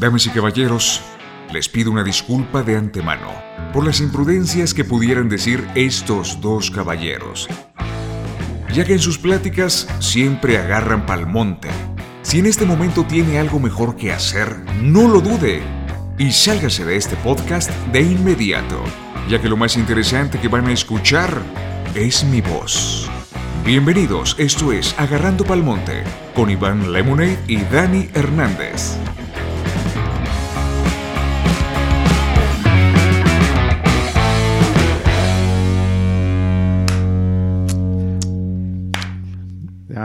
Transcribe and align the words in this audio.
Damas 0.00 0.24
y 0.24 0.30
caballeros, 0.30 1.02
les 1.52 1.68
pido 1.68 1.90
una 1.90 2.02
disculpa 2.02 2.62
de 2.62 2.74
antemano 2.74 3.30
por 3.70 3.84
las 3.84 4.00
imprudencias 4.00 4.72
que 4.72 4.82
pudieran 4.82 5.28
decir 5.28 5.68
estos 5.74 6.40
dos 6.40 6.70
caballeros, 6.70 7.46
ya 8.72 8.86
que 8.86 8.94
en 8.94 8.98
sus 8.98 9.18
pláticas 9.18 9.86
siempre 9.98 10.56
agarran 10.56 11.04
pal 11.04 11.26
monte. 11.26 11.68
Si 12.22 12.38
en 12.38 12.46
este 12.46 12.64
momento 12.64 13.04
tiene 13.04 13.38
algo 13.38 13.60
mejor 13.60 13.94
que 13.94 14.10
hacer, 14.10 14.56
no 14.80 15.06
lo 15.06 15.20
dude 15.20 15.60
y 16.16 16.32
sálgase 16.32 16.86
de 16.86 16.96
este 16.96 17.16
podcast 17.16 17.70
de 17.92 18.00
inmediato, 18.00 18.82
ya 19.28 19.38
que 19.38 19.50
lo 19.50 19.58
más 19.58 19.76
interesante 19.76 20.40
que 20.40 20.48
van 20.48 20.66
a 20.68 20.72
escuchar 20.72 21.42
es 21.94 22.24
mi 22.24 22.40
voz. 22.40 23.10
Bienvenidos, 23.66 24.34
esto 24.38 24.72
es 24.72 24.98
Agarrando 24.98 25.44
Palmonte 25.44 26.04
con 26.34 26.48
Iván 26.48 26.90
Lemonade 26.90 27.38
y 27.48 27.58
Dani 27.64 28.08
Hernández. 28.14 28.96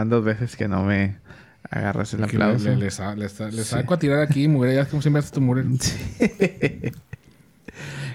Van 0.05 0.09
dos 0.09 0.23
veces 0.23 0.55
que 0.55 0.67
no 0.67 0.83
me 0.83 1.17
agarras 1.69 2.13
el 2.13 2.19
Que 2.19 2.25
aplauso. 2.35 2.69
Le, 2.69 2.75
le, 2.77 2.91
sa- 2.91 3.15
le 3.15 3.27
sa- 3.29 3.49
le 3.49 3.63
saco 3.63 3.93
a 3.95 3.99
tirar 3.99 4.19
aquí, 4.21 4.47
mujer. 4.47 4.75
Ya 4.75 4.85
como 4.85 5.01
siempre 5.01 5.19
haces 5.19 5.31
tu 5.31 5.41
mujer. 5.41 5.65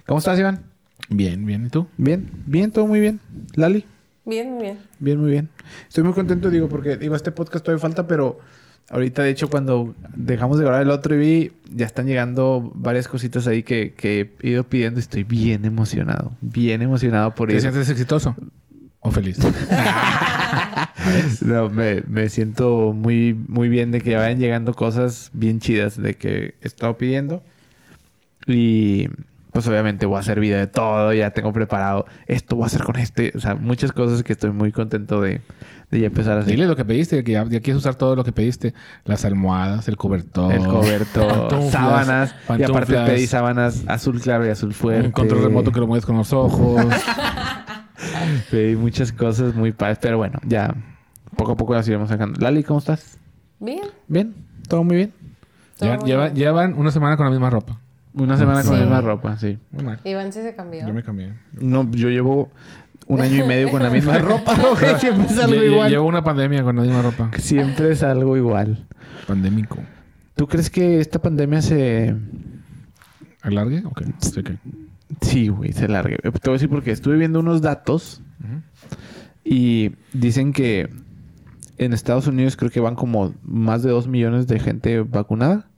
¿Cómo 0.06 0.18
estás, 0.18 0.38
Iván? 0.38 0.62
Bien, 1.08 1.44
bien. 1.44 1.66
¿Y 1.66 1.68
tú? 1.70 1.86
Bien, 1.96 2.30
bien, 2.46 2.70
todo 2.70 2.86
muy 2.86 3.00
bien. 3.00 3.20
Lali, 3.54 3.84
Bien, 4.24 4.52
muy 4.52 4.62
bien. 4.62 4.78
bien, 5.00 5.20
muy 5.20 5.30
bien. 5.30 5.48
Estoy 5.88 6.04
muy 6.04 6.12
contento, 6.12 6.50
digo, 6.50 6.68
porque 6.68 6.96
digo, 6.96 7.16
este 7.16 7.32
podcast 7.32 7.64
todavía 7.64 7.80
falta, 7.82 8.06
pero 8.06 8.38
ahorita, 8.90 9.22
de 9.22 9.30
hecho, 9.30 9.48
cuando 9.50 9.94
dejamos 10.14 10.58
de 10.58 10.64
grabar 10.64 10.82
el 10.82 10.90
otro 10.90 11.14
y 11.16 11.18
vi, 11.18 11.52
ya 11.74 11.86
están 11.86 12.06
llegando 12.06 12.70
varias 12.76 13.08
cositas 13.08 13.46
ahí 13.48 13.62
que, 13.64 13.92
que 13.96 14.32
he 14.42 14.50
ido 14.50 14.64
pidiendo 14.64 15.00
y 15.00 15.02
estoy 15.02 15.24
bien 15.24 15.64
emocionado. 15.64 16.32
Bien 16.40 16.80
emocionado 16.82 17.34
por 17.34 17.48
¿Te 17.48 17.54
ir. 17.56 17.60
sientes 17.60 17.88
exitoso? 17.88 18.36
¿O 19.00 19.10
feliz? 19.10 19.38
No, 21.40 21.70
me, 21.70 22.02
me 22.06 22.28
siento 22.28 22.92
muy, 22.92 23.34
muy 23.48 23.68
bien 23.68 23.90
de 23.90 24.00
que 24.00 24.16
vayan 24.16 24.38
llegando 24.38 24.74
cosas 24.74 25.30
bien 25.32 25.58
chidas 25.58 26.00
de 26.00 26.14
que 26.14 26.54
he 26.60 26.66
estado 26.66 26.96
pidiendo. 26.98 27.42
Y 28.46 29.08
pues 29.52 29.66
obviamente 29.66 30.06
voy 30.06 30.16
a 30.16 30.20
hacer 30.20 30.40
video 30.40 30.58
de 30.58 30.66
todo, 30.66 31.12
ya 31.12 31.30
tengo 31.30 31.52
preparado 31.52 32.06
esto, 32.26 32.56
voy 32.56 32.64
a 32.64 32.66
hacer 32.66 32.82
con 32.82 32.96
este. 32.96 33.32
O 33.34 33.40
sea, 33.40 33.54
muchas 33.54 33.92
cosas 33.92 34.22
que 34.22 34.32
estoy 34.32 34.50
muy 34.50 34.72
contento 34.72 35.20
de, 35.20 35.40
de 35.90 36.00
ya 36.00 36.06
empezar 36.06 36.36
a 36.36 36.40
hacer. 36.40 36.54
Dile 36.54 36.66
lo 36.66 36.76
que 36.76 36.84
pediste, 36.84 37.24
que 37.24 37.32
ya, 37.32 37.44
ya 37.44 37.60
quieres 37.60 37.76
usar 37.76 37.94
todo 37.94 38.14
lo 38.14 38.24
que 38.24 38.32
pediste. 38.32 38.74
Las 39.04 39.24
almohadas, 39.24 39.88
el 39.88 39.96
cobertor. 39.96 40.52
El 40.52 40.66
cobertor, 40.66 41.70
sábanas. 41.70 42.34
Y 42.58 42.62
aparte 42.62 42.94
pedí 43.06 43.26
sábanas 43.26 43.84
azul 43.86 44.20
claro 44.20 44.46
y 44.46 44.50
azul 44.50 44.74
fuerte. 44.74 45.06
Un 45.06 45.12
control 45.12 45.42
remoto 45.42 45.72
que 45.72 45.80
lo 45.80 45.86
mueves 45.86 46.06
con 46.06 46.16
los 46.16 46.32
ojos. 46.32 46.84
Pedí 48.50 48.76
muchas 48.76 49.12
cosas 49.12 49.54
muy 49.54 49.72
padres. 49.72 49.98
Pero 50.00 50.16
bueno, 50.18 50.38
ya 50.46 50.74
poco 51.36 51.52
a 51.52 51.56
poco 51.56 51.74
las 51.74 51.86
iremos 51.88 52.08
sacando. 52.08 52.38
Lali, 52.40 52.62
¿cómo 52.64 52.78
estás? 52.80 53.18
Bien. 53.58 53.82
¿Bien? 54.08 54.34
¿Todo 54.68 54.84
muy 54.84 54.96
bien? 54.96 55.12
todo 55.78 55.88
Ya- 55.90 55.96
muy 55.98 56.08
lleva- 56.10 56.24
bien. 56.26 56.36
llevan 56.36 56.74
una 56.78 56.90
semana 56.90 57.16
con 57.16 57.26
la 57.26 57.30
misma 57.30 57.50
ropa. 57.50 57.78
Una 58.14 58.36
semana 58.36 58.62
con 58.62 58.72
la 58.72 58.78
Sí. 58.78 58.82
misma 58.84 59.00
ropa, 59.00 59.36
sí. 59.38 59.58
Muy 59.70 59.84
mal. 59.84 60.00
Iván 60.04 60.32
sí 60.32 60.42
se 60.42 60.54
cambió. 60.54 60.86
Yo 60.86 60.92
me 60.92 61.02
cambié. 61.02 61.32
No, 61.52 61.88
yo 61.92 62.08
llevo 62.08 62.50
un 63.06 63.20
año 63.20 63.44
y 63.44 63.48
medio 63.48 63.70
con 63.70 63.82
la 63.82 63.90
misma 63.90 64.18
ropa, 64.18 64.54
güey. 64.56 64.94
Siempre 65.00 65.26
es 65.26 65.38
algo 65.38 65.54
Lle- 65.54 65.60
lle- 65.60 65.72
igual. 65.72 65.90
Llevo 65.90 66.06
una 66.08 66.22
pandemia 66.24 66.62
con 66.64 66.76
la 66.76 66.82
misma 66.82 67.02
ropa. 67.02 67.30
Siempre 67.38 67.92
es 67.92 68.02
algo 68.02 68.36
igual. 68.36 68.86
Pandémico. 69.26 69.78
¿Tú 70.34 70.46
crees 70.48 70.70
que 70.70 71.00
esta 71.00 71.18
pandemia 71.20 71.62
se... 71.62 72.14
¿Alargue? 73.42 73.82
Ok. 73.86 74.02
Sí, 74.18 74.40
ok. 74.40 74.50
Sí, 75.20 75.48
güey, 75.48 75.72
se 75.72 75.88
largue? 75.88 76.16
Te 76.18 76.30
voy 76.30 76.50
a 76.50 76.52
decir 76.52 76.68
porque 76.68 76.90
estuve 76.90 77.16
viendo 77.16 77.40
unos 77.40 77.62
datos 77.62 78.22
y 79.44 79.92
dicen 80.12 80.52
que 80.52 80.88
en 81.78 81.92
Estados 81.92 82.26
Unidos 82.26 82.56
creo 82.56 82.70
que 82.70 82.80
van 82.80 82.94
como 82.94 83.34
más 83.42 83.82
de 83.82 83.90
2 83.90 84.06
millones 84.06 84.46
de 84.46 84.60
gente 84.60 85.00
vacunada. 85.00 85.69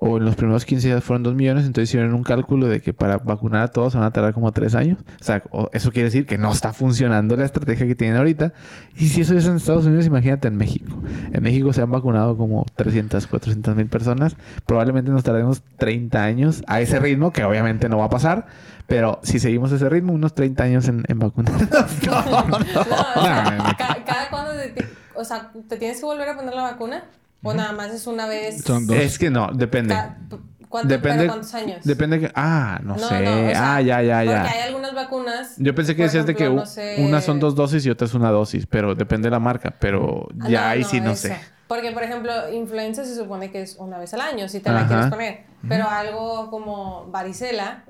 O 0.00 0.18
en 0.18 0.24
los 0.24 0.36
primeros 0.36 0.64
15 0.64 0.86
días 0.86 1.02
fueron 1.02 1.24
2 1.24 1.34
millones. 1.34 1.66
Entonces 1.66 1.90
hicieron 1.90 2.14
un 2.14 2.22
cálculo 2.22 2.68
de 2.68 2.80
que 2.80 2.94
para 2.94 3.18
vacunar 3.18 3.62
a 3.64 3.68
todos 3.68 3.96
van 3.96 4.04
a 4.04 4.12
tardar 4.12 4.32
como 4.32 4.52
3 4.52 4.74
años. 4.76 4.98
O 5.20 5.24
sea, 5.24 5.42
eso 5.72 5.90
quiere 5.90 6.04
decir 6.04 6.24
que 6.24 6.38
no 6.38 6.52
está 6.52 6.72
funcionando 6.72 7.34
la 7.36 7.44
estrategia 7.44 7.84
que 7.86 7.96
tienen 7.96 8.16
ahorita. 8.16 8.52
Y 8.96 9.08
si 9.08 9.22
eso 9.22 9.36
es 9.36 9.46
en 9.46 9.56
Estados 9.56 9.86
Unidos, 9.86 10.06
imagínate 10.06 10.46
en 10.46 10.56
México. 10.56 10.96
En 11.32 11.42
México 11.42 11.72
se 11.72 11.82
han 11.82 11.90
vacunado 11.90 12.36
como 12.36 12.64
300, 12.76 13.26
400 13.26 13.74
mil 13.74 13.86
personas. 13.88 14.36
Probablemente 14.66 15.10
nos 15.10 15.24
tardemos 15.24 15.62
30 15.78 16.22
años 16.22 16.62
a 16.68 16.80
ese 16.80 17.00
ritmo, 17.00 17.32
que 17.32 17.42
obviamente 17.42 17.88
no 17.88 17.98
va 17.98 18.04
a 18.04 18.10
pasar. 18.10 18.46
Pero 18.86 19.18
si 19.24 19.40
seguimos 19.40 19.72
ese 19.72 19.88
ritmo, 19.88 20.12
unos 20.12 20.32
30 20.32 20.62
años 20.62 20.86
en, 20.86 21.04
en 21.08 21.18
vacunarnos. 21.18 21.68
No, 22.06 22.22
no. 22.22 22.48
No, 22.48 22.56
o 22.56 23.22
sea, 23.24 23.44
Nah, 23.58 23.74
ca- 23.76 23.98
cada 24.06 24.30
cuándo 24.30 24.52
te, 24.52 24.68
te- 24.68 24.88
o 25.16 25.24
sea, 25.24 25.50
¿te 25.68 25.76
tienes 25.76 25.98
que 25.98 26.06
volver 26.06 26.28
a 26.28 26.36
poner 26.36 26.54
la 26.54 26.62
vacuna? 26.62 27.02
¿O 27.42 27.54
nada 27.54 27.72
más 27.72 27.90
es 27.92 28.06
una 28.06 28.26
vez? 28.26 28.62
Son 28.62 28.86
dos. 28.86 28.96
Es 28.96 29.18
que 29.18 29.30
no, 29.30 29.50
depende. 29.52 29.94
ca- 29.94 30.16
p- 30.28 30.36
¿cuánto- 30.68 30.88
Depende. 30.88 31.26
¿Cuántos 31.26 31.54
años? 31.54 31.84
Depende 31.84 32.18
que. 32.20 32.32
Ah, 32.34 32.80
no, 32.82 32.96
No, 32.96 33.08
sé. 33.08 33.20
no, 33.22 33.30
o 33.46 33.50
sea, 33.50 33.76
ah, 33.76 33.80
ya, 33.80 34.02
ya, 34.02 34.16
Porque 34.18 34.32
ya. 34.32 34.42
hay 34.50 34.60
algunas 34.68 34.94
vacunas. 34.94 35.54
Yo 35.56 35.74
pensé 35.74 35.94
que 35.94 36.02
decías 36.02 36.26
de 36.26 36.34
que 36.34 36.48
no 36.50 36.66
sé- 36.66 36.96
unas 36.98 37.24
son 37.24 37.38
dos 37.40 37.54
dosis 37.54 37.86
y 37.86 37.90
otras 37.90 38.12
una 38.14 38.30
dosis, 38.30 38.66
pero 38.66 38.94
depende 38.94 39.26
de 39.26 39.30
la 39.30 39.38
marca. 39.40 39.74
Pero 39.78 40.26
Ah, 40.40 40.48
ya 40.48 40.70
ahí 40.70 40.82
sí 40.84 41.00
no 41.00 41.12
eso. 41.12 41.28
sé. 41.28 41.36
Porque, 41.68 41.92
por 41.92 42.02
ejemplo, 42.02 42.32
influenza 42.52 43.04
se 43.04 43.14
supone 43.14 43.50
que 43.50 43.60
es 43.62 43.76
una 43.76 43.98
vez 43.98 44.14
al 44.14 44.22
año, 44.22 44.48
si 44.48 44.58
te 44.60 44.70
la 44.70 44.80
Ajá. 44.80 44.88
quieres 44.88 45.06
poner. 45.06 45.44
Pero 45.68 45.86
algo 45.88 46.50
como 46.50 47.06
varicela, 47.10 47.84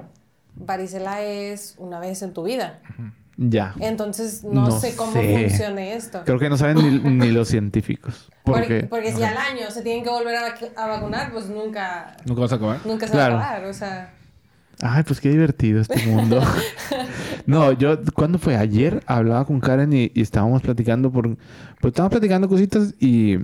varicela 0.56 1.22
es 1.22 1.75
una 1.78 2.00
vez 2.00 2.22
en 2.22 2.32
tu 2.32 2.42
vida. 2.42 2.81
Ya. 3.41 3.72
Entonces, 3.78 4.43
no, 4.43 4.66
No 4.69 4.71
sé 4.81 4.97
cómo 4.97 5.12
sé. 5.12 5.49
funcione 5.49 5.94
esto. 5.94 6.22
Creo 6.25 6.41
que 6.41 6.49
no 6.50 6.56
saben 6.56 6.76
ni, 6.78 7.10
ni 7.10 7.31
los 7.31 7.47
científicos. 7.49 8.28
Porque, 8.43 8.60
Porque. 8.62 8.87
porque 8.88 9.12
si 9.12 9.22
al 9.22 9.37
año 9.37 9.71
se 9.71 9.82
tienen 9.82 10.03
que 10.03 10.10
volver 10.10 10.34
a, 10.37 10.49
vac- 10.56 10.72
a 10.76 10.87
vacunar, 10.88 11.31
pues 11.32 11.49
nunca, 11.49 12.16
¿Nunca 12.26 12.41
vas 12.43 12.53
a 12.53 12.56
acabar? 12.56 12.81
nunca 12.84 13.06
se 13.06 13.12
Claro. 13.12 13.37
va 13.37 13.43
a 13.44 13.50
acabar. 13.53 13.71
O 13.71 13.72
sea, 13.75 14.12
Ay, 14.81 15.03
pues 15.04 15.21
qué 15.21 15.31
divertido 15.31 15.81
este 15.81 16.04
mundo. 16.06 16.41
no, 17.47 17.72
yo, 17.72 17.99
¿cuándo 18.15 18.38
fue? 18.38 18.56
Ayer 18.56 19.03
hablaba 19.06 19.44
con 19.44 19.60
Karen 19.60 19.93
y, 19.93 20.10
y 20.15 20.20
estábamos 20.20 20.62
platicando 20.62 21.10
por. 21.10 21.37
Pues 21.81 21.93
estábamos 21.93 22.10
platicando 22.12 22.49
cositas 22.49 22.94
y. 23.00 23.38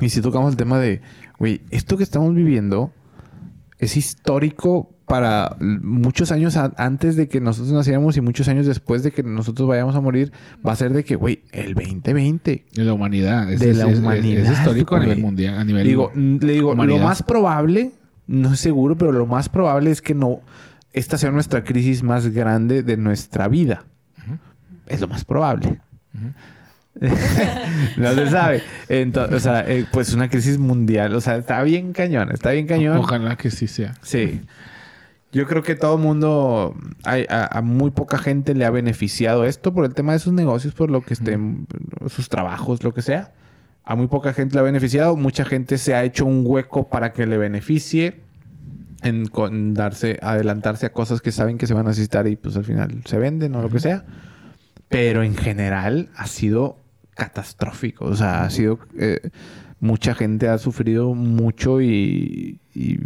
Y 0.00 0.08
sí 0.08 0.20
tocamos 0.20 0.50
el 0.52 0.56
tema 0.56 0.78
de. 0.78 1.00
Güey, 1.38 1.62
esto 1.70 1.96
que 1.96 2.02
estamos 2.04 2.34
viviendo 2.34 2.92
es 3.82 3.96
histórico 3.96 4.94
para 5.06 5.56
muchos 5.60 6.30
años 6.32 6.56
antes 6.56 7.16
de 7.16 7.28
que 7.28 7.40
nosotros 7.40 7.72
naciéramos 7.74 8.16
y 8.16 8.20
muchos 8.20 8.46
años 8.48 8.64
después 8.64 9.02
de 9.02 9.10
que 9.10 9.22
nosotros 9.22 9.68
vayamos 9.68 9.96
a 9.96 10.00
morir. 10.00 10.32
Va 10.66 10.72
a 10.72 10.76
ser 10.76 10.92
de 10.92 11.04
que, 11.04 11.16
güey, 11.16 11.42
el 11.50 11.74
2020. 11.74 12.64
De 12.72 12.84
la 12.84 12.92
humanidad. 12.94 13.50
Es, 13.52 13.60
De 13.60 13.74
la 13.74 13.88
es- 13.90 13.98
humanidad, 13.98 14.44
Es, 14.46 14.58
histórico 14.58 14.94
a 14.96 15.00
nivel 15.00 15.18
mundial. 15.20 15.58
A 15.58 15.64
nivel... 15.64 15.86
Digo, 15.86 16.12
le 16.14 16.52
digo, 16.52 16.72
humanidad. 16.72 16.98
lo 17.00 17.04
más 17.04 17.22
probable, 17.22 17.90
no 18.28 18.52
es 18.54 18.60
seguro, 18.60 18.96
pero 18.96 19.10
lo 19.12 19.26
más 19.26 19.48
probable 19.48 19.90
es 19.90 20.00
que 20.00 20.14
no, 20.14 20.40
esta 20.92 21.18
sea 21.18 21.30
nuestra 21.32 21.64
crisis 21.64 22.02
más 22.04 22.28
grande 22.28 22.82
de 22.82 22.96
nuestra 22.96 23.48
vida. 23.48 23.84
Es 24.86 25.00
lo 25.00 25.08
más 25.08 25.24
probable. 25.24 25.80
no 27.96 28.14
se 28.14 28.30
sabe. 28.30 28.62
Entonces, 28.88 29.36
o 29.36 29.40
sea, 29.40 29.60
eh, 29.68 29.86
pues 29.92 30.12
una 30.14 30.28
crisis 30.28 30.58
mundial. 30.58 31.14
O 31.14 31.20
sea, 31.20 31.36
está 31.36 31.62
bien 31.62 31.92
cañón, 31.92 32.30
está 32.32 32.50
bien 32.50 32.66
cañón. 32.66 32.96
Ojalá 32.98 33.36
que 33.36 33.50
sí 33.50 33.66
sea. 33.66 33.94
Sí. 34.02 34.42
Yo 35.32 35.46
creo 35.46 35.62
que 35.62 35.74
todo 35.74 35.96
el 35.96 36.02
mundo, 36.02 36.76
hay- 37.04 37.24
a, 37.30 37.58
a 37.58 37.62
muy 37.62 37.90
poca 37.90 38.18
gente 38.18 38.54
le 38.54 38.66
ha 38.66 38.70
beneficiado 38.70 39.44
esto 39.44 39.72
por 39.72 39.86
el 39.86 39.94
tema 39.94 40.12
de 40.12 40.18
sus 40.18 40.32
negocios, 40.34 40.74
por 40.74 40.90
lo 40.90 41.00
que 41.00 41.14
estén, 41.14 41.66
sus 42.08 42.28
trabajos, 42.28 42.84
lo 42.84 42.92
que 42.92 43.00
sea. 43.00 43.32
A 43.84 43.96
muy 43.96 44.08
poca 44.08 44.32
gente 44.34 44.54
le 44.54 44.60
ha 44.60 44.64
beneficiado. 44.64 45.16
Mucha 45.16 45.44
gente 45.46 45.78
se 45.78 45.94
ha 45.94 46.04
hecho 46.04 46.26
un 46.26 46.42
hueco 46.44 46.88
para 46.88 47.12
que 47.12 47.26
le 47.26 47.38
beneficie 47.38 48.20
en 49.02 49.26
con 49.26 49.74
darse, 49.74 50.18
adelantarse 50.22 50.86
a 50.86 50.92
cosas 50.92 51.20
que 51.20 51.32
saben 51.32 51.58
que 51.58 51.66
se 51.66 51.74
van 51.74 51.86
a 51.86 51.88
necesitar 51.88 52.28
y 52.28 52.36
pues 52.36 52.56
al 52.56 52.64
final 52.64 53.02
se 53.06 53.18
venden 53.18 53.54
o 53.56 53.62
lo 53.62 53.70
que 53.70 53.80
sea. 53.80 54.04
Pero 54.88 55.22
en 55.22 55.34
general 55.34 56.10
ha 56.14 56.26
sido 56.26 56.76
catastrófico. 57.14 58.06
O 58.06 58.16
sea, 58.16 58.44
ha 58.44 58.50
sido... 58.50 58.78
eh, 58.98 59.30
mucha 59.82 60.14
gente 60.14 60.48
ha 60.48 60.58
sufrido 60.58 61.12
mucho 61.12 61.82
y, 61.82 62.60
y, 62.72 63.00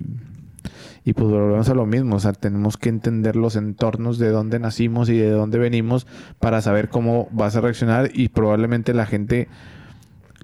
y 1.05 1.13
pues 1.15 1.27
volvemos 1.31 1.69
a 1.71 1.75
lo 1.75 1.87
mismo. 1.87 2.17
O 2.17 2.21
sea, 2.21 2.33
tenemos 2.35 2.77
que 2.77 2.91
entender 2.91 3.35
los 3.35 3.57
entornos 3.57 4.19
de 4.19 4.29
dónde 4.29 4.59
nacimos 4.59 5.09
y 5.09 5.17
de 5.17 5.31
dónde 5.31 5.59
venimos 5.59 6.07
para 6.39 6.61
saber 6.61 6.91
cómo 6.91 7.29
vas 7.33 7.57
a 7.57 7.63
reaccionar 7.63 8.11
y 8.13 8.29
probablemente 8.29 8.93
la 8.93 9.07
gente 9.07 9.49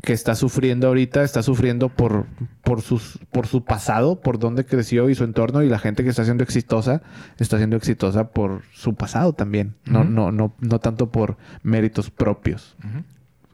que 0.03 0.15
está 0.15 0.35
sufriendo 0.35 0.89
ahorita 0.89 1.23
está 1.23 1.43
sufriendo 1.43 1.91
por, 1.91 2.25
por, 2.65 2.81
sus, 2.81 3.19
por 3.31 3.47
su 3.47 3.65
pasado, 3.65 4.21
por 4.21 4.39
dónde 4.39 4.65
creció 4.65 5.11
y 5.11 5.15
su 5.15 5.25
entorno, 5.25 5.63
y 5.63 5.69
la 5.69 5.79
gente 5.79 6.03
que 6.03 6.09
está 6.09 6.25
siendo 6.25 6.43
exitosa 6.43 7.03
está 7.39 7.59
siendo 7.59 7.77
exitosa 7.77 8.31
por 8.31 8.63
su 8.73 8.95
pasado 8.95 9.35
también, 9.35 9.75
no, 9.85 10.03
no, 10.03 10.33
no, 10.33 10.55
no 10.59 10.79
tanto 10.81 11.13
por 11.13 11.37
méritos 11.63 12.11
propios. 12.11 12.75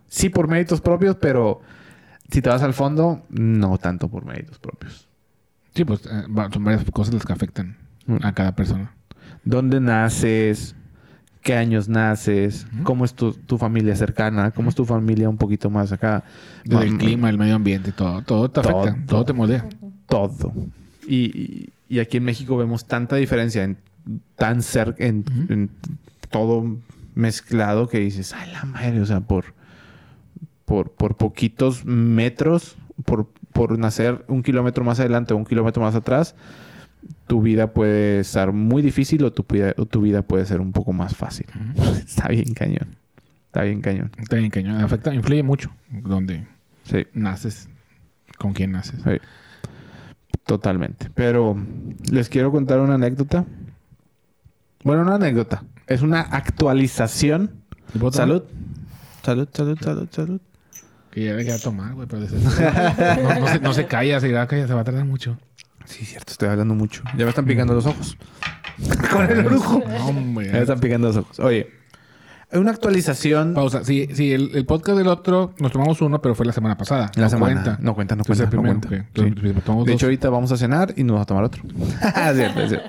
Sí 0.09 0.29
por 0.29 0.49
méritos 0.49 0.81
propios, 0.81 1.17
pero 1.17 1.61
si 2.31 2.43
te 2.43 2.49
vas 2.49 2.63
al 2.63 2.75
fondo, 2.75 3.25
no 3.31 3.79
tanto 3.79 4.09
por 4.09 4.25
méritos 4.25 4.59
propios. 4.59 5.09
Sí, 5.75 5.85
pues 5.85 6.01
eh, 6.07 6.25
son 6.53 6.65
varias 6.65 6.85
cosas 6.91 7.15
las 7.15 7.25
que 7.25 7.33
afectan 7.33 7.77
Mm. 8.09 8.17
a 8.23 8.33
cada 8.33 8.57
persona. 8.57 8.91
¿Dónde 9.45 9.81
naces? 9.81 10.75
¿Qué 11.43 11.55
años 11.55 11.89
naces? 11.89 12.67
¿Cómo 12.83 13.05
es 13.05 13.15
tu, 13.15 13.33
tu 13.33 13.59
familia 13.59 13.95
cercana? 13.95 14.51
¿Cómo 14.51 14.71
es 14.71 14.75
tu 14.75 14.85
familia 14.85 15.29
un 15.29 15.37
poquito 15.37 15.71
más 15.71 15.93
acá? 15.93 16.25
Desde 16.65 16.87
el 16.87 16.99
clima, 16.99 17.31
el 17.31 17.39
medio 17.39 17.55
ambiente, 17.55 17.93
todo, 17.93 18.23
todo 18.23 18.51
te 18.51 18.61
afecta, 18.61 18.95
Todo. 18.95 19.05
todo, 19.07 19.25
te 19.27 19.33
moldea. 19.35 19.67
Todo. 20.07 20.53
Y, 21.07 21.71
aquí 22.01 22.17
en 22.17 22.25
México 22.25 22.57
vemos 22.57 22.87
tanta 22.87 23.17
diferencia 23.17 23.63
en 23.63 23.77
tan 24.37 24.63
cerca, 24.63 25.05
en 25.05 25.71
todo 26.31 26.77
mezclado 27.15 27.89
que 27.89 27.99
dices, 27.99 28.33
ay 28.33 28.51
la 28.53 28.65
madre, 28.65 29.01
o 29.01 29.07
sea, 29.07 29.21
por, 29.21 29.55
por, 30.69 30.91
por 30.93 31.17
poquitos 31.17 31.87
metros, 31.87 32.77
por, 33.07 33.27
por 33.55 33.79
nacer 33.79 34.25
un 34.29 34.43
kilómetro 34.43 34.85
más 34.85 35.01
adelante 35.01 35.33
o 35.33 35.39
un 35.39 35.47
kilómetro 35.47 35.83
más 35.83 35.95
atrás, 35.95 36.35
tu 37.27 37.41
vida 37.41 37.73
puede 37.73 38.21
estar 38.21 38.53
muy 38.53 38.83
difícil 38.83 39.25
o 39.25 39.33
tu, 39.33 39.45
vida- 39.49 39.73
o 39.79 39.87
tu 39.87 40.03
vida 40.03 40.21
puede 40.21 40.45
ser 40.45 40.61
un 40.61 40.73
poco 40.73 40.93
más 40.93 41.17
fácil. 41.17 41.47
Está 42.07 42.29
bien 42.29 42.53
cañón. 42.53 42.97
Está 43.47 43.63
bien 43.63 43.81
cañón. 43.81 44.11
Está 44.19 44.37
bien 44.37 44.51
cañón. 44.51 44.77
Afecta, 44.83 45.15
influye 45.15 45.43
mucho 45.43 45.71
donde 45.91 46.47
Sí. 46.85 47.07
naces, 47.15 47.69
con 48.37 48.53
quién 48.53 48.73
naces. 48.73 49.01
Sí. 49.03 49.19
Totalmente. 50.45 51.11
Pero 51.15 51.57
les 52.11 52.29
quiero 52.29 52.51
contar 52.53 52.81
una 52.81 52.95
anécdota. 52.95 53.45
Bueno, 54.85 55.03
una 55.03 55.15
anécdota. 55.17 55.65
Es 55.87 56.03
una 56.03 56.21
actualización. 56.21 57.53
Salud. 58.13 58.43
Salud, 59.23 59.49
salud, 59.53 59.79
salud, 59.81 60.09
salud. 60.11 60.41
Que 61.11 61.25
ya 61.25 61.33
le 61.35 61.45
queda 61.45 61.59
tomar, 61.59 61.95
güey, 61.95 62.07
pero 62.07 62.23
desde- 62.23 62.39
no, 63.23 63.41
no 63.41 63.49
se, 63.49 63.61
no 63.61 63.73
se 63.73 63.87
calla, 63.87 64.21
se 64.21 64.29
irá 64.29 64.43
a 64.43 64.47
callar, 64.47 64.69
se 64.69 64.75
va 64.75 64.81
a 64.81 64.85
tardar 64.85 65.05
mucho. 65.05 65.39
Sí, 65.85 66.05
cierto, 66.05 66.33
estoy 66.33 66.49
hablando 66.51 66.75
mucho. 66.75 67.03
Ya 67.17 67.25
me 67.25 67.31
están 67.31 67.47
picando 67.47 67.73
los 67.75 67.87
ojos. 67.87 68.17
Con 69.11 69.25
el. 69.31 69.45
No, 69.49 70.07
hombre. 70.09 70.47
Ya 70.47 70.53
me 70.53 70.59
están 70.61 70.81
picando 70.81 71.09
los 71.09 71.17
ojos. 71.17 71.41
Oye, 71.41 71.71
una 72.53 72.71
actualización. 72.73 73.55
Pausa. 73.55 73.85
Sí, 73.85 74.09
sí 74.13 74.33
el, 74.33 74.51
el 74.55 74.67
podcast 74.67 74.99
del 74.99 75.09
otro 75.09 75.55
nos 75.59 75.73
tomamos 75.73 76.01
uno, 76.03 76.21
pero 76.21 76.35
fue 76.35 76.45
la 76.47 76.53
semana 76.53 76.77
pasada. 76.77 77.11
La 77.15 77.25
no 77.25 77.31
semana. 77.31 77.55
Cuenta. 77.63 77.79
No 77.83 77.95
cuenta, 77.95 78.17
no 78.17 78.25
cuenta. 78.25 78.45
el 78.45 78.51
no 78.51 78.51
primero. 78.51 78.81
cuenta. 78.81 78.89
ok. 78.89 79.05
Sí. 79.15 79.21
Entonces, 79.23 79.65
tomamos 79.65 79.87
De 79.87 79.93
hecho, 79.95 80.07
ahorita 80.07 80.29
vamos 80.31 80.53
a 80.53 80.57
cenar 80.59 80.93
y 80.97 81.05
nos 81.05 81.15
vamos 81.15 81.23
a 81.23 81.27
tomar 81.27 81.45
otro. 81.45 81.63
cierto, 82.35 82.61
es 82.61 82.69
cierto. 82.69 82.89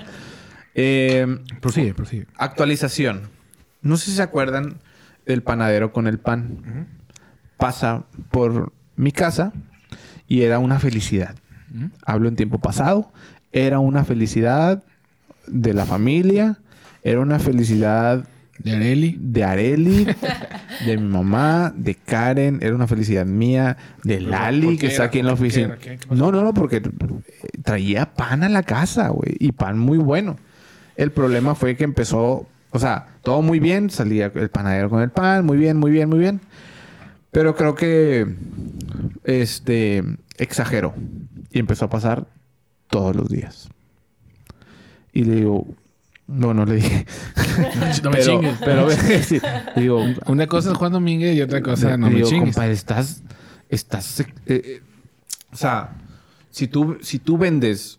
Eh, 0.74 1.38
Prosigue, 1.60 1.94
prosigue. 1.94 2.26
Actualización. 2.36 3.22
No 3.82 3.96
sé 3.96 4.10
si 4.10 4.16
se 4.16 4.22
acuerdan 4.22 4.76
del 5.26 5.42
panadero 5.42 5.92
con 5.92 6.06
el 6.06 6.18
pan. 6.18 6.86
Pasa 7.60 8.04
por 8.30 8.72
mi 8.96 9.12
casa 9.12 9.52
y 10.26 10.42
era 10.42 10.58
una 10.58 10.78
felicidad. 10.78 11.34
Hablo 12.04 12.28
en 12.28 12.36
tiempo 12.36 12.58
pasado. 12.58 13.12
Era 13.52 13.78
una 13.78 14.04
felicidad 14.04 14.82
de 15.46 15.74
la 15.74 15.84
familia. 15.86 16.58
Era 17.02 17.20
una 17.20 17.38
felicidad 17.38 18.24
De 18.58 18.76
Areli. 18.76 19.16
de 19.18 19.44
Areli, 19.44 20.06
de 20.86 20.96
mi 20.96 21.08
mamá, 21.08 21.72
de 21.74 21.94
Karen. 21.94 22.58
Era 22.62 22.74
una 22.74 22.86
felicidad 22.86 23.26
mía, 23.26 23.76
de 24.04 24.20
Lali, 24.20 24.66
¿por 24.66 24.78
que 24.78 24.86
está 24.86 25.04
aquí 25.04 25.18
en 25.18 25.26
la 25.26 25.32
¿Por 25.32 25.40
qué 25.40 25.46
oficina. 25.46 25.78
No, 26.10 26.30
no, 26.30 26.42
no, 26.42 26.52
porque 26.54 26.76
eh, 26.76 26.82
traía 27.62 28.12
pan 28.14 28.42
a 28.42 28.48
la 28.48 28.62
casa, 28.62 29.08
güey. 29.08 29.36
Y 29.38 29.52
pan 29.52 29.78
muy 29.78 29.98
bueno. 29.98 30.36
El 30.96 31.12
problema 31.12 31.54
fue 31.54 31.76
que 31.76 31.84
empezó, 31.84 32.46
o 32.70 32.78
sea, 32.78 33.06
todo 33.22 33.42
muy 33.42 33.60
bien. 33.60 33.90
Salía 33.90 34.30
el 34.34 34.50
panadero 34.50 34.90
con 34.90 35.02
el 35.02 35.10
pan, 35.10 35.46
muy 35.46 35.56
bien, 35.56 35.78
muy 35.78 35.90
bien, 35.90 36.08
muy 36.08 36.18
bien. 36.18 36.40
Pero 37.30 37.54
creo 37.54 37.74
que, 37.74 38.26
este, 39.24 40.02
exageró. 40.36 40.94
Y 41.50 41.58
empezó 41.58 41.86
a 41.86 41.90
pasar 41.90 42.26
todos 42.88 43.14
los 43.14 43.28
días. 43.28 43.68
Y 45.12 45.24
le 45.24 45.36
digo, 45.36 45.66
no, 46.26 46.54
no 46.54 46.64
le 46.64 46.76
dije. 46.76 47.06
No 48.04 48.10
me 48.10 48.18
pero, 48.18 48.24
chingues. 48.24 48.58
pero 48.64 48.90
sí, 49.22 49.40
digo, 49.76 50.04
Una 50.26 50.46
cosa 50.46 50.70
es 50.70 50.76
Juan 50.76 50.92
Domínguez 50.92 51.36
y 51.36 51.42
otra 51.42 51.60
cosa 51.60 51.96
no 51.96 52.06
le 52.06 52.12
me 52.12 52.16
digo, 52.18 52.28
chingues. 52.28 52.54
compadre, 52.54 52.72
estás, 52.72 53.22
estás, 53.68 54.20
eh, 54.20 54.26
eh, 54.46 54.82
o 55.52 55.56
sea, 55.56 55.96
si 56.50 56.68
tú, 56.68 56.98
si 57.00 57.18
tú 57.18 57.36
vendes 57.36 57.98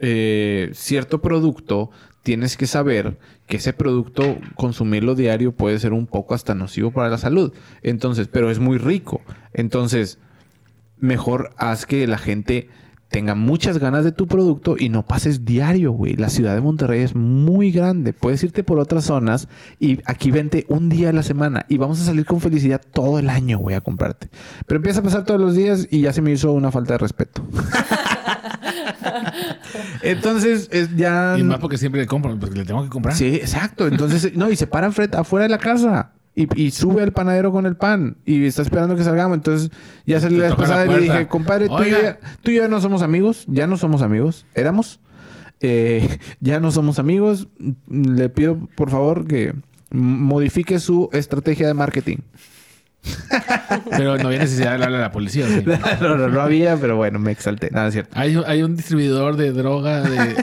eh, 0.00 0.70
cierto 0.74 1.22
producto, 1.22 1.90
tienes 2.22 2.56
que 2.56 2.66
saber 2.66 3.18
que 3.46 3.56
ese 3.56 3.72
producto, 3.72 4.38
consumirlo 4.54 5.14
diario 5.14 5.52
puede 5.52 5.78
ser 5.78 5.92
un 5.92 6.06
poco 6.06 6.34
hasta 6.34 6.54
nocivo 6.54 6.90
para 6.90 7.08
la 7.08 7.18
salud. 7.18 7.52
Entonces, 7.82 8.28
pero 8.28 8.50
es 8.50 8.58
muy 8.58 8.78
rico. 8.78 9.20
Entonces, 9.52 10.18
mejor 10.98 11.52
haz 11.56 11.84
que 11.86 12.06
la 12.06 12.18
gente 12.18 12.68
tenga 13.12 13.34
muchas 13.34 13.78
ganas 13.78 14.04
de 14.04 14.12
tu 14.12 14.26
producto 14.26 14.76
y 14.78 14.88
no 14.88 15.04
pases 15.04 15.44
diario, 15.44 15.92
güey. 15.92 16.14
La 16.14 16.30
ciudad 16.30 16.54
de 16.54 16.62
Monterrey 16.62 17.02
es 17.02 17.14
muy 17.14 17.70
grande. 17.70 18.14
Puedes 18.14 18.42
irte 18.42 18.64
por 18.64 18.78
otras 18.78 19.04
zonas 19.04 19.48
y 19.78 20.00
aquí 20.06 20.30
vente 20.30 20.64
un 20.68 20.88
día 20.88 21.10
a 21.10 21.12
la 21.12 21.22
semana 21.22 21.66
y 21.68 21.76
vamos 21.76 22.00
a 22.00 22.04
salir 22.04 22.24
con 22.24 22.40
felicidad 22.40 22.80
todo 22.92 23.18
el 23.18 23.28
año, 23.28 23.58
güey, 23.58 23.76
a 23.76 23.82
comprarte. 23.82 24.30
Pero 24.66 24.78
empieza 24.78 25.00
a 25.00 25.02
pasar 25.02 25.24
todos 25.24 25.40
los 25.40 25.54
días 25.54 25.86
y 25.90 26.00
ya 26.00 26.12
se 26.12 26.22
me 26.22 26.32
hizo 26.32 26.52
una 26.52 26.72
falta 26.72 26.94
de 26.94 26.98
respeto. 26.98 27.42
Entonces, 30.02 30.68
es 30.72 30.94
ya... 30.96 31.36
Y 31.38 31.42
más 31.42 31.58
porque 31.58 31.78
siempre 31.78 32.00
le 32.00 32.06
compro, 32.06 32.38
porque 32.38 32.58
le 32.58 32.64
tengo 32.64 32.82
que 32.82 32.88
comprar. 32.88 33.14
Sí, 33.14 33.34
exacto. 33.36 33.86
Entonces, 33.86 34.34
no, 34.36 34.50
y 34.50 34.56
se 34.56 34.66
para 34.66 34.90
frente, 34.92 35.16
afuera 35.16 35.44
de 35.44 35.50
la 35.50 35.58
casa. 35.58 36.12
Y, 36.34 36.48
y 36.60 36.70
sube 36.70 37.02
al 37.02 37.12
panadero 37.12 37.52
con 37.52 37.66
el 37.66 37.76
pan. 37.76 38.16
Y 38.24 38.44
está 38.46 38.62
esperando 38.62 38.96
que 38.96 39.04
salgamos. 39.04 39.36
Entonces, 39.36 39.70
ya 40.06 40.20
toca 40.20 40.30
la 40.48 40.56
pasada 40.56 40.86
y 40.86 40.88
le 40.88 41.00
dije, 41.00 41.28
compadre, 41.28 41.68
tú 41.68 41.82
y, 41.84 41.90
ya- 41.90 42.18
tú 42.42 42.50
y 42.50 42.54
yo 42.56 42.62
ya 42.62 42.68
no 42.68 42.80
somos 42.80 43.02
amigos. 43.02 43.44
Ya 43.48 43.66
no 43.66 43.76
somos 43.76 44.02
amigos. 44.02 44.46
Éramos. 44.54 45.00
Eh, 45.60 46.18
ya 46.40 46.58
no 46.60 46.70
somos 46.72 46.98
amigos. 46.98 47.48
Le 47.88 48.28
pido, 48.30 48.68
por 48.76 48.90
favor, 48.90 49.26
que 49.26 49.54
modifique 49.90 50.78
su 50.78 51.10
estrategia 51.12 51.66
de 51.66 51.74
marketing. 51.74 52.18
Pero 53.90 54.16
no 54.18 54.28
había 54.28 54.38
necesidad 54.40 54.68
de 54.68 54.74
hablarle 54.74 54.98
a 54.98 55.00
la 55.00 55.12
policía. 55.12 55.46
¿sí? 55.48 55.64
no, 56.00 56.16
no, 56.16 56.28
no 56.28 56.40
había, 56.40 56.76
pero 56.76 56.96
bueno, 56.96 57.18
me 57.18 57.32
exalté. 57.32 57.70
Nada, 57.70 57.88
es 57.88 57.94
cierto. 57.94 58.12
Hay, 58.18 58.38
hay 58.46 58.62
un 58.62 58.76
distribuidor 58.76 59.36
de 59.36 59.52
droga 59.52 60.02
de, 60.02 60.36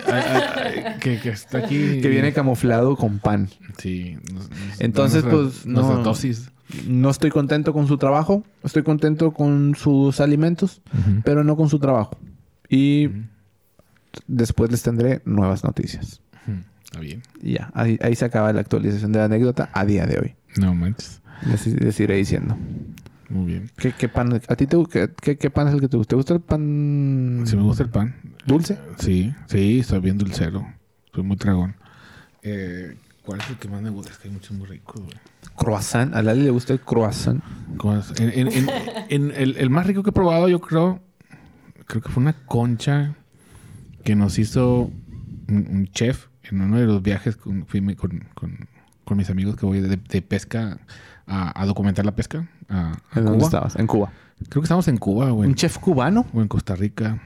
que, 0.99 1.19
que 1.19 1.29
está 1.29 1.59
aquí. 1.59 2.01
Que 2.01 2.07
viene 2.09 2.33
camuflado 2.33 2.95
con 2.95 3.19
pan. 3.19 3.49
Sí. 3.77 4.17
nos- 4.33 4.49
Entonces, 4.79 5.23
nuestra- 5.23 5.43
pues, 5.51 5.65
no- 5.65 6.03
dosis. 6.03 6.51
No 6.87 7.09
estoy 7.09 7.31
contento 7.31 7.73
con 7.73 7.87
su 7.87 7.97
trabajo. 7.97 8.43
Estoy 8.63 8.83
contento 8.83 9.31
con 9.31 9.75
sus 9.75 10.19
alimentos. 10.19 10.81
pero 11.23 11.43
no 11.43 11.55
con 11.55 11.69
su 11.69 11.79
trabajo. 11.79 12.17
Y 12.69 13.09
después 14.27 14.69
les 14.71 14.83
tendré 14.83 15.21
nuevas 15.25 15.63
noticias. 15.63 16.21
Está 16.83 16.99
bien. 17.01 17.21
Y 17.41 17.53
ya, 17.53 17.69
ahí, 17.75 17.99
ahí 18.01 18.15
se 18.15 18.25
acaba 18.25 18.51
la 18.51 18.61
actualización 18.61 19.11
de 19.11 19.19
la 19.19 19.25
anécdota 19.25 19.69
a 19.73 19.85
día 19.85 20.07
de 20.07 20.19
hoy. 20.19 20.35
No 20.57 20.73
manches. 20.73 21.18
Les, 21.45 21.67
les 21.67 21.99
iré 21.99 22.15
diciendo. 22.15 22.57
Muy 23.29 23.45
bien. 23.45 23.71
¿Qué, 23.77 23.91
qué 23.91 24.09
pan? 24.09 24.33
¿A 24.47 24.55
ti 24.55 24.65
te, 24.65 24.77
qué, 25.21 25.37
qué- 25.37 25.49
pan 25.51 25.67
es 25.67 25.73
el 25.75 25.81
que 25.81 25.87
te 25.87 25.97
gusta? 25.97 26.09
¿Te 26.09 26.15
gusta 26.15 26.33
el 26.33 26.41
pan 26.41 27.43
Si 27.45 27.55
me 27.55 27.61
gusta 27.61 27.83
el 27.83 27.89
pan. 27.89 28.15
dulce? 28.45 28.79
Sí, 28.97 29.33
sí, 29.47 29.83
soy 29.83 29.99
bien 29.99 30.17
dulcero. 30.17 30.65
Soy 31.13 31.23
muy 31.23 31.37
dragón. 31.37 31.75
Eh, 32.41 32.95
¿Cuál 33.23 33.41
es 33.41 33.49
el 33.51 33.57
que 33.57 33.67
más 33.67 33.81
me 33.83 33.91
gusta? 33.91 34.11
Es 34.11 34.17
que 34.17 34.27
hay 34.29 34.33
muchos 34.33 34.57
muy 34.57 34.65
ricos, 34.67 34.99
güey. 35.01 35.13
Croissant. 35.55 36.15
A 36.15 36.23
Lali 36.23 36.41
le 36.41 36.49
gusta 36.49 36.73
el 36.73 36.79
croissant. 36.79 37.43
En, 38.17 38.29
en- 38.29 38.47
en- 38.51 38.69
en 39.09 39.31
el, 39.35 39.57
el 39.57 39.69
más 39.69 39.85
rico 39.85 40.01
que 40.01 40.09
he 40.09 40.13
probado, 40.13 40.49
yo 40.49 40.59
creo, 40.59 40.99
creo 41.85 42.01
que 42.01 42.09
fue 42.09 42.21
una 42.23 42.33
concha 42.33 43.13
que 44.03 44.15
nos 44.15 44.39
hizo 44.39 44.91
un, 45.47 45.67
un 45.69 45.87
chef 45.91 46.27
en 46.43 46.61
uno 46.61 46.79
de 46.79 46.85
los 46.87 47.03
viajes 47.03 47.35
con, 47.35 47.67
fui 47.67 47.81
con, 47.95 48.25
con- 48.33 48.67
con 49.03 49.17
mis 49.17 49.29
amigos 49.29 49.55
que 49.55 49.65
voy 49.67 49.81
de, 49.81 49.97
de 49.97 50.21
pesca 50.23 50.79
a, 51.29 51.61
a 51.61 51.65
documentar 51.65 52.05
la 52.05 52.13
pesca 52.15 52.49
a, 52.67 52.91
a 53.11 53.19
¿En 53.19 53.25
dónde 53.25 53.37
Cuba. 53.39 53.47
estabas? 53.47 53.75
En 53.77 53.87
Cuba. 53.87 54.11
Creo 54.49 54.61
que 54.61 54.65
estábamos 54.65 54.87
en 54.87 54.97
Cuba 54.97 55.27
en, 55.29 55.33
¿Un 55.35 55.55
chef 55.55 55.77
cubano? 55.77 56.25
o 56.33 56.41
en 56.41 56.47
Costa 56.47 56.75
Rica. 56.75 57.21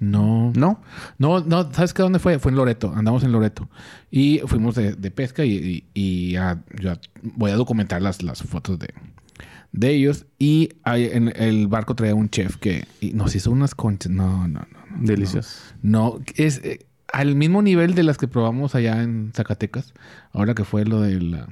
No. 0.00 0.52
¿No? 0.54 0.80
No, 1.18 1.40
no, 1.40 1.72
¿sabes 1.72 1.92
qué? 1.92 2.02
¿Dónde 2.02 2.18
fue? 2.20 2.38
Fue 2.38 2.50
en 2.52 2.56
Loreto, 2.56 2.92
andamos 2.94 3.24
en 3.24 3.32
Loreto. 3.32 3.68
Y 4.10 4.38
fuimos 4.46 4.74
de, 4.76 4.92
de 4.92 5.10
pesca 5.10 5.44
y, 5.44 5.52
y- 5.54 5.84
y 5.94 6.32
ya, 6.32 6.62
ya 6.80 7.00
voy 7.36 7.50
a 7.50 7.56
documentar 7.56 8.00
las, 8.00 8.22
las 8.22 8.42
fotos 8.42 8.78
de, 8.78 8.94
de 9.72 9.90
ellos. 9.94 10.26
Y 10.38 10.68
ahí 10.84 11.08
en 11.12 11.32
el 11.34 11.66
barco 11.66 11.96
traía 11.96 12.14
un 12.14 12.28
chef 12.30 12.56
que 12.58 12.86
y 13.00 13.12
nos 13.14 13.34
hizo 13.34 13.50
unas 13.50 13.74
conchas. 13.74 14.12
No, 14.12 14.46
no, 14.46 14.60
no. 14.60 14.78
no 14.98 15.06
Delicioso. 15.06 15.50
No, 15.82 16.20
es 16.36 16.58
eh, 16.62 16.86
al 17.12 17.34
mismo 17.36 17.62
nivel 17.62 17.94
de 17.94 18.02
las 18.02 18.18
que 18.18 18.28
probamos 18.28 18.74
allá 18.74 19.02
en 19.02 19.32
Zacatecas. 19.34 19.94
Ahora 20.32 20.54
que 20.54 20.64
fue 20.64 20.84
lo 20.84 21.00
de 21.00 21.20
la... 21.20 21.46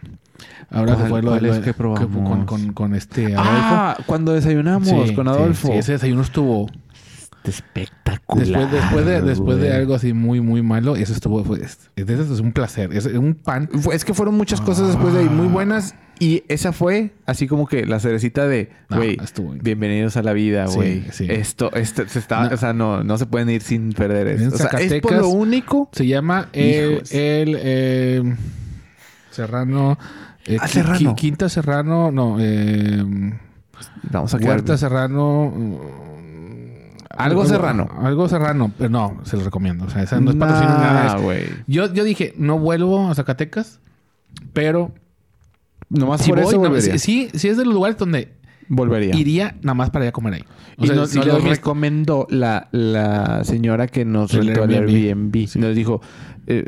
Ahora 0.71 0.97
que 0.97 0.99
¿Cuál- 1.05 1.11
fue 1.11 1.23
lo 1.23 1.33
de... 1.33 1.39
cuál 1.39 1.43
lo 1.43 1.53
es 1.55 1.59
de- 1.61 1.65
que 1.65 1.75
probamos? 1.75 2.29
con, 2.31 2.45
con, 2.47 2.73
con 2.73 2.95
este 2.95 3.35
Adolfo. 3.35 3.51
Ah, 3.55 3.97
cuando 4.07 4.33
desayunamos 4.33 4.89
Sí, 4.89 5.15
con 5.15 5.27
sí, 5.27 5.33
Adolfo. 5.33 5.69
sí, 5.69 5.73
ese 5.75 5.93
desayuno 5.93 6.23
estuvo... 6.23 6.67
Espectacular. 7.51 8.47
Después, 8.71 8.73
después, 8.73 9.07
de, 9.07 9.23
después 9.23 9.57
de 9.59 9.67
güey. 9.69 9.77
algo 9.79 9.95
así 9.95 10.13
muy, 10.13 10.41
muy 10.41 10.63
malo, 10.63 10.97
eso 10.97 11.13
estuvo. 11.13 11.43
Fue, 11.45 11.59
es, 11.63 11.79
es- 11.97 12.09
es 12.09 12.41
un 12.41 12.53
placer. 12.53 12.93
Es 12.93 13.07
un 13.07 13.35
pan. 13.35 13.69
Fue- 13.81 13.95
Es 13.95 14.05
que 14.05 14.15
fueron 14.15 14.35
muchas 14.37 14.61
cosas 14.61 14.89
después 14.89 15.13
de 15.15 15.21
ahí 15.21 15.29
muy 15.29 15.47
buenas. 15.47 15.95
Ah. 15.97 16.03
Y 16.19 16.45
esa 16.49 16.73
fue 16.73 17.11
así 17.27 17.47
como 17.47 17.67
que 17.67 17.85
la 17.85 18.01
cerecita 18.01 18.47
de, 18.49 18.71
No, 18.89 18.97
güey, 18.97 19.19
bienvenidos 19.61 20.17
a 20.17 20.23
la 20.23 20.33
vida, 20.33 20.67
Sí, 20.67 20.75
güey. 20.77 21.05
sí. 21.13 21.27
Esto, 21.29 21.71
esto 21.75 22.09
se 22.09 22.19
está, 22.21 22.49
No. 22.49 22.55
o 22.55 22.57
sea, 22.57 22.73
no, 22.73 23.05
no 23.05 23.19
se 23.19 23.27
pueden 23.27 23.51
ir 23.51 23.61
sin 23.61 23.93
perder 23.93 24.29
En 24.29 24.41
esto. 24.45 24.55
O 24.55 24.59
sea, 24.59 24.81
es 24.81 25.03
por 25.03 25.13
lo 25.13 25.29
único. 25.29 25.91
Se 25.93 26.07
llama 26.07 26.49
el, 26.55 27.03
eh, 27.11 28.35
Serrano. 29.31 29.99
eh, 30.47 30.57
Ah, 30.61 30.69
Serrano. 30.69 31.15
Quinta 31.17 31.49
Serrano, 31.51 32.11
no. 32.11 32.39
Eh, 32.41 33.05
Vamos 34.11 34.33
a 34.33 34.39
quedar. 34.39 34.53
Huerta 34.53 34.79
Serrano. 34.79 35.53
Algo 37.17 37.45
Serrano. 37.47 37.89
Algo 38.01 38.29
Serrano, 38.29 38.73
pero 38.77 38.91
no, 38.91 39.21
se 39.25 39.37
los 39.37 39.45
recomiendo. 39.45 39.85
O 39.87 39.91
sea, 39.91 40.03
esa 40.03 40.21
no 40.21 40.31
es 40.31 40.37
patrocinio 40.37 40.75
nada. 40.75 41.05
Nah, 41.05 41.17
es- 41.17 41.23
güey. 41.23 41.45
Yo, 41.67 41.93
yo 41.93 42.05
dije, 42.05 42.35
no 42.37 42.59
vuelvo 42.59 43.09
a 43.09 43.15
Zacatecas, 43.15 43.81
pero 44.53 44.93
Nomás 45.89 46.21
si 46.23 46.31
por 46.31 46.39
voy, 46.41 46.49
eso 46.49 46.57
no, 46.63 46.69
volvería. 46.69 46.99
sí, 46.99 47.29
sí 47.35 47.49
es 47.49 47.57
de 47.57 47.65
los 47.65 47.73
lugares 47.75 47.97
donde 47.97 48.35
Volvería. 48.69 49.15
iría 49.15 49.55
nada 49.63 49.75
más 49.75 49.91
para 49.91 50.05
ir 50.05 50.09
a 50.09 50.13
comer 50.13 50.35
ahí. 50.35 50.45
O 50.79 50.85
y 50.85 50.89
sea, 50.89 50.97
nos, 50.97 51.11
si 51.11 51.19
nos 51.21 51.45
recomendó 51.45 52.27
la, 52.29 52.69
la 52.73 53.45
señora 53.45 53.87
que 53.87 54.05
nos 54.05 54.35
El 54.35 54.49
rentó 54.49 54.65
el 54.65 54.75
Airbnb. 54.75 54.89
Airbnb. 54.97 55.47
Sí. 55.49 55.59
Nos 55.61 55.77
dijo, 55.77 56.01
eh, 56.49 56.65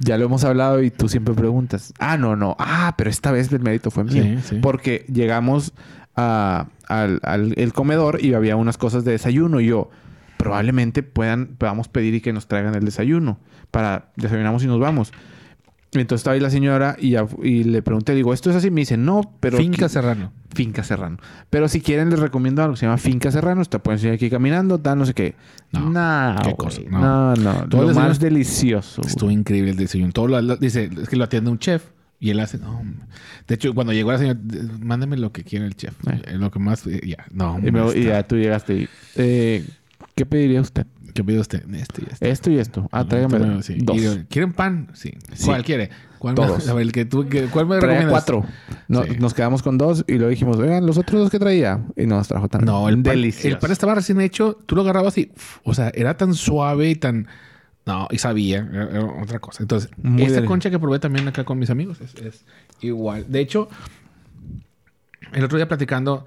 ya 0.00 0.18
lo 0.18 0.24
hemos 0.24 0.42
hablado 0.44 0.82
y 0.82 0.90
tú 0.90 1.08
siempre 1.08 1.32
preguntas. 1.34 1.94
Ah, 2.00 2.16
no, 2.18 2.34
no. 2.34 2.56
Ah, 2.58 2.94
pero 2.98 3.08
esta 3.08 3.30
vez 3.30 3.52
el 3.52 3.60
mérito 3.60 3.92
fue 3.92 4.02
mío. 4.04 4.22
Sí, 4.24 4.38
sí. 4.42 4.58
Porque 4.60 5.06
llegamos 5.12 5.72
a- 6.16 6.66
al, 6.88 7.20
al- 7.22 7.54
el 7.56 7.72
comedor 7.72 8.24
y 8.24 8.34
había 8.34 8.56
unas 8.56 8.78
cosas 8.78 9.04
de 9.04 9.12
desayuno. 9.12 9.60
Y 9.60 9.66
yo, 9.66 9.90
probablemente 10.36 11.02
puedan, 11.02 11.46
podamos 11.58 11.88
pedir 11.88 12.14
y 12.14 12.20
que 12.20 12.32
nos 12.32 12.46
traigan 12.46 12.74
el 12.74 12.84
desayuno. 12.84 13.38
Para 13.70 14.10
desayunamos 14.16 14.62
y 14.64 14.66
nos 14.66 14.78
vamos. 14.80 15.12
Entonces 15.92 16.20
estaba 16.20 16.34
ahí 16.34 16.40
la 16.40 16.50
señora 16.50 16.96
y, 16.98 17.64
le 17.64 17.80
pregunté, 17.80 18.14
digo, 18.14 18.34
¿esto 18.34 18.50
es 18.50 18.56
así? 18.56 18.70
Me 18.70 18.82
dice, 18.82 18.98
no, 18.98 19.22
pero... 19.40 19.56
Finca 19.56 19.88
Serrano. 19.88 20.30
Finca 20.52 20.82
Serrano. 20.84 21.16
Pero 21.48 21.68
si 21.68 21.80
quieren, 21.80 22.10
les 22.10 22.18
recomiendo 22.18 22.60
algo 22.62 22.74
que 22.74 22.80
se 22.80 22.86
llama 22.86 22.98
Finca 22.98 23.30
Serrano. 23.30 23.64
Te 23.64 23.78
pueden 23.78 23.98
seguir 23.98 24.14
aquí 24.14 24.28
caminando, 24.28 24.78
tal, 24.78 24.98
no 24.98 25.06
sé 25.06 25.14
qué. 25.14 25.36
No, 25.72 25.88
No, 25.90 26.36
qué 26.42 26.54
cosa, 26.54 26.82
No, 26.90 27.34
no. 27.36 27.36
no. 27.36 27.68
Todo 27.68 27.84
lo 27.88 27.94
más 27.94 28.18
delicioso. 28.20 29.00
Estuvo 29.02 29.30
increíble 29.30 29.70
el 29.70 29.76
desayuno. 29.78 30.12
Todo 30.12 30.28
lo, 30.28 30.42
lo- 30.42 30.56
dice, 30.56 30.90
es 31.00 31.08
que 31.08 31.16
lo 31.16 31.24
atiende 31.24 31.50
un 31.50 31.58
chef. 31.58 31.82
Y 32.18 32.30
él 32.30 32.40
hace, 32.40 32.58
no. 32.58 32.82
De 33.46 33.54
hecho, 33.56 33.74
cuando 33.74 33.92
llegó 33.92 34.10
la 34.12 34.18
señora, 34.18 34.38
"D- 34.42 34.62
mándame 34.80 35.16
lo 35.18 35.32
que 35.32 35.44
quiera 35.44 35.66
el 35.66 35.76
chef. 35.76 35.94
Eh. 36.08 36.22
Eh, 36.26 36.32
Lo 36.38 36.50
que 36.50 36.58
más, 36.58 36.86
eh, 36.86 37.00
ya, 37.06 37.26
no, 37.32 37.58
Y, 37.62 37.70
me- 37.70 37.94
y 37.94 38.04
ya 38.04 38.22
tú 38.26 38.36
llegaste 38.36 38.74
y... 38.74 38.88
eh, 39.16 39.64
¿Qué 40.14 40.24
pediría 40.24 40.60
usted? 40.62 40.86
¿Qué 41.12 41.22
pide 41.24 41.38
usted? 41.40 41.62
Este 41.74 42.02
y 42.02 42.06
este. 42.12 42.30
Esto 42.30 42.50
y 42.50 42.58
esto. 42.58 42.88
Ah, 42.92 43.06
tráigame 43.06 43.62
sí. 43.62 43.78
dos. 43.82 43.96
¿Quieren 44.30 44.52
pan? 44.52 44.88
Sí. 44.94 45.12
Sí. 45.34 45.44
¿Cuál 45.46 45.62
quiere? 45.64 45.90
¿Cuál 46.18 46.34
me- 46.34 46.36
Todos. 46.46 46.68
a 46.68 46.74
ver, 46.74 46.82
el 46.82 46.92
que 46.92 47.04
tú, 47.06 47.26
que- 47.28 47.44
¿cuál 47.46 47.66
me 47.66 47.78
Traía 47.78 48.00
recomiendas? 48.00 48.24
cuatro. 48.24 48.44
No- 48.88 49.04
Sí. 49.04 49.10
Nos 49.18 49.32
quedamos 49.34 49.62
con 49.62 49.76
dos 49.78 50.04
y 50.06 50.14
luego 50.14 50.28
dijimos, 50.30 50.56
oigan, 50.58 50.84
los 50.86 50.96
otros 50.98 51.20
dos 51.20 51.30
que 51.30 51.38
traía. 51.38 51.82
Y 51.96 52.06
no 52.06 52.16
nos 52.16 52.28
trajo 52.28 52.48
tan 52.48 52.64
No, 52.64 52.88
el 52.88 53.00
pan, 53.02 53.18
el 53.18 53.58
pan 53.58 53.72
estaba 53.72 53.94
recién 53.94 54.20
hecho. 54.22 54.58
Tú 54.66 54.74
lo 54.74 54.82
agarrabas 54.82 55.16
y, 55.18 55.30
uf, 55.36 55.58
o 55.64 55.74
sea, 55.74 55.90
era 55.94 56.16
tan 56.16 56.32
suave 56.34 56.88
y 56.90 56.94
tan... 56.96 57.26
No, 57.86 58.08
y 58.10 58.18
sabía. 58.18 58.68
Era, 58.72 58.90
era 58.90 59.04
otra 59.22 59.38
cosa. 59.38 59.62
Entonces, 59.62 59.90
Muy 59.96 60.24
esta 60.24 60.44
concha 60.44 60.70
que 60.70 60.78
probé 60.78 60.98
también 60.98 61.26
acá 61.28 61.44
con 61.44 61.58
mis 61.58 61.70
amigos 61.70 62.00
es, 62.00 62.14
es 62.16 62.44
igual. 62.80 63.26
De 63.28 63.40
hecho, 63.40 63.68
el 65.32 65.44
otro 65.44 65.56
día 65.56 65.68
platicando, 65.68 66.24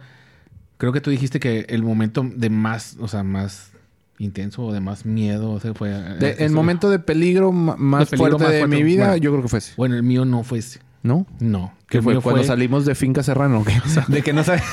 creo 0.77 0.91
que 0.93 1.01
tú 1.01 1.09
dijiste 1.11 1.39
que 1.39 1.65
el 1.69 1.83
momento 1.83 2.25
de 2.33 2.49
más, 2.49 2.95
o 2.99 3.07
sea, 3.07 3.23
más 3.23 3.71
intenso 4.19 4.63
o 4.65 4.73
de 4.73 4.81
más 4.81 5.05
miedo 5.05 5.51
o 5.51 5.59
sea, 5.61 5.73
fue... 5.73 5.89
De- 5.91 6.31
ese- 6.31 6.45
el 6.45 6.51
momento 6.51 6.89
de 6.89 6.99
peligro 6.99 7.51
más 7.53 8.09
peligro 8.09 8.17
fuerte 8.37 8.43
más 8.43 8.53
de 8.53 8.59
fuerte. 8.59 8.75
mi 8.75 8.83
vida, 8.83 9.07
Bueno. 9.07 9.17
yo 9.23 9.31
creo 9.31 9.41
que 9.43 9.47
fue 9.49 9.59
ese. 9.59 9.73
Bueno, 9.77 9.95
el 9.95 10.03
mío 10.03 10.25
no 10.25 10.43
fue 10.43 10.59
ese. 10.59 10.79
¿No? 11.03 11.25
No. 11.39 11.73
¿Qué 11.87 12.01
fue? 12.01 12.21
Cuando 12.21 12.43
salimos 12.43 12.85
de 12.85 12.95
Finca 12.95 13.23
Serrano. 13.23 13.63
¿qué? 13.65 13.81
de 14.13 14.21
que 14.21 14.33
no 14.33 14.43
sabes... 14.43 14.63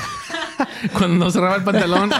Cuando 0.97 1.29
cerraba 1.31 1.55
el 1.57 1.63
pantalón. 1.63 2.09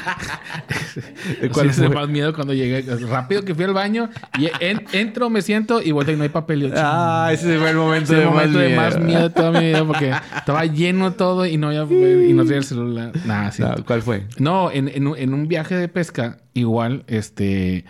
¿Cuál 1.40 1.50
¿Cuál 1.50 1.70
fue? 1.72 1.88
más 1.88 2.08
miedo 2.08 2.34
cuando 2.34 2.52
llegué? 2.54 2.82
Rápido 3.06 3.44
que 3.44 3.54
fui 3.54 3.64
al 3.64 3.72
baño 3.74 4.08
y 4.38 4.48
en- 4.60 4.84
entro, 4.92 5.30
me 5.30 5.42
siento 5.42 5.80
y 5.82 5.92
vuelto 5.92 6.12
y 6.12 6.16
no 6.16 6.22
hay 6.22 6.28
papel. 6.28 6.62
Yo, 6.62 6.74
Ah, 6.76 7.30
ese 7.32 7.58
fue 7.58 7.70
el 7.70 7.76
momento, 7.76 8.12
Ese 8.12 8.16
de, 8.22 8.26
momento 8.26 8.52
más 8.52 8.62
de 8.62 8.68
miedo. 8.68 8.80
más 8.82 8.98
miedo 9.00 9.22
de 9.28 9.30
toda 9.30 9.50
mi 9.52 9.66
vida 9.66 9.84
porque 9.84 10.12
estaba 10.36 10.64
lleno 10.66 11.12
todo 11.12 11.46
y 11.46 11.56
no 11.56 11.68
había 11.68 11.82
y 11.82 12.32
no 12.32 12.42
tenía 12.44 12.58
el 12.58 12.64
celular. 12.64 13.12
Nada, 13.24 13.50
sí. 13.52 13.62
No, 13.62 13.74
¿Cuál 13.86 14.02
fue? 14.02 14.26
No, 14.38 14.70
en, 14.70 14.88
en 14.88 15.06
un- 15.06 15.16
en 15.18 15.34
un 15.34 15.48
viaje 15.48 15.74
de 15.76 15.88
pesca, 15.88 16.38
igual, 16.54 17.04
este. 17.06 17.84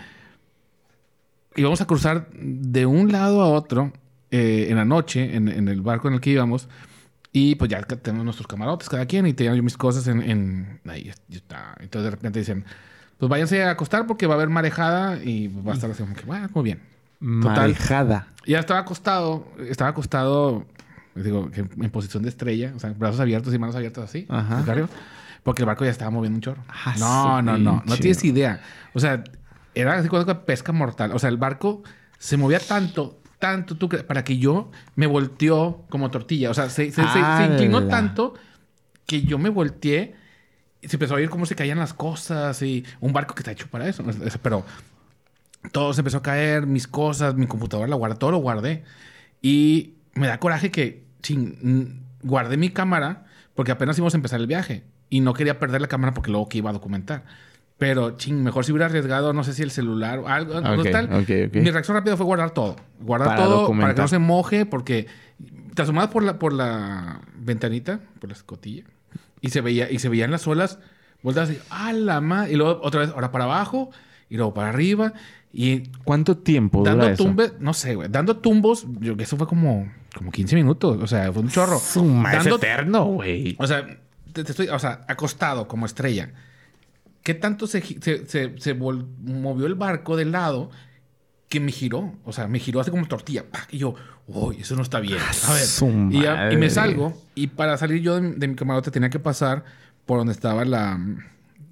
Íbamos 1.57 1.81
a 1.81 1.87
cruzar 1.87 2.29
de 2.33 2.87
un 2.87 3.11
lado 3.11 3.43
a 3.43 3.49
otro 3.49 3.93
eh, 4.31 4.69
en 4.71 4.77
la 4.77 4.85
noche, 4.85 5.35
en, 5.37 5.49
en 5.49 5.69
el 5.69 5.81
barco 5.83 6.09
en 6.09 6.15
el 6.15 6.21
que 6.21 6.31
íbamos. 6.31 6.69
Y 7.33 7.55
pues 7.55 7.71
ya 7.71 7.81
tenemos 7.83 8.25
nuestros 8.25 8.47
camarotes 8.49 8.89
cada 8.89 9.07
quien 9.07 9.27
y 9.27 9.33
tenía 9.35 9.55
yo 9.55 9.63
mis 9.63 9.77
cosas 9.77 10.07
en. 10.09 10.23
en- 10.23 10.81
ahí 10.89 11.13
está. 11.31 11.77
Entonces 11.79 12.05
de 12.05 12.11
repente 12.11 12.39
dicen: 12.41 12.65
Pues 13.19 13.31
váyanse 13.31 13.63
a 13.63 13.71
acostar 13.71 14.07
porque 14.07 14.27
va 14.27 14.35
a 14.35 14.37
haber 14.37 14.49
marejada 14.49 15.23
y 15.23 15.49
va 15.49 15.73
a 15.73 15.75
estar 15.75 15.91
así 15.91 16.03
como 16.03 16.15
que, 16.17 16.25
bueno, 16.25 16.49
muy 16.55 16.65
bien. 16.65 16.81
Total. 17.21 17.57
Marejada. 17.71 18.27
Ya 18.47 18.59
estaba 18.59 18.81
acostado, 18.81 19.47
estaba 19.69 19.91
acostado, 19.91 20.65
digo, 21.15 21.51
en 21.55 21.91
posición 21.91 22.23
de 22.23 22.31
estrella, 22.31 22.73
o 22.75 22.79
sea, 22.81 22.95
brazos 22.97 23.21
abiertos 23.21 23.53
y 23.55 23.59
manos 23.59 23.77
abiertas 23.77 24.05
así, 24.05 24.27
Ajá. 24.31 24.61
arriba, 24.61 24.89
porque 25.43 25.63
el 25.63 25.67
barco 25.67 25.85
ya 25.85 25.91
estaba 25.91 26.11
moviendo 26.11 26.37
un 26.39 26.41
chorro. 26.41 26.63
Ah, 26.69 26.95
no, 26.99 27.43
no, 27.43 27.59
no, 27.59 27.73
no 27.75 27.81
pinche. 27.83 28.01
tienes 28.01 28.25
idea. 28.25 28.61
O 28.95 29.01
sea, 29.01 29.23
era 29.75 29.95
así 29.99 30.09
como 30.09 30.25
pesca 30.47 30.73
mortal. 30.73 31.13
O 31.13 31.19
sea, 31.19 31.29
el 31.29 31.37
barco 31.37 31.83
se 32.19 32.39
movía 32.39 32.59
tanto, 32.59 33.20
tanto, 33.41 33.77
tú 33.77 33.89
para 34.07 34.23
que 34.23 34.39
yo 34.39 34.71
me 34.95 35.09
volteó 35.09 35.85
como 35.89 36.11
tortilla. 36.13 36.51
O 36.51 36.55
sea, 36.55 36.71
se, 36.71 36.93
se- 36.93 37.03
se- 37.03 37.09
se 37.09 37.45
inclinó 37.45 37.79
tanto 37.89 38.35
que 39.07 39.23
yo 39.23 39.39
me 39.39 39.49
volteé 39.49 40.15
y 40.81 40.87
se 40.89 40.95
empezó 40.97 41.15
a 41.15 41.17
oír 41.17 41.29
cómo 41.31 41.45
se 41.47 41.57
caían 41.57 41.79
las 41.79 41.93
cosas 41.93 42.63
y 42.63 42.85
un 43.01 43.13
barco 43.13 43.35
que 43.35 43.41
está 43.41 43.51
hecho 43.51 43.67
para 43.67 43.89
eso. 43.89 44.05
Pero 44.43 44.65
todo 45.73 45.93
se 45.93 46.01
empezó 46.01 46.19
a 46.19 46.23
caer, 46.23 46.67
mis 46.67 46.87
cosas, 46.87 47.35
mi 47.35 47.47
computadora 47.47 47.89
la 47.89 47.97
guardé, 47.97 48.17
todo 48.17 48.31
lo 48.31 48.39
guardé. 48.39 48.85
Y 49.43 49.95
me 50.15 50.27
da 50.27 50.39
coraje 50.39 50.71
que 50.71 51.05
mm, 51.29 51.83
guardé 52.23 52.57
mi 52.57 52.71
cámara 52.71 53.27
porque 53.55 53.73
apenas 53.73 53.99
íbamos 53.99 54.15
a 54.15 54.19
empezar 54.19 54.41
el 54.41 54.47
viaje 54.47 54.85
y 55.11 55.21
no 55.21 55.35
quería 55.35 55.59
perder 55.59 55.81
la 55.81 55.89
cámara 55.89 56.15
porque 56.15 56.31
luego 56.31 56.49
que 56.49 56.59
iba 56.59 56.71
a 56.71 56.73
documentar. 56.75 57.25
Pero, 57.81 58.17
ching, 58.19 58.43
mejor 58.45 58.65
si 58.65 58.71
hubiera 58.71 58.87
arriesgado, 58.87 59.33
no 59.33 59.43
sé 59.43 59.53
si 59.55 59.63
el 59.63 59.73
celular 59.73 60.21
o 60.21 60.29
algo. 60.29 60.57
Ok, 60.59 60.85
total. 60.85 61.07
ok, 61.07 61.31
ok. 61.49 61.55
Mi 61.57 61.71
reacción 61.71 61.97
rápida 61.97 62.17
fue 62.17 62.27
guardar 62.27 62.51
todo. 62.53 62.77
Guardar 63.01 63.29
Para 63.31 63.43
todo 63.43 63.49
para 63.51 63.61
documentar. 63.63 63.95
que 63.97 64.03
no 64.03 64.09
se 64.09 64.19
moje 64.19 64.67
porque 64.67 65.07
te 65.75 65.83
asomabas 65.83 66.11
por 66.11 66.23
la, 66.23 66.39
por 66.39 66.53
la 66.53 67.21
ventanita, 67.37 68.01
por 68.21 68.29
la 68.31 68.35
escotilla, 68.37 68.85
y 69.41 69.49
se 69.51 69.61
veía, 69.63 69.91
y 69.91 69.99
se 69.99 70.09
veían 70.11 70.31
las 70.31 70.47
olas, 70.47 70.79
vueltas 71.23 71.49
así, 71.49 71.59
¡ah, 71.71 71.93
la 71.93 72.21
madre! 72.21 72.53
Y 72.53 72.57
luego 72.57 72.81
otra 72.83 73.01
vez, 73.01 73.11
ahora 73.11 73.33
para 73.33 73.45
abajo, 73.45 73.91
y 74.29 74.37
luego 74.37 74.53
para 74.55 74.69
arriba, 74.69 75.15
y 75.53 75.85
¿Cuánto 76.05 76.37
tiempo 76.37 76.81
dura 76.81 76.91
dando 76.91 77.09
eso? 77.09 77.25
tumbes, 77.25 77.55
no 77.61 77.73
sé, 77.73 77.95
güey, 77.95 78.09
dando 78.11 78.37
tumbos, 78.37 78.87
yo 79.01 79.17
que 79.17 79.23
eso 79.25 79.37
fue 79.39 79.47
como, 79.47 79.91
como 80.15 80.31
15 80.31 80.55
minutos, 80.55 80.99
o 81.03 81.07
sea, 81.07 81.33
fue 81.33 81.41
un 81.43 81.49
chorro. 81.49 81.79
Su 81.79 82.05
ma- 82.05 82.33
es 82.35 82.39
Dando- 82.45 82.57
eterno, 82.57 83.05
güey. 83.07 83.57
o 83.59 83.67
sea, 83.67 83.87
te, 84.35 84.45
te 84.45 84.51
estoy, 84.53 84.69
o 84.69 84.79
sea, 84.79 85.01
acostado 85.09 85.67
como 85.67 85.87
estrella. 85.87 86.31
¿Qué 87.23 87.35
tanto 87.35 87.67
se, 87.67 87.81
se, 87.83 88.27
se- 88.27 88.59
se 88.59 88.79
vol- 88.79 89.07
movió 89.23 89.67
el 89.67 89.75
barco 89.75 90.17
de 90.17 90.25
lado 90.25 90.71
que 91.49 91.61
me 91.61 91.71
giró? 91.73 92.15
O 92.25 92.33
sea, 92.33 92.49
me 92.49 92.59
giró 92.59 92.81
así 92.81 92.91
como 92.91 93.07
tortilla. 93.07 93.45
¡pac! 93.51 93.69
Y 93.73 93.79
yo, 93.79 93.95
uy, 94.27 94.59
eso 94.61 94.75
no 94.77 94.83
está 94.83 95.01
bien. 95.01 95.19
A 95.19 95.53
ver. 95.53 95.63
Y, 96.13 96.23
ya- 96.23 96.53
y 96.53 96.57
me 96.57 96.71
salgo. 96.71 97.13
Y 97.35 97.49
para 97.49 97.77
salir 97.77 98.01
yo 98.03 98.21
de, 98.21 98.31
de 98.33 98.49
mi 98.49 98.55
camarote 98.55 98.91
tenía 98.91 99.11
que 99.11 99.19
pasar 99.19 99.65
por 100.07 100.19
donde 100.19 100.33
estaba 100.33 100.65
la... 100.65 100.99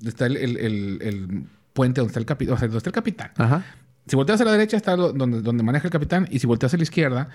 Está 0.05 0.27
el, 0.27 0.37
el- 0.37 0.57
el- 0.59 0.99
el 1.03 1.45
puente 1.73 2.01
donde 2.01 2.11
está 2.11 2.21
el 2.21 2.27
capitán. 2.27 2.55
O 2.55 2.59
sea, 2.59 2.69
donde 2.69 2.79
está 2.79 2.91
el 2.91 2.95
capitán. 2.95 3.31
Ajá. 3.37 3.65
Si 4.07 4.17
volteas 4.17 4.41
a 4.41 4.45
la 4.45 4.53
derecha 4.53 4.77
está 4.77 4.97
lo- 4.97 5.13
donde, 5.13 5.41
donde 5.43 5.63
maneja 5.63 5.87
el 5.87 5.93
capitán. 5.93 6.29
Y 6.31 6.39
si 6.39 6.47
volteas 6.47 6.73
a 6.75 6.77
la 6.77 6.83
izquierda, 6.83 7.29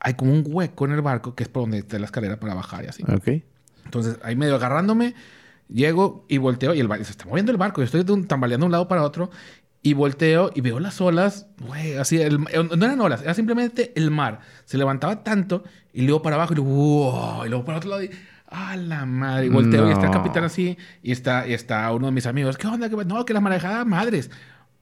hay 0.00 0.14
como 0.14 0.32
un 0.32 0.42
hueco 0.46 0.84
en 0.86 0.92
el 0.92 1.00
barco 1.02 1.34
que 1.34 1.42
es 1.42 1.48
por 1.48 1.64
donde 1.64 1.78
está 1.78 1.98
la 1.98 2.06
escalera 2.06 2.40
para 2.40 2.54
bajar 2.54 2.84
y 2.84 2.88
así. 2.88 3.02
Ok. 3.04 3.42
Entonces, 3.84 4.18
ahí 4.22 4.36
medio 4.36 4.54
agarrándome, 4.56 5.14
llego 5.68 6.24
y 6.28 6.38
volteo 6.38 6.74
y 6.74 6.80
el 6.80 6.88
barco 6.88 7.04
se 7.04 7.12
está 7.12 7.24
moviendo 7.26 7.52
el 7.52 7.58
barco. 7.58 7.82
Yo 7.82 7.98
estoy 7.98 8.04
tambaleando 8.26 8.64
de 8.64 8.66
un 8.68 8.72
lado 8.72 8.88
para 8.88 9.02
otro 9.02 9.30
y 9.82 9.94
volteo 9.94 10.50
y 10.54 10.60
veo 10.60 10.78
las 10.80 11.00
olas, 11.00 11.46
güey, 11.66 11.96
así, 11.96 12.20
el- 12.20 12.38
eh, 12.52 12.62
no 12.76 12.84
eran 12.84 13.00
olas, 13.00 13.22
era 13.22 13.34
simplemente 13.34 13.92
el 13.96 14.10
mar. 14.10 14.40
Se 14.64 14.78
levantaba 14.78 15.24
tanto 15.24 15.64
y 15.92 16.02
luego 16.02 16.22
para 16.22 16.36
abajo 16.36 16.52
y 16.52 16.56
luego, 16.56 16.70
wow, 16.70 17.44
y 17.46 17.48
luego 17.48 17.64
para 17.64 17.78
otro 17.78 17.90
lado 17.90 18.02
y, 18.04 18.10
¡ah, 18.48 18.76
la 18.76 19.04
madre! 19.06 19.46
Y 19.46 19.48
volteo 19.48 19.88
y 19.88 19.90
está 19.90 20.04
el 20.04 20.10
No. 20.12 20.18
capitán 20.18 20.44
así 20.44 20.76
y 21.02 21.10
está, 21.10 21.48
y 21.48 21.52
está 21.54 21.90
uno 21.92 22.06
de 22.06 22.12
mis 22.12 22.26
amigos, 22.26 22.56
¿qué 22.58 22.66
onda? 22.68 22.88
¿Qué 22.88 22.96
pa-?" 22.96 23.04
No, 23.04 23.24
que 23.24 23.34
la 23.34 23.40
marejada, 23.40 23.84
madres. 23.84 24.30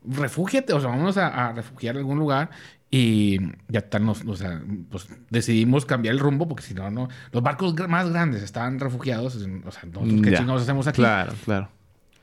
Refúgiate, 0.05 0.73
o 0.73 0.81
sea, 0.81 0.89
vámonos 0.91 1.17
a, 1.19 1.49
a 1.49 1.53
refugiar 1.53 1.95
en 1.95 1.99
algún 2.01 2.19
lugar. 2.19 2.51
Y 2.90 3.38
ya 3.68 3.80
están, 3.80 4.04
los- 4.04 4.25
o 4.26 4.35
sea, 4.37 4.61
pues 4.90 5.06
decidimos 5.30 5.87
cambiar 5.87 6.12
el 6.14 6.18
rumbo 6.18 6.49
porque 6.49 6.64
si 6.64 6.75
no, 6.75 6.90
no. 6.90 7.09
Los 7.30 7.42
barcos 7.42 7.75
más 7.88 8.11
grandes 8.11 8.42
estaban 8.42 8.80
refugiados. 8.80 9.37
O 9.37 9.70
sea, 9.70 9.85
nosotros 9.85 10.20
qué 10.23 10.30
Ya. 10.32 10.38
chingados 10.38 10.62
hacemos 10.62 10.87
aquí. 10.88 10.97
Claro, 10.97 11.32
claro. 11.44 11.68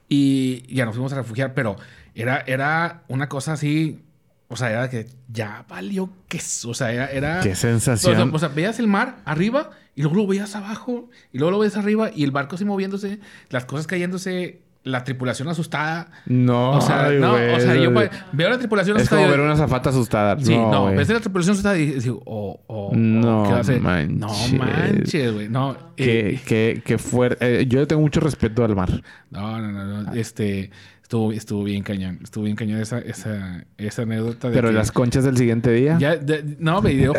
Y 0.09 0.63
ya 0.73 0.85
nos 0.85 0.95
fuimos 0.95 1.13
a 1.13 1.17
refugiar, 1.17 1.53
pero 1.53 1.75
era, 2.15 2.43
era 2.47 3.03
una 3.07 3.29
cosa 3.29 3.53
así. 3.53 4.03
O 4.49 4.55
sea, 4.55 4.71
era 4.71 4.89
que 4.89 5.07
ya 5.27 5.65
valió 5.69 6.09
queso. 6.27 6.69
O 6.69 6.73
sea, 6.73 6.91
era. 6.91 7.07
era 7.11 7.39
Qué 7.41 7.55
sensación. 7.55 8.13
O 8.13 8.15
sea, 8.25 8.35
o 8.35 8.39
sea, 8.39 8.47
veías 8.49 8.79
el 8.79 8.87
mar 8.87 9.17
arriba 9.25 9.71
y 9.95 10.01
luego 10.01 10.15
lo 10.17 10.27
veías 10.27 10.55
abajo 10.55 11.09
y 11.33 11.37
luego 11.37 11.51
lo 11.51 11.59
veías 11.59 11.75
arriba 11.77 12.11
y 12.13 12.23
el 12.23 12.31
barco 12.31 12.55
así 12.55 12.63
moviéndose, 12.65 13.19
las 13.49 13.65
cosas 13.65 13.87
cayéndose, 13.87 14.61
la 14.87 15.03
tripulación 15.03 15.47
asustada. 15.49 16.07
No, 16.25 16.71
O 16.71 16.81
sea, 16.81 17.05
ay, 17.05 17.19
no, 17.19 17.31
güey. 17.31 17.53
o 17.53 17.59
sea, 17.59 17.75
yo 17.75 17.91
veo 18.31 18.49
la 18.49 18.57
tripulación 18.57 18.97
Es 18.97 19.03
asustada. 19.03 19.21
como 19.21 19.33
y- 19.33 19.37
ver 19.37 19.45
una 19.45 19.55
zafata 19.55 19.89
asustada. 19.89 20.37
Sí, 20.39 20.55
no, 20.57 20.83
güey. 20.83 20.95
ves 20.95 21.09
la 21.09 21.19
tripulación 21.19 21.53
asustada 21.53 21.77
y 21.77 21.85
digo, 21.91 22.21
oh, 22.25 22.59
oh, 22.67 22.91
No 22.95 23.43
manches. 23.81 24.09
No 24.09 24.27
manches, 24.57 25.33
güey. 25.33 25.49
No, 25.49 25.77
Qué, 25.95 26.29
eh, 26.29 26.41
qué, 26.45 26.81
qué 26.85 26.97
fuerte. 26.97 27.61
Eh, 27.61 27.65
yo 27.67 27.79
le 27.79 27.85
tengo 27.87 28.01
mucho 28.01 28.19
respeto 28.19 28.63
al 28.63 28.75
mar. 28.75 28.89
no, 29.31 29.59
no, 29.61 29.71
no, 29.71 30.03
no, 30.03 30.13
Este, 30.13 30.71
estuvo, 31.07 31.31
estuvo 31.31 31.63
bien 31.63 31.83
cañón. 31.83 32.19
Estuvo 32.21 32.43
bien 32.43 32.57
cañón 32.57 32.81
esa, 32.81 32.99
esa, 32.99 33.63
esa 33.77 34.01
anécdota. 34.01 34.49
De 34.49 34.53
Pero 34.55 34.67
que- 34.69 34.73
las 34.75 34.91
conchas 34.91 35.23
del 35.23 35.37
siguiente 35.37 35.71
día. 35.71 35.97
Ya, 35.99 36.17
de- 36.17 36.43
no, 36.59 36.81
me 36.81 36.89
dio, 36.93 37.13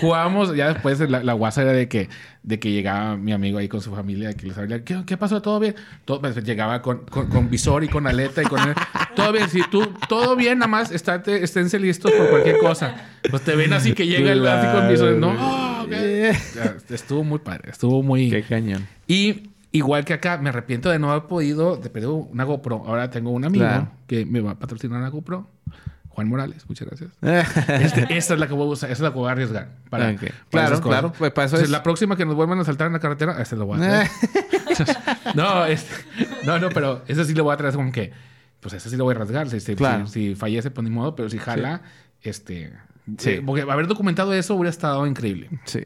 jugábamos, 0.00 0.54
ya 0.54 0.72
después 0.72 1.00
la, 1.10 1.22
la 1.24 1.32
guasa 1.32 1.62
era 1.62 1.72
de 1.72 1.88
que, 1.88 2.08
de 2.44 2.58
que 2.60 2.70
llegaba 2.70 3.16
mi 3.16 3.32
amigo 3.32 3.58
ahí 3.58 3.66
con 3.68 3.80
su 3.80 3.92
familia, 3.92 4.32
que 4.34 4.46
les 4.46 4.56
hablaba, 4.56 4.84
¿qué, 4.84 5.02
qué 5.06 5.16
pasó? 5.16 5.42
¿Todo 5.42 5.58
bien? 5.58 5.74
Todo, 6.04 6.20
pues, 6.20 6.36
llegaba 6.44 6.82
con, 6.82 6.98
con, 7.06 7.26
con 7.28 7.50
visor 7.50 7.82
y 7.82 7.88
con 7.88 8.06
aleta 8.06 8.42
y 8.42 8.46
con... 8.46 8.60
todo 9.16 9.32
bien, 9.32 9.48
si 9.48 9.62
tú, 9.70 9.92
todo 10.08 10.36
bien, 10.36 10.58
nada 10.60 10.68
más 10.68 10.92
estate, 10.92 11.42
esténse 11.42 11.80
listos 11.80 12.12
por 12.12 12.30
cualquier 12.30 12.58
cosa. 12.58 12.94
Pues 13.28 13.42
te 13.42 13.56
ven 13.56 13.72
así 13.72 13.92
que 13.92 14.06
llega 14.06 14.30
el 14.32 14.46
así 14.46 14.68
con 14.76 14.88
visor, 14.88 15.14
no, 15.16 15.32
Claro, 15.34 15.82
ok. 15.82 15.88
güey. 15.88 16.32
Ya, 16.54 16.76
Estuvo 16.94 17.24
muy 17.24 17.40
padre, 17.40 17.70
estuvo 17.72 18.02
muy... 18.04 18.30
Qué 18.30 18.42
cañón. 18.42 18.86
Y 19.08 19.50
igual 19.74 20.04
que 20.04 20.14
acá, 20.14 20.38
me 20.38 20.48
arrepiento 20.48 20.88
de 20.90 20.98
no 20.98 21.10
haber 21.10 21.24
podido, 21.24 21.76
de 21.76 21.90
perder 21.90 22.08
una 22.10 22.44
GoPro. 22.44 22.84
Ahora 22.86 23.10
tengo 23.10 23.30
un 23.30 23.44
amigo 23.44 23.64
Claro. 23.66 23.90
que 24.06 24.24
me 24.24 24.40
va 24.40 24.52
a 24.52 24.58
patrocinar 24.58 24.98
una 25.00 25.08
GoPro. 25.10 25.50
Juan 26.08 26.28
Morales, 26.28 26.64
muchas 26.68 26.86
gracias. 26.88 27.10
Este- 27.82 28.16
esta 28.16 28.34
es 28.34 28.40
la 28.40 28.46
que 28.46 28.54
voy 28.54 28.68
a 28.68 28.70
usar, 28.70 28.88
esa 28.88 28.98
es 28.98 29.00
la 29.00 29.10
que 29.12 29.18
voy 29.18 29.28
a 29.28 29.32
arriesgar. 29.32 29.68
Para, 29.90 30.14
Claro, 30.48 30.80
claro, 30.80 31.12
pues 31.18 31.32
para 31.32 31.46
eso 31.46 31.56
Entonces, 31.56 31.64
es. 31.64 31.70
La 31.70 31.82
próxima 31.82 32.16
que 32.16 32.24
nos 32.24 32.36
vuelvan 32.36 32.60
a 32.60 32.64
saltar 32.64 32.86
en 32.86 32.92
la 32.92 33.00
carretera, 33.00 33.42
esta 33.42 33.56
la 33.56 33.64
voy 33.64 33.78
a 33.78 33.80
traer. 33.82 34.08
no, 35.34 35.66
este, 35.66 35.92
no, 36.46 36.58
no, 36.60 36.68
pero 36.70 37.02
esa 37.08 37.24
sí 37.24 37.34
le 37.34 37.42
voy 37.42 37.52
a 37.52 37.56
traer 37.56 37.74
como 37.74 37.90
que, 37.90 38.12
pues 38.60 38.74
esa 38.74 38.88
sí 38.88 38.96
lo 38.96 39.02
voy 39.04 39.16
a 39.16 39.18
rasgar. 39.18 39.48
Si, 39.50 39.58
si- 39.58 39.74
Claro. 39.74 40.06
si- 40.06 40.30
si 40.30 40.34
fallece, 40.36 40.70
pues 40.70 40.84
ni 40.84 40.90
modo, 40.90 41.16
pero 41.16 41.28
si 41.28 41.38
jala, 41.38 41.82
este. 42.22 42.72
Sí. 43.18 43.30
eh, 43.30 43.42
porque 43.44 43.62
haber 43.62 43.86
documentado 43.88 44.32
eso 44.34 44.54
hubiera 44.54 44.70
estado 44.70 45.06
increíble. 45.08 45.50
sí. 45.64 45.80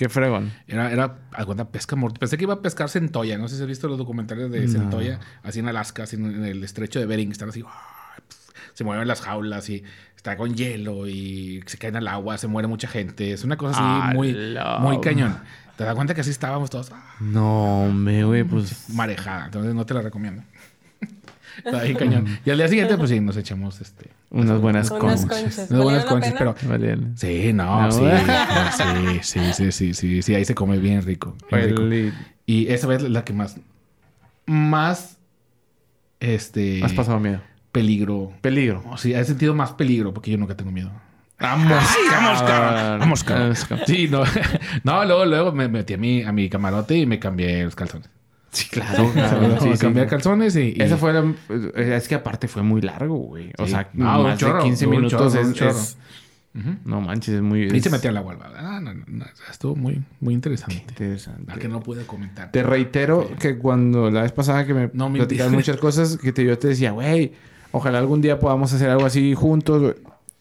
Qué 0.00 0.08
fregón. 0.08 0.50
Era, 0.66 0.90
era 0.90 1.18
alguna 1.30 1.68
pesca 1.68 1.94
mortal. 1.94 2.20
Pensé 2.20 2.38
que 2.38 2.44
iba 2.44 2.54
a 2.54 2.62
pescar 2.62 2.88
centolla. 2.88 3.36
No 3.36 3.48
sé 3.48 3.56
si 3.56 3.60
has 3.60 3.68
visto 3.68 3.86
los 3.86 3.98
documentales 3.98 4.50
de 4.50 4.66
centolla, 4.66 5.20
así 5.42 5.58
en 5.58 5.68
Alaska, 5.68 6.04
así 6.04 6.16
en, 6.16 6.42
el 6.42 6.64
estrecho 6.64 6.98
de 7.00 7.04
Bering. 7.04 7.30
Están 7.30 7.50
así, 7.50 7.62
¡ah! 7.66 8.16
se 8.72 8.82
mueven 8.82 9.06
las 9.06 9.20
jaulas 9.20 9.68
y 9.68 9.84
está 10.16 10.38
con 10.38 10.54
hielo 10.54 11.06
y 11.06 11.62
se 11.66 11.76
caen 11.76 11.96
al 11.96 12.08
agua, 12.08 12.38
se 12.38 12.46
muere 12.46 12.66
mucha 12.66 12.88
gente. 12.88 13.34
Es 13.34 13.44
una 13.44 13.58
cosa 13.58 14.06
así 14.06 14.16
muy, 14.16 14.34
muy 14.80 15.00
cañón. 15.02 15.38
Te 15.76 15.84
das 15.84 15.94
cuenta 15.94 16.14
que 16.14 16.22
así 16.22 16.30
estábamos 16.30 16.70
todos. 16.70 16.90
No, 17.20 17.92
me, 17.92 18.24
güey, 18.24 18.42
pues. 18.42 18.88
marejada. 18.88 19.44
Entonces 19.44 19.74
no 19.74 19.84
te 19.84 19.92
la 19.92 20.00
recomiendo. 20.00 20.42
Está 21.64 21.82
bien 21.82 21.96
cañón. 21.96 22.38
Y 22.44 22.50
al 22.50 22.56
día 22.58 22.68
siguiente, 22.68 22.96
pues 22.98 23.10
sí, 23.10 23.20
nos 23.20 23.36
echamos 23.36 23.80
este. 23.80 24.10
Unas 24.30 24.60
buenas 24.60 24.90
Unas 24.90 25.00
conchas. 25.00 25.26
conchas. 25.26 25.70
Unas 25.70 25.82
buenas 25.82 26.04
¿Valieron 26.04 26.04
la 26.04 26.06
conchas, 26.06 26.34
pero. 26.38 26.54
Valían. 26.68 27.12
Sí, 27.16 27.52
no, 27.52 27.82
No, 27.82 27.92
sí, 27.92 28.00
sí, 29.22 29.40
sí, 29.52 29.52
sí, 29.52 29.72
sí, 29.72 29.94
sí, 29.94 30.22
sí, 30.22 30.34
ahí 30.34 30.44
se 30.44 30.54
come 30.54 30.78
bien 30.78 31.02
rico. 31.02 31.36
bien 31.50 31.76
rico. 31.90 32.16
Y 32.46 32.68
esa 32.68 32.86
vez 32.86 33.02
la 33.02 33.24
que 33.24 33.32
más, 33.32 33.56
más, 34.46 35.18
este, 36.18 36.82
Has 36.84 36.92
pasado 36.92 37.18
miedo. 37.20 37.40
peligro. 37.72 38.32
Peligro. 38.40 38.82
O 38.90 38.96
sea, 38.96 39.20
he 39.20 39.24
sentido 39.24 39.54
más 39.54 39.72
peligro 39.72 40.12
porque 40.12 40.30
yo 40.30 40.38
nunca 40.38 40.56
tengo 40.56 40.70
miedo. 40.72 40.90
Vamos, 41.38 41.70
Vamos, 41.70 42.42
cabrón. 42.42 42.98
Vamos, 43.00 43.22
cabrón. 43.24 43.48
Vamos, 43.48 43.64
cabrón. 43.64 43.86
Sí, 43.86 44.08
no. 44.10 44.22
no, 44.84 45.04
luego, 45.06 45.24
luego 45.24 45.52
me 45.52 45.68
metí 45.68 45.94
a 45.94 45.96
mi, 45.98 46.22
a 46.22 46.32
mi 46.32 46.48
camarote 46.50 46.96
y 46.98 47.06
me 47.06 47.18
cambié 47.18 47.64
los 47.64 47.74
calzones. 47.74 48.10
Sí, 48.50 48.68
claro. 48.70 49.10
claro. 49.12 49.60
Sí, 49.60 49.68
Sí, 49.68 49.72
sí. 49.74 49.78
cambié 49.78 50.06
calzones 50.06 50.56
y... 50.56 50.74
y- 50.76 50.82
Esa 50.82 50.96
fue 50.96 51.12
la... 51.12 51.32
Es 51.76 52.08
que 52.08 52.14
aparte 52.16 52.48
fue 52.48 52.62
muy 52.62 52.80
largo, 52.80 53.16
güey. 53.16 53.52
O 53.58 53.64
Sí. 53.64 53.70
sea, 53.72 53.88
No, 53.92 54.22
más 54.24 54.38
chorro, 54.38 54.58
de 54.58 54.64
15 54.64 54.86
un 54.86 54.90
minutos 54.90 55.32
chorro, 55.32 55.48
es- 55.48 55.54
chorro. 55.54 55.70
es- 55.70 55.96
Ujú. 56.52 56.70
No 56.84 57.00
manches, 57.00 57.36
es 57.36 57.42
muy... 57.42 57.62
Y 57.72 57.80
se 57.80 57.90
metió 57.90 58.10
al 58.10 58.16
agua. 58.16 58.36
Ah, 58.56 58.80
no, 58.82 58.92
no, 58.92 59.04
no, 59.06 59.24
estuvo 59.48 59.76
muy, 59.76 60.02
muy 60.18 60.34
interesante. 60.34 60.74
Interesante. 60.88 61.44
La 61.46 61.56
que 61.56 61.68
no 61.68 61.80
pude 61.80 62.04
comentar. 62.06 62.50
Te 62.50 62.64
reitero 62.64 63.30
que 63.38 63.56
cuando 63.56 64.10
la 64.10 64.22
vez 64.22 64.32
pasada 64.32 64.66
que 64.66 64.74
me 64.74 64.90
No 64.92 65.12
platicaban 65.12 65.52
muchas 65.52 65.76
cosas, 65.76 66.16
que 66.16 66.32
te, 66.32 66.44
yo 66.44 66.58
te 66.58 66.66
decía, 66.66 66.90
güey, 66.90 67.34
ojalá 67.70 68.00
algún 68.00 68.20
día 68.20 68.40
podamos 68.40 68.72
hacer 68.72 68.90
algo 68.90 69.06
así 69.06 69.32
juntos. 69.34 69.80
güey". 69.80 69.94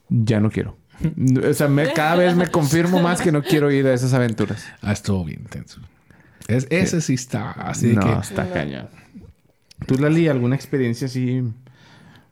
Ya 0.10 0.40
no 0.40 0.50
quiero. 0.50 0.78
O 1.48 1.54
sea, 1.54 1.68
me- 1.68 1.94
cada 1.94 2.16
vez 2.16 2.36
me 2.36 2.48
confirmo 2.48 3.00
más 3.04 3.22
que 3.22 3.32
no 3.32 3.44
quiero 3.44 3.70
ir 3.72 3.86
a 3.86 3.94
esas 3.94 4.12
aventuras. 4.16 4.66
Ah, 4.82 4.94
estuvo 4.94 5.24
bien 5.24 5.42
intenso. 5.42 5.80
Es, 6.50 6.68
ese 6.70 7.02
sí 7.02 7.14
está 7.14 7.52
así 7.52 7.90
de 7.90 7.94
no, 7.96 8.02
que... 8.02 8.20
está 8.28 8.44
No. 8.46 8.54
cañón. 8.54 8.88
¿Tú, 9.88 9.96
Lali, 9.98 10.28
alguna 10.28 10.56
experiencia 10.56 11.08
así 11.08 11.44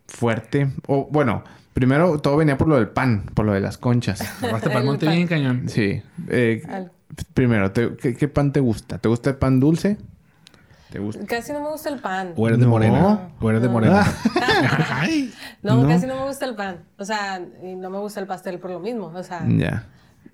fuerte? 0.08 0.70
O, 0.88 1.08
bueno, 1.12 1.44
primero 1.74 2.20
todo 2.20 2.38
venía 2.38 2.58
por 2.58 2.68
lo 2.68 2.76
del 2.76 2.90
pan, 2.90 3.24
por 3.34 3.46
lo 3.46 3.54
de 3.54 3.62
las 3.62 3.78
conchas. 3.78 4.22
Agarraste 4.42 4.68
para 4.70 4.80
el 4.80 4.86
monte 4.86 5.08
bien 5.08 5.28
cañón. 5.28 5.70
Sí. 5.70 6.02
Eh, 6.30 6.64
Al- 6.68 6.92
primero, 7.34 7.72
te- 7.72 7.96
¿qué, 7.96 8.16
qué 8.16 8.28
pan 8.28 8.52
te 8.52 8.60
gusta? 8.60 8.98
¿Te 8.98 9.08
gusta 9.10 9.30
el 9.32 9.36
pan 9.38 9.60
dulce? 9.60 9.98
¿Te 10.92 11.00
gusta? 11.00 11.26
Casi 11.26 11.52
no 11.52 11.62
me 11.62 11.70
gusta 11.70 11.90
el 11.90 12.00
pan. 12.00 12.34
O 12.38 12.48
eres 12.48 12.60
de 12.60 12.66
No. 12.66 12.72
morena. 12.72 13.30
O 13.42 13.50
eres 13.50 13.62
de 13.62 13.68
No. 13.68 13.74
morena. 13.74 14.06
Ay. 14.92 15.34
No, 15.62 15.82
No. 15.84 15.88
casi 15.88 16.06
no 16.08 16.16
me 16.16 16.26
gusta 16.28 16.46
el 16.46 16.56
pan. 16.56 16.80
O 16.98 17.06
sea, 17.06 17.40
no 17.40 17.90
me 17.90 17.98
gusta 17.98 18.20
el 18.20 18.28
pastel 18.28 18.60
por 18.60 18.72
lo 18.72 18.80
mismo. 18.80 19.08
O 19.08 19.24
sea, 19.24 19.46
Ya. 19.48 19.86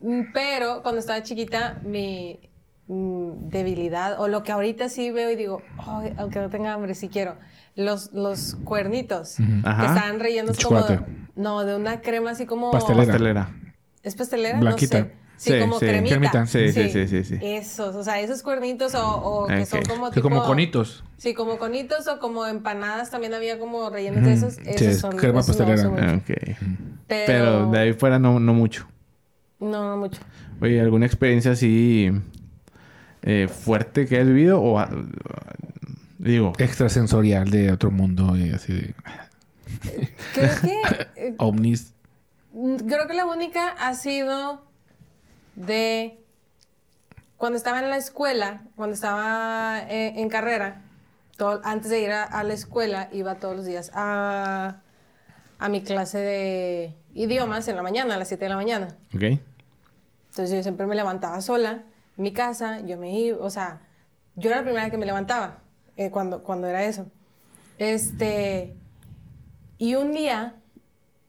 mm, 0.02 0.32
pero 0.34 0.82
cuando 0.84 1.00
estaba 1.00 1.24
chiquita, 1.24 1.80
mi 1.84 2.40
mm, 2.88 3.50
debilidad, 3.50 4.20
o 4.20 4.28
lo 4.28 4.44
que 4.44 4.52
ahorita 4.52 4.90
sí 4.90 5.12
veo 5.12 5.30
y 5.32 5.36
digo, 5.36 5.62
"Ay, 5.78 6.14
aunque 6.18 6.40
no 6.40 6.50
tenga 6.50 6.74
hambre, 6.74 6.96
sí 6.96 7.10
quiero. 7.10 7.36
Los, 7.76 8.14
los 8.14 8.56
cuernitos 8.64 9.36
que 9.38 9.44
estaban 9.86 10.20
rellenos 10.20 10.60
como 10.60 10.84
de, 10.84 11.00
no, 11.36 11.64
de 11.66 11.76
una 11.76 12.02
crema 12.02 12.32
así 12.32 12.46
como 12.46 12.72
Pastelera. 12.72 13.06
Pastelera. 13.08 13.50
¿Es 14.04 14.16
pastelera? 14.16 14.60
Blanquita. 14.60 15.00
No 15.00 15.06
sé. 15.06 15.12
Sí, 15.36 15.52
Sí, 15.54 15.60
como 15.60 15.80
sí. 15.80 15.86
cremita. 15.88 16.16
Cremita. 16.16 16.46
Sí, 16.46 16.72
sí, 16.72 16.90
sí, 16.90 17.08
sí, 17.08 17.24
sí. 17.24 17.40
Esos, 17.42 17.96
o 17.96 18.04
sea, 18.04 18.20
esos 18.22 18.44
cuernitos 18.44 18.94
o, 18.96 19.04
o 19.18 19.48
que 19.48 19.66
son 19.66 19.82
como 19.82 20.10
Que 20.10 20.16
tipo... 20.22 20.30
como 20.30 20.44
conitos. 20.44 21.04
Sí, 21.18 21.34
como 21.34 21.58
conitos 21.58 22.08
o 22.08 22.20
como 22.20 22.46
empanadas 22.46 23.10
también 23.10 23.34
había 23.34 23.58
como 23.60 23.90
rellenos 23.90 24.24
de 24.24 24.34
esos. 24.34 24.58
Esos 24.60 24.94
Sí, 24.94 24.94
son 25.00 25.18
crema 25.18 25.40
esos 25.40 25.58
pastelera. 25.58 25.90
mucho. 25.90 26.16
Ok. 26.18 26.38
Pero, 27.08 27.26
Pero 27.26 27.72
de 27.72 27.80
ahí 27.80 27.94
fuera 27.94 28.20
no, 28.20 28.40
no 28.40 28.54
mucho. 28.54 28.88
No, 29.60 29.90
no 29.90 29.98
mucho. 29.98 30.22
Oye, 30.62 30.80
¿alguna 30.80 31.08
experiencia 31.08 31.52
así 31.52 32.12
eh, 33.24 33.48
fuerte 33.48 34.06
que 34.06 34.20
has 34.20 34.28
vivido? 34.28 34.62
O 34.62 34.80
ah, 34.80 34.90
digo, 36.18 36.54
Extrasensorial 36.58 37.50
de 37.50 37.72
otro 37.72 37.92
mundo 37.92 38.36
y 38.38 38.52
así 38.52 38.74
de... 38.74 38.96
Creo 40.34 40.62
que... 40.62 40.82
eh, 41.16 41.36
Ovnis. 41.38 41.94
creo 42.88 43.08
que 43.08 43.14
la 43.14 43.26
única 43.26 43.70
ha 43.80 43.94
sido 43.96 44.64
de... 45.56 46.20
Cuando 47.38 47.58
estaba 47.58 47.80
en 47.80 47.90
la 47.90 47.98
escuela, 47.98 48.62
cuando 48.78 48.94
estaba 48.94 49.82
eh, 49.90 50.14
en 50.22 50.30
carrera, 50.30 50.82
todo- 51.36 51.60
antes 51.66 51.90
de 51.90 52.02
ir 52.02 52.12
a, 52.12 52.24
a 52.24 52.44
la 52.44 52.54
escuela, 52.54 53.10
iba 53.12 53.36
todos 53.36 53.56
los 53.58 53.66
días 53.66 53.92
a, 53.94 54.78
a 55.60 55.70
mi 55.70 55.82
clase 55.82 56.20
de 56.20 56.94
idiomas 57.14 57.68
en 57.68 57.76
la 57.76 57.84
mañana, 57.84 58.16
a 58.16 58.18
las 58.18 58.30
7 58.30 58.46
de 58.46 58.50
la 58.50 58.56
mañana. 58.56 58.88
¿ok? 59.14 59.24
Entonces 60.30 60.56
yo 60.56 60.64
siempre 60.64 60.86
me 60.88 60.96
levantaba 60.96 61.42
sola 61.42 61.84
mi 62.18 62.32
casa, 62.34 62.80
yo 62.82 62.98
me 62.98 63.12
iba, 63.18 63.38
o 63.44 63.50
sea, 63.50 63.82
yo 64.36 64.50
era 64.50 64.60
la 64.60 64.64
primera 64.64 64.90
que 64.90 64.98
me 64.98 65.06
levantaba 65.06 65.60
eh, 65.98 66.10
cuando, 66.12 66.44
cuando 66.44 66.68
era 66.68 66.84
eso. 66.84 67.06
Este, 67.78 68.76
y 69.78 69.96
un 69.96 70.12
día 70.14 70.56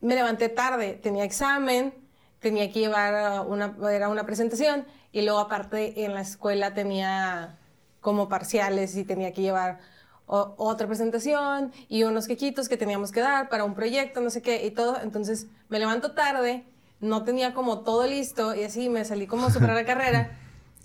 me 0.01 0.14
levanté 0.14 0.49
tarde, 0.49 0.94
tenía 1.03 1.25
examen, 1.25 1.94
tenía 2.40 2.70
que 2.70 2.81
llevar 2.81 3.47
una, 3.47 3.75
era 3.90 4.09
una 4.09 4.25
presentación 4.27 4.85
y 5.12 5.23
luego 5.23 5.38
aparte 5.40 6.05
en 6.05 6.14
la 6.14 6.20
escuela 6.20 6.75
tenía 6.75 7.59
como 8.01 8.29
parciales 8.29 8.97
y 8.97 9.05
tenía 9.05 9.33
que 9.33 9.40
llevar 9.40 9.79
o- 10.27 10.55
otra 10.59 10.87
presentación 10.87 11.73
y 11.88 12.03
unos 12.05 12.27
quequitos 12.27 12.68
que 12.68 12.77
teníamos 12.77 13.12
que 13.12 13.20
dar 13.20 13.49
para 13.49 13.64
un 13.64 13.75
proyecto, 13.75 14.20
no 14.20 14.29
sé 14.31 14.42
qué, 14.42 14.66
y 14.66 14.70
todo. 14.70 15.01
Entonces 15.01 15.47
me 15.70 15.79
levanto 15.79 16.12
tarde, 16.12 16.64
no 17.01 17.25
tenía 17.25 17.55
como 17.55 17.81
todo 17.81 18.07
listo 18.07 18.55
y 18.55 18.64
así 18.64 18.90
me 18.90 19.05
salí 19.07 19.27
como 19.27 19.47
a 19.47 19.51
la 19.61 19.85
carrera, 19.87 20.38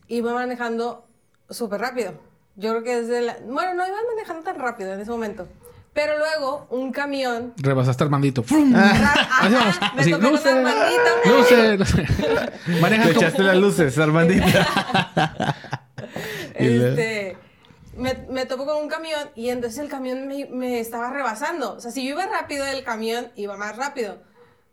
iba 0.10 0.34
manejando 0.34 1.08
súper 1.50 1.80
rápido. 1.82 2.14
Yo 2.56 2.72
creo 2.72 2.84
que 2.84 3.02
desde 3.02 3.22
la... 3.22 3.38
Bueno, 3.46 3.74
no 3.76 3.88
iba 3.88 3.96
manejando 4.14 4.44
tan 4.44 4.60
rápido 4.60 4.94
en 4.94 5.00
ese 5.00 5.10
momento. 5.12 5.48
Pero 5.94 6.18
luego 6.18 6.68
un 6.70 6.92
camión... 6.92 7.54
Rebasaste 7.58 8.04
al 8.04 8.10
mandito. 8.10 8.44
¡Frum! 8.44 8.76
Ajá, 8.76 9.46
Así 9.46 9.54
vamos. 9.56 9.80
me 9.96 10.02
Así, 10.02 10.12
tocó 10.12 10.24
con 10.24 10.32
luces. 10.34 10.54
Armandito. 10.54 11.12
Luces. 11.26 11.80
luces. 11.80 12.10
Maneja 12.82 13.04
Te 13.08 13.14
como- 13.14 13.22
echaste 13.26 13.44
las 13.44 13.58
luces, 13.58 13.98
Armandita. 13.98 15.56
Este, 16.56 17.38
me, 17.96 18.14
me 18.30 18.46
topo 18.46 18.66
con 18.66 18.78
un 18.84 18.90
camión 18.90 19.30
y 19.36 19.50
entonces 19.50 19.80
el 19.80 19.90
camión 19.90 20.28
me, 20.28 20.46
me 20.48 20.80
estaba 20.80 21.10
rebasando. 21.12 21.74
O 21.76 21.80
sea, 21.80 21.92
si 21.92 22.04
yo 22.06 22.12
iba 22.16 22.26
rápido, 22.26 22.66
el 22.66 22.84
camión 22.84 23.32
iba 23.36 23.56
más 23.58 23.78
rápido. 23.78 24.18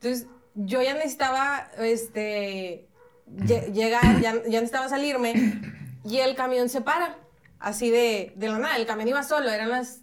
Entonces, 0.00 0.26
yo 0.54 0.82
ya 0.82 0.94
necesitaba, 0.94 1.68
este, 1.78 2.88
llegar, 3.26 4.20
ya, 4.20 4.34
ya 4.44 4.60
necesitaba 4.60 4.88
salirme 4.88 5.60
y 6.04 6.18
el 6.18 6.34
camión 6.34 6.68
se 6.68 6.80
para. 6.80 7.16
Así 7.58 7.90
de, 7.90 8.32
de 8.36 8.48
la 8.48 8.58
nada. 8.58 8.76
El 8.76 8.86
camión 8.86 9.08
iba 9.08 9.22
solo, 9.22 9.50
eran 9.50 9.70
las 9.70 10.00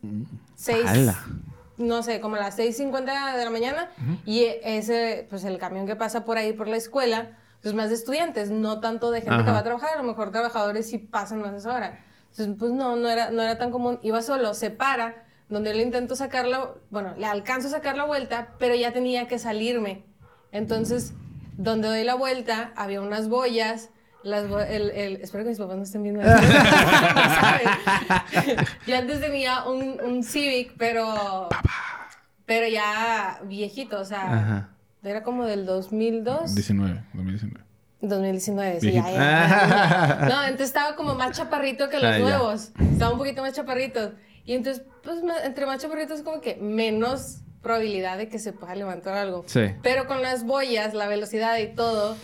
seis, 0.56 0.86
¡Hala! 0.86 1.24
no 1.78 2.04
sé, 2.04 2.20
como 2.20 2.36
las 2.36 2.58
6.50 2.58 3.36
de 3.38 3.44
la 3.46 3.50
mañana. 3.52 3.90
Y 4.26 4.46
ese, 4.64 5.28
pues 5.30 5.44
el 5.44 5.58
camión 5.58 5.86
que 5.86 5.96
pasa 5.96 6.26
por 6.26 6.38
ahí 6.38 6.54
por 6.54 6.68
la 6.68 6.78
escuela, 6.78 7.38
pues 7.62 7.74
más 7.74 7.90
de 7.90 7.96
estudiantes, 7.96 8.50
no 8.52 8.80
tanto 8.80 9.12
de 9.12 9.22
gente 9.22 9.38
que 9.38 9.42
Ajá. 9.44 9.52
va 9.54 9.60
a 9.60 9.64
trabajar, 9.64 9.92
a 9.94 9.98
lo 9.98 10.04
mejor 10.04 10.32
trabajadores 10.32 10.90
sí 10.90 10.98
pasan 10.98 11.42
más 11.42 11.54
esa 11.54 11.74
hora. 11.74 12.00
Entonces, 12.32 12.56
pues 12.58 12.72
no, 12.72 12.96
no 12.96 13.10
era, 13.10 13.30
no 13.30 13.42
era 13.42 13.58
tan 13.58 13.72
común. 13.72 14.00
Iba 14.02 14.22
solo, 14.22 14.54
se 14.56 14.72
para, 14.72 15.26
donde 15.50 15.70
yo 15.70 15.78
le 15.78 15.84
intento 15.84 16.16
sacar 16.16 16.48
la, 16.48 16.72
bueno, 16.90 17.14
le 17.18 17.26
alcanzo 17.28 17.68
a 17.68 17.72
sacar 17.72 17.96
la 17.96 18.06
vuelta, 18.06 18.50
pero 18.58 18.74
ya 18.76 18.92
tenía 18.92 19.28
que 19.28 19.38
salirme. 19.38 20.04
Entonces, 20.52 21.14
donde 21.58 21.88
doy 21.88 22.04
la 22.04 22.16
vuelta, 22.16 22.72
había 22.76 23.02
unas 23.02 23.30
boyas. 23.30 23.90
Las 24.24 24.48
bo- 24.48 24.60
el, 24.62 24.90
el- 24.92 25.16
espero 25.18 25.44
que 25.44 25.50
mis 25.50 25.60
papás 25.60 25.76
no 25.76 25.84
estén 25.84 26.04
viendo 26.04 26.22
esto. 26.22 26.34
No 27.16 27.24
saben. 27.36 28.66
Yo 28.88 28.98
antes 28.98 29.20
tenía 29.20 29.64
un, 29.66 30.00
un 30.02 30.24
Civic, 30.24 30.74
pero. 30.78 31.50
Pero 32.46 32.68
ya 32.68 33.40
viejito, 33.46 34.00
o 34.00 34.06
sea. 34.06 34.22
Ajá. 34.34 34.70
Era 35.04 35.24
como 35.24 35.46
del 35.46 35.66
2002. 35.66 36.56
19, 36.56 37.04
2019. 37.14 37.64
2019, 38.02 38.80
sí, 38.82 38.92
ya, 38.92 39.10
ya, 39.10 39.14
ya. 39.14 40.26
No, 40.30 40.44
entonces 40.44 40.68
estaba 40.68 40.96
como 40.96 41.16
más 41.16 41.38
chaparrito 41.38 41.90
que 41.90 41.98
los 42.00 42.06
Ah, 42.12 42.18
ya. 42.18 42.20
nuevos. 42.20 42.72
Estaba 42.92 43.12
un 43.12 43.18
poquito 43.18 43.42
más 43.42 43.54
chaparritos. 43.54 44.12
Y 44.46 44.54
entonces, 44.56 44.84
pues, 45.04 45.18
entre 45.46 45.66
más 45.66 45.82
chaparritos, 45.82 46.22
como 46.22 46.42
que 46.42 46.56
menos 46.58 47.40
probabilidad 47.64 48.18
de 48.20 48.30
que 48.30 48.38
se 48.38 48.54
pueda 48.54 48.76
levantar 48.76 49.16
algo. 49.16 49.44
Sí. 49.48 49.72
Pero 49.82 50.06
con 50.06 50.22
las 50.22 50.46
boyas, 50.46 50.94
la 50.94 51.08
velocidad 51.08 51.58
y 51.58 51.68
todo, 51.68 52.16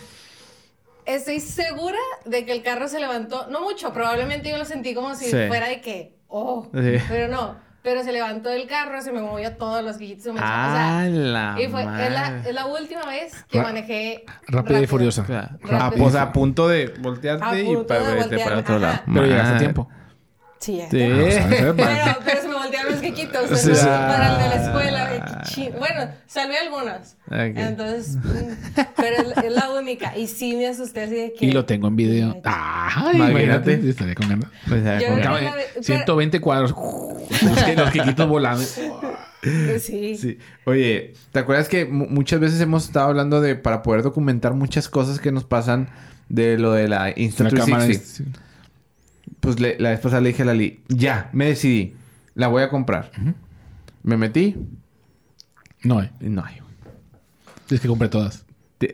estoy 1.06 1.40
segura 1.40 1.98
de 2.24 2.44
que 2.44 2.52
el 2.52 2.62
carro 2.62 2.86
se 2.88 3.00
levantó. 3.00 3.46
No 3.48 3.60
mucho, 3.62 3.92
probablemente 3.92 4.50
yo 4.50 4.58
lo 4.58 4.64
sentí 4.64 4.94
como 4.94 5.14
si 5.16 5.24
Sí. 5.26 5.36
fuera 5.48 5.68
de 5.68 5.80
que, 5.80 6.14
oh, 6.28 6.68
Sí. 6.72 6.96
pero 7.08 7.28
no. 7.28 7.56
Pero 7.82 8.04
se 8.04 8.12
levantó 8.12 8.50
el 8.50 8.66
carro, 8.66 9.00
se 9.00 9.10
me 9.10 9.22
movió 9.22 9.56
todos 9.56 9.82
los 9.82 9.96
guillitos. 9.96 10.26
me 10.26 10.32
echó- 10.38 10.44
o 10.44 10.46
¡Ah, 10.46 11.00
sea, 11.02 11.08
la 11.10 11.56
y 11.58 11.66
fue, 11.68 11.80
es 11.80 12.12
la, 12.12 12.42
es 12.46 12.54
la 12.54 12.66
última 12.66 13.06
vez 13.06 13.32
que 13.48 13.56
Ra- 13.56 13.64
manejé 13.64 14.24
rápida 14.48 14.80
y 14.82 14.86
furiosa. 14.86 15.22
O 15.22 15.26
sea, 15.26 15.56
Rápido. 15.62 15.78
a, 15.78 15.90
pues, 15.92 16.14
a 16.14 16.30
punto 16.30 16.68
de 16.68 16.88
voltearte 17.00 17.42
A 17.42 17.58
y 17.58 17.64
punto 17.64 17.86
para, 17.86 18.00
de 18.06 18.16
voltear, 18.16 18.44
para 18.44 18.58
otro 18.58 18.78
lado. 18.78 18.92
ajá. 18.96 19.04
Pero 19.06 19.24
llegaste 19.26 19.54
a 19.54 19.58
tiempo. 19.58 19.88
Sí. 20.58 20.78
Sí. 20.82 20.86
Pero, 20.90 21.74
pero 21.74 22.42
se 22.42 22.48
me 22.48 22.54
voltearon 22.54 22.92
los 22.92 23.02
entonces, 23.02 23.78
sea, 23.78 24.06
para 24.08 24.32
el 24.36 24.42
de 24.42 24.48
la 24.58 24.62
escuela. 24.66 24.99
Chi- 25.54 25.70
Bueno, 25.78 26.10
salvé 26.26 26.58
algunos. 26.58 27.16
Ok. 27.26 27.56
Entonces, 27.56 28.16
mm, 28.16 28.80
pero 28.96 29.16
es, 29.16 29.44
es 29.44 29.52
la 29.52 29.70
única. 29.70 30.16
Y 30.16 30.26
sí 30.26 30.56
me 30.56 30.66
asusté 30.68 31.02
así 31.02 31.14
de 31.14 31.32
que. 31.38 31.46
Y 31.46 31.52
lo 31.52 31.64
tengo 31.64 31.88
en 31.88 31.96
video. 31.96 32.40
Ay, 32.44 33.16
Imagínate. 33.16 33.72
imagínate. 33.74 33.88
Estaría 33.90 34.14
con 34.14 34.28
ganas. 34.28 34.50
La 34.68 34.76
de- 35.56 35.64
pero- 35.74 35.82
120 35.82 36.40
cuadros. 36.40 36.74
Los, 37.42 37.62
que, 37.64 37.74
los 37.76 37.90
quiquitos 37.90 38.28
volando. 38.28 38.62
Sí. 39.80 40.16
Sí. 40.18 40.38
Oye, 40.66 41.14
¿te 41.32 41.38
acuerdas 41.38 41.68
que 41.68 41.86
mu- 41.86 42.06
muchas 42.08 42.40
veces 42.40 42.60
hemos 42.60 42.84
estado 42.84 43.08
hablando 43.08 43.40
de 43.40 43.56
para 43.56 43.82
poder 43.82 44.02
documentar 44.02 44.52
muchas 44.54 44.88
cosas 44.88 45.18
que 45.20 45.32
nos 45.32 45.44
pasan 45.44 45.88
de 46.28 46.58
lo 46.58 46.72
de 46.72 46.88
la 46.88 47.04
La 47.06 47.14
Insta360? 47.14 47.56
cámara 47.56 47.86
es- 47.86 48.22
Pues 49.40 49.58
le- 49.60 49.78
la 49.78 49.90
vez 49.90 50.00
pasada 50.00 50.20
le 50.20 50.28
dije 50.30 50.42
a 50.42 50.46
Lali, 50.46 50.80
ya, 50.88 51.30
me 51.32 51.46
decidí, 51.46 51.94
la 52.34 52.48
voy 52.48 52.62
a 52.62 52.68
comprar. 52.68 53.10
Me 54.02 54.16
metí 54.18 54.56
No 55.82 55.98
hay. 56.00 56.10
no 56.20 56.44
hay. 56.44 56.56
Es 57.70 57.80
que 57.80 57.88
compré 57.88 58.08
todas. 58.08 58.44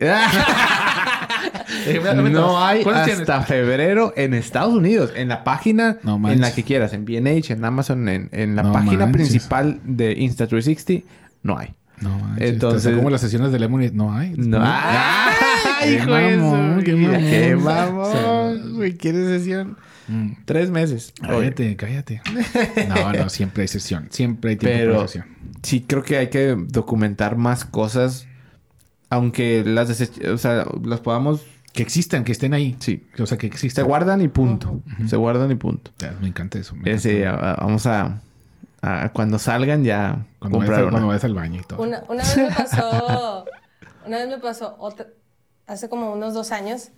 No 2.31 2.65
hay 2.65 2.83
¿Cuántas 2.83 3.11
hasta 3.21 3.25
tienes? 3.45 3.47
febrero 3.47 4.13
en 4.17 4.35
Estados 4.35 4.75
Unidos. 4.75 5.13
En 5.15 5.29
la 5.29 5.45
página 5.45 5.99
No 6.03 6.17
en 6.29 6.41
la 6.41 6.53
que 6.55 6.63
quieras. 6.63 6.93
En 6.93 7.05
B&H, 7.05 7.53
en 7.53 7.65
Amazon, 7.65 8.09
en, 8.09 8.29
en 8.33 8.57
la 8.57 8.63
No 8.65 8.73
página 8.73 9.07
manches. 9.07 9.13
principal 9.13 9.81
de 9.85 10.17
Insta360. 10.19 11.05
No 11.43 11.59
hay. 11.59 11.75
No 12.01 12.19
manches. 12.19 12.51
Entonces- 12.51 12.97
como 12.97 13.11
las 13.11 13.21
sesiones 13.21 13.53
de 13.53 13.59
Lemon 13.59 13.89
no 13.95 14.13
hay. 14.15 14.35
No. 14.37 14.59
¡Ay, 14.63 15.35
¡Ay, 15.83 15.95
hijo 15.95 16.15
de 16.15 16.29
¡Qué 16.31 16.37
mamón! 16.37 16.83
¡Qué 16.85 17.57
mamón! 17.57 18.93
¿quieres 18.99 19.27
sesión? 19.29 19.77
Mm. 20.09 20.33
Tres 20.45 20.71
meses. 20.71 21.13
Oye, 21.23 21.53
Cállate, 21.55 21.77
cállate. 21.77 22.23
No, 22.89 23.13
no, 23.13 23.29
siempre 23.29 23.63
hay 23.63 23.69
sesión. 23.69 24.09
Siempre 24.11 24.51
hay 24.53 24.57
tiempo 24.57 24.79
Pero 24.79 24.95
para 24.97 25.09
sesión. 25.09 25.27
sí 25.63 25.85
creo 25.87 26.03
que 26.03 26.17
hay 26.19 26.29
que 26.31 26.55
documentar 26.57 27.37
más 27.37 27.65
cosas. 27.65 28.27
Aunque 29.09 29.63
las 29.65 29.89
o 30.29 30.39
sea, 30.39 30.67
las 30.85 31.01
podamos... 31.01 31.45
Que 31.73 31.83
existan, 31.83 32.25
que 32.25 32.33
estén 32.33 32.55
ahí. 32.55 32.75
Sí. 32.81 33.07
O 33.19 33.27
sea, 33.27 33.37
que 33.37 33.49
Se 33.49 33.53
existan. 33.55 33.85
guardan 33.87 34.21
y 34.23 34.29
punto. 34.29 34.81
Se 35.07 35.17
guardan 35.17 35.51
y 35.51 35.57
punto. 35.57 35.91
Ya, 35.99 36.13
Me 36.21 36.29
encanta 36.29 36.59
eso. 36.59 36.75
me 36.75 36.91
Ese, 36.91 37.21
encanta. 37.23 37.51
a- 37.51 37.53
a- 37.53 37.57
vamos 37.57 37.87
a, 37.87 38.23
a- 38.83 39.09
Cuando 39.13 39.39
salgan 39.39 39.85
ya 39.85 40.25
Cuando 40.39 40.59
vayas, 40.59 40.69
comprar 40.71 40.79
al- 40.79 40.85
una. 40.85 40.91
cuando 40.93 41.09
vayas 41.09 41.25
al 41.25 41.35
baño 41.35 41.61
y 41.61 41.65
todo. 41.65 41.83
Una, 41.83 42.03
una 42.09 42.23
vez 42.23 42.37
me 42.37 42.51
pasó. 42.51 43.45
Una 44.07 44.19
vez 44.19 44.29
me 44.29 44.39
pasó 44.39 44.77
otra. 44.79 45.07
Hace 45.67 45.89
como 45.89 46.13
unos 46.13 46.33
dos 46.33 46.51
años. 46.53 46.91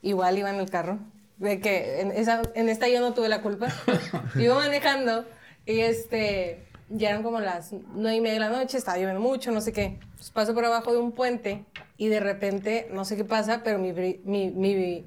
Igual 0.00 0.38
iba 0.38 0.48
en 0.48 0.60
el 0.60 0.70
carro. 0.70 0.98
De 1.40 1.58
que 1.58 2.00
en, 2.00 2.12
esa, 2.12 2.42
en 2.54 2.68
esta 2.68 2.86
yo 2.88 3.00
no 3.00 3.14
tuve 3.14 3.28
la 3.28 3.42
culpa. 3.42 3.68
Iba 4.36 4.54
manejando 4.54 5.24
y 5.66 5.80
este. 5.80 6.66
Ya 6.90 7.10
eran 7.10 7.22
como 7.22 7.40
las 7.40 7.72
nueve 7.94 8.16
y 8.16 8.20
media 8.20 8.34
de 8.34 8.40
la 8.40 8.48
noche, 8.50 8.76
estaba 8.76 8.98
lloviendo 8.98 9.20
mucho, 9.20 9.50
no 9.52 9.60
sé 9.60 9.72
qué. 9.72 9.98
Pues 10.16 10.30
paso 10.30 10.54
por 10.54 10.64
abajo 10.64 10.92
de 10.92 10.98
un 10.98 11.12
puente 11.12 11.64
y 11.96 12.08
de 12.08 12.18
repente, 12.18 12.88
no 12.92 13.04
sé 13.04 13.16
qué 13.16 13.24
pasa, 13.24 13.62
pero 13.62 13.78
mi, 13.78 13.92
mi, 13.92 14.50
mi, 14.50 15.04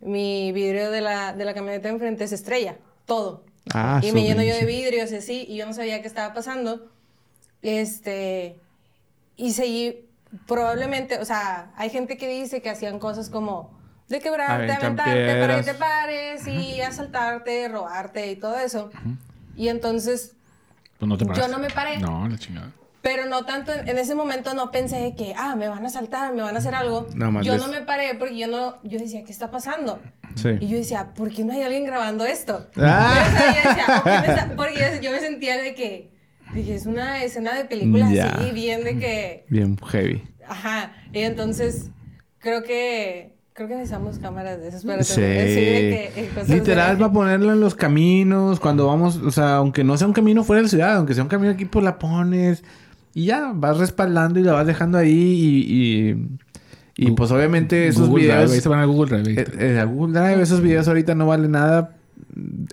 mi 0.00 0.52
vidrio 0.52 0.90
de 0.92 1.00
la, 1.00 1.32
de 1.32 1.44
la 1.44 1.52
camioneta 1.52 1.88
de 1.88 1.94
enfrente 1.94 2.28
se 2.28 2.36
estrella, 2.36 2.76
todo. 3.06 3.44
Ah, 3.74 4.00
y 4.02 4.12
me 4.12 4.22
lleno 4.22 4.42
yo 4.42 4.54
de 4.54 4.64
vidrios 4.64 5.10
y 5.10 5.16
así, 5.16 5.44
y 5.48 5.56
yo 5.56 5.66
no 5.66 5.74
sabía 5.74 6.00
qué 6.00 6.06
estaba 6.06 6.32
pasando. 6.32 6.88
Este, 7.62 8.60
y 9.36 9.52
seguí, 9.52 10.06
probablemente, 10.46 11.18
o 11.18 11.24
sea, 11.24 11.72
hay 11.76 11.90
gente 11.90 12.16
que 12.16 12.28
dice 12.28 12.62
que 12.62 12.70
hacían 12.70 13.00
cosas 13.00 13.30
como 13.30 13.75
de 14.08 14.20
quebrarte, 14.20 14.72
aventarte 14.72 15.40
para 15.40 15.56
que 15.56 15.62
te 15.62 15.74
pares 15.74 16.46
y 16.46 16.80
asaltarte, 16.80 17.68
robarte 17.68 18.30
y 18.30 18.36
todo 18.36 18.58
eso. 18.58 18.90
Y 19.56 19.68
entonces, 19.68 20.32
Pues 20.98 21.08
no 21.08 21.16
te 21.18 21.24
Yo 21.24 21.48
no 21.48 21.58
me 21.58 21.68
paré. 21.70 21.98
No, 21.98 22.28
la 22.28 22.38
chingada. 22.38 22.70
pero 23.02 23.26
no 23.26 23.44
tanto, 23.44 23.72
en, 23.72 23.98
ese 23.98 24.14
momento 24.14 24.54
no 24.54 24.70
pensé 24.70 24.96
de 24.96 25.14
que, 25.14 25.34
ah, 25.36 25.54
me 25.56 25.68
van 25.68 25.84
a 25.84 25.88
asaltar, 25.88 26.34
me 26.34 26.42
van 26.42 26.54
a 26.56 26.58
hacer 26.58 26.74
algo. 26.74 27.06
Nada 27.14 27.30
más 27.30 27.46
yo 27.46 27.52
les- 27.54 27.62
no 27.62 27.68
me 27.68 27.82
paré 27.82 28.14
porque 28.16 28.36
yo 28.36 28.46
no, 28.48 28.76
yo 28.82 28.98
decía, 28.98 29.22
¿qué 29.24 29.32
está 29.32 29.50
pasando? 29.50 30.00
Sí. 30.34 30.50
Y 30.60 30.68
yo 30.68 30.76
decía, 30.76 31.12
¿por 31.14 31.30
qué 31.32 31.44
no 31.44 31.52
hay 31.52 31.62
alguien 31.62 31.84
grabando 31.84 32.24
esto? 32.26 32.66
Ah. 32.76 33.14
Yo 34.48 34.56
porque 34.56 35.00
yo, 35.02 35.10
me 35.10 35.18
sentía 35.20 35.56
de 35.56 35.74
que, 35.74 36.10
dije, 36.52 36.74
es 36.74 36.84
una 36.86 37.22
escena 37.22 37.54
de 37.54 37.64
película 37.64 38.10
Ya. 38.12 38.26
así, 38.30 38.50
bien 38.50 38.84
de 38.84 38.98
que, 38.98 39.46
Bien 39.48 39.76
heavy. 39.78 40.22
ajá. 40.46 40.92
Y 41.12 41.20
entonces, 41.20 41.90
creo 42.38 42.62
que, 42.64 43.35
creo 43.56 43.68
que 43.68 43.74
necesitamos 43.74 44.18
cámaras 44.18 44.60
de 44.60 44.68
esas 44.68 44.84
para 44.84 45.02
Sí. 45.02 45.14
tener- 45.16 45.48
sí, 45.48 45.54
de 45.54 46.10
que, 46.14 46.20
eh, 46.42 46.44
Literal, 46.48 46.98
para 46.98 47.12
ponerla 47.12 47.52
en 47.54 47.60
los 47.60 47.74
caminos, 47.74 48.60
cuando 48.60 48.86
vamos, 48.86 49.16
o 49.16 49.30
sea, 49.30 49.56
aunque 49.56 49.82
no 49.82 49.96
sea 49.96 50.06
un 50.06 50.12
camino 50.12 50.44
fuera 50.44 50.58
de 50.58 50.64
la 50.64 50.68
ciudad, 50.68 50.96
aunque 50.96 51.14
sea 51.14 51.22
un 51.22 51.28
camino 51.30 51.52
aquí, 51.52 51.64
pues 51.64 51.84
la 51.84 51.98
pones 51.98 52.62
y 53.14 53.24
ya, 53.24 53.52
vas 53.54 53.78
respaldando 53.78 54.38
y 54.38 54.42
la 54.42 54.52
vas 54.52 54.66
dejando 54.66 54.98
ahí 54.98 55.10
y, 55.10 56.10
y, 57.00 57.06
y, 57.08 57.10
pues 57.12 57.30
obviamente 57.30 57.88
esos 57.88 58.08
Google 58.08 58.24
videos... 58.24 58.40
Drive, 58.42 58.54
ahí 58.56 58.60
se 58.60 58.68
van 58.68 58.80
a 58.80 58.84
Google 58.84 59.22
Drive. 59.22 59.40
Eh, 59.40 59.46
eh, 59.58 59.78
a 59.80 59.84
Google 59.84 60.20
Drive, 60.20 60.42
esos 60.42 60.60
videos 60.60 60.86
ahorita 60.86 61.14
no 61.14 61.26
valen 61.26 61.52
nada, 61.52 61.96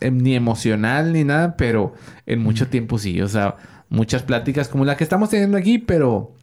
eh, 0.02 0.12
ni 0.12 0.36
emocional 0.36 1.14
ni 1.14 1.24
nada, 1.24 1.56
pero 1.56 1.94
en 2.26 2.40
mucho 2.40 2.68
tiempo 2.68 2.98
sí. 3.00 3.22
O 3.22 3.30
sea, 3.30 3.56
muchas 3.88 4.22
pláticas 4.24 4.68
como 4.68 4.84
la 4.84 4.98
que 4.98 5.06
estamos 5.06 5.30
teniendo 5.30 5.58
aquí, 5.58 5.78
pero 5.80 6.34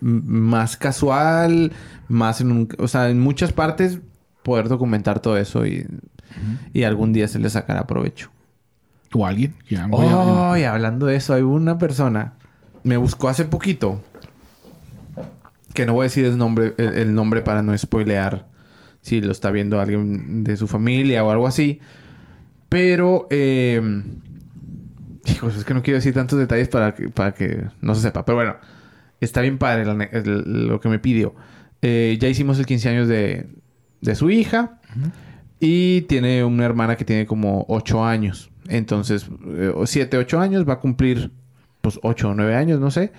más 0.00 0.76
casual, 0.76 1.72
más 2.08 2.40
en 2.40 2.52
un, 2.52 2.68
o 2.78 2.88
sea, 2.88 3.08
en 3.10 3.20
muchas 3.20 3.52
partes 3.52 3.98
poder 4.42 4.68
documentar 4.68 5.20
todo 5.20 5.36
eso 5.38 5.66
y, 5.66 5.86
y 6.72 6.82
algún 6.84 7.12
día 7.12 7.28
se 7.28 7.38
le 7.38 7.48
sacará 7.50 7.86
provecho. 7.86 8.30
O 9.12 9.26
alguien. 9.26 9.54
Ya, 9.70 9.86
voy 9.86 10.06
a- 10.06 10.58
y 10.60 10.64
hablando 10.64 11.06
de 11.06 11.16
eso, 11.16 11.34
hay 11.34 11.42
una 11.42 11.78
persona 11.78 12.34
me 12.82 12.96
buscó 12.98 13.28
hace 13.30 13.44
poquito 13.46 14.02
que 15.72 15.86
no 15.86 15.94
voy 15.94 16.02
a 16.02 16.04
decir 16.04 16.24
el 16.24 16.36
nombre, 16.38 16.74
el, 16.78 16.94
el 16.98 17.14
nombre 17.14 17.40
para 17.42 17.62
no 17.62 17.76
spoilear 17.76 18.46
si 19.00 19.20
lo 19.20 19.32
está 19.32 19.50
viendo 19.50 19.80
alguien 19.80 20.44
de 20.44 20.56
su 20.56 20.66
familia 20.68 21.24
o 21.24 21.30
algo 21.30 21.46
así. 21.46 21.80
Pero, 22.68 23.26
eh, 23.30 23.80
hijos, 25.26 25.56
es 25.56 25.64
que 25.64 25.74
no 25.74 25.82
quiero 25.82 25.96
decir 25.98 26.14
tantos 26.14 26.38
detalles 26.38 26.68
para 26.68 26.94
que, 26.94 27.08
para 27.08 27.32
que 27.32 27.66
no 27.80 27.94
se 27.94 28.02
sepa. 28.02 28.24
Pero 28.24 28.36
bueno, 28.36 28.56
está 29.24 29.40
bien 29.40 29.58
padre 29.58 29.84
la 29.84 29.94
ne- 29.94 30.08
el- 30.12 30.66
lo 30.68 30.80
que 30.80 30.88
me 30.88 30.98
pidió. 30.98 31.34
Eh, 31.82 32.16
ya 32.20 32.28
hicimos 32.28 32.58
el 32.58 32.66
15 32.66 32.88
años 32.88 33.08
de, 33.08 33.46
de 34.00 34.14
su 34.14 34.30
hija. 34.30 34.80
Y 35.60 36.02
tiene 36.02 36.44
una 36.44 36.64
hermana 36.64 36.96
que 36.96 37.04
tiene 37.04 37.26
como 37.26 37.64
8 37.68 38.04
años. 38.04 38.50
Entonces, 38.68 39.26
7, 39.84 40.16
8 40.18 40.40
años, 40.40 40.68
va 40.68 40.74
a 40.74 40.80
cumplir 40.80 41.30
pues 41.80 41.98
8 42.02 42.30
o 42.30 42.34
9 42.34 42.54
años, 42.54 42.80
no 42.80 42.90
sé. 42.90 43.12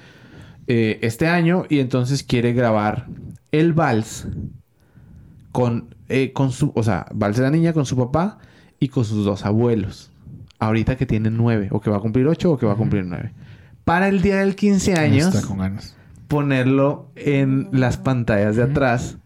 eh, 0.68 0.98
este 1.04 1.28
año 1.28 1.66
y 1.70 1.78
entonces 1.80 2.24
quiere 2.24 2.54
grabar 2.54 3.06
el 3.52 3.74
vals 3.74 4.28
con, 5.52 5.96
eh, 6.10 6.34
con 6.34 6.52
su, 6.52 6.72
o 6.76 6.84
sea, 6.84 7.06
vals 7.14 7.38
de 7.38 7.44
la 7.44 7.52
niña 7.52 7.74
con 7.74 7.86
su 7.86 7.96
papá 7.98 8.40
y 8.80 8.88
con 8.90 9.06
sus 9.06 9.24
dos 9.26 9.46
abuelos. 9.46 10.12
Ahorita 10.60 10.96
que 10.96 11.06
tiene 11.06 11.30
9, 11.30 11.70
o 11.72 11.80
que 11.82 11.90
va 11.90 11.98
a 11.98 12.00
cumplir 12.00 12.28
8 12.28 12.52
o 12.52 12.58
que 12.58 12.66
va 12.66 12.74
a 12.74 12.78
cumplir 12.78 13.06
9. 13.06 13.32
Para 13.86 14.08
el 14.10 14.22
día 14.22 14.38
del 14.38 14.56
15 14.56 14.96
años 14.96 15.34
Está 15.34 15.48
con 15.48 15.60
ganas. 15.60 15.96
ponerlo 16.28 17.10
en 17.16 17.70
las 17.72 17.98
pantallas 17.98 18.56
de 18.58 18.64
atrás. 18.64 19.18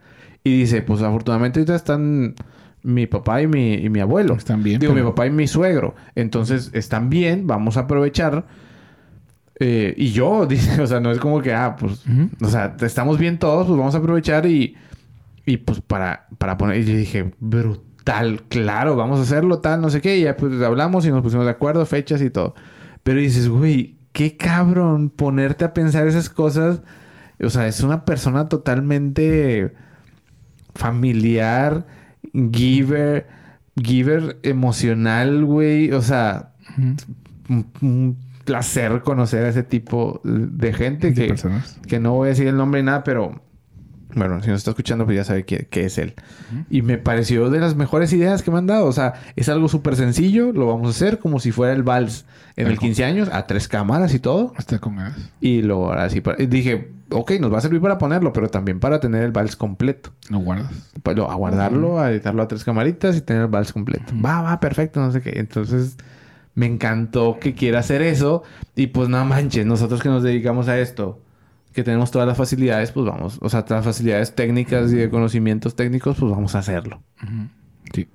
Y 0.43 0.57
dice, 0.57 0.81
pues 0.81 1.01
afortunadamente 1.01 1.59
ahorita 1.59 1.75
están 1.75 2.35
mi 2.83 3.07
papá 3.07 3.41
y 3.41 3.47
mi, 3.47 3.73
y 3.73 3.89
mi 3.89 3.99
abuelo. 3.99 4.35
Están 4.35 4.61
bien, 4.63 4.79
Digo, 4.79 4.93
pero- 4.93 5.05
mi 5.05 5.11
papá 5.11 5.25
y 5.27 5.31
mi 5.31 5.47
suegro. 5.47 5.95
Entonces, 6.15 6.69
están 6.73 7.09
bien, 7.09 7.47
vamos 7.47 7.77
a 7.77 7.81
aprovechar. 7.81 8.45
Eh, 9.59 9.93
y 9.97 10.11
yo, 10.11 10.45
dice, 10.49 10.81
o 10.81 10.87
sea, 10.87 10.99
no 10.99 11.11
es 11.11 11.19
como 11.19 11.41
que, 11.41 11.53
ah, 11.53 11.75
pues, 11.77 12.05
Ujú. 12.07 12.29
o 12.45 12.49
sea, 12.49 12.75
estamos 12.81 13.17
bien 13.17 13.39
todos, 13.39 13.67
pues 13.67 13.77
vamos 13.77 13.95
a 13.95 13.97
aprovechar 13.99 14.45
y, 14.45 14.75
y 15.45 15.57
pues 15.57 15.81
para, 15.81 16.27
para 16.37 16.57
poner. 16.57 16.77
Y 16.79 16.85
yo 16.85 16.95
dije, 16.97 17.33
brutal, 17.39 18.43
claro, 18.47 18.95
vamos 18.95 19.19
a 19.19 19.23
hacerlo, 19.23 19.59
tal, 19.59 19.81
no 19.81 19.89
sé 19.89 19.99
qué. 20.01 20.17
Y 20.17 20.23
ya 20.23 20.35
pues 20.37 20.61
hablamos 20.61 21.05
y 21.05 21.11
nos 21.11 21.21
pusimos 21.21 21.45
de 21.45 21.51
acuerdo, 21.51 21.85
fechas 21.85 22.21
y 22.21 22.29
todo. 22.29 22.55
Pero 23.03 23.19
dices, 23.19 23.47
güey, 23.49 23.97
qué 24.11 24.37
cabrón 24.37 25.09
ponerte 25.09 25.65
a 25.65 25.73
pensar 25.73 26.07
esas 26.07 26.29
cosas. 26.29 26.81
O 27.41 27.49
sea, 27.49 27.67
es 27.67 27.81
una 27.81 28.05
persona 28.05 28.49
totalmente 28.49 29.73
familiar, 30.75 31.85
giver, 32.51 33.27
giver 33.81 34.39
emocional, 34.43 35.45
güey. 35.45 35.91
O 35.91 36.01
sea, 36.01 36.53
un, 37.47 37.67
un 37.81 38.17
placer 38.45 39.01
conocer 39.01 39.45
a 39.45 39.49
ese 39.49 39.63
tipo 39.63 40.21
de 40.23 40.73
gente 40.73 41.11
De 41.11 41.13
que, 41.13 41.27
personas. 41.27 41.79
que 41.87 41.99
no 41.99 42.13
voy 42.13 42.27
a 42.27 42.29
decir 42.29 42.47
el 42.47 42.57
nombre 42.57 42.81
ni 42.81 42.87
nada, 42.87 43.03
pero 43.03 43.41
bueno, 44.15 44.41
si 44.41 44.49
nos 44.49 44.57
está 44.59 44.71
escuchando, 44.71 45.05
pues 45.05 45.17
ya 45.17 45.23
sabe 45.23 45.45
qué, 45.45 45.67
qué 45.69 45.85
es 45.85 45.97
él. 45.97 46.13
Y 46.69 46.81
me 46.81 46.97
pareció 46.97 47.49
de 47.49 47.59
las 47.59 47.75
mejores 47.75 48.11
ideas 48.13 48.41
que 48.43 48.51
me 48.51 48.57
han 48.57 48.67
dado. 48.67 48.85
O 48.85 48.91
sea, 48.91 49.13
es 49.35 49.49
algo 49.49 49.67
súper 49.69 49.95
sencillo, 49.95 50.51
lo 50.51 50.65
vamos 50.67 50.87
a 50.87 50.89
hacer 50.91 51.19
como 51.19 51.39
si 51.39 51.51
fuera 51.51 51.73
el 51.73 51.83
vals 51.83 52.25
en 52.55 52.65
el 52.67 52.71
Algo. 52.73 52.81
15 52.81 53.05
años, 53.05 53.29
a 53.31 53.45
tres 53.47 53.67
cámaras 53.67 54.13
y 54.13 54.19
todo. 54.19 54.53
Está 54.57 54.79
con 54.79 54.95
ganas. 54.95 55.17
Y 55.41 55.61
luego 55.61 55.87
ahora 55.89 56.09
sí, 56.09 56.21
dije, 56.47 56.91
ok, 57.11 57.33
nos 57.39 57.53
va 57.53 57.59
a 57.59 57.61
servir 57.61 57.81
para 57.81 57.97
ponerlo, 57.97 58.33
pero 58.33 58.49
también 58.49 58.79
para 58.79 58.99
tener 58.99 59.23
el 59.23 59.31
vals 59.31 59.55
completo. 59.55 60.11
Lo 60.29 60.39
guardas. 60.39 60.71
Pues, 61.03 61.15
lo- 61.15 61.29
a 61.29 61.35
guardarlo, 61.35 61.99
a 61.99 62.11
editarlo 62.11 62.41
a 62.41 62.47
tres 62.47 62.63
camaritas 62.63 63.15
y 63.15 63.21
tener 63.21 63.43
el 63.43 63.47
vals 63.47 63.71
completo. 63.73 64.11
Va, 64.23 64.41
va, 64.41 64.59
perfecto, 64.59 64.99
no 64.99 65.11
sé 65.11 65.21
qué. 65.21 65.39
Entonces, 65.39 65.97
me 66.55 66.65
encantó 66.65 67.37
que 67.39 67.53
quiera 67.53 67.79
hacer 67.79 68.01
eso. 68.01 68.43
Y 68.75 68.87
pues, 68.87 69.07
no 69.07 69.23
manches, 69.23 69.65
nosotros 69.65 70.01
que 70.01 70.09
nos 70.09 70.23
dedicamos 70.23 70.67
a 70.67 70.79
esto, 70.79 71.21
que 71.79 71.83
tenemos 71.85 72.11
todas 72.11 72.27
las 72.27 72.37
facilidades, 72.37 72.91
pues 72.91 73.05
vamos, 73.05 73.37
o 73.41 73.49
sea, 73.49 73.63
todas 73.65 73.85
las 73.85 73.95
facilidades 73.95 74.35
técnicas 74.35 74.91
y 74.91 74.95
de 74.95 75.09
conocimientos 75.09 75.75
técnicos, 75.75 76.17
pues 76.19 76.31
vamos 76.31 76.55
a 76.55 76.59
hacerlo. 76.59 77.01
Ujú. 77.23 77.47
Sí. 77.93 78.07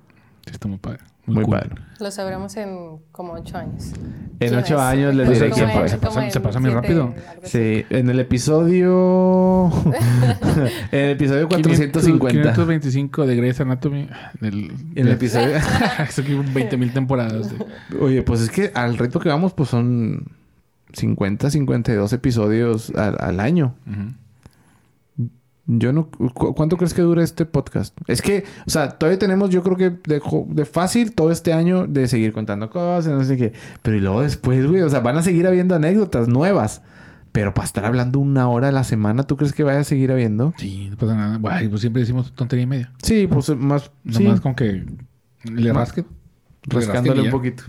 Sí, 0.45 0.51
está 0.51 0.67
muy 0.67 0.77
padre. 0.77 0.99
Muy, 1.27 1.43
cool. 1.43 1.55
padre. 1.55 1.69
Lo 1.99 2.11
sabremos 2.11 2.55
en 2.55 2.99
como 3.11 3.33
ocho 3.33 3.57
años. 3.57 3.93
En 4.39 4.49
¿Quién 4.49 4.55
ocho 4.59 4.79
años 4.79 5.15
les 5.15 5.27
diré 5.27 5.49
quién 5.49 5.71
fue. 5.71 5.89
se 5.89 5.97
pasa- 5.97 6.23
en 6.23 6.31
se 6.31 6.39
pasa 6.39 6.59
muy 6.59 6.69
rápido. 6.69 7.15
Sí, 7.41 7.83
en 7.89 8.09
el 8.11 8.19
episodio. 8.19 9.71
en 10.91 10.99
el 10.99 11.11
episodio 11.11 11.47
450. 11.47 12.41
525 12.53 13.25
de 13.25 13.35
Grey's 13.37 13.59
Anatomy. 13.59 14.07
Del, 14.39 14.71
En 14.95 15.07
el 15.07 15.13
episodio. 15.13 15.55
Eso 16.07 16.23
que 16.23 16.35
20 16.35 16.77
mil 16.77 16.93
temporadas. 16.93 17.51
de- 17.57 17.97
Oye, 17.99 18.21
pues 18.21 18.41
es 18.41 18.51
que 18.51 18.71
al 18.75 18.97
ritmo 18.97 19.19
que 19.19 19.29
vamos, 19.29 19.53
pues 19.53 19.69
son 19.69 20.25
50, 20.93 21.49
52 21.49 22.13
episodios 22.13 22.89
al, 22.95 23.15
al 23.19 23.39
año. 23.39 23.75
Yo 25.67 25.91
no... 25.93 26.09
cu- 26.11 26.53
¿Cuánto 26.53 26.77
crees 26.77 26.93
que 26.93 27.01
dura 27.01 27.23
este 27.23 27.45
podcast? 27.45 27.97
Es 28.07 28.21
que, 28.21 28.43
o 28.67 28.69
sea, 28.69 28.89
todavía 28.99 29.17
tenemos, 29.17 29.49
yo 29.49 29.63
creo 29.63 29.75
que 29.77 29.89
de, 29.89 30.21
de 30.47 30.65
fácil 30.65 31.13
todo 31.13 31.31
este 31.31 31.53
año 31.53 31.87
de 31.87 32.07
seguir 32.07 32.33
contando 32.33 32.69
cosas, 32.69 33.11
no 33.11 33.23
sé 33.23 33.35
qué. 33.35 33.53
Pero 33.81 33.97
y 33.97 33.99
luego 34.01 34.21
después, 34.21 34.65
güey, 34.67 34.81
o 34.83 34.89
sea, 34.89 34.99
van 34.99 35.17
a 35.17 35.23
seguir 35.23 35.47
habiendo 35.47 35.73
anécdotas 35.73 36.27
nuevas. 36.27 36.83
Pero 37.31 37.53
para 37.53 37.65
estar 37.65 37.83
hablando 37.83 38.19
una 38.19 38.47
hora 38.47 38.69
a 38.69 38.71
la 38.71 38.83
semana, 38.83 39.23
¿tú 39.23 39.37
crees 39.37 39.53
que 39.53 39.63
vaya 39.63 39.79
a 39.79 39.83
seguir 39.83 40.11
habiendo? 40.11 40.53
Sí, 40.57 40.87
no 40.91 40.97
pasa 40.97 41.15
nada. 41.15 41.37
Guay, 41.37 41.67
pues 41.67 41.81
siempre 41.81 42.01
decimos 42.01 42.31
tontería 42.33 42.63
y 42.63 42.67
media. 42.67 42.91
Sí, 43.01 43.27
pues 43.27 43.49
más... 43.57 43.91
Sí, 44.09 44.23
Nomás 44.23 44.41
con 44.41 44.53
que 44.55 44.85
le 45.43 45.73
rasque. 45.73 46.05
le 46.63 46.75
rascándole 46.79 47.23
un 47.23 47.31
poquito. 47.31 47.63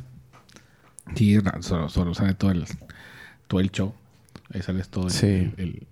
Sí, 1.15 1.39
solo, 1.61 1.89
solo 1.89 2.15
sale 2.15 2.35
todo 2.35 2.51
el, 2.51 2.65
todo 3.49 3.61
el 3.61 3.71
show. 3.71 3.93
Ahí 4.53 4.63
sales 4.63 4.89
todo 4.89 5.07
el, 5.07 5.11
Sí. 5.13 5.27
el- 5.27 5.55
el- 5.59 5.87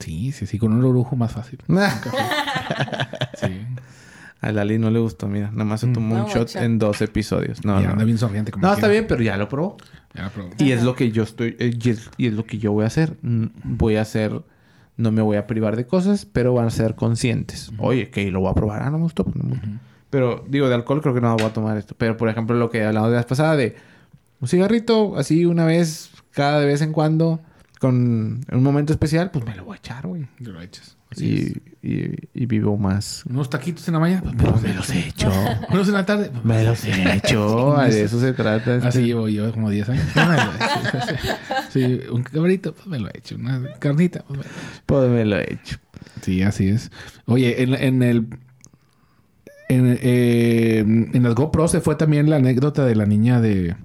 Sí, 0.00 0.30
sí, 0.30 0.46
sí, 0.46 0.58
con 0.58 0.72
un 0.72 0.84
orujo 0.84 1.16
más 1.16 1.32
fácil. 1.32 1.58
Sí. 3.40 3.48
A 4.40 4.52
Lali 4.52 4.78
no 4.78 4.90
le 4.90 5.00
gustó, 5.00 5.26
mira. 5.26 5.50
Nada 5.50 5.64
más 5.64 5.80
se 5.80 5.88
tomó 5.88 6.16
No 6.16 6.24
un 6.26 6.30
shot 6.30 6.54
en 6.56 6.78
dos 6.78 7.00
episodios. 7.02 7.64
No, 7.64 7.80
y 7.80 7.84
no. 7.84 7.90
anda 7.90 8.04
bien 8.04 8.18
sonriente 8.18 8.52
como 8.52 8.64
No, 8.66 8.72
está 8.72 8.86
bien, 8.86 9.06
pero 9.08 9.20
ya 9.22 9.36
lo 9.36 9.48
probó. 9.48 9.76
Ya 10.14 10.22
la 10.22 10.30
probó. 10.30 10.50
Y 10.58 10.70
es 10.70 10.84
lo 10.84 10.94
que 10.94 11.10
yo 11.10 11.24
estoy... 11.24 11.56
eh, 11.58 11.76
y, 11.82 11.90
es, 11.90 12.08
y 12.18 12.28
es 12.28 12.34
lo 12.34 12.44
que 12.44 12.58
yo 12.58 12.70
voy 12.72 12.84
a 12.84 12.86
hacer. 12.86 13.16
Mm, 13.22 13.46
Voy 13.64 13.96
a 13.96 14.02
hacer... 14.02 14.40
No 14.96 15.10
me 15.12 15.22
voy 15.22 15.36
a 15.36 15.46
privar 15.48 15.74
de 15.76 15.86
cosas, 15.86 16.24
pero 16.24 16.54
van 16.54 16.66
a 16.66 16.70
ser 16.70 16.94
conscientes. 16.96 17.70
Oye, 17.78 18.10
que 18.10 18.30
lo 18.30 18.40
voy 18.40 18.50
a 18.50 18.54
probar. 18.54 18.82
Ah, 18.82 18.90
no 18.90 18.98
me 18.98 19.04
gustó. 19.04 19.24
pues 19.24 19.34
no 19.36 19.42
me 19.44 19.50
gustó. 19.50 19.68
Pero, 20.10 20.44
digo, 20.48 20.68
de 20.68 20.74
alcohol 20.76 21.00
creo 21.02 21.14
que 21.14 21.20
no 21.20 21.34
voy 21.36 21.44
a 21.46 21.52
tomar 21.52 21.76
esto. 21.76 21.94
Pero, 21.98 22.16
por 22.16 22.28
ejemplo, 22.28 22.56
lo 22.56 22.70
que 22.70 22.84
hablamos 22.84 23.10
de 23.10 23.14
la 23.16 23.20
vez 23.20 23.26
pasada 23.26 23.56
de... 23.56 23.76
Un 24.40 24.46
cigarrito, 24.48 25.16
así 25.16 25.44
una 25.46 25.64
vez, 25.64 26.10
cada 26.32 26.60
de 26.60 26.66
vez 26.66 26.82
en 26.82 26.92
cuando, 26.92 27.40
con 27.80 28.40
un 28.50 28.62
momento 28.62 28.92
especial, 28.92 29.30
pues 29.30 29.44
me 29.44 29.54
lo 29.54 29.64
voy 29.64 29.74
a 29.74 29.78
echar, 29.78 30.06
güey. 30.06 30.26
Te 30.42 30.50
lo 30.50 30.60
echas. 30.60 30.96
Así 31.10 31.34
es. 31.36 31.56
Y, 31.82 31.88
y, 31.90 32.14
y 32.34 32.46
vivo 32.46 32.76
más. 32.76 33.24
Unos 33.30 33.48
taquitos 33.48 33.88
en 33.88 33.94
la 33.94 34.00
mañana. 34.00 34.30
Pues 34.36 34.50
Pues 34.50 34.62
me 34.62 34.74
los 34.74 34.90
he 34.90 35.08
hecho. 35.08 35.32
Unos 35.70 35.88
en 35.88 35.94
la 35.94 36.04
tarde. 36.04 36.30
pues, 36.30 36.44
Me 36.44 36.64
los 36.64 36.84
he 36.84 37.14
hecho. 37.16 37.76
De 37.88 38.02
eso 38.02 38.20
se 38.20 38.32
trata. 38.34 38.74
este- 38.76 38.88
Así 38.88 39.02
llevo 39.04 39.26
yo 39.28 39.50
como 39.52 39.70
10 39.70 39.88
años. 39.88 40.04
Sí, 41.70 42.00
un 42.10 42.22
cabrito, 42.22 42.74
pues 42.74 42.86
me 42.86 42.98
lo 42.98 43.08
he 43.08 43.18
hecho. 43.18 43.36
Una 43.36 43.62
carnita, 43.78 44.24
pues 44.26 44.38
me 44.38 44.44
lo 44.44 44.48
he 44.48 44.52
hecho. 44.52 44.82
Pues 44.86 45.10
me 45.10 45.24
lo 45.24 45.36
he 45.38 45.52
hecho. 45.54 45.76
Sí, 46.22 46.42
así 46.42 46.68
es. 46.68 46.90
Oye, 47.26 47.62
en, 47.62 47.74
en 47.74 48.02
el. 48.02 48.26
En, 49.70 49.98
eh, 50.00 50.78
en 50.78 51.22
las 51.22 51.34
GoPro 51.34 51.68
se 51.68 51.80
fue 51.80 51.94
también 51.96 52.30
la 52.30 52.36
anécdota 52.36 52.84
de 52.86 52.94
la 52.96 53.06
niña 53.06 53.40
de. 53.40 53.76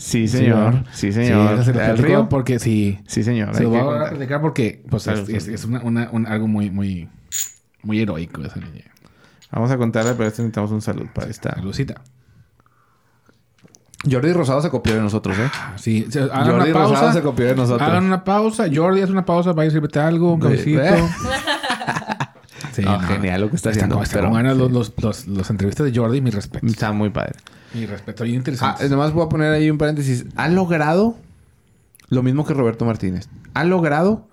Sí, 0.00 0.28
señor. 0.28 0.84
Sí, 0.92 1.12
señor. 1.12 1.54
esa 1.54 1.64
se 1.64 1.74
la 1.74 1.86
¿Al 1.88 1.98
río? 1.98 2.26
Porque 2.30 2.58
sí. 2.58 2.98
Sí, 3.06 3.22
señor. 3.22 3.54
Se 3.54 3.64
lo 3.64 3.68
voy 3.70 3.78
a 3.80 4.08
platicar 4.10 4.40
porque 4.40 4.82
pues, 4.88 5.06
es, 5.06 5.14
Salud, 5.18 5.30
es- 5.30 5.42
salud. 5.44 5.54
es 5.54 5.64
una, 5.66 5.80
una- 5.82 6.08
un- 6.10 6.26
algo 6.26 6.48
muy, 6.48 6.70
muy, 6.70 7.08
muy 7.82 8.00
heroico 8.00 8.42
esa 8.42 8.58
niña. 8.60 8.84
Vamos 9.52 9.70
a 9.70 9.76
contarle, 9.76 10.12
pero 10.14 10.28
esto 10.28 10.40
necesitamos 10.42 10.70
un 10.70 10.80
salud 10.80 11.06
para 11.14 11.28
esta. 11.28 11.54
Lucita. 11.60 12.00
Jordi 14.10 14.32
Rosado 14.32 14.62
se 14.62 14.70
copió 14.70 14.94
de 14.94 15.02
nosotros, 15.02 15.38
¿eh? 15.38 15.50
Sí, 15.76 16.06
se- 16.08 16.20
hagan 16.20 16.50
Jordi 16.52 16.70
una 16.70 16.80
Rosado 16.80 17.12
se 17.12 17.20
copió 17.20 17.44
de 17.46 17.54
nosotros. 17.54 17.86
Hagan 17.86 18.04
una 18.04 18.24
pausa. 18.24 18.64
Jordi, 18.74 19.02
haz 19.02 19.10
una 19.10 19.26
pausa. 19.26 19.52
Vaya 19.52 19.68
a 19.68 19.72
sirvete 19.72 20.00
algo, 20.00 20.32
un 20.32 20.40
cafecito. 20.40 20.80
Ah, 22.86 23.00
genial 23.00 23.40
lo 23.42 23.50
que 23.50 23.56
está 23.56 23.70
haciendo, 23.70 23.96
Con, 23.96 24.04
está 24.04 24.20
pero- 24.20 24.32
ganas 24.32 24.56
los, 24.56 24.70
los, 24.70 24.92
los, 25.02 25.26
los 25.26 25.50
entrevistas 25.50 25.86
de 25.92 25.98
Jordi. 25.98 26.20
Mi 26.20 26.30
respeto. 26.30 26.66
Está 26.66 26.92
muy 26.92 27.10
padre. 27.10 27.32
Mi 27.74 27.86
respeto. 27.86 28.24
Bien 28.24 28.36
Ah, 28.36 28.38
interesante. 28.38 28.88
nomás 28.88 29.12
voy 29.12 29.24
a 29.26 29.28
poner 29.28 29.52
ahí 29.52 29.70
un 29.70 29.78
paréntesis. 29.78 30.26
Ha 30.36 30.48
logrado 30.48 31.16
lo 32.08 32.22
mismo 32.22 32.44
que 32.44 32.54
Roberto 32.54 32.84
Martínez. 32.84 33.28
Ha 33.54 33.64
logrado 33.64 34.26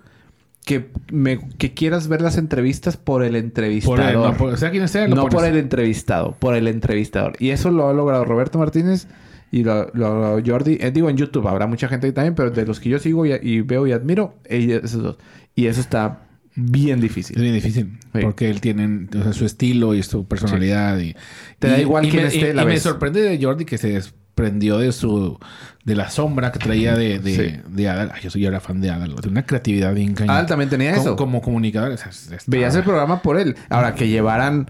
que, 0.65 0.91
me, 1.11 1.39
que 1.57 1.73
quieras 1.73 2.07
ver 2.07 2.21
las 2.21 2.37
entrevistas 2.37 2.97
por 2.97 3.23
el 3.23 3.29
por 3.31 3.37
entrevistador. 3.37 3.99
el, 4.01 4.13
no, 4.15 4.33
por- 4.37 4.57
sea 4.57 4.69
quien 4.71 4.87
sea, 4.87 5.07
lo 5.07 5.15
no 5.15 5.21
pones. 5.23 5.35
por 5.35 5.45
el 5.45 5.57
entrevistado, 5.57 6.35
por 6.39 6.55
el 6.55 6.67
entrevistador. 6.67 7.33
Y 7.39 7.51
eso 7.51 7.71
lo 7.71 7.87
ha 7.89 7.93
logrado 7.93 8.25
Roberto 8.25 8.57
Martínez 8.59 9.07
y 9.49 9.63
lo, 9.63 9.89
lo 9.93 10.41
Jordi. 10.45 10.77
Eh, 10.81 10.91
digo, 10.91 11.09
en 11.09 11.15
YouTube 11.15 11.47
habrá 11.47 11.67
mucha 11.67 11.87
gente 11.87 12.07
ahí 12.07 12.11
también, 12.13 12.35
pero 12.35 12.51
de 12.51 12.65
los 12.65 12.79
que 12.81 12.89
yo 12.89 12.99
sigo 12.99 13.25
y, 13.25 13.31
y 13.41 13.61
veo 13.61 13.87
y 13.87 13.93
admiro, 13.93 14.33
ellos, 14.45 14.83
esos 14.83 15.01
dos. 15.03 15.17
Y 15.55 15.67
eso 15.67 15.79
está 15.79 16.26
bien 16.57 16.95
Es 16.97 17.01
difícil. 17.03 17.39
bien 17.41 17.53
difícil. 17.53 17.97
Sí. 18.13 18.19
Porque 18.21 18.49
él 18.49 18.59
tiene 18.59 19.07
o 19.17 19.23
sea, 19.23 19.31
su 19.33 19.45
estilo 19.45 19.93
y 19.95 20.03
su 20.03 20.27
personalidad. 20.27 20.97
Y, 20.99 21.15
Te 21.59 21.69
da 21.69 21.79
igual 21.79 22.05
y 22.05 22.09
quién 22.09 22.23
me, 22.23 22.27
esté, 22.29 22.53
la 22.53 22.63
y 22.63 22.65
me 22.65 22.79
sorprende 22.79 23.21
de 23.21 23.41
Jordi 23.41 23.63
que 23.63 23.77
se 23.77 23.89
desprendió 23.91 24.77
de 24.77 24.91
su... 24.91 25.39
De 25.85 25.95
la 25.95 26.09
sombra 26.09 26.51
que 26.51 26.59
traía 26.59 26.97
de, 26.97 27.19
de, 27.19 27.33
Sí. 27.35 27.61
de 27.69 27.87
Adal. 27.89 28.11
Ay, 28.13 28.21
yo 28.21 28.29
soy 28.29 28.45
ahora 28.45 28.59
fan 28.59 28.81
de 28.81 28.89
Adal. 28.89 29.15
De 29.15 29.29
una 29.29 29.45
creatividad 29.45 29.93
bien 29.93 30.13
cañón. 30.15 30.31
Adal 30.31 30.45
también 30.47 30.69
tenía 30.69 30.91
Como- 30.91 31.01
eso. 31.01 31.15
Como 31.15 31.41
comunicador. 31.41 31.91
o 31.91 31.97
sea, 31.97 32.09
es- 32.09 32.43
Veías 32.47 32.75
el 32.75 32.83
programa 32.83 33.21
por 33.21 33.39
él. 33.39 33.55
Ahora, 33.69 33.95
que 33.95 34.09
llevaran 34.09 34.69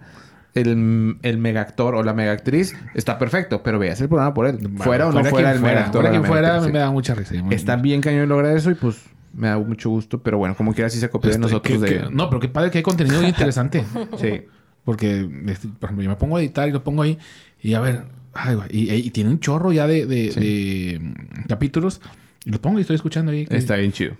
el, 0.53 1.17
el 1.23 1.37
mega 1.39 1.61
actor 1.61 1.95
o 1.95 2.03
la 2.03 2.13
mega 2.13 2.31
actriz, 2.33 2.75
está 2.93 3.17
perfecto, 3.17 3.63
pero 3.63 3.79
veías 3.79 3.99
el 4.01 4.09
programa 4.09 4.33
por 4.33 4.45
él. 4.47 4.57
Bueno, 4.61 4.83
fuera 4.83 5.07
o 5.07 5.11
no 5.11 5.23
fuera 5.23 5.51
quien 5.53 5.55
el 5.57 5.61
mega 5.61 5.85
actor 5.85 6.01
Fuera 6.01 6.09
quien 6.11 6.23
fuera, 6.25 6.61
me 6.61 6.79
da 6.79 6.91
mucha 6.91 7.15
risa. 7.15 7.33
Está 7.51 7.75
bien 7.77 8.01
cañón 8.01 8.29
lograr 8.29 8.55
eso 8.55 8.69
y 8.71 8.75
pues 8.75 8.97
me 9.37 9.47
da 9.47 9.57
mucho 9.57 9.89
gusto, 9.89 10.21
pero 10.21 10.37
bueno, 10.37 10.55
como 10.55 10.73
quiera 10.73 10.89
sí 10.89 10.99
se 10.99 11.09
copió 11.09 11.29
de 11.29 11.35
Este, 11.35 11.41
nosotros 11.41 11.79
que- 11.79 11.85
de... 11.85 11.99
que- 12.07 12.09
no, 12.13 12.29
pero 12.29 12.39
qué 12.41 12.49
padre 12.49 12.71
que 12.71 12.79
hay 12.79 12.83
contenido 12.83 13.23
interesante. 13.25 13.85
Sí. 14.19 14.41
Porque, 14.83 15.29
este, 15.47 15.67
por 15.67 15.87
ejemplo, 15.87 16.03
yo 16.03 16.09
me 16.09 16.15
pongo 16.15 16.37
a 16.37 16.39
editar 16.41 16.67
y 16.67 16.71
lo 16.71 16.81
pongo 16.83 17.01
ahí 17.03 17.17
y 17.61 17.73
a 17.73 17.81
ver, 17.81 18.05
ay, 18.33 18.57
y, 18.69 18.93
y 18.93 19.09
tiene 19.11 19.29
un 19.29 19.39
chorro 19.39 19.71
ya 19.73 19.85
de, 19.87 20.05
de- 20.05 20.31
de, 20.31 20.99
mm, 21.01 21.47
capítulos 21.47 21.99
y 22.45 22.51
lo 22.51 22.61
pongo 22.61 22.77
y 22.77 22.81
estoy 22.81 22.95
escuchando 22.95 23.31
ahí. 23.31 23.45
Está 23.49 23.75
bien 23.75 23.91
chido. 23.91 24.15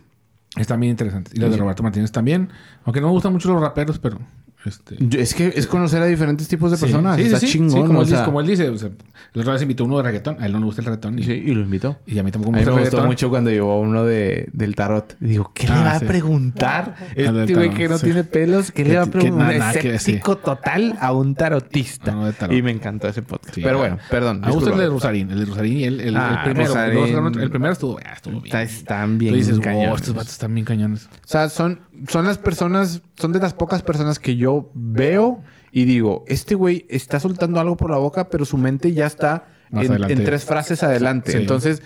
Están 0.57 0.79
bien 0.81 0.91
interesantes. 0.91 1.33
Y 1.33 1.39
los 1.39 1.51
de 1.51 1.57
Roberto 1.57 1.83
Martínez 1.83 2.11
también. 2.11 2.49
Aunque 2.83 2.99
no 2.99 3.07
me 3.07 3.13
gustan 3.13 3.31
mucho 3.31 3.47
los 3.53 3.61
raperos, 3.61 3.97
pero... 3.99 4.19
Este, 4.67 4.95
Es 5.21 5.33
que 5.33 5.53
es 5.55 5.65
conocer 5.67 6.01
a 6.01 6.05
diferentes 6.05 6.47
tipos 6.47 6.71
de 6.71 6.77
personas. 6.77 7.15
sí, 7.15 7.21
sí, 7.23 7.27
Está 7.27 7.39
sí. 7.39 7.47
chingón. 7.47 7.87
Como, 7.87 7.99
o 7.99 8.01
él, 8.01 8.07
dice- 8.07 8.15
sea, 8.17 8.25
como 8.25 8.41
él 8.41 8.47
dice, 8.47 8.69
o 8.69 8.77
sea, 8.77 8.89
la 9.33 9.41
otra 9.41 9.53
vez 9.53 9.61
invitó 9.61 9.85
uno 9.85 9.97
de 9.97 10.03
reggaetón. 10.03 10.37
A 10.39 10.45
él 10.45 10.51
no 10.51 10.59
le 10.59 10.65
gusta 10.65 10.81
el 10.81 10.85
reggaetón. 10.85 11.19
Y, 11.19 11.23
sí, 11.23 11.31
y 11.31 11.53
lo 11.53 11.61
invitó. 11.61 11.97
y 12.05 12.19
a 12.19 12.23
mí 12.23 12.31
tampoco 12.31 12.49
A 12.49 12.51
me 12.53 12.59
mí 12.59 12.65
gusta 12.65 12.75
me 12.81 12.89
gustó 12.89 13.05
mucho 13.05 13.29
cuando 13.29 13.49
llevó 13.49 13.79
uno 13.81 14.03
de, 14.03 14.49
del 14.53 14.75
tarot. 14.75 15.15
Y 15.21 15.25
digo, 15.27 15.51
¿qué 15.53 15.67
le 15.67 15.73
Ah, 15.73 15.83
va 15.83 15.95
a 15.95 15.99
preguntar? 15.99 16.95
Ah, 16.99 17.03
Este 17.15 17.53
güey 17.55 17.69
que 17.73 17.87
no 17.89 17.99
tiene 17.99 18.23
pelos, 18.23 18.71
¿qué 18.71 18.83
le 18.85 18.97
va 18.97 19.03
a 19.03 19.05
preguntar? 19.07 19.55
Un 19.55 19.61
escéptico 19.61 20.37
total 20.37 20.97
a 20.99 21.13
un 21.13 21.35
tarotista. 21.35 22.11
No, 22.11 22.31
tarot. 22.33 22.55
Y 22.55 22.61
me 22.61 22.71
encantó 22.71 23.07
ese 23.07 23.21
podcast. 23.21 23.55
Pero 23.55 23.77
bueno, 23.77 23.97
perdón. 24.09 24.41
Me 24.41 24.51
gusta 24.51 24.71
el 24.71 24.77
de. 24.77 24.87
Rosarín. 24.87 25.31
El 25.31 25.39
de 25.39 25.45
Rosarín 25.45 25.77
y 25.77 25.83
el, 25.83 26.01
el, 26.01 26.17
Ah, 26.17 26.41
el 26.45 26.51
primero. 26.51 26.73
Rosarín. 26.73 27.39
El 27.41 27.49
primero 27.49 27.73
estuvo, 27.73 27.99
ah, 28.05 28.13
estuvo 28.15 28.41
bien. 28.41 28.45
Está- 28.45 28.63
están 28.63 29.13
Tú 29.13 29.17
bien 29.19 29.33
dices, 29.35 29.55
wow, 29.55 29.63
cañones. 29.63 29.95
estos 30.01 30.13
vatos 30.15 30.31
están 30.31 30.53
bien 30.53 30.65
cañones. 30.65 31.05
O 31.05 31.27
sea, 31.27 31.49
son, 31.49 31.79
son 32.07 32.25
las 32.25 32.37
personas, 32.37 33.01
son 33.17 33.31
de 33.33 33.39
las 33.39 33.53
pocas 33.53 33.81
personas 33.83 34.19
que 34.19 34.35
yo 34.35 34.56
veo 34.73 35.41
y 35.71 35.85
digo, 35.85 36.23
este 36.27 36.55
güey 36.55 36.85
está 36.89 37.19
soltando 37.19 37.59
algo 37.59 37.77
por 37.77 37.89
la 37.91 37.97
boca, 37.97 38.29
pero 38.29 38.45
su 38.45 38.57
mente 38.57 38.93
ya 38.93 39.05
está 39.05 39.47
en, 39.71 40.03
en 40.09 40.23
tres 40.23 40.45
frases 40.45 40.81
adelante. 40.83 41.31
Sí. 41.33 41.37
Entonces, 41.37 41.81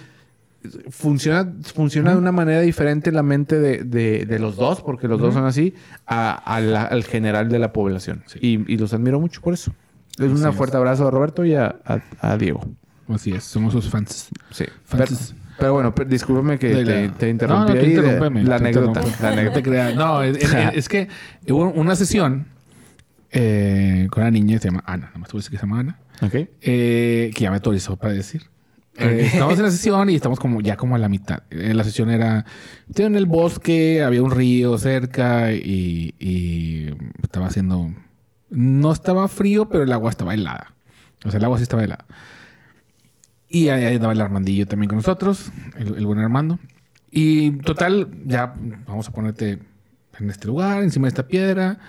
funciona, 0.89 1.51
funciona 1.73 2.11
de 2.11 2.17
una 2.17 2.31
manera 2.31 2.61
diferente 2.61 3.11
la 3.11 3.23
mente 3.23 3.59
de, 3.59 3.79
de- 3.83 4.25
de 4.25 4.39
los 4.39 4.55
dos, 4.55 4.81
porque 4.81 5.07
los 5.07 5.19
dos 5.19 5.33
son 5.33 5.45
así, 5.45 5.73
a- 6.05 6.33
a 6.33 6.59
la- 6.61 6.83
al 6.83 7.03
general 7.03 7.49
de 7.49 7.59
la 7.59 7.73
población. 7.73 8.23
Sí. 8.27 8.39
Y, 8.41 8.73
y 8.73 8.77
los 8.77 8.93
admiro 8.93 9.19
mucho 9.19 9.41
por 9.41 9.53
eso. 9.53 9.73
Es 10.19 10.29
un 10.29 10.47
es. 10.47 10.55
fuerte 10.55 10.77
abrazo 10.77 11.07
a 11.07 11.11
Roberto 11.11 11.45
y 11.45 11.55
a, 11.55 11.75
a- 11.85 12.01
a 12.19 12.37
Diego. 12.37 12.61
Así 13.07 13.31
es, 13.33 13.43
somos 13.43 13.73
sus 13.73 13.89
fans. 13.89 14.29
Sí. 14.51 14.65
Pero, 14.91 15.07
Fans. 15.07 15.35
pero 15.57 15.73
bueno, 15.73 15.93
per- 15.95 16.07
discúlpame 16.07 16.59
que 16.59 16.69
De 16.69 16.85
te, 16.85 17.07
la- 17.07 17.13
te 17.13 17.29
interrumpí 17.29 17.73
No, 17.73 17.75
no, 17.75 17.81
ahí 17.81 17.89
interrúmpeme, 17.89 18.43
la 18.43 18.57
tú 18.57 18.63
anécdota. 18.63 19.01
La 19.01 19.17
te 19.17 19.27
anécdota. 19.27 19.91
No, 19.95 20.21
es, 20.23 20.37
es- 20.37 20.53
es 20.75 20.89
que 20.89 21.07
hubo 21.49 21.71
una 21.71 21.95
sesión 21.95 22.45
eh, 23.31 24.07
con 24.11 24.23
una 24.23 24.31
niña 24.31 24.55
que 24.55 24.59
se 24.61 24.67
llama 24.69 24.83
Ana. 24.85 25.07
Nada 25.07 25.19
más 25.19 25.29
tú 25.29 25.37
que 25.37 25.43
se 25.43 25.57
llama 25.57 25.79
Ana. 25.79 25.99
Ok. 26.21 26.33
eh, 26.61 27.31
que 27.33 27.41
ya 27.41 27.49
me 27.49 27.55
autorizó 27.57 27.97
para 27.97 28.13
decir. 28.13 28.43
Eh, 28.97 29.29
estamos 29.33 29.57
en 29.57 29.63
la 29.63 29.71
sesión 29.71 30.09
y 30.09 30.15
estamos 30.15 30.39
como 30.39 30.61
ya 30.61 30.75
como 30.77 30.95
a 30.95 30.99
la 30.99 31.09
mitad. 31.09 31.43
Eh, 31.49 31.73
la 31.73 31.83
sesión 31.83 32.09
era 32.09 32.45
en 32.95 33.15
el 33.15 33.25
bosque, 33.25 34.03
había 34.03 34.21
un 34.21 34.31
río 34.31 34.77
cerca 34.77 35.53
y, 35.53 36.13
y 36.19 36.93
estaba 37.23 37.47
haciendo 37.47 37.91
no 38.51 38.91
estaba 38.91 39.27
frío, 39.29 39.69
pero 39.69 39.83
el 39.83 39.91
agua 39.93 40.09
estaba 40.09 40.33
helada. 40.33 40.73
O 41.25 41.31
sea, 41.31 41.37
el 41.37 41.45
agua 41.45 41.57
sí 41.57 41.63
estaba 41.63 41.83
helada. 41.83 42.05
Y 43.47 43.69
ahí 43.69 43.85
ahí 43.85 43.95
andaba 43.95 44.13
el 44.13 44.21
Armandillo 44.21 44.67
también 44.67 44.89
con 44.89 44.97
nosotros, 44.97 45.51
el, 45.77 45.95
el 45.95 46.05
buen 46.05 46.19
Armando. 46.19 46.59
Y 47.09 47.51
total, 47.51 48.09
ya 48.25 48.53
vamos 48.85 49.07
a 49.07 49.11
ponerte 49.11 49.59
en 50.19 50.29
este 50.29 50.47
lugar, 50.47 50.83
encima 50.83 51.05
de 51.07 51.09
esta 51.09 51.27
piedra, 51.27 51.79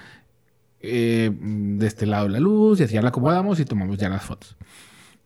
eh, 0.83 1.31
de 1.41 1.87
este 1.87 2.07
lado 2.07 2.29
la 2.29 2.41
luz, 2.41 2.81
y 2.81 2.85
así 2.85 2.95
ya 2.95 3.03
la 3.03 3.09
acomodamos 3.09 3.59
y 3.61 3.65
tomamos 3.65 3.97
ya 3.99 4.09
las 4.09 4.23
fotos. 4.25 4.57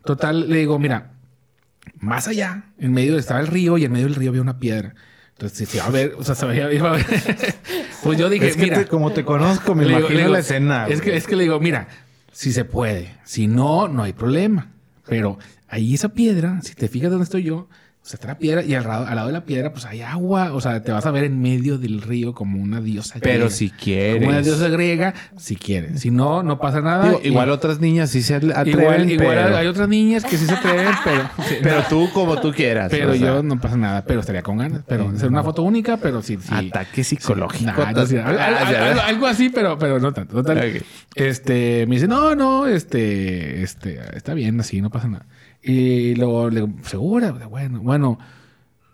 Total, 0.04 0.48
le 0.48 0.58
digo, 0.58 0.78
mira, 0.78 1.12
más 1.98 2.28
allá, 2.28 2.64
en 2.78 2.92
medio 2.92 3.18
estaba 3.18 3.40
el 3.40 3.46
río 3.46 3.78
y 3.78 3.84
en 3.84 3.92
medio 3.92 4.06
del 4.06 4.14
río 4.14 4.30
había 4.30 4.42
una 4.42 4.58
piedra. 4.58 4.94
Entonces, 5.32 5.58
si 5.58 5.66
se 5.66 5.78
va 5.78 5.86
a 5.86 5.90
ver, 5.90 6.14
o 6.18 6.24
sea, 6.24 6.34
se 6.34 6.46
veía- 6.46 6.72
iba 6.72 6.90
a 6.90 6.92
ver. 6.96 7.06
pues 8.02 8.18
yo 8.18 8.28
dije, 8.30 8.48
Es 8.48 8.56
que 8.56 8.62
mira, 8.62 8.78
te- 8.78 8.86
como 8.86 9.12
te 9.12 9.24
conozco, 9.24 9.74
me 9.74 9.84
digo- 9.84 9.98
imagino 9.98 10.18
digo, 10.20 10.32
la 10.32 10.38
escena. 10.38 10.86
Es 10.88 11.00
que, 11.00 11.16
es 11.16 11.26
que 11.26 11.36
le 11.36 11.42
digo, 11.44 11.60
mira, 11.60 11.88
si 12.32 12.52
se 12.52 12.64
puede. 12.64 13.14
Si 13.24 13.46
no, 13.46 13.88
no 13.88 14.02
hay 14.02 14.12
problema. 14.12 14.70
Pero 15.06 15.38
ahí 15.68 15.94
esa 15.94 16.10
piedra, 16.10 16.60
si 16.62 16.74
te 16.74 16.88
fijas 16.88 17.10
dónde 17.10 17.24
estoy 17.24 17.42
yo, 17.44 17.68
sea, 18.08 18.14
está 18.14 18.28
la 18.28 18.38
piedra 18.38 18.62
y 18.62 18.74
al 18.74 18.84
lado, 18.84 19.06
al 19.06 19.16
lado 19.16 19.26
de 19.28 19.32
la 19.32 19.44
piedra, 19.44 19.72
pues 19.72 19.84
hay 19.84 20.00
agua. 20.02 20.52
O 20.52 20.60
sea, 20.60 20.82
te 20.82 20.92
vas 20.92 21.04
a 21.06 21.10
ver 21.10 21.24
en 21.24 21.40
medio 21.40 21.76
del 21.78 22.02
río 22.02 22.34
como 22.34 22.60
una 22.62 22.80
diosa 22.80 23.18
Pero 23.20 23.48
griega. 23.48 23.50
si 23.50 23.68
Como 23.70 23.82
una 23.82 23.84
quieres. 23.84 24.44
diosa 24.44 24.68
griega, 24.68 25.14
si 25.36 25.56
quieres. 25.56 26.00
Si 26.00 26.10
no, 26.10 26.42
no 26.42 26.58
pasa 26.58 26.80
nada. 26.80 27.06
Digo, 27.08 27.20
Y- 27.24 27.28
igual 27.28 27.50
otras 27.50 27.80
niñas 27.80 28.10
sí 28.10 28.22
se 28.22 28.34
atreven, 28.36 28.68
igual, 28.68 29.10
igual 29.10 29.36
pero, 29.44 29.56
hay 29.56 29.66
otras 29.66 29.88
niñas 29.88 30.24
que 30.24 30.36
sí 30.36 30.46
se 30.46 30.54
atreven, 30.54 30.86
pero... 31.04 31.30
pero 31.62 31.82
tú 31.88 32.08
como 32.12 32.40
tú 32.40 32.52
quieras. 32.52 32.90
Pero 32.90 33.10
o 33.10 33.14
sea, 33.14 33.26
yo 33.26 33.42
no 33.42 33.60
pasa 33.60 33.76
nada, 33.76 34.04
pero 34.04 34.20
estaría 34.20 34.42
con 34.42 34.58
ganas. 34.58 34.82
Pero 34.86 35.08
hacer 35.08 35.28
una 35.28 35.42
foto 35.42 35.62
única, 35.62 35.96
pero 35.96 36.22
sí. 36.22 36.38
sí 36.40 36.48
Ataque 36.54 37.02
psicológico. 37.04 37.72
Nah, 37.82 37.92
no, 37.92 38.06
sí, 38.06 38.16
algo, 38.16 38.38
algo- 38.40 38.76
algo- 38.76 39.00
algo 39.00 39.26
así, 39.26 39.48
pero, 39.48 39.78
pero 39.78 39.98
no 39.98 40.12
tanto. 40.12 40.34
Total. 40.36 40.80
Este, 41.14 41.86
me 41.88 41.96
dice, 41.96 42.08
no, 42.08 42.34
no, 42.34 42.66
este, 42.66 43.62
este, 43.62 43.98
está 44.16 44.34
bien, 44.34 44.60
así, 44.60 44.80
no 44.80 44.90
pasa 44.90 45.08
nada. 45.08 45.26
Y 45.66 46.14
luego 46.14 46.48
le 46.48 46.60
digo, 46.60 46.72
¿segura? 46.84 47.32
Bueno, 47.32 47.80
bueno, 47.80 48.18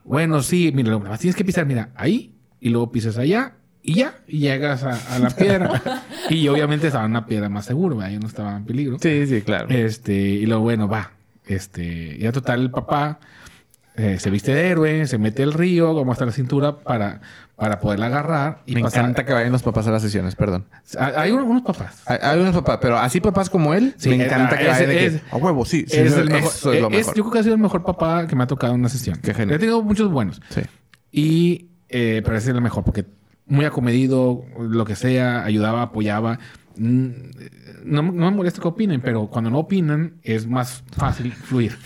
bueno, 0.04 0.42
sí, 0.42 0.72
mira, 0.74 0.98
más 0.98 1.20
tienes 1.20 1.37
que 1.37 1.44
pisar, 1.44 1.66
mira, 1.66 1.90
ahí, 1.94 2.35
y 2.61 2.70
luego 2.70 2.90
pisas 2.90 3.18
allá, 3.18 3.56
y 3.82 3.96
ya, 3.96 4.14
y 4.26 4.38
llegas 4.38 4.82
a, 4.82 5.14
a 5.14 5.18
la 5.18 5.28
piedra. 5.30 5.82
y 6.30 6.48
obviamente 6.48 6.87
estaba 6.87 7.04
en 7.04 7.11
una 7.11 7.26
piedra 7.26 7.50
más 7.50 7.66
seguro, 7.66 7.96
¿verdad? 7.96 8.12
yo 8.12 8.20
no 8.20 8.26
estaba 8.26 8.56
en 8.56 8.64
peligro. 8.64 8.96
Sí, 9.00 9.26
sí, 9.26 9.42
claro. 9.42 9.68
Este, 9.68 10.14
y 10.14 10.46
luego, 10.46 10.62
bueno, 10.62 10.88
va. 10.88 11.12
Este, 11.46 12.16
ya 12.18 12.32
total, 12.32 12.62
el 12.62 12.70
papá 12.70 13.20
eh, 13.96 14.18
se 14.18 14.31
viste 14.31 14.55
de 14.55 14.68
héroe, 14.68 15.07
se 15.07 15.18
mete 15.18 15.42
al 15.42 15.52
río, 15.52 15.94
como 15.94 16.12
hasta 16.12 16.24
la 16.24 16.33
cintura, 16.33 16.78
para, 16.78 17.20
para 17.57 17.78
poderla 17.81 18.07
agarrar. 18.07 18.62
Y 18.66 18.74
me 18.74 18.83
pasar- 18.83 19.00
encanta 19.00 19.24
que 19.26 19.33
vayan 19.33 19.52
los 19.52 19.62
papás 19.62 19.87
a 19.87 19.90
las 19.90 20.02
sesiones, 20.02 20.35
perdón. 20.35 20.64
Hay 20.98 21.12
hay 21.16 21.31
unos, 21.33 21.62
papás. 21.62 22.02
Hay, 22.07 22.18
hay 22.22 22.40
unos 22.40 22.55
papás, 22.55 22.78
pero 22.81 22.98
así 22.98 23.20
papás 23.20 23.50
como 23.50 23.74
él, 23.74 23.94
Sí, 23.98 24.09
me 24.09 24.16
eh, 24.16 24.24
encanta 24.26 24.55
ah, 24.55 24.59
que 24.59 24.66
vayan 24.68 24.88
de 24.88 24.96
que, 24.96 25.20
a 25.31 25.37
huevo, 25.37 25.64
sí. 25.64 25.85
sí, 25.88 25.98
es 25.98 26.16
el 26.16 26.31
mejor. 26.31 26.50
eso 26.50 26.72
es 26.72 26.81
lo 26.81 26.87
Eh, 26.88 26.90
mejor. 26.96 27.14
yo 27.14 27.22
creo 27.22 27.33
que 27.33 27.38
ha 27.38 27.42
sido 27.42 27.55
el 27.55 27.61
mejor 27.61 27.85
papá 27.85 28.26
que 28.26 28.35
me 28.37 28.44
ha 28.44 28.46
tocado 28.46 28.72
en 28.74 28.81
una 28.81 28.88
sesión. 28.88 29.18
Qué 29.22 29.35
genial. 29.35 29.57
He 29.57 29.59
tenido 29.59 29.83
muchos 29.83 30.11
buenos. 30.11 30.40
Sí. 30.48 30.62
Y, 31.11 31.66
eh, 31.88 32.22
es 32.35 32.46
el 32.48 32.61
mejor 32.61 32.85
porque 32.85 33.05
muy 33.46 33.64
acomedido, 33.66 34.44
lo 34.59 34.85
que 34.87 34.96
sea, 34.96 35.44
ayudaba, 35.44 35.83
apoyaba. 35.83 36.38
Mm, 36.76 37.08
No, 37.85 38.02
no 38.02 38.30
me 38.30 38.37
molesta 38.37 38.61
que 38.62 38.68
opinen, 38.68 39.00
pero 39.00 39.26
cuando 39.28 39.50
no 39.50 39.58
opinan 39.58 40.14
es 40.22 40.46
más 40.46 40.85
fácil 40.96 41.32
fluir. 41.32 41.76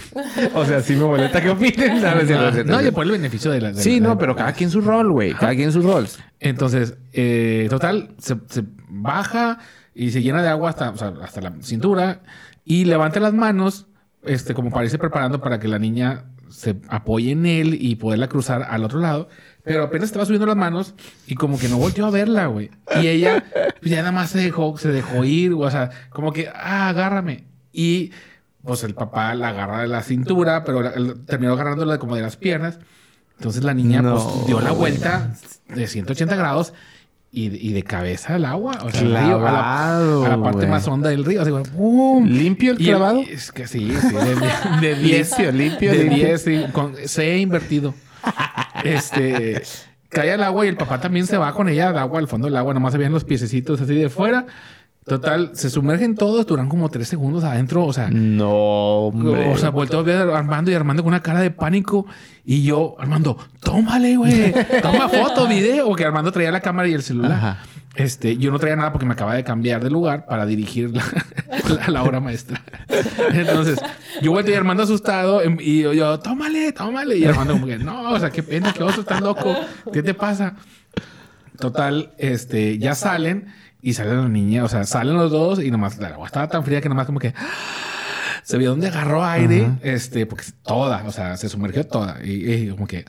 O 0.55 0.65
sea, 0.67 0.81
sí 0.83 0.95
me 0.95 1.05
molesta 1.05 1.41
que 1.43 1.51
opinen. 1.51 2.03
No, 2.67 2.81
no 2.81 2.87
y 2.87 2.91
por 2.91 3.05
el 3.07 3.13
beneficio 3.13 3.51
de 3.51 3.61
la. 3.61 3.73
de 3.73 3.83
Sí, 3.83 3.99
la- 4.01 4.09
no, 4.09 4.19
pero 4.19 4.37
cada 4.37 4.53
quien 4.53 4.71
su 4.71 4.81
rol, 4.83 5.11
güey. 5.13 5.33
Cada 5.33 5.55
quien 5.55 5.73
sus 5.73 5.85
roles. 5.85 6.19
Entonces, 6.41 6.97
eh, 7.15 7.67
total, 7.71 8.11
se, 8.19 8.37
se 8.49 8.63
baja 8.89 9.59
y 9.95 10.11
se 10.11 10.23
llena 10.23 10.43
de 10.43 10.49
agua 10.49 10.71
hasta, 10.71 10.91
o 10.91 10.97
sea, 10.97 11.15
hasta 11.23 11.41
la 11.41 11.53
cintura 11.63 12.21
y 12.65 12.85
levanta 12.85 13.19
las 13.21 13.33
manos, 13.33 13.87
este, 14.25 14.53
como 14.53 14.71
parece 14.71 14.99
preparando 14.99 15.41
para 15.41 15.59
que 15.59 15.69
la 15.69 15.79
niña 15.79 16.25
se 16.51 16.77
apoye 16.89 17.31
en 17.33 17.47
él 17.47 17.77
y 17.81 17.97
poderla 17.97 18.29
cruzar 18.29 18.63
al 18.69 18.85
otro 18.85 19.01
lado. 19.01 19.29
Pero 19.67 19.83
apenas 19.83 20.07
estaba 20.07 20.25
subiendo 20.25 20.47
las 20.47 20.57
manos 20.57 20.95
y 21.27 21.35
como 21.35 21.59
que 21.59 21.69
no 21.69 21.77
volteó 21.77 22.07
a 22.07 22.11
verla, 22.11 22.47
güey. 22.47 22.71
Y 23.03 23.09
ella 23.09 23.45
pues, 23.81 23.91
ya 23.91 23.99
nada 23.99 24.13
más 24.13 24.31
se 24.31 24.39
dejó, 24.39 24.79
se 24.79 24.89
dejó 24.91 25.25
ir, 25.25 25.53
o 25.55 25.69
sea, 25.71 25.91
como 26.11 26.33
que, 26.33 26.49
ah, 26.55 26.89
agárrame. 26.89 27.45
Y 27.73 28.13
pues 28.65 28.85
el 28.85 28.95
papá 28.95 29.35
la 29.35 29.49
agarra 29.49 29.81
de 29.83 29.89
la 29.89 30.03
cintura, 30.03 30.63
pero 30.65 30.83
la- 30.83 30.91
el- 30.91 31.25
terminó 31.27 31.53
agarrándola 31.55 31.99
como 31.99 32.15
de 32.15 32.23
las 32.23 32.37
piernas. 32.37 32.79
Entonces 33.39 33.65
la 33.65 33.75
niña 33.75 34.03
No. 34.03 34.15
pues, 34.15 34.47
dio 34.47 34.61
la 34.61 34.71
vuelta 34.71 35.33
de 35.69 35.87
180 35.89 36.37
grados 36.37 36.73
y, 37.33 37.47
y 37.69 37.73
de 37.73 37.83
cabeza 37.83 38.37
al 38.37 38.45
agua. 38.45 38.79
O 38.85 38.91
sea, 38.91 39.01
al 39.01 39.07
río, 39.09 39.17
a, 39.17 39.23
la, 39.25 39.39
Clavado, 39.51 40.25
a 40.27 40.29
la 40.29 40.43
parte 40.43 40.59
güey. 40.59 40.71
más 40.71 40.87
honda 40.89 41.11
del 41.11 41.25
río. 41.25 41.43
Así, 41.43 41.51
güey, 41.51 41.65
¡pum! 41.65 42.25
¿Limpio 42.29 42.71
el 42.73 42.81
Y 42.81 42.85
clavado? 42.87 43.21
es 43.29 43.51
que 43.51 43.67
sí, 43.67 43.93
sí, 44.01 44.15
de 44.81 44.95
10. 44.95 45.39
Limpio, 45.39 45.53
limpio, 45.53 45.91
De 45.91 45.99
limpio. 46.05 46.27
10, 46.29 46.41
sí, 46.43 46.65
con 46.73 46.95
C 47.05 47.39
invertido. 47.39 47.95
Este. 48.85 49.63
Cae 50.09 50.33
al 50.33 50.43
agua 50.45 50.65
y 50.65 50.69
el 50.69 50.77
papá 50.77 51.01
también 51.01 51.27
se 51.27 51.37
va 51.37 51.53
con 51.53 51.69
ella 51.69 51.93
de 51.93 51.99
agua 51.99 52.19
al 52.21 52.29
fondo 52.29 52.47
del 52.47 52.57
agua. 52.57 52.73
Nomás 52.75 52.93
se 52.93 52.99
veían 52.99 53.13
los 53.13 53.25
piececitos 53.25 53.81
así 53.81 53.95
de 53.95 54.09
fuera. 54.09 54.47
Total, 55.05 55.51
se 55.55 55.71
sumergen 55.71 56.17
todos, 56.17 56.47
duran 56.47 56.69
como 56.69 56.89
tres 56.89 57.07
segundos 57.07 57.45
adentro. 57.45 57.85
O 57.85 57.93
sea, 57.93 58.09
No, 58.11 58.51
hombre. 59.09 59.53
o 59.53 59.57
sea, 59.57 59.71
volteo 59.71 60.01
a 60.01 60.03
ver 60.03 60.17
a 60.31 60.37
Armando 60.39 60.71
y 60.71 60.75
Armando 60.75 61.03
con 61.05 61.13
una 61.13 61.23
cara 61.23 61.41
de 61.41 61.51
pánico. 61.53 62.07
Y 62.45 62.65
yo, 62.65 62.97
Armando, 62.99 63.37
tómale, 63.61 64.17
güey. 64.17 64.53
Toma 64.83 65.09
foto, 65.09 65.47
video. 65.47 65.95
Que 65.95 66.05
Armando 66.05 66.33
traía 66.33 66.51
la 66.51 66.61
cámara 66.61 66.89
y 66.89 66.95
el 66.95 67.03
celular. 67.03 67.33
Ajá. 67.33 67.59
Este, 67.97 68.37
yo 68.37 68.51
no 68.51 68.59
traía 68.59 68.77
nada 68.77 68.93
porque 68.93 69.07
me 69.07 69.15
acaba 69.15 69.35
de 69.35 69.43
cambiar 69.43 69.83
de 69.83 69.91
lugar 69.91 70.27
para 70.27 70.45
dirigir 70.45 70.91
la, 70.91 71.03
la, 71.69 71.89
la 71.89 72.03
obra 72.03 72.21
maestra. 72.21 72.63
Entonces, 73.33 73.79
yo 74.21 74.33
volteé 74.33 74.53
y 74.53 74.57
Armando 74.57 74.83
asustado 74.83 75.43
em, 75.43 75.57
y 75.61 75.81
yo, 75.81 75.95
yo, 75.95 76.19
tómale, 76.21 76.73
tómale. 76.73 77.17
Y 77.17 77.25
Armando 77.25 77.55
como 77.55 77.67
que, 77.67 77.79
no, 77.79 78.13
o 78.13 78.21
sea, 78.21 78.31
qué 78.31 78.43
pena, 78.43 78.73
qué 78.75 78.83
oso, 78.83 79.01
estás 79.01 79.21
loco. 79.23 79.57
¿Qué 79.93 80.03
te 80.03 80.13
pasa? 80.13 80.57
Total, 81.59 82.13
este, 82.19 82.79
ya 82.79 82.95
salen 82.95 83.47
y 83.81 83.95
salen 83.95 84.21
la 84.21 84.29
niña, 84.29 84.65
o 84.65 84.69
sea, 84.69 84.85
salen 84.85 85.17
los 85.17 85.31
dos 85.31 85.63
y 85.63 85.71
nomás 85.71 85.97
la 85.99 86.09
agua 86.09 86.27
estaba 86.27 86.49
tan 86.49 86.65
fría 86.65 86.83
que 86.83 86.89
nomás 86.89 87.07
como 87.07 87.19
que 87.19 87.33
se 88.43 88.59
vio 88.59 88.71
dónde 88.71 88.89
agarró 88.89 89.25
aire, 89.25 89.71
este, 89.83 90.27
porque 90.27 90.45
toda, 90.63 91.03
o 91.07 91.13
sea, 91.13 91.37
se 91.37 91.49
sumergió 91.49 91.87
toda 91.87 92.19
y, 92.23 92.53
y 92.53 92.71
como 92.71 92.87
que 92.87 93.05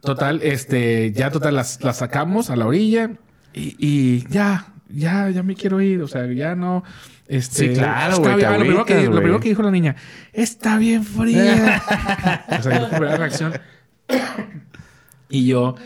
total, 0.00 0.40
este, 0.42 1.12
ya 1.12 1.30
total 1.30 1.56
las, 1.56 1.82
las 1.82 1.98
sacamos 1.98 2.50
a 2.50 2.56
la 2.56 2.66
orilla 2.66 3.10
y, 3.54 3.76
y 3.78 4.26
ya, 4.28 4.72
ya, 4.88 5.30
ya 5.30 5.42
me 5.42 5.54
quiero 5.54 5.80
ir, 5.80 6.02
o 6.02 6.08
sea, 6.08 6.26
ya 6.32 6.54
no. 6.54 6.82
Este, 7.28 7.68
Sí, 7.68 7.74
claro, 7.74 8.18
güey, 8.18 8.44
Ah, 8.44 8.52
lo, 8.52 8.58
primero 8.60 8.84
que, 8.84 9.02
lo 9.04 9.12
primero 9.16 9.40
que 9.40 9.48
dijo 9.50 9.62
la 9.62 9.70
niña, 9.70 9.96
está 10.32 10.76
bien 10.78 11.04
fría. 11.04 11.82
o 12.58 12.62
sea, 12.62 12.80
la 12.80 12.90
primera 12.90 13.16
reacción. 13.16 13.52
y 15.28 15.46
yo, 15.46 15.76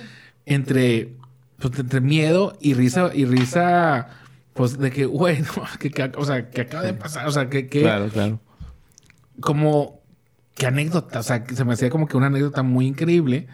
entre, 0.44 1.14
pues, 1.58 1.78
entre 1.78 2.00
miedo 2.00 2.56
y 2.60 2.74
risa, 2.74 3.10
y 3.14 3.24
risa, 3.26 4.08
pues 4.54 4.78
de 4.78 4.90
que, 4.90 5.06
güey, 5.06 5.40
no, 5.42 5.62
que, 5.78 5.90
que- 5.90 6.12
o 6.16 6.24
sea, 6.24 6.50
que 6.50 6.62
acaba 6.62 6.82
de 6.82 6.94
pasar, 6.94 7.26
o 7.28 7.30
sea, 7.30 7.48
que, 7.48 7.68
que 7.68 7.82
Claro, 7.82 8.08
claro. 8.08 8.40
como 9.40 10.00
qué 10.54 10.66
anécdota, 10.66 11.20
o 11.20 11.22
sea, 11.22 11.44
que 11.44 11.54
se 11.54 11.64
me 11.64 11.74
hacía 11.74 11.90
como 11.90 12.08
que 12.08 12.16
una 12.16 12.26
anécdota 12.26 12.62
muy 12.62 12.86
increíble. 12.86 13.46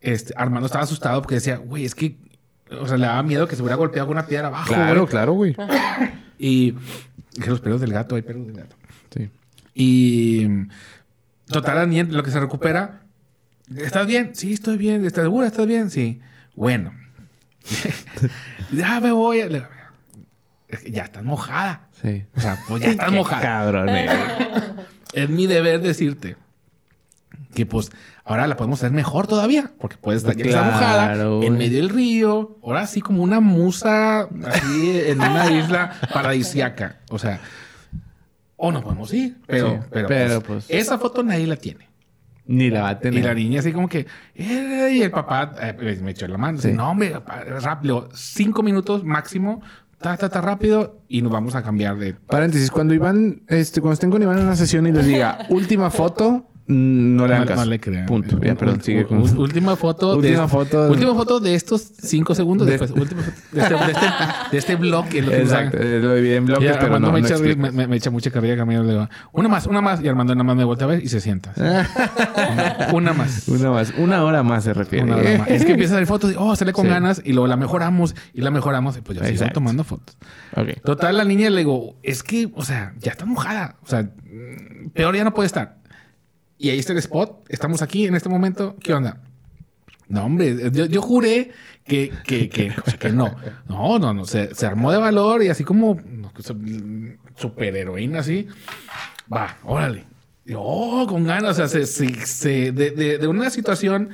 Este, 0.00 0.32
Armando 0.36 0.66
estaba 0.66 0.84
asustado 0.84 1.20
porque 1.22 1.36
decía, 1.36 1.56
güey, 1.58 1.84
es 1.84 1.94
que, 1.94 2.16
o 2.70 2.86
sea, 2.86 2.96
le 2.96 3.06
daba 3.06 3.22
miedo 3.22 3.46
que 3.46 3.56
se 3.56 3.62
hubiera 3.62 3.76
golpeado 3.76 4.08
con 4.08 4.16
una 4.16 4.26
piedra 4.26 4.48
abajo. 4.48 4.68
Claro, 4.68 5.00
güey". 5.02 5.10
claro, 5.10 5.32
güey. 5.32 5.56
Y 6.38 6.72
que 7.42 7.50
los 7.50 7.60
pelos 7.60 7.80
del 7.80 7.92
gato, 7.92 8.16
hay 8.16 8.22
pelos 8.22 8.46
del 8.46 8.56
gato. 8.56 8.76
Sí. 9.14 9.30
Y 9.74 10.48
total, 11.46 11.90
lo 12.10 12.22
que 12.22 12.30
se 12.30 12.40
recupera, 12.40 13.02
¿estás 13.76 14.06
bien? 14.06 14.34
Sí, 14.34 14.52
estoy 14.54 14.76
bien. 14.76 15.04
¿Estás 15.04 15.24
segura? 15.24 15.46
¿Estás 15.46 15.66
bien? 15.66 15.90
Sí. 15.90 16.20
Bueno. 16.54 16.92
ya 18.72 19.00
me 19.00 19.12
voy. 19.12 19.38
Le 19.38 19.48
digo, 19.48 19.66
"Es 20.68 20.80
que 20.80 20.90
Ya 20.90 21.04
estás 21.04 21.24
mojada. 21.24 21.88
Sí. 22.00 22.24
O 22.36 22.40
sea, 22.40 22.58
pues 22.68 22.82
ya 22.82 22.90
estás 22.90 23.12
mojada. 23.12 23.42
Cabrón, 23.42 23.88
eh. 23.90 24.08
Es 25.12 25.28
mi 25.30 25.46
deber 25.46 25.80
decirte 25.80 26.36
que 27.54 27.66
pues 27.66 27.90
ahora 28.24 28.46
la 28.46 28.56
podemos 28.56 28.80
hacer 28.80 28.92
mejor 28.92 29.26
todavía, 29.26 29.70
porque 29.78 29.96
puedes 30.00 30.22
estar 30.22 30.36
está 30.38 30.48
Claro, 30.60 30.66
mojada 30.72 31.24
güey. 31.26 31.46
en 31.48 31.58
medio 31.58 31.78
del 31.78 31.88
río, 31.90 32.58
ahora 32.62 32.86
sí 32.86 33.00
como 33.00 33.22
una 33.22 33.40
musa 33.40 34.22
así 34.46 35.00
en 35.06 35.20
una 35.20 35.50
isla 35.58 35.92
paradisiaca. 36.12 37.00
O 37.10 37.18
sea, 37.18 37.40
o 38.56 38.72
no 38.72 38.82
podemos 38.82 39.12
ir, 39.12 39.36
pero, 39.46 39.70
Sí, 39.70 39.76
pero, 39.90 40.08
pero, 40.08 40.40
pues, 40.42 40.66
pues, 40.66 40.80
esa 40.80 40.98
foto 40.98 41.22
nadie 41.22 41.46
la 41.46 41.56
tiene. 41.56 41.86
Ni 42.48 42.70
la 42.70 42.82
va 42.82 42.88
a 42.88 42.92
Y 42.92 42.94
la 42.94 43.00
tener. 43.00 43.36
niña 43.36 43.60
así 43.60 43.72
como 43.72 43.88
que, 43.88 44.06
"Eh", 44.34 44.90
y 44.94 45.02
el 45.02 45.10
papá 45.10 45.52
eh, 45.60 45.98
me 46.02 46.12
echó 46.12 46.28
la 46.28 46.38
mano. 46.38 46.58
Sí. 46.60 46.72
No, 46.72 46.90
hombre, 46.90 47.12
rápido, 47.60 48.08
cinco 48.14 48.62
minutos 48.62 49.02
máximo, 49.02 49.60
ta, 50.00 50.16
ta, 50.16 50.28
ta, 50.28 50.40
rápido, 50.40 51.00
y 51.08 51.22
nos 51.22 51.32
vamos 51.32 51.54
a 51.56 51.62
cambiar 51.64 51.96
de 51.98 52.14
Paréntesis, 52.14 52.70
cuando 52.70 52.94
Iván, 52.94 53.42
este, 53.48 53.80
cuando 53.80 53.94
estén 53.94 54.10
con 54.12 54.22
Iván 54.22 54.38
en 54.38 54.44
una 54.44 54.54
sesión 54.56 54.86
y 54.86 54.92
les 54.92 55.06
diga 55.06 55.38
última 55.50 55.90
foto, 55.90 56.48
no 56.68 57.26
le 57.26 57.34
hagan 57.34 57.44
No, 57.46 57.48
caso. 57.48 57.64
no 57.64 57.70
le 57.70 57.80
crean. 57.80 58.06
Punto. 58.06 58.40
Ya, 58.40 58.54
perdón, 58.54 58.82
sigue 58.82 59.06
con 59.06 59.18
Última 59.38 59.76
foto. 59.76 60.16
Última 60.16 60.42
de, 60.42 60.48
foto. 60.48 60.88
Última 60.90 61.14
foto 61.14 61.40
de 61.40 61.54
estos 61.54 61.82
cinco 62.02 62.34
segundos 62.34 62.66
De- 62.66 62.72
después. 62.78 62.90
Última 62.90 63.22
foto 63.22 63.36
de 63.52 63.60
este, 63.62 63.74
de 63.74 63.92
este, 63.92 64.06
de 64.52 64.58
este 64.58 64.76
bloque. 64.76 65.22
lo 65.22 65.30
que 65.30 65.40
Exacto. 65.42 65.78
Lo 65.78 66.14
dividí 66.14 66.34
en 66.34 66.42
Y 66.42 66.46
bloques, 66.46 66.76
pero 66.80 66.98
no, 66.98 67.12
me, 67.12 67.20
echa, 67.20 67.38
me, 67.38 67.54
me- 67.54 67.86
me 67.86 67.96
echa 67.96 68.10
mucha 68.10 68.30
carrilla 68.30 68.56
Camilo. 68.56 68.82
Le 68.82 68.92
digo, 68.92 69.08
una 69.32 69.48
más, 69.48 69.66
una 69.66 69.80
más. 69.80 70.00
Y 70.02 70.08
Armando 70.08 70.34
nada 70.34 70.44
más 70.44 70.56
me 70.56 70.64
voltea 70.64 70.86
a 70.86 70.90
ver 70.90 71.02
y 71.04 71.08
se 71.08 71.20
sienta. 71.20 71.52
una 72.92 73.12
más. 73.12 73.48
Una 73.48 73.70
más. 73.70 73.92
Una 73.98 74.24
hora 74.24 74.42
más 74.42 74.64
se 74.64 74.74
refiere. 74.74 75.04
Una 75.04 75.16
hora 75.16 75.38
más. 75.38 75.48
Es 75.48 75.64
que 75.64 75.72
empieza 75.72 75.94
a 75.94 75.96
hacer 75.98 76.06
fotos 76.06 76.32
y, 76.32 76.36
oh, 76.38 76.54
sale 76.56 76.72
con 76.72 76.84
Sí. 76.86 76.90
ganas 76.90 77.22
y 77.24 77.32
luego 77.32 77.46
la 77.46 77.56
mejoramos 77.56 78.14
y 78.34 78.40
la 78.40 78.50
mejoramos 78.50 78.96
y 78.96 79.00
pues 79.00 79.18
sigo 79.18 79.28
Exacto. 79.30 79.54
tomando 79.54 79.84
fotos. 79.84 80.16
Ok. 80.56 80.80
Total, 80.84 81.16
la 81.16 81.24
niña 81.24 81.50
le 81.50 81.58
digo, 81.58 81.96
es 82.02 82.22
que, 82.22 82.48
o 82.54 82.64
sea, 82.64 82.92
ya 82.98 83.12
está 83.12 83.24
mojada. 83.24 83.76
O 83.82 83.86
sea, 83.86 84.02
mm, 84.02 84.90
peor 84.90 85.14
ya 85.16 85.24
no 85.24 85.32
puede 85.34 85.46
estar. 85.46 85.76
Y 86.58 86.70
ahí 86.70 86.78
está 86.78 86.92
el 86.92 86.98
spot. 86.98 87.44
Estamos 87.48 87.82
aquí 87.82 88.06
en 88.06 88.14
este 88.14 88.28
momento. 88.28 88.76
¿Qué 88.82 88.94
onda? 88.94 89.20
No, 90.08 90.24
hombre, 90.24 90.70
yo, 90.72 90.86
yo 90.86 91.02
juré 91.02 91.50
que, 91.84 92.12
que, 92.24 92.48
que, 92.48 92.72
que 92.98 93.10
no. 93.10 93.34
No, 93.68 93.98
no, 93.98 94.14
no. 94.14 94.24
Se, 94.24 94.54
se 94.54 94.64
armó 94.66 94.92
de 94.92 94.98
valor 94.98 95.42
y 95.42 95.48
así 95.48 95.64
como 95.64 95.98
superheroína 97.36 98.20
así. 98.20 98.46
Va, 99.32 99.56
órale. 99.64 100.04
Y, 100.44 100.52
oh, 100.56 101.06
con 101.08 101.24
ganas. 101.24 101.52
O 101.52 101.54
sea, 101.54 101.68
se, 101.68 101.86
se- 101.86 102.26
se- 102.26 102.72
de, 102.72 102.90
de- 102.92 103.18
de 103.18 103.26
una 103.26 103.50
situación 103.50 104.10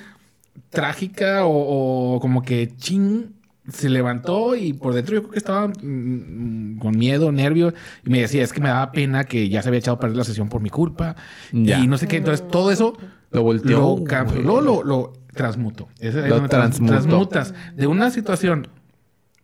trágica 0.70 1.44
o, 1.44 2.14
o 2.16 2.20
como 2.20 2.42
que 2.42 2.74
ching 2.76 3.34
se 3.70 3.88
levantó 3.88 4.56
y 4.56 4.72
por 4.72 4.92
dentro 4.94 5.14
yo 5.14 5.20
creo 5.22 5.30
que 5.32 5.38
estaba 5.38 5.68
mm, 5.68 6.78
con 6.78 6.98
miedo, 6.98 7.30
nervio 7.30 7.72
y 8.04 8.10
me 8.10 8.20
decía 8.20 8.42
es 8.42 8.52
que 8.52 8.60
me 8.60 8.68
daba 8.68 8.90
pena 8.92 9.24
que 9.24 9.48
ya 9.48 9.62
se 9.62 9.68
había 9.68 9.78
echado 9.78 9.96
a 9.96 10.00
perder 10.00 10.16
la 10.16 10.24
sesión 10.24 10.48
por 10.48 10.60
mi 10.60 10.68
culpa 10.70 11.14
Ya. 11.52 11.78
y 11.78 11.86
no 11.86 11.96
sé 11.96 12.08
qué 12.08 12.16
entonces 12.16 12.46
todo 12.48 12.72
eso 12.72 12.96
Lo 13.30 13.42
volteó. 13.44 14.02
lo, 14.42 14.60
lo, 14.60 14.82
lo 14.82 15.12
transmuto 15.32 15.88
es 16.00 16.14
Lo 16.14 16.22
donde 16.28 16.48
trans- 16.48 16.76
transmutó. 16.76 16.92
transmutas 16.92 17.54
de 17.76 17.86
una 17.86 18.10
situación 18.10 18.66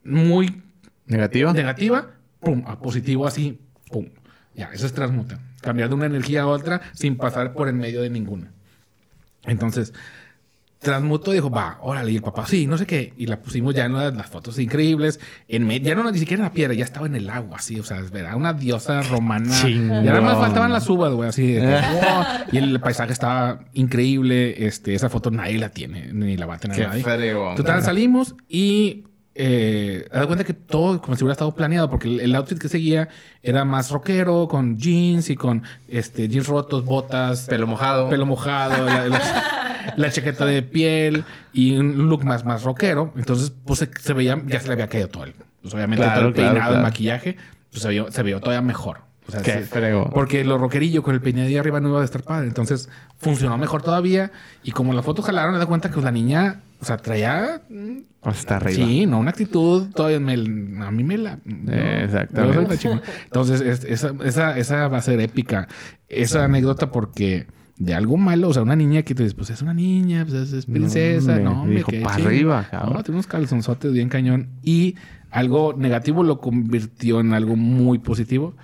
muy 0.05 0.63
¿Negativa? 1.07 1.53
negativa 1.53 2.11
pum 2.41 2.65
a 2.67 2.81
positivo 2.81 3.27
así 3.27 3.61
pum 3.91 4.07
ya 4.55 4.71
eso 4.73 4.87
es 4.87 4.93
transmuta 4.93 5.39
cambiar 5.61 5.89
de 5.91 5.95
una 5.95 6.07
energía 6.07 6.43
a 6.43 6.47
otra 6.49 6.81
sin 6.93 7.17
pasar 7.17 7.53
por 7.53 7.69
en 7.69 7.79
medio 7.79 8.03
de 8.03 8.11
ninguna 8.11 8.51
entonces 9.45 9.95
transmutó 10.79 11.33
y 11.33 11.37
dijo, 11.37 11.51
va, 11.51 11.79
órale, 11.83 12.13
y 12.13 12.17
el 12.17 12.23
papá, 12.23 12.47
sí, 12.47 12.67
no 12.67 12.79
sé 12.79 12.87
qué. 12.87 13.13
Y 13.17 13.27
la 13.27 13.41
pusimos 13.41 13.75
ya 13.75 13.85
en 13.85 13.93
una 13.95 14.11
de 14.11 14.17
las 14.17 14.27
fotos 14.29 14.59
increíbles. 14.59 15.19
En 15.49 15.69
ya 15.83 15.95
no 15.95 16.11
ni 16.11 16.19
siquiera 16.19 16.43
en 16.43 16.49
la 16.49 16.53
piedra, 16.53 16.75
ya 16.75 16.85
estaba 16.85 17.07
en 17.07 17.17
el 17.17 17.29
agua, 17.29 17.59
así, 17.59 17.79
o 17.81 17.85
sea, 17.85 18.01
era 18.15 18.37
una 18.37 18.53
diosa 18.53 19.03
romana. 19.03 19.55
Chingón. 19.61 20.05
Ya 20.05 20.13
nada 20.13 20.21
más 20.21 20.39
faltaban 20.39 20.73
las 20.73 20.89
uvas, 20.89 21.13
güey, 21.13 21.29
así. 21.29 21.53
de 21.53 21.63
wow. 21.67 22.25
Y 22.53 22.59
el 22.59 22.81
paisaje 22.81 23.13
estaba 23.13 23.61
increíble. 23.75 24.67
Este, 24.67 24.95
esa 24.95 25.09
foto 25.09 25.31
nadie 25.31 25.59
la 25.59 25.71
tiene, 25.71 26.13
ni 26.13 26.37
la 26.37 26.47
va 26.47 26.55
a 26.55 26.59
tener 26.59 26.77
Qué 26.77 26.87
nadie. 26.87 27.03
fregón. 27.03 27.57
Total, 27.57 27.83
salimos 27.83 28.37
y 28.49 29.05
eh, 29.41 30.07
de 30.13 30.27
cuenta 30.27 30.43
que 30.45 30.53
todo 30.53 31.01
como 31.01 31.17
si 31.17 31.23
hubiera 31.25 31.33
estado 31.33 31.55
planeado, 31.55 31.89
porque 31.89 32.09
el, 32.09 32.21
el 32.21 32.35
outfit 32.35 32.59
que 32.59 32.69
seguía 32.69 33.09
era 33.43 33.65
más 33.65 33.91
rockero, 33.91 34.49
con 34.49 34.77
jeans 34.77 35.31
y 35.31 35.37
con 35.37 35.63
este 35.89 36.29
jeans 36.29 36.49
rotos, 36.49 36.85
botas, 36.85 37.47
Pelo 37.47 37.67
mojado. 37.69 38.09
pelo 38.11 38.27
mojado, 38.27 38.85
la, 38.85 39.07
la- 39.09 39.55
la 39.97 40.11
chaqueta 40.11 40.45
de 40.45 40.63
piel 40.63 41.25
y 41.53 41.77
un 41.77 42.09
look 42.09 42.25
más, 42.25 42.45
más 42.45 42.63
rockero. 42.63 43.13
Entonces, 43.17 43.53
pues 43.65 43.79
se, 43.79 43.89
se 44.01 44.13
veía, 44.13 44.39
ya 44.47 44.61
se 44.61 44.67
le 44.67 44.75
había 44.75 44.89
caído 44.89 45.09
todo 45.09 45.25
el, 45.25 45.35
pues 45.63 45.73
obviamente 45.73 46.05
Claro, 46.05 46.19
todo 46.21 46.29
el 46.29 46.35
claro, 46.35 46.53
peinado, 46.55 46.75
el 46.77 46.83
maquillaje, 46.83 47.37
pues 47.71 47.83
se 47.83 47.89
vio, 47.89 48.11
se 48.13 48.23
vio 48.23 48.39
todavía 48.41 48.61
mejor. 48.61 48.99
O 49.27 49.31
sea, 49.31 49.41
Qué 49.43 49.65
se- 49.65 50.05
porque 50.13 50.45
lo 50.45 50.59
rockerillo 50.59 51.03
con 51.03 51.15
el 51.15 51.21
peinado 51.21 51.49
de 51.49 51.59
arriba 51.59 51.81
no 51.81 51.89
iba 51.91 52.01
a 52.03 52.05
estar 52.05 52.23
padre. 52.23 52.49
Entonces 52.49 52.89
funcionó 53.19 53.57
mejor 53.59 53.83
todavía. 53.83 54.31
Y 54.63 54.73
como 54.73 54.93
las 54.93 55.05
fotos 55.05 55.25
jalaron, 55.25 55.53
me 55.53 55.59
da 55.59 55.67
cuenta 55.67 55.91
que 55.91 56.01
la 56.01 56.11
niña, 56.13 56.61
o 56.81 56.85
sea, 56.85 56.97
traía 56.97 57.63
Hasta 58.23 58.57
arriba. 58.57 58.87
Sí, 58.87 59.07
no, 59.07 59.19
una 59.19 59.31
actitud 59.31 59.89
todavía 59.95 60.21
me, 60.21 60.35
a 60.35 60.91
mí 60.91 61.05
me 61.05 61.19
la. 61.19 61.39
no, 61.45 61.73
exactamente. 61.73 62.89
Entonces, 63.25 63.61
es- 63.61 63.85
esa, 63.85 64.13
esa, 64.25 64.59
esa 64.59 64.89
va 64.89 64.99
a 64.99 65.03
ser 65.03 65.21
épica. 65.21 65.67
Esa 66.09 66.45
anécdota 66.45 66.91
porque 66.91 67.47
de 67.77 67.95
algo 67.95 68.17
malo, 68.17 68.49
o 68.49 68.53
sea, 68.55 68.63
una 68.63 68.75
niña 68.77 69.03
que 69.03 69.15
te 69.15 69.23
dices, 69.23 69.35
pues 69.35 69.51
es 69.51 69.63
una 69.63 69.75
niña, 69.75 70.25
pues 70.29 70.49
es, 70.49 70.53
es 70.53 70.67
princesa, 70.67 71.31
hombre, 71.33 71.45
no, 71.45 71.61
hombre, 71.63 71.77
dijo, 71.77 71.91
qué 71.93 72.01
"Pa' 72.01 72.17
ching". 72.17 72.27
arriba, 72.27 72.67
cabrón. 72.71 72.93
No, 72.95 73.03
tiene 73.05 73.17
unos 73.17 73.27
calzonzotes 73.29 73.93
bien 73.93 74.09
cañón. 74.09 74.49
Y 74.63 74.97
algo 75.31 75.75
negativo 75.77 76.23
lo 76.25 76.41
convirtió 76.41 77.21
en 77.21 77.35
algo 77.35 77.55
muy 77.57 77.99
positivo. 77.99 78.55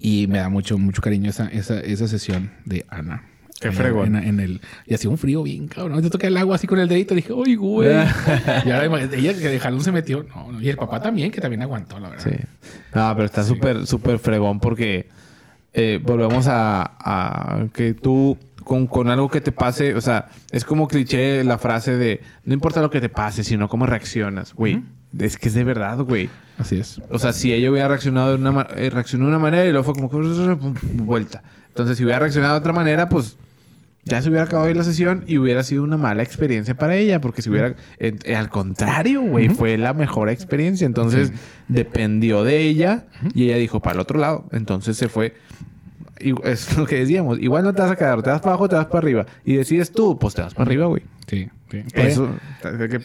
Y 0.00 0.26
me 0.28 0.38
da 0.38 0.48
mucho, 0.48 0.78
mucho 0.78 1.02
cariño 1.02 1.30
esa, 1.30 1.48
esa, 1.48 1.80
esa 1.80 2.06
sesión 2.08 2.52
de 2.64 2.86
Ana. 2.88 3.24
Qué 3.60 3.72
fregón. 3.72 4.16
En, 4.16 4.24
en 4.24 4.40
el, 4.40 4.60
y 4.86 4.94
hacía 4.94 5.10
un 5.10 5.18
frío 5.18 5.42
bien 5.42 5.66
cabrón. 5.66 6.00
Te 6.02 6.10
toqué 6.10 6.28
el 6.28 6.36
agua 6.36 6.56
así 6.56 6.66
con 6.66 6.78
el 6.78 6.88
dedito. 6.88 7.14
Dije, 7.14 7.32
¡ay, 7.44 7.56
güey! 7.56 7.88
y 8.64 8.70
ahora 8.70 9.02
ella 9.02 9.34
que 9.34 9.48
de 9.48 9.58
jalón 9.58 9.80
se 9.80 9.92
metió. 9.92 10.24
No, 10.24 10.52
no, 10.52 10.60
Y 10.60 10.68
el 10.68 10.76
papá 10.76 11.00
también, 11.00 11.30
que 11.30 11.40
también 11.40 11.62
aguantó, 11.62 11.98
la 11.98 12.10
verdad. 12.10 12.24
Sí. 12.24 12.36
No, 12.94 13.12
pero 13.14 13.24
está 13.24 13.42
súper, 13.42 13.86
súper 13.86 14.18
fregón 14.18 14.60
porque 14.60 15.08
eh, 15.72 16.00
volvemos 16.02 16.46
a, 16.46 16.96
a 16.98 17.66
que 17.72 17.94
tú 17.94 18.38
con, 18.68 18.86
con 18.86 19.08
algo 19.08 19.28
que 19.28 19.40
te 19.40 19.50
pase, 19.50 19.94
o 19.94 20.00
sea, 20.00 20.28
es 20.52 20.64
como 20.64 20.86
cliché 20.86 21.42
la 21.42 21.56
frase 21.56 21.96
de 21.96 22.20
no 22.44 22.52
importa 22.52 22.82
lo 22.82 22.90
que 22.90 23.00
te 23.00 23.08
pase, 23.08 23.42
sino 23.42 23.68
cómo 23.68 23.86
reaccionas, 23.86 24.52
güey. 24.54 24.82
Es 25.18 25.38
que 25.38 25.48
es 25.48 25.54
de 25.54 25.64
verdad, 25.64 25.98
güey. 26.00 26.28
Así 26.58 26.78
es. 26.78 27.00
O 27.10 27.18
sea, 27.18 27.32
si 27.32 27.52
ella 27.52 27.70
hubiera 27.70 27.88
reaccionado 27.88 28.28
de 28.28 28.34
una, 28.34 28.66
eh, 28.76 28.90
reaccionó 28.90 29.24
de 29.24 29.30
una 29.30 29.38
manera 29.38 29.64
y 29.64 29.70
luego 29.72 29.84
fue 29.84 29.94
como 29.94 30.08
vuelta. 31.04 31.42
Entonces, 31.68 31.96
si 31.96 32.04
hubiera 32.04 32.18
reaccionado 32.18 32.54
de 32.54 32.60
otra 32.60 32.74
manera, 32.74 33.08
pues 33.08 33.38
ya 34.08 34.20
se 34.22 34.28
hubiera 34.28 34.44
acabado 34.44 34.72
la 34.74 34.82
sesión 34.84 35.24
y 35.26 35.38
hubiera 35.38 35.62
sido 35.62 35.82
una 35.84 35.96
mala 35.96 36.22
experiencia 36.22 36.74
para 36.76 36.96
ella, 36.96 37.20
porque 37.20 37.42
si 37.42 37.50
hubiera, 37.50 37.74
eh, 37.98 38.16
eh, 38.24 38.34
al 38.36 38.48
contrario, 38.48 39.22
güey, 39.22 39.48
fue 39.50 39.76
la 39.78 39.94
mejor 39.94 40.28
experiencia. 40.30 40.86
Entonces, 40.86 41.32
dependió 41.68 42.42
de 42.44 42.60
ella 42.62 43.06
y 43.34 43.44
ella 43.44 43.56
dijo 43.56 43.80
para 43.80 43.94
el 43.94 44.00
otro 44.00 44.18
lado. 44.18 44.48
Entonces 44.52 44.96
se 44.96 45.08
fue. 45.08 45.34
Y 46.20 46.34
es 46.48 46.76
lo 46.76 46.84
que 46.86 46.96
decíamos. 46.96 47.38
Igual 47.38 47.62
no 47.62 47.72
te 47.74 47.82
vas 47.82 47.92
a 47.92 47.96
quedar, 47.96 48.22
te 48.22 48.30
vas 48.30 48.40
para 48.40 48.52
abajo, 48.54 48.68
te 48.68 48.74
vas 48.74 48.86
para 48.86 48.98
arriba. 48.98 49.26
Y 49.44 49.54
decides 49.54 49.92
tú, 49.92 50.18
pues 50.18 50.34
te 50.34 50.42
vas 50.42 50.52
para 50.54 50.64
arriba, 50.68 50.86
güey. 50.86 51.02
Sí, 51.28 51.48
sí. 51.70 51.82
Eso. 51.94 52.30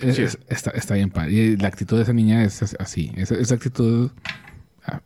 Es- 0.02 0.18
es- 0.20 0.40
está, 0.50 0.72
está 0.72 0.96
bien 0.96 1.12
padre. 1.12 1.32
Y 1.34 1.58
la 1.58 1.68
actitud 1.68 1.98
de 1.98 2.04
esa 2.04 2.14
niña 2.14 2.44
es 2.44 2.64
as- 2.64 2.76
así. 2.80 3.12
Esa, 3.16 3.36
esa 3.36 3.54
actitud 3.56 4.10
ah, 4.86 5.02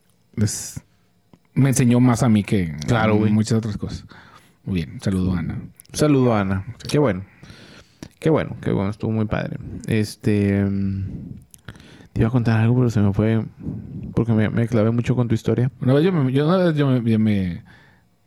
me 1.54 1.70
enseñó 1.70 2.00
más 2.00 2.24
a 2.24 2.30
mí 2.30 2.44
que 2.44 2.76
Claro, 2.88 3.16
güey. 3.16 3.32
muchas 3.32 3.58
otras 3.58 3.78
cosas. 3.78 4.06
Muy 4.68 4.76
bien. 4.76 5.00
Saludo, 5.02 5.34
Ana. 5.34 5.62
Saludo, 5.94 6.36
Ana. 6.36 6.66
Qué 6.90 7.00
bueno. 7.00 7.24
Qué 8.20 8.30
bueno, 8.30 8.58
qué 8.62 8.72
bueno. 8.72 8.90
Estuvo 8.90 9.12
muy 9.12 9.26
padre. 9.26 9.58
Este. 9.88 10.62
mm, 10.62 11.04
Te 12.12 12.20
iba 12.20 12.28
a 12.28 12.32
contar 12.32 12.60
algo, 12.60 12.76
pero 12.76 12.90
se 12.90 13.00
me 13.00 13.14
fue. 13.14 13.46
Porque 14.14 14.34
me, 14.34 14.50
me 14.50 14.68
clavé 14.68 14.92
mucho 14.92 15.16
con 15.16 15.30
tu 15.30 15.36
historia. 15.36 15.72
Una 15.82 15.94
vez 15.94 16.04
yo 16.04 16.12
me... 16.12 16.34
Yo, 16.34 16.46
una 16.46 16.58
vez 16.58 16.76
yo 16.76 16.86
me... 16.88 17.02
yo 17.02 17.22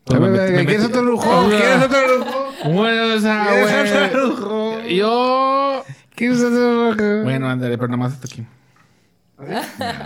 ¿Quieres 0.07 0.85
otro 0.87 1.03
lujo? 1.03 1.47
¿Quieres 1.49 1.85
otro 1.85 2.19
lujo? 2.19 2.73
Bueno, 2.73 3.15
o 3.17 3.19
sea, 3.21 3.47
¿Quieres 3.49 3.93
otro 4.09 4.29
lujo? 4.29 4.81
Yo... 4.89 5.85
¿Quieres 6.15 6.41
otro 6.41 6.95
lujo? 6.95 7.23
Bueno, 7.25 7.49
ándale, 7.51 7.77
pero 7.77 7.89
nada 7.89 7.99
más 7.99 8.13
hasta 8.15 8.29
aquí. 8.29 8.47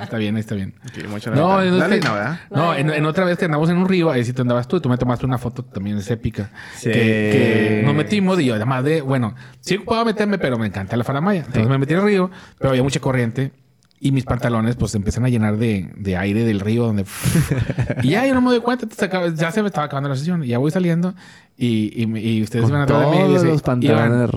Está 0.03 0.16
bien, 0.18 0.37
está 0.37 0.55
bien. 0.55 0.74
Ok, 0.87 1.09
mucho 1.09 1.30
No, 1.30 1.62
no, 1.62 1.76
Dale, 1.76 2.01
no, 2.01 2.14
¿verdad? 2.14 2.41
no, 2.51 2.74
en, 2.74 2.91
en 2.91 3.07
otra 3.07 3.24
vez 3.24 3.39
que 3.39 3.45
andamos 3.45 3.68
en 3.70 3.76
un 3.76 3.89
río, 3.89 4.11
ahí 4.11 4.24
sí 4.24 4.32
te 4.32 4.43
andabas 4.43 4.68
tú, 4.68 4.76
y 4.76 4.80
tú 4.80 4.89
me 4.89 4.97
tomaste 4.97 5.26
una 5.26 5.39
foto 5.39 5.64
también 5.64 5.99
es 5.99 6.11
épica. 6.11 6.51
Sí. 6.76 6.91
Que, 6.91 6.93
que 6.93 7.82
nos 7.85 7.95
metimos 7.95 8.41
y 8.41 8.47
yo, 8.47 8.55
además 8.55 8.85
de, 8.85 9.01
bueno, 9.01 9.35
sí 9.61 9.76
ocupaba 9.76 10.05
meterme, 10.05 10.39
pero 10.39 10.59
me 10.59 10.66
encanta 10.66 10.97
la 10.97 11.05
faramaya. 11.05 11.41
Entonces 11.41 11.68
me 11.68 11.78
metí 11.78 11.95
al 11.95 12.03
río, 12.03 12.30
pero 12.59 12.70
había 12.70 12.82
mucha 12.82 13.01
corriente 13.01 13.53
y 14.01 14.12
mis 14.12 14.24
pantalones 14.24 14.76
pues 14.76 14.91
se 14.93 14.99
empiezan 14.99 15.24
a 15.24 15.30
llenar 15.30 15.57
de, 15.57 15.91
de 15.97 16.16
aire 16.16 16.45
del 16.45 16.61
río 16.61 16.85
donde... 16.85 17.07
y 18.03 18.11
ya 18.11 18.26
yo 18.26 18.35
no 18.35 18.43
me 18.43 18.51
doy 18.51 18.61
cuenta, 18.61 18.87
ya 19.35 19.51
se 19.51 19.62
me 19.62 19.68
estaba 19.68 19.87
acabando 19.87 20.11
la 20.11 20.16
sesión 20.16 20.45
y 20.45 20.49
ya 20.49 20.59
voy 20.59 20.70
saliendo 20.70 21.14
y, 21.57 22.03
y, 22.03 22.07
me- 22.07 22.21
y 22.21 22.43
ustedes 22.43 22.65
Con 22.65 22.71
iban 22.73 22.83
atrás 22.83 23.01
de 23.01 23.07
mí. 23.07 23.17
y 23.17 23.19
todos 23.21 23.33
dice, 23.35 23.47
los 23.53 23.63
pantalones 23.63 24.31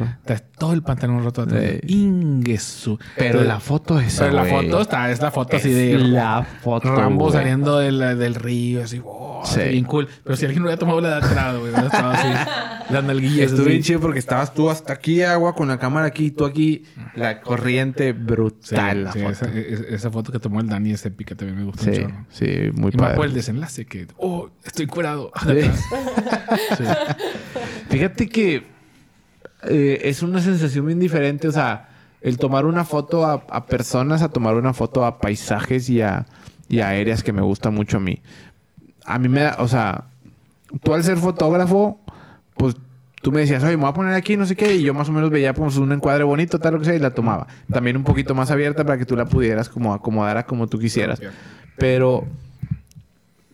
todo 0.58 0.74
el 0.74 0.82
pantalón 0.84 1.24
roto 1.24 1.44
atrás. 1.44 1.64
Sí. 1.86 1.94
Ingesu. 1.96 3.00
Pero 3.16 3.44
la 3.44 3.60
foto 3.60 4.00
Pero 4.18 4.32
la 4.32 4.46
foto 4.46 4.82
está, 4.82 5.12
es 5.12 5.22
la 5.22 5.30
foto 5.32 5.58
así 5.58 5.70
Es 5.70 5.76
de... 5.76 5.98
la 6.00 6.44
foto, 6.64 6.96
Rambo 6.96 7.32
saliendo 7.32 7.78
del, 7.80 8.00
del 8.18 8.36
río, 8.36 8.84
así, 8.84 9.00
wow, 9.00 9.42
Sí. 9.46 9.62
bien 9.70 9.86
cool. 9.86 10.08
Pero 10.24 10.36
si 10.36 10.46
alguien 10.46 10.62
no 10.64 10.68
hubiera 10.68 10.80
tomado 10.80 11.00
la 11.02 11.10
de 11.10 11.16
atrás, 11.26 11.58
güey, 11.58 11.72
estado 11.74 12.10
así, 12.12 12.28
las 12.94 13.04
nalguillas. 13.04 13.46
Estuvo 13.48 13.62
así. 13.62 13.70
bien 13.70 13.84
chido 13.84 14.00
porque 14.00 14.18
estabas 14.20 14.54
tú 14.54 14.70
hasta 14.70 14.94
aquí, 14.94 15.22
agua, 15.22 15.54
con 15.54 15.68
la 15.68 15.78
cámara 15.78 16.08
aquí, 16.08 16.32
tú 16.32 16.44
aquí. 16.46 16.84
La 17.16 17.42
corriente 17.42 18.14
Sí, 18.14 18.20
brutal. 18.20 19.04
la 19.06 19.12
sí, 19.14 19.20
foto. 19.20 19.32
esa, 19.32 19.46
esa 19.90 20.12
foto 20.12 20.32
que 20.32 20.40
tomó 20.40 20.60
el 20.60 20.68
Dani 20.68 20.92
es 20.92 21.06
épica, 21.06 21.36
también 21.36 21.58
me 21.60 21.66
un 21.66 21.72
chorro. 21.74 22.26
sí, 22.30 22.46
muy 22.74 22.92
Y 22.94 22.98
más 22.98 23.10
por 23.10 23.16
padre. 23.16 23.26
el 23.30 23.34
desenlace 23.34 23.86
que, 23.86 24.08
oh, 24.18 24.50
estoy 24.66 24.88
curado. 24.88 25.32
Sí. 25.46 25.70
Fíjate 27.90 28.28
que 28.30 28.64
eh, 29.64 30.02
es 30.04 30.24
una 30.24 30.42
sensación 30.42 30.86
bien 30.86 31.00
diferente, 31.00 31.48
o 31.48 31.52
sea, 31.52 31.90
el 32.22 32.38
tomar 32.38 32.66
una 32.66 32.86
foto 32.86 33.26
a, 33.26 33.46
a 33.50 33.66
personas, 33.66 34.22
a 34.22 34.30
tomar 34.30 34.56
una 34.56 34.74
foto 34.74 35.06
a 35.06 35.20
paisajes 35.20 35.90
y 35.90 36.02
a, 36.02 36.26
y 36.70 36.80
a 36.80 36.90
aéreas 36.90 37.24
que 37.24 37.34
me 37.34 37.42
gusta 37.42 37.70
mucho 37.70 37.98
a 37.98 38.00
mí. 38.00 38.22
A 39.06 39.20
mí 39.20 39.30
me 39.30 39.42
da, 39.42 39.58
o 39.60 39.68
sea, 39.68 40.06
tú 40.84 40.94
al 40.94 41.04
ser 41.04 41.18
fotógrafo, 41.18 42.00
pues 42.56 42.76
tú 43.22 43.32
me 43.32 43.42
decías, 43.42 43.64
oye, 43.64 43.78
me 43.78 43.84
voy 43.84 43.90
a 43.90 43.94
poner 43.94 44.14
aquí, 44.14 44.38
no 44.38 44.46
sé 44.46 44.56
qué, 44.56 44.76
y 44.76 44.84
yo 44.84 44.94
más 44.94 45.10
o 45.10 45.12
menos 45.12 45.30
veía 45.30 45.54
pues 45.54 45.78
un 45.78 45.92
encuadre 45.92 46.24
bonito, 46.24 46.60
tal, 46.60 46.74
lo 46.74 46.80
que 46.80 46.86
sea, 46.86 46.96
y 46.96 47.00
la 47.00 47.12
tomaba. 47.12 47.48
También 47.72 47.98
un 47.98 48.04
poquito 48.04 48.36
más 48.36 48.52
abierta 48.52 48.86
para 48.86 48.98
que 48.98 49.06
tú 49.06 49.16
la 49.16 49.26
pudieras 49.26 49.70
como 49.70 49.94
acomodar 49.94 50.38
a 50.38 50.46
como 50.46 50.68
tú 50.68 50.80
quisieras. 50.80 51.22
Pero 51.78 52.26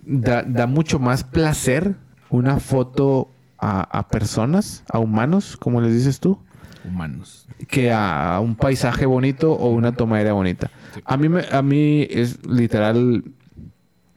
da, 0.05 0.43
da 0.43 0.67
mucho 0.67 0.99
más 0.99 1.23
placer 1.23 1.95
una 2.29 2.59
foto 2.59 3.29
a, 3.63 3.81
a 3.99 4.07
personas, 4.09 4.83
a 4.91 4.99
humanos, 4.99 5.55
como 5.57 5.79
les 5.81 5.93
dices 5.93 6.19
tú, 6.19 6.39
Humanos. 6.85 7.47
que 7.69 7.91
a, 7.93 8.39
un 8.41 8.55
paisaje 8.55 9.05
bonito 9.05 9.53
o 9.53 9.69
una 9.69 9.93
toma 9.93 10.17
aérea 10.17 10.33
bonita. 10.33 10.69
A 11.05 11.15
mí, 11.17 11.29
me- 11.29 11.45
a 11.51 11.61
mí 11.61 12.05
es 12.09 12.45
literal, 12.45 13.23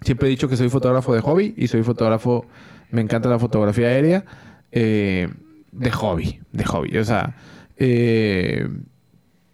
siempre 0.01 0.27
he 0.29 0.31
dicho 0.31 0.49
que 0.49 0.57
soy 0.57 0.69
fotógrafo 0.69 1.15
de 1.15 1.21
hobby 1.21 1.55
y 1.57 1.69
soy 1.69 1.83
fotógrafo, 1.85 2.45
me 2.91 3.01
encanta 3.03 3.29
la 3.29 3.39
fotografía 3.39 3.87
aérea, 3.89 4.25
eh, 4.73 5.29
de 5.73 5.91
hobby, 5.91 6.41
de 6.53 6.65
hobby. 6.65 6.99
O 6.99 7.05
sea, 7.05 7.37
eh, 7.77 8.69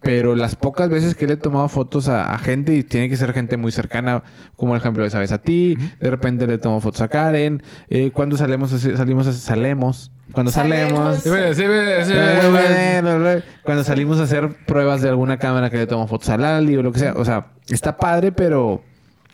pero 0.03 0.35
las 0.35 0.55
pocas 0.55 0.89
veces 0.89 1.15
que 1.15 1.25
le 1.27 1.33
he 1.33 1.37
tomado 1.37 1.67
fotos 1.69 2.07
a, 2.09 2.33
a 2.33 2.37
gente, 2.37 2.75
y 2.75 2.83
tiene 2.83 3.09
que 3.09 3.15
ser 3.17 3.33
gente 3.33 3.57
muy 3.57 3.71
cercana, 3.71 4.21
como 4.55 4.75
el 4.75 4.81
ejemplo 4.81 5.03
de 5.03 5.09
sabes 5.09 5.31
a 5.31 5.37
ti, 5.39 5.77
de 5.99 6.09
repente 6.09 6.45
le 6.45 6.57
tomo 6.57 6.81
fotos 6.81 7.01
a 7.01 7.07
Karen, 7.07 7.63
eh, 7.89 8.11
cuando 8.11 8.35
salimos, 8.37 8.73
a 8.73 8.75
hacer- 8.75 8.97
salimos, 8.97 9.27
a- 9.27 9.33
salemos, 9.33 10.11
cuando 10.31 10.51
Salemos. 10.51 11.19
salemos, 11.19 11.55
Sí, 11.55 11.61
sí, 11.61 11.63
sí, 12.05 12.13
sí. 12.13 13.43
cuando 13.63 13.83
salimos 13.83 14.19
a 14.19 14.23
hacer 14.23 14.49
pruebas 14.65 15.01
de 15.01 15.09
alguna 15.09 15.37
cámara 15.37 15.69
que 15.69 15.77
le 15.77 15.87
tomo 15.87 16.07
fotos 16.07 16.29
a 16.29 16.37
Lali 16.37 16.75
o 16.77 16.83
lo 16.83 16.91
que 16.91 16.99
sea, 16.99 17.13
o 17.15 17.25
sea, 17.25 17.47
está 17.69 17.97
padre, 17.97 18.31
pero 18.31 18.81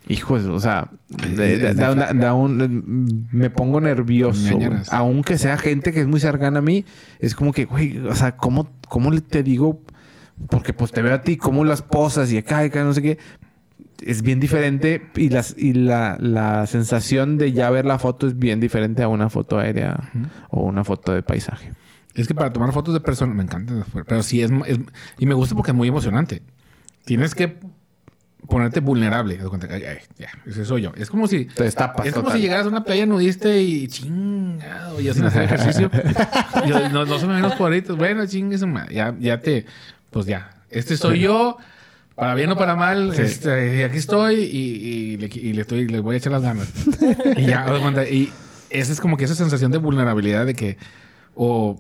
hijos, 0.08 0.44
o 0.46 0.60
sea, 0.60 0.90
de- 1.10 1.58
de- 1.60 1.74
da 1.74 1.92
una- 1.92 2.14
da 2.14 2.34
un- 2.34 3.28
me 3.32 3.50
pongo 3.50 3.80
nervioso. 3.82 4.58
Aunque 4.92 5.38
sea 5.38 5.58
gente 5.58 5.92
que 5.94 6.02
es 6.02 6.08
muy 6.08 6.20
cercana 6.20 6.60
a 6.60 6.62
mí, 6.62 6.86
es 7.20 7.36
como 7.36 7.54
que, 7.54 7.66
güey, 7.66 7.98
o 8.08 8.16
sea, 8.16 8.36
¿cómo, 8.36 8.70
cómo 8.88 9.12
le 9.12 9.22
te 9.22 9.44
digo? 9.44 9.82
Porque 10.48 10.74
pues 10.74 10.92
te 10.92 11.02
veo 11.02 11.14
a 11.14 11.22
ti, 11.22 11.38
cómo 11.38 11.66
las 11.66 11.82
posas 11.82 12.32
y 12.32 12.38
acá, 12.38 12.64
y 12.64 12.68
acá, 12.68 12.84
no 12.84 12.94
sé 12.94 13.02
qué. 13.02 13.18
Es 14.02 14.22
bien 14.22 14.40
diferente 14.40 15.08
y, 15.16 15.30
las, 15.30 15.56
y 15.58 15.74
la, 15.74 16.16
la 16.20 16.66
sensación 16.68 17.38
de 17.38 17.52
ya 17.52 17.70
ver 17.70 17.86
la 17.86 18.00
foto 18.00 18.28
es 18.28 18.40
bien 18.40 18.60
diferente 18.62 19.04
a 19.04 19.10
una 19.10 19.30
foto 19.30 19.60
aérea 19.60 20.10
o 20.50 20.62
una 20.64 20.84
foto 20.86 21.12
de 21.14 21.22
paisaje. 21.22 21.74
Es 22.16 22.28
que 22.28 22.34
para 22.34 22.52
tomar 22.54 22.72
fotos 22.72 22.94
de 22.94 23.02
personas 23.02 23.36
me 23.36 23.44
encanta, 23.44 23.74
pero 24.08 24.24
sí 24.24 24.42
es, 24.42 24.52
es- 24.68 24.80
y 25.18 25.26
me 25.26 25.34
gusta 25.34 25.54
porque 25.56 25.72
es 25.72 25.78
muy 25.78 25.90
emocionante. 25.90 26.42
Tienes 27.06 27.36
que 27.36 27.58
ponerte 28.48 28.80
vulnerable. 28.80 29.38
ay, 29.70 29.84
ay, 29.84 29.98
ya, 30.18 30.30
ese 30.46 30.64
soy 30.66 30.84
yo. 30.84 30.92
Es 30.96 31.10
como 31.10 31.28
si 31.28 31.46
Te 31.46 31.64
destapas 31.66 32.06
es 32.08 32.14
como 32.14 32.24
total. 32.26 32.38
si 32.40 32.44
llegaras 32.44 32.66
a 32.66 32.70
una 32.70 32.84
playa 32.84 33.06
nudista 33.06 33.54
y 33.56 33.88
chingado, 33.90 35.00
ya 35.02 35.14
sin 35.14 35.26
hacer 35.26 35.44
ejercicio. 35.44 35.92
Yo, 36.68 36.90
no, 36.90 37.06
no 37.06 37.20
se 37.20 37.28
me 37.28 37.34
ven 37.34 37.42
los 37.44 37.56
cuadritos. 37.56 37.98
Bueno, 37.98 38.26
chingue. 38.26 38.58
Ya, 38.92 39.16
ya 39.20 39.40
te, 39.40 39.66
pues 40.12 40.26
ya. 40.26 40.52
Este 40.70 40.98
soy 40.98 41.20
yo. 41.20 41.58
Para 42.16 42.36
bien 42.36 42.52
o 42.52 42.58
para 42.58 42.76
mal, 42.76 43.14
este, 43.18 43.78
y 43.78 43.84
aquí 43.84 43.96
estoy 43.96 44.36
y, 44.42 44.58
y 44.58 45.18
le, 45.18 45.28
y 45.28 45.54
le 45.54 45.62
estoy, 45.62 45.88
le 45.88 46.02
voy 46.02 46.16
a 46.16 46.18
echar 46.18 46.34
las 46.34 46.42
ganas. 46.42 46.68
y 47.38 47.46
ya, 47.46 47.66
y 48.12 48.30
esa 48.70 48.92
es 48.92 49.00
como 49.00 49.16
que 49.16 49.24
esa 49.24 49.36
sensación 49.36 49.72
de 49.72 49.78
vulnerabilidad 49.78 50.46
de 50.46 50.54
que, 50.54 50.78
o 51.34 51.80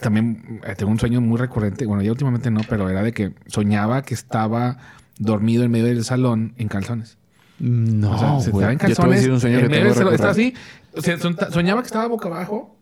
también 0.00 0.62
eh, 0.64 0.74
tengo 0.76 0.90
un 0.90 0.98
sueño 0.98 1.20
muy 1.20 1.36
recurrente, 1.38 1.84
bueno, 1.84 2.02
ya 2.02 2.10
últimamente 2.10 2.50
no, 2.50 2.62
pero 2.66 2.88
era 2.88 3.02
de 3.02 3.12
que 3.12 3.34
soñaba 3.46 4.00
que 4.00 4.14
estaba 4.14 4.78
dormido 5.18 5.62
en 5.62 5.70
medio 5.70 5.84
del 5.84 6.04
salón 6.04 6.54
en 6.56 6.68
calzones. 6.68 7.18
No, 7.58 8.12
o 8.12 8.18
sea, 8.18 8.40
se 8.40 8.50
estaba 8.50 8.72
en 8.72 8.78
Yo 8.78 8.86
te 8.86 8.86
voy 8.86 8.92
a 8.92 8.96
calzones. 8.96 9.16
decir 9.16 9.32
un 9.32 9.40
sueño 9.40 9.58
en 9.58 9.62
que 9.64 9.68
medio 9.68 9.82
tengo 9.82 9.88
del 9.88 9.98
salón, 9.98 10.14
estaba 10.14 10.32
así. 10.32 10.54
o 10.96 11.02
sea, 11.02 11.50
soñaba 11.50 11.82
que 11.82 11.86
estaba 11.86 12.06
boca 12.06 12.28
abajo 12.28 12.73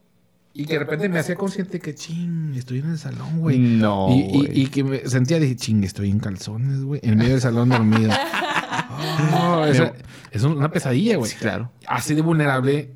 y 0.55 0.67
que 0.67 0.75
de 0.75 0.79
repente 0.81 1.09
me 1.09 1.19
hacía 1.19 1.35
consciente 1.35 1.81
que, 1.81 1.95
ching, 1.95 2.55
estoy 2.57 2.81
en 2.81 2.91
el 2.91 2.99
salón, 2.99 3.41
güey. 3.41 3.59
No, 3.59 4.09
Y, 4.11 4.49
y- 4.53 4.63
y 4.63 4.67
que 4.67 4.85
me 4.85 4.99
sentía, 5.09 5.39
dije, 5.41 5.57
ching, 5.57 5.83
estoy 5.85 6.11
en 6.11 6.19
calzones, 6.19 6.83
güey. 6.83 7.01
En 7.05 7.17
medio 7.17 7.33
del 7.33 7.41
salón 7.41 7.69
dormido. 7.71 8.11
Oh, 9.35 9.65
esa- 9.65 9.93
es 10.31 10.43
una 10.45 10.71
pesadilla, 10.71 11.17
güey. 11.17 11.31
Sí, 11.31 11.37
claro. 11.39 11.71
Así 11.87 12.15
de 12.15 12.23
vulnerable 12.23 12.91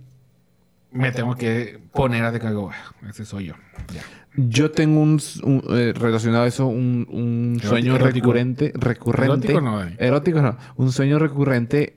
me 0.93 1.11
tengo 1.13 1.35
que 1.37 1.79
poner 1.93 2.23
a 2.25 2.31
de 2.33 2.39
"Ah, 2.73 3.09
ese 3.11 3.25
soy 3.25 3.47
yo. 3.47 3.55
Ya. 3.93 4.03
Yo 4.37 4.71
tengo 4.71 5.01
un, 5.01 5.21
un, 5.43 5.63
eh, 5.71 5.93
relacionado 5.97 6.45
a 6.45 6.47
eso, 6.47 6.67
un, 6.67 7.07
un 7.11 7.53
Erótico, 7.55 7.69
sueño 7.69 7.97
erótico. 7.97 8.15
recurrente. 8.27 8.73
Recurrente. 8.75 9.49
Erótico 9.49 9.61
no, 9.61 9.79
Dani. 9.79 9.97
Erótico 9.99 10.43
no. 10.43 10.57
Un 10.77 10.93
sueño 10.93 11.19
recurrente 11.19 11.97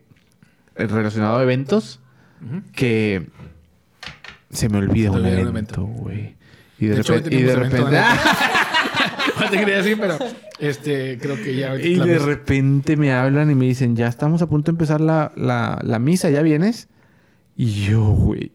eh, 0.76 0.88
relacionado 0.88 1.38
a 1.38 1.43
eventos 1.43 1.99
que 2.74 3.28
se 4.49 4.69
me 4.69 4.77
olvida 4.77 5.11
un 5.11 5.25
evento, 5.25 5.85
güey. 5.85 6.35
Y 6.79 6.87
de, 6.87 6.95
De 6.95 7.01
hecho, 7.01 7.13
repente... 7.13 7.35
Y 7.35 7.43
de 7.43 7.55
repente... 7.55 7.85
No 9.39 9.49
te 9.49 9.57
quería 9.57 9.77
decir, 9.77 9.97
pero 9.99 10.17
este, 10.59 11.17
creo 11.17 11.35
que 11.37 11.55
ya. 11.55 11.75
Y 11.75 11.95
de 11.95 12.05
ves. 12.05 12.21
repente 12.21 12.97
me 12.97 13.13
hablan 13.13 13.49
y 13.49 13.55
me 13.55 13.65
dicen, 13.65 13.95
ya 13.95 14.07
estamos 14.07 14.41
a 14.41 14.47
punto 14.47 14.71
de 14.71 14.75
empezar 14.75 14.99
la, 14.99 15.31
la, 15.35 15.79
la 15.81 15.99
misa, 15.99 16.29
¿ya 16.29 16.41
vienes? 16.41 16.89
Y 17.55 17.85
yo, 17.85 18.03
güey. 18.03 18.51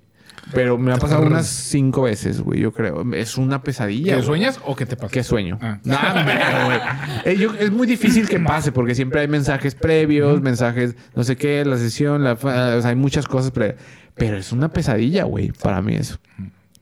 Pero 0.53 0.76
me 0.76 0.92
ha 0.92 0.99
pasado 0.99 1.26
unas 1.26 1.47
cinco 1.47 2.03
veces, 2.03 2.42
güey, 2.42 2.61
yo 2.61 2.72
creo. 2.72 3.03
Es 3.14 3.38
una 3.38 3.62
pesadilla. 3.62 4.16
¿Que 4.16 4.22
sueñas 4.22 4.61
o 4.64 4.76
que 4.76 4.84
te 4.84 4.95
pasa? 4.95 5.11
¿Qué 5.11 5.24
sueño? 5.24 5.59
Ah. 5.62 5.78
No, 5.84 5.97
hombre, 5.97 6.34
güey. 6.66 6.78
Eh, 7.24 7.49
es 7.61 7.70
muy 7.70 7.86
difícil 7.86 8.28
que 8.28 8.38
pase 8.38 8.70
porque 8.70 8.95
siempre 8.95 9.22
hay 9.22 9.28
mensajes 9.28 9.74
previos, 9.74 10.42
mensajes, 10.42 10.95
no 11.14 11.24
sé 11.24 11.36
qué, 11.36 11.64
la 11.64 11.78
sesión, 11.78 12.22
la, 12.22 12.32
o 12.32 12.38
sea, 12.38 12.86
hay 12.86 12.97
muchas 12.97 13.26
cosas 13.26 13.51
previas. 13.51 13.78
Pero 14.15 14.37
es 14.37 14.53
una 14.53 14.69
pesadilla, 14.73 15.25
güey, 15.25 15.51
para 15.53 15.83
mí 15.83 15.95
eso. 15.95 16.19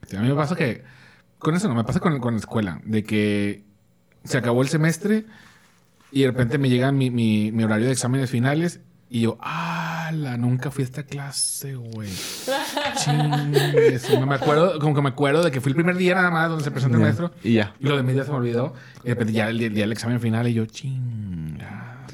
Sí, 0.09 0.17
a 0.17 0.21
mí 0.21 0.29
me 0.29 0.35
pasa 0.35 0.55
que. 0.57 0.83
Con 1.39 1.55
eso 1.57 1.69
no, 1.69 1.75
me 1.75 1.85
pasa 1.85 1.99
con, 2.01 2.19
con 2.21 2.35
la 2.35 2.41
escuela. 2.41 2.81
De 2.85 3.03
que 3.05 3.65
se 4.25 4.39
acabó 4.39 4.63
el 4.63 4.69
semestre 4.69 5.25
y 6.13 6.21
de 6.23 6.27
repente 6.29 6.59
me 6.59 6.69
llega 6.69 6.93
mi, 6.93 7.11
mi, 7.11 7.51
mi 7.53 7.65
horario 7.65 7.87
de 7.87 7.93
exámenes 7.93 8.31
finales 8.31 8.81
y 9.11 9.23
yo, 9.23 9.39
¡ala! 9.41 10.37
Nunca 10.37 10.71
fui 10.71 10.83
a 10.83 10.85
esta 10.87 11.03
clase, 11.03 11.75
güey. 11.75 12.09
Chingue 12.97 13.99
su- 13.99 14.19
No 14.21 14.27
me 14.27 14.35
acuerdo, 14.37 14.79
como 14.79 14.95
que 14.95 15.03
me 15.03 15.09
acuerdo 15.09 15.43
de 15.43 15.51
que 15.51 15.61
fui 15.61 15.71
el 15.71 15.77
primer 15.77 15.97
día 15.97 16.15
nada 16.15 16.31
más 16.31 16.49
donde 16.49 16.65
se 16.65 16.71
presenta 16.71 16.97
el 16.97 17.03
maestro. 17.03 17.33
Y 17.43 17.55
ya. 17.55 17.75
Y 17.81 17.87
lo 17.87 17.97
de 17.97 18.03
mi 18.03 18.13
día 18.13 18.25
se 18.25 18.31
me 18.31 18.37
olvidó. 18.37 18.75
Y 19.03 19.09
de 19.09 19.15
repente 19.15 19.33
ya 19.33 19.49
el 19.49 19.59
día, 19.59 19.67
el 19.69 19.75
día 19.75 19.83
del 19.85 19.93
examen 19.93 20.21
final 20.21 20.47
y 20.49 20.55
yo, 20.55 20.67
chinga. 20.67 22.07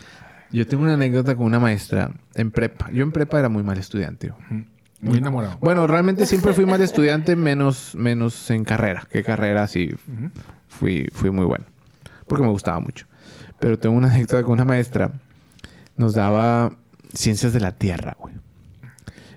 Yo 0.51 0.67
tengo 0.67 0.85
una 0.85 0.95
anécdota 0.95 1.37
con 1.37 1.47
una 1.47 1.59
maestra 1.61 2.11
en 2.35 2.51
prepa. 2.51 2.91
Yo 2.93 3.03
en 3.03 3.13
prepa 3.13 3.39
era 3.39 3.49
muy 3.49 3.63
mal 3.63 3.79
estudiante. 3.79 4.29
güey. 4.31 4.65
Muy 5.01 5.19
enamorado. 5.19 5.59
Bueno, 5.61 5.87
realmente 5.87 6.27
siempre 6.27 6.53
fui 6.53 6.67
mal 6.67 6.81
estudiante, 6.81 7.37
menos, 7.37 7.95
menos 7.95 8.51
en 8.51 8.65
carrera. 8.65 9.07
Que 9.11 9.23
carrera 9.23 9.67
sí 9.69 9.91
fui, 10.69 11.09
fui 11.13 11.31
muy 11.31 11.45
bueno. 11.45 11.65
Porque 12.27 12.43
me 12.45 12.51
gustaba 12.51 12.81
mucho. 12.81 13.07
pero 13.59 13.79
tengo 13.79 13.97
una 13.97 14.09
anécdota 14.13 14.43
con 14.43 14.53
una 14.53 14.65
maestra. 14.65 15.13
Nos 15.97 16.15
daba 16.15 16.73
ciencias 17.13 17.53
de 17.53 17.61
la 17.61 17.73
tierra, 17.73 18.17
güey. 18.19 18.35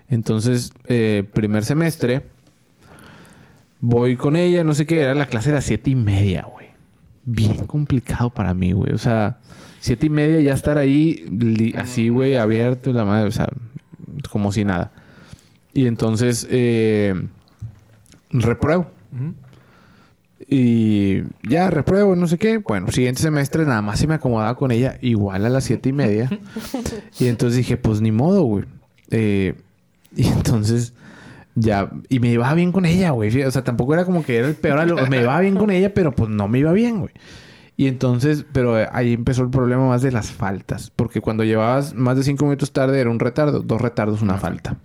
Entonces, 0.09 0.73
eh, 0.87 1.23
primer 1.33 1.63
semestre, 1.63 2.23
voy 3.79 4.17
con 4.17 4.35
ella, 4.35 4.63
no 4.63 4.73
sé 4.73 4.85
qué, 4.85 5.01
era 5.01 5.15
la 5.15 5.25
clase 5.27 5.49
de 5.49 5.55
las 5.55 5.65
siete 5.65 5.89
y 5.89 5.95
media, 5.95 6.45
güey. 6.51 6.67
Bien 7.23 7.65
complicado 7.65 8.29
para 8.29 8.53
mí, 8.53 8.73
güey. 8.73 8.93
O 8.93 8.97
sea, 8.97 9.37
siete 9.79 10.07
y 10.07 10.09
media 10.09 10.41
ya 10.41 10.53
estar 10.53 10.77
ahí, 10.77 11.25
así, 11.77 12.09
güey, 12.09 12.35
abierto, 12.35 12.91
la 12.93 13.05
madre, 13.05 13.27
o 13.27 13.31
sea, 13.31 13.47
como 14.29 14.51
si 14.51 14.65
nada. 14.65 14.91
Y 15.73 15.87
entonces, 15.87 16.47
eh, 16.49 17.13
repruebo. 18.29 18.87
Y 20.47 21.21
ya 21.47 21.69
repruebo, 21.69 22.15
no 22.15 22.27
sé 22.27 22.37
qué. 22.37 22.57
Bueno, 22.57 22.91
siguiente 22.91 23.21
semestre 23.21 23.65
nada 23.65 23.81
más 23.81 23.99
se 23.99 24.07
me 24.07 24.15
acomodaba 24.15 24.55
con 24.55 24.71
ella 24.71 24.97
igual 25.01 25.45
a 25.45 25.49
las 25.49 25.63
siete 25.63 25.89
y 25.89 25.93
media. 25.93 26.29
y 27.19 27.27
entonces 27.27 27.57
dije, 27.57 27.77
pues 27.77 28.01
ni 28.01 28.11
modo, 28.11 28.43
güey. 28.43 28.65
Eh, 29.11 29.55
y 30.15 30.27
entonces 30.27 30.93
ya, 31.55 31.91
y 32.09 32.19
me 32.19 32.31
iba 32.31 32.53
bien 32.53 32.71
con 32.71 32.85
ella, 32.85 33.11
güey. 33.11 33.43
O 33.43 33.51
sea, 33.51 33.63
tampoco 33.63 33.93
era 33.93 34.05
como 34.05 34.23
que 34.25 34.37
era 34.37 34.47
el 34.47 34.55
peor. 34.55 35.09
Me 35.09 35.21
iba 35.21 35.39
bien 35.39 35.55
con 35.55 35.69
ella, 35.69 35.93
pero 35.93 36.11
pues 36.13 36.29
no 36.29 36.47
me 36.47 36.59
iba 36.59 36.73
bien, 36.73 36.99
güey. 36.99 37.13
Y 37.77 37.87
entonces, 37.87 38.45
pero 38.51 38.79
eh, 38.79 38.87
ahí 38.91 39.13
empezó 39.13 39.43
el 39.43 39.49
problema 39.49 39.87
más 39.87 40.01
de 40.01 40.11
las 40.11 40.31
faltas. 40.31 40.91
Porque 40.95 41.21
cuando 41.21 41.43
llevabas 41.43 41.93
más 41.93 42.17
de 42.17 42.23
cinco 42.23 42.45
minutos 42.45 42.73
tarde 42.73 42.99
era 42.99 43.09
un 43.09 43.19
retardo. 43.19 43.61
Dos 43.61 43.81
retardos, 43.81 44.21
una 44.21 44.37
falta. 44.37 44.77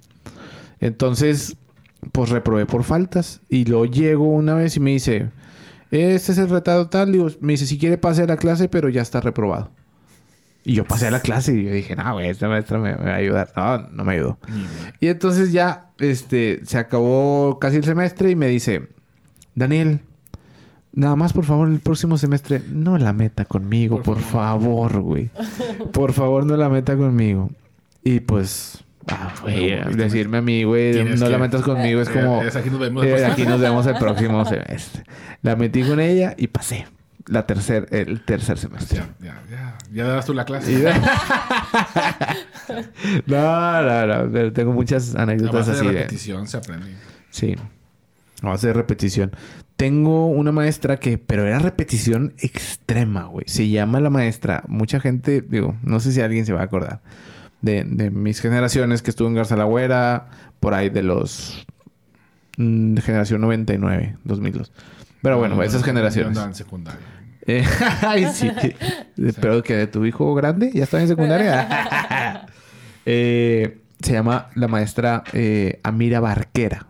Entonces, 0.81 1.57
pues 2.13 2.31
reprobé 2.31 2.67
por 2.67 2.85
faltas. 2.85 3.41
Y 3.49 3.65
luego 3.65 3.87
llego 3.87 4.29
una 4.29 4.55
vez 4.55 4.77
y 4.77 4.81
me 4.81 4.91
dice, 4.91 5.31
este 5.91 6.33
es 6.33 6.39
el 6.39 6.49
retardo 6.49 6.89
tal. 6.89 7.13
Digo, 7.13 7.29
me 7.41 7.55
dice, 7.55 7.67
si 7.67 7.79
quiere 7.79 7.99
pase 7.99 8.23
a 8.23 8.27
la 8.27 8.37
clase, 8.37 8.69
pero 8.69 8.89
ya 8.89 9.03
está 9.03 9.21
reprobado. 9.21 9.71
Y 10.65 10.75
yo 10.75 10.85
pasé 10.85 11.07
a 11.07 11.13
la 11.13 11.21
clase 11.21 11.55
y 11.55 11.65
yo 11.65 11.71
dije, 11.71 11.95
no, 11.95 12.15
güey, 12.15 12.29
esta 12.29 12.49
maestra 12.49 12.79
me, 12.79 12.97
me 12.97 13.05
va 13.05 13.13
a 13.13 13.17
ayudar. 13.17 13.53
No, 13.55 13.79
no 13.91 14.05
me 14.05 14.15
ayudó. 14.15 14.39
Y 14.99 15.07
entonces 15.07 15.53
ya, 15.53 15.91
este, 15.99 16.61
se 16.65 16.79
acabó 16.79 17.59
casi 17.61 17.77
el 17.77 17.85
semestre 17.85 18.33
y 18.33 18.35
me 18.35 18.49
dice, 18.49 18.89
Daniel, 19.55 20.01
nada 20.93 21.15
más 21.15 21.33
por 21.33 21.45
favor 21.45 21.69
el 21.69 21.79
próximo 21.79 22.19
semestre 22.19 22.63
no 22.69 22.99
la 22.99 23.13
meta 23.13 23.45
conmigo, 23.45 24.03
por, 24.03 24.19
favor, 24.19 25.01
güey. 25.01 25.31
Por 25.93 26.13
favor, 26.13 26.45
no 26.45 26.57
la 26.57 26.69
meta 26.69 26.97
conmigo. 26.97 27.51
Y 28.03 28.21
pues, 28.21 28.85
ah, 29.09 29.35
güey, 29.43 29.79
decirme 29.95 30.39
a 30.39 30.43
mí, 30.43 30.65
güey, 30.65 31.05
no 31.05 31.29
la 31.29 31.39
metas 31.39 31.63
conmigo 31.63 32.01
es 32.01 32.09
como, 32.09 32.43
Eh, 32.43 32.49
es 32.49 32.57
aquí 32.57 32.71
nos 32.71 32.81
vemos 32.81 33.05
eh, 33.05 33.09
después. 33.09 33.33
aquí 33.33 33.45
nos 33.45 33.61
vemos 33.61 33.87
el 33.87 33.97
próximo 33.97 34.45
semestre. 34.45 35.05
La 35.43 35.57
metí 35.57 35.83
con 35.83 36.01
ella 36.01 36.35
y 36.37 36.49
pasé 36.49 36.87
la 37.27 37.47
tercer, 37.47 37.89
el 37.91 38.25
tercer 38.25 38.57
semestre. 38.59 38.99
Ya, 38.99 39.09
ya, 39.21 39.43
ya. 39.51 39.79
Ya 39.93 40.05
das 40.09 40.27
tú 40.27 40.35
la 40.35 40.45
clase. 40.45 40.93
No, 43.27 43.83
no, 43.83 44.07
no. 44.07 44.33
pero 44.33 44.53
Tengo 44.53 44.73
muchas 44.73 45.15
anécdotas 45.15 45.69
así 45.69 45.87
de 45.87 45.93
de. 45.93 45.99
repetición 46.01 46.47
se 46.47 46.57
aprende. 46.57 46.89
Sí. 47.31 47.55
A 48.43 48.49
base 48.49 48.69
de 48.69 48.73
repetición. 48.73 49.33
Tengo 49.77 50.27
una 50.27 50.53
maestra 50.53 50.97
que, 50.99 51.19
pero 51.19 51.47
era 51.47 51.59
repetición 51.59 52.35
extrema, 52.39 53.25
güey. 53.25 53.45
Se 53.49 53.69
llama 53.69 54.01
la 54.01 54.11
maestra. 54.11 54.65
Mucha 54.69 55.01
gente, 55.01 55.43
digo, 55.43 55.77
no 55.83 56.01
sé 56.01 56.13
si 56.13 56.21
alguien 56.21 56.47
se 56.47 56.53
va 56.53 56.61
a 56.61 56.65
acordar. 56.65 57.01
De, 57.63 57.85
de 57.85 58.11
mis 58.11 58.41
generaciones 58.41 59.03
que 59.03 59.11
estuvo 59.11 59.29
en 59.29 59.35
Garza 59.35 59.57
la 59.57 59.65
Güera, 59.65 60.29
por 60.61 60.75
ahí 60.75 60.91
de 60.91 61.03
los. 61.03 61.67
mm, 62.59 62.95
de 62.95 63.03
generación 63.03 63.41
99, 63.41 64.17
2002. 64.25 64.73
Pero 65.23 65.39
bueno, 65.39 65.57
No, 65.57 65.63
esas 65.63 65.83
generaciones. 65.83 66.29
andaba 66.31 66.47
en 66.49 66.55
secundaria. 66.55 67.01
Eh, 67.49 67.65
ay, 68.03 68.27
sí. 68.35 68.51
Espero 69.25 69.63
que 69.63 69.77
de 69.77 69.87
tu 69.87 70.05
hijo 70.05 70.35
grande 70.35 70.73
ya 70.75 70.83
está 70.83 71.01
en 71.01 71.07
secundaria. 71.09 72.47
Eh, 73.09 73.79
se 74.03 74.13
llama 74.15 74.49
la 74.57 74.67
maestra 74.67 75.23
eh, 75.33 75.79
Amira 75.85 76.19
Barquera. 76.19 76.87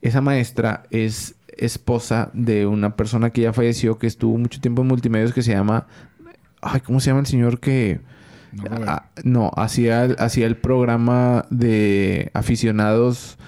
Esa 0.00 0.22
maestra 0.22 0.84
es 0.90 1.34
esposa 1.54 2.30
de 2.32 2.66
una 2.66 2.96
persona 2.96 3.28
que 3.28 3.42
ya 3.42 3.52
falleció, 3.52 3.98
que 3.98 4.06
estuvo 4.06 4.38
mucho 4.38 4.58
tiempo 4.58 4.80
en 4.80 4.88
multimedios, 4.88 5.34
que 5.34 5.42
se 5.42 5.52
llama... 5.52 5.86
Ay, 6.62 6.80
¿cómo 6.80 6.98
se 6.98 7.08
llama 7.10 7.20
el 7.20 7.26
señor 7.26 7.60
que...? 7.60 8.00
No, 8.52 8.64
Robert. 8.64 8.84
Ah, 8.88 9.10
no, 9.24 9.50
hacía, 9.56 10.04
el- 10.04 10.16
hacía 10.18 10.46
el 10.46 10.56
programa 10.56 11.46
de 11.50 12.30
aficionados 12.34 13.38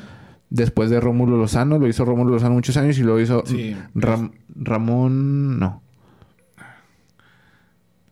después 0.50 0.88
de 0.90 1.00
Rómulo 1.00 1.36
Lozano. 1.36 1.78
Lo 1.78 1.86
hizo 1.88 2.04
Rómulo 2.04 2.32
Lozano 2.32 2.54
muchos 2.54 2.76
años 2.76 2.98
y 2.98 3.02
lo 3.02 3.20
hizo 3.20 3.42
Sí. 3.46 3.76
Ram- 3.94 4.32
Ramón... 4.54 5.58
No. 5.58 5.82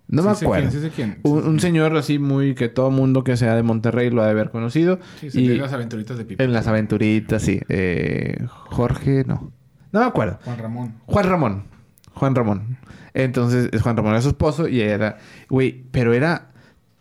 No 0.08 0.20
Sí 0.22 0.28
me 0.28 0.32
acuerdo. 0.34 0.68
quién, 0.70 0.82
sí 0.82 0.90
quién. 0.94 1.18
Un, 1.22 1.58
señor 1.60 1.96
así 1.96 2.18
muy 2.18 2.54
que 2.54 2.68
todo 2.68 2.90
mundo 2.90 3.24
que 3.24 3.38
sea 3.38 3.54
de 3.54 3.62
Monterrey 3.62 4.10
lo 4.10 4.20
ha 4.20 4.26
de 4.26 4.32
haber 4.32 4.50
conocido. 4.50 4.98
Sí, 5.18 5.30
se 5.30 5.40
y 5.40 5.46
tiene 5.46 5.62
las 5.62 5.72
aventuritas 5.72 6.18
de 6.18 6.24
Pipe. 6.26 6.44
en 6.44 6.52
las 6.52 6.66
aventuritas, 6.66 7.40
sí. 7.40 7.60
Eh, 7.70 8.44
Jorge, 8.46 9.24
no. 9.26 9.50
No 9.90 10.00
me 10.00 10.06
acuerdo. 10.06 10.38
Juan 10.44 10.58
Ramón. 10.58 10.94
Juan 11.06 11.24
Ramón. 11.24 11.64
Juan 12.12 12.34
Ramón. 12.34 12.76
Entonces, 13.14 13.70
es 13.72 13.80
Juan 13.80 13.96
Ramón 13.96 14.12
era 14.12 14.20
su 14.20 14.28
esposo 14.28 14.68
y 14.68 14.82
era... 14.82 15.16
Güey, 15.48 15.84
pero 15.92 16.12
era... 16.12 16.48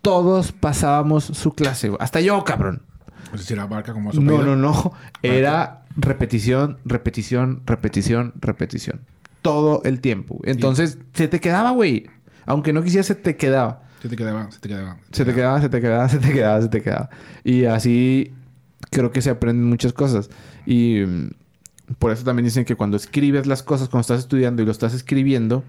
Todos 0.01 0.51
pasábamos 0.51 1.25
su 1.25 1.53
clase. 1.53 1.91
Hasta 1.99 2.21
yo, 2.21 2.43
cabrón. 2.43 2.81
Pues 3.29 3.43
si 3.43 3.53
era 3.53 3.65
barca 3.65 3.93
como 3.93 4.11
No, 4.13 4.43
no, 4.43 4.55
no. 4.55 4.93
Era 5.21 5.83
repetición, 5.95 6.77
repetición, 6.85 7.61
repetición, 7.65 8.33
repetición. 8.39 9.01
Todo 9.41 9.81
el 9.83 10.01
tiempo. 10.01 10.39
Entonces, 10.43 10.97
se 11.13 11.27
te 11.27 11.39
quedaba, 11.39 11.71
güey. 11.71 12.07
Aunque 12.45 12.73
no 12.73 12.83
quisieras, 12.83 13.07
se 13.07 13.15
te 13.15 13.37
quedaba. 13.37 13.83
Se 14.01 14.09
te 14.09 14.15
quedaba, 14.15 14.51
se 14.51 14.59
te 14.59 14.69
quedaba. 14.69 14.97
Se 15.11 15.25
te 15.25 15.33
quedaba, 15.33 15.61
se 15.61 15.69
te 15.69 15.81
quedaba, 15.81 16.09
se 16.09 16.17
te 16.19 16.31
quedaba, 16.33 16.61
se 16.61 16.69
te 16.69 16.81
quedaba. 16.81 17.09
Y 17.43 17.65
así 17.65 18.33
creo 18.89 19.11
que 19.11 19.21
se 19.21 19.29
aprenden 19.29 19.65
muchas 19.65 19.93
cosas. 19.93 20.29
Y 20.65 21.01
mm, 21.05 21.29
por 21.99 22.11
eso 22.11 22.23
también 22.23 22.45
dicen 22.45 22.65
que 22.65 22.75
cuando 22.75 22.97
escribes 22.97 23.47
las 23.47 23.63
cosas, 23.63 23.89
cuando 23.89 24.01
estás 24.01 24.19
estudiando 24.19 24.61
y 24.61 24.65
lo 24.65 24.71
estás 24.71 24.93
escribiendo, 24.93 25.63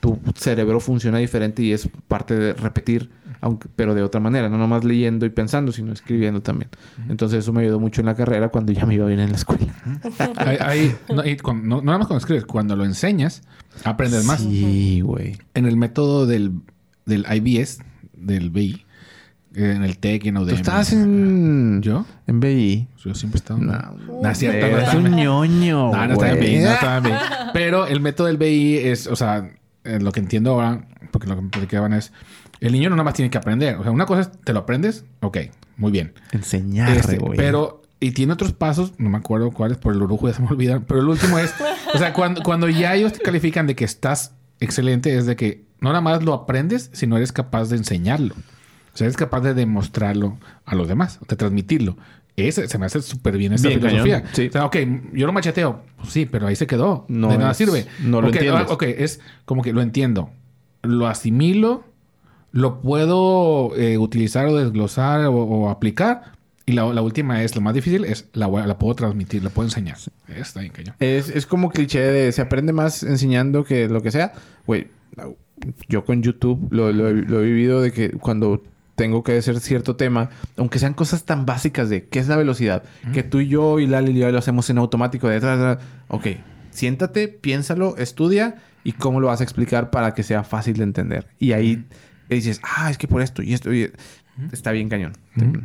tu 0.00 0.18
cerebro 0.34 0.80
funciona 0.80 1.18
diferente 1.18 1.62
y 1.62 1.72
es 1.72 1.88
parte 2.06 2.34
de 2.34 2.52
repetir, 2.54 3.10
aunque, 3.40 3.68
pero 3.74 3.94
de 3.94 4.02
otra 4.02 4.20
manera, 4.20 4.48
no 4.48 4.58
nomás 4.58 4.84
leyendo 4.84 5.24
y 5.26 5.30
pensando, 5.30 5.72
sino 5.72 5.92
escribiendo 5.92 6.42
también. 6.42 6.70
Entonces 7.08 7.40
eso 7.40 7.52
me 7.52 7.62
ayudó 7.62 7.78
mucho 7.80 8.00
en 8.00 8.06
la 8.06 8.14
carrera 8.14 8.48
cuando 8.48 8.72
ya 8.72 8.84
me 8.86 8.94
iba 8.94 9.06
bien 9.06 9.20
en 9.20 9.30
la 9.30 9.36
escuela. 9.36 9.66
Hay- 10.60 10.94
no, 11.14 11.24
y 11.24 11.36
cuando- 11.36 11.66
no, 11.66 11.76
no 11.76 11.82
nada 11.82 11.98
más 11.98 12.06
cuando 12.08 12.18
escribes, 12.20 12.44
cuando 12.44 12.76
lo 12.76 12.84
enseñas, 12.84 13.42
aprendes 13.84 14.24
más. 14.24 14.40
Sí, 14.40 15.00
güey. 15.02 15.36
En 15.54 15.66
el 15.66 15.76
método 15.76 16.26
del, 16.26 16.52
del 17.06 17.24
IBS, 17.32 17.78
del 18.14 18.50
BI, 18.50 18.84
eh, 19.54 19.72
en 19.76 19.82
el 19.84 19.98
TEC 19.98 20.24
y 20.26 20.28
en 20.28 20.34
¿Tú 20.36 20.42
UDM. 20.42 20.54
estabas 20.54 20.92
en... 20.92 21.80
¿Yo? 21.82 22.04
En 22.26 22.40
BI? 22.40 22.88
Yo 23.04 23.14
siempre 23.14 23.38
he 23.38 23.40
estado. 23.40 23.60
No. 23.60 23.96
No, 24.22 24.28
es 24.30 24.38
cierto, 24.38 24.66
no 24.70 24.78
estaba 24.78 24.98
un 24.98 25.10
ñoño, 25.16 25.92
No, 25.92 26.06
no 26.06 26.12
estaba 26.12 26.30
en 26.32 26.36
güey. 26.38 26.56
BI, 26.56 26.58
no 26.64 26.70
estaba 26.72 26.96
en 26.98 27.02
BI. 27.04 27.10
Pero 27.52 27.86
el 27.86 28.00
método 28.00 28.26
del 28.26 28.36
BI 28.36 28.76
es, 28.78 29.06
o 29.06 29.16
sea, 29.16 29.50
eh, 29.84 29.98
lo 30.00 30.12
que 30.12 30.20
entiendo 30.20 30.50
ahora, 30.52 30.86
porque 31.12 31.26
lo 31.28 31.36
que 31.36 31.42
me 31.42 31.48
platicaban 31.48 31.92
es, 31.94 32.12
el 32.60 32.72
niño 32.72 32.90
no 32.90 32.96
nada 32.96 33.04
más 33.04 33.14
tiene 33.14 33.30
que 33.30 33.38
aprender. 33.38 33.76
O 33.76 33.82
sea, 33.82 33.92
una 33.92 34.06
cosa 34.06 34.22
es, 34.22 34.32
te 34.44 34.52
lo 34.52 34.60
aprendes, 34.60 35.04
ok, 35.20 35.38
muy 35.76 35.90
bien. 35.92 36.12
Enseñar, 36.32 36.96
Este, 36.96 37.18
pero, 37.36 37.82
y 38.00 38.12
tiene 38.12 38.32
otros 38.32 38.52
pasos, 38.52 38.92
no 38.98 39.08
me 39.10 39.18
acuerdo 39.18 39.50
cuáles, 39.50 39.78
por 39.78 39.94
el 39.94 40.02
orujo 40.02 40.28
ya 40.28 40.34
se 40.34 40.42
me 40.42 40.48
olvidan, 40.50 40.84
pero 40.86 41.00
el 41.00 41.08
último 41.08 41.38
es, 41.38 41.52
o 41.94 41.98
sea, 41.98 42.12
cuando, 42.12 42.42
cuando 42.42 42.68
ya 42.68 42.94
ellos 42.94 43.12
te 43.12 43.20
califican 43.20 43.66
de 43.66 43.74
que 43.76 43.84
estás 43.84 44.34
excelente, 44.60 45.16
es 45.16 45.26
de 45.26 45.36
que 45.36 45.64
no 45.80 45.90
nada 45.90 46.00
más 46.00 46.22
lo 46.24 46.34
aprendes, 46.34 46.90
sino 46.92 47.16
eres 47.16 47.30
capaz 47.32 47.68
de 47.70 47.76
enseñarlo. 47.76 48.34
O 48.94 48.96
sea, 48.98 49.06
eres 49.06 49.16
capaz 49.16 49.40
de 49.42 49.54
demostrarlo 49.54 50.38
a 50.64 50.74
los 50.74 50.88
demás, 50.88 51.20
de 51.28 51.36
transmitirlo. 51.36 51.96
Ese, 52.34 52.66
se 52.68 52.78
me 52.78 52.86
hace 52.86 53.00
súper 53.02 53.36
bien 53.36 53.52
esta 53.52 53.68
Bien 53.68 53.80
filosofía. 53.80 54.24
sí. 54.32 54.46
O 54.48 54.52
sea, 54.52 54.64
ok, 54.66 54.76
yo 55.12 55.26
lo 55.26 55.32
macheteo. 55.32 55.82
Pues 55.98 56.10
sí, 56.10 56.24
pero 56.26 56.46
ahí 56.48 56.54
se 56.56 56.66
quedó. 56.68 57.04
No 57.08 57.28
de 57.30 57.38
nada 57.38 57.50
es- 57.52 57.56
sirve. 57.56 57.86
no 58.00 58.20
lo 58.20 58.28
Ok, 58.28 58.34
entiendes. 58.36 58.64
ah, 58.68 58.72
Ok, 58.72 58.82
es 58.84 59.20
como 59.44 59.62
que 59.62 59.72
lo 59.72 59.82
entiendo. 59.82 60.30
Lo 60.82 61.06
asimilo, 61.08 61.84
lo 62.58 62.80
puedo 62.80 63.74
eh, 63.76 63.98
utilizar 63.98 64.46
o 64.46 64.56
desglosar 64.56 65.26
o, 65.26 65.34
o 65.36 65.70
aplicar. 65.70 66.32
Y 66.66 66.72
la, 66.72 66.84
la 66.92 67.00
última 67.00 67.42
es, 67.42 67.54
lo 67.56 67.62
más 67.62 67.72
difícil 67.72 68.04
es, 68.04 68.28
la, 68.34 68.46
la 68.48 68.78
puedo 68.78 68.94
transmitir, 68.94 69.42
la 69.42 69.48
puedo 69.50 69.66
enseñar. 69.68 69.96
Está 70.28 70.60
bien, 70.60 70.72
cañón. 70.72 70.94
Es, 71.00 71.30
es 71.30 71.46
como 71.46 71.70
cliché 71.70 72.00
de 72.00 72.30
se 72.32 72.42
aprende 72.42 72.72
más 72.74 73.02
enseñando 73.02 73.64
que 73.64 73.88
lo 73.88 74.02
que 74.02 74.10
sea. 74.10 74.32
Güey, 74.66 74.88
yo 75.88 76.04
con 76.04 76.22
YouTube 76.22 76.68
lo, 76.70 76.92
lo 76.92 77.08
he- 77.08 77.14
lo 77.14 77.40
he 77.40 77.44
vivido 77.46 77.80
de 77.80 77.90
que 77.92 78.10
cuando 78.10 78.62
tengo 78.96 79.22
que 79.22 79.38
hacer 79.38 79.60
cierto 79.60 79.96
tema, 79.96 80.28
aunque 80.56 80.78
sean 80.78 80.92
cosas 80.92 81.24
tan 81.24 81.46
básicas 81.46 81.88
de 81.88 82.06
qué 82.08 82.18
es 82.18 82.28
la 82.28 82.36
velocidad, 82.36 82.82
que 83.14 83.22
tú 83.22 83.40
y 83.40 83.48
yo 83.48 83.78
y 83.78 83.86
Lali 83.86 84.10
y 84.12 84.18
yo 84.18 84.30
lo 84.30 84.38
hacemos 84.38 84.68
en 84.70 84.78
automático 84.78 85.28
de 85.28 85.36
atrás, 85.36 85.58
atrás. 85.58 85.86
Ok, 86.08 86.26
siéntate, 86.70 87.28
piénsalo, 87.28 87.96
estudia 87.96 88.56
y 88.84 88.92
cómo 88.92 89.20
lo 89.20 89.28
vas 89.28 89.40
a 89.40 89.44
explicar 89.44 89.90
para 89.90 90.14
que 90.14 90.22
sea 90.22 90.42
fácil 90.44 90.76
de 90.76 90.82
entender. 90.84 91.28
Y 91.38 91.52
ahí 91.52 91.84
dices, 92.36 92.60
ah, 92.62 92.90
es 92.90 92.98
que 92.98 93.08
por 93.08 93.22
esto 93.22 93.42
y 93.42 93.54
esto. 93.54 93.72
y- 93.72 93.90
Está 94.52 94.70
bien 94.70 94.88
cañón. 94.88 95.14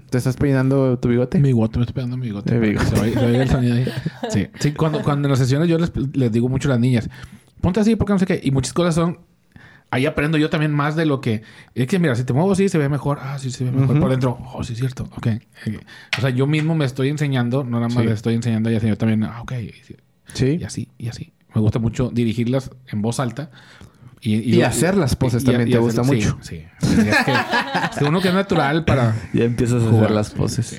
¿Te 0.09 0.17
estás 0.17 0.35
peinando 0.35 0.97
tu 0.97 1.07
bigote? 1.07 1.37
Mi 1.39 1.49
bigote, 1.49 1.77
me 1.77 1.83
estoy 1.83 1.93
pegando 1.93 2.17
mi 2.17 2.25
bigote. 2.27 2.49
Se 2.49 2.99
oiga 2.99 3.43
el 3.43 3.47
sonido 3.49 3.75
ahí. 3.75 3.85
Sí, 4.31 4.47
sí 4.59 4.71
cuando, 4.71 5.03
cuando 5.03 5.27
en 5.27 5.31
las 5.31 5.37
sesiones 5.39 5.69
yo 5.69 5.77
les, 5.77 5.91
les 6.13 6.31
digo 6.31 6.49
mucho 6.49 6.69
a 6.69 6.71
las 6.71 6.79
niñas, 6.79 7.07
ponte 7.61 7.79
así 7.79 7.95
porque 7.95 8.13
no 8.13 8.19
sé 8.19 8.25
qué. 8.25 8.39
Y 8.43 8.49
muchas 8.49 8.73
cosas 8.73 8.95
son 8.95 9.19
ahí 9.91 10.07
aprendo 10.07 10.39
yo 10.39 10.49
también 10.49 10.71
más 10.71 10.95
de 10.95 11.05
lo 11.05 11.21
que... 11.21 11.43
Es 11.75 11.85
que, 11.85 11.99
mira, 11.99 12.15
si 12.15 12.23
te 12.23 12.33
muevo 12.33 12.51
así, 12.53 12.67
se 12.67 12.79
ve 12.79 12.89
mejor. 12.89 13.19
Ah, 13.21 13.37
sí, 13.37 13.51
se 13.51 13.63
ve 13.63 13.69
mejor. 13.71 13.99
Por 13.99 14.09
dentro, 14.09 14.39
oh, 14.55 14.63
sí, 14.63 14.73
es 14.73 14.79
cierto. 14.79 15.03
Ok. 15.15 15.27
ok. 15.67 15.75
O 16.17 16.21
sea, 16.21 16.31
yo 16.31 16.47
mismo 16.47 16.73
me 16.73 16.85
estoy 16.85 17.09
enseñando, 17.09 17.63
no 17.63 17.79
nada 17.79 17.89
más 17.89 17.97
Sí. 18.01 18.05
le 18.07 18.13
estoy 18.13 18.33
enseñando 18.33 18.69
a 18.69 18.71
ella, 18.71 18.81
sino 18.81 18.95
también, 18.97 19.23
ah, 19.23 19.39
ok. 19.43 19.53
Sí. 20.33 20.57
Y 20.59 20.63
así, 20.63 20.89
y 20.97 21.09
así. 21.09 21.31
Me 21.53 21.61
gusta 21.61 21.77
mucho 21.77 22.09
dirigirlas 22.11 22.71
en 22.87 23.03
voz 23.03 23.19
alta. 23.19 23.51
Y, 24.23 24.55
Y 24.55 24.61
hacer 24.61 24.95
las 24.95 25.15
poses 25.15 25.43
también 25.43 25.69
te 25.69 25.77
gusta 25.77 26.01
mucho. 26.03 26.37
Sí, 26.41 26.63
sí. 26.79 27.09
Es 27.09 27.97
que, 27.97 28.05
uno 28.05 28.21
que 28.21 28.29
es 28.29 28.33
natural 28.33 28.85
para... 28.85 29.13
Ya 29.33 29.43
empiezas 29.43 29.83
a 29.83 29.85
jugar, 29.85 30.05
hacer 30.05 30.15
las 30.15 30.29
poses. 30.31 30.65
sí. 30.67 30.77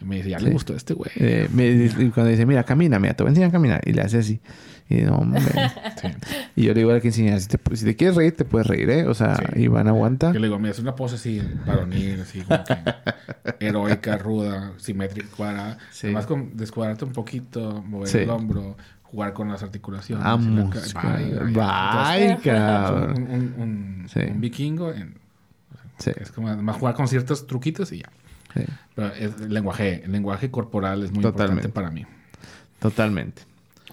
Y 0.00 0.04
me 0.06 0.16
dice, 0.16 0.30
ya 0.30 0.38
le 0.38 0.50
gustó 0.50 0.74
este 0.74 0.94
güey. 0.94 1.10
Eh, 1.16 1.46
me 1.52 1.66
y 1.68 2.10
cuando 2.10 2.30
dice, 2.30 2.46
mira, 2.46 2.64
camina, 2.64 2.98
mira, 2.98 3.12
te 3.12 3.22
voy 3.22 3.28
a 3.28 3.32
enseñar 3.32 3.50
a 3.50 3.52
caminar. 3.52 3.82
Y 3.84 3.92
le 3.92 4.00
hace 4.00 4.16
así. 4.18 4.40
Y 4.88 5.02
no, 5.02 5.16
hombre. 5.16 5.42
Y 6.56 6.64
yo 6.64 6.72
le 6.72 6.80
digo 6.80 6.90
a 6.90 6.94
la 6.94 7.00
que 7.00 7.08
enseñar, 7.08 7.38
si 7.40 7.48
te, 7.48 7.76
si 7.76 7.84
te 7.84 7.96
quieres 7.96 8.16
reír, 8.16 8.34
te 8.34 8.44
puedes 8.46 8.66
reír, 8.66 8.88
¿eh? 8.90 9.06
O 9.06 9.14
sea, 9.14 9.36
Sí. 9.36 9.62
Iván 9.64 9.88
aguanta. 9.88 10.32
Yo 10.32 10.40
le 10.40 10.46
digo, 10.46 10.58
mira, 10.58 10.70
es 10.70 10.78
una 10.78 10.94
pose 10.94 11.16
así, 11.16 11.40
varonil, 11.66 12.20
así 12.22 12.40
como 12.40 12.64
que 12.64 12.76
heroica, 13.66 14.16
ruda, 14.16 14.72
simétrica, 14.78 15.28
cuadrada. 15.36 15.78
Además, 16.02 16.26
con 16.26 16.56
descuadrarte 16.56 17.04
un 17.04 17.12
poquito, 17.12 17.82
mover 17.86 18.16
el 18.16 18.30
hombro, 18.30 18.76
jugar 19.10 19.32
con 19.32 19.48
las 19.48 19.62
articulaciones. 19.62 20.24
Vamos. 20.24 20.46
y 20.46 20.50
la 20.50 20.64
Bye, 20.64 21.52
bye. 21.52 21.52
Bye, 21.52 22.24
Entonces, 22.24 22.42
cabrón. 22.44 23.10
Un, 23.22 23.30
un- 23.32 23.54
un- 24.02 24.08
Sí. 24.08 24.20
un 24.20 24.40
vikingo. 24.40 24.92
en- 24.92 25.18
Sí. 25.98 26.12
es 26.16 26.30
como 26.32 26.48
además 26.48 26.76
jugar 26.76 26.94
con 26.94 27.08
ciertos 27.08 27.46
truquitos 27.46 27.92
y 27.92 27.98
ya. 27.98 28.08
sí, 28.54 28.62
Pero 28.94 29.08
es- 29.14 29.40
el 29.40 29.52
lenguaje, 29.52 30.02
el 30.04 30.12
lenguaje 30.12 30.50
corporal 30.50 31.02
es 31.04 31.12
muy 31.12 31.22
Totalmente. 31.22 31.66
importante 31.66 31.74
para 31.74 31.90
mí. 31.90 32.06
totalmente. 32.78 33.42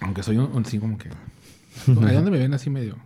Aunque 0.00 0.22
soy 0.22 0.38
un, 0.38 0.50
un 0.54 0.64
sí 0.64 0.78
como 0.78 0.96
que... 0.96 1.08
¿A 1.88 2.12
dónde 2.12 2.30
me 2.30 2.38
ven 2.38 2.54
así 2.54 2.70
medio? 2.70 2.96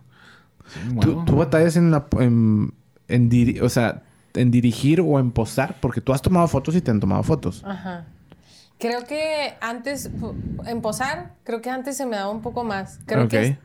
¿Tú, 1.01 1.23
tú 1.25 1.35
batallas 1.35 1.75
en 1.75 1.91
la... 1.91 2.05
En, 2.19 2.73
en 3.09 3.29
diri- 3.29 3.61
o 3.61 3.67
sea, 3.69 4.03
en 4.35 4.49
dirigir 4.51 5.01
o 5.01 5.19
en 5.19 5.31
posar? 5.31 5.77
Porque 5.81 5.99
tú 6.01 6.13
has 6.13 6.21
tomado 6.21 6.47
fotos 6.47 6.75
y 6.75 6.81
te 6.81 6.89
han 6.91 6.99
tomado 6.99 7.21
fotos. 7.23 7.63
Ajá. 7.65 8.05
Creo 8.83 9.05
que 9.05 9.53
antes, 9.61 10.09
en 10.65 10.81
posar, 10.81 11.31
creo 11.43 11.61
que 11.61 11.69
antes 11.69 11.95
se 11.95 12.05
me 12.05 12.17
daba 12.17 12.29
un 12.31 12.41
poco 12.41 12.63
más. 12.65 12.99
Creo 13.05 13.23
Ok. 13.23 13.29
que 13.29 13.57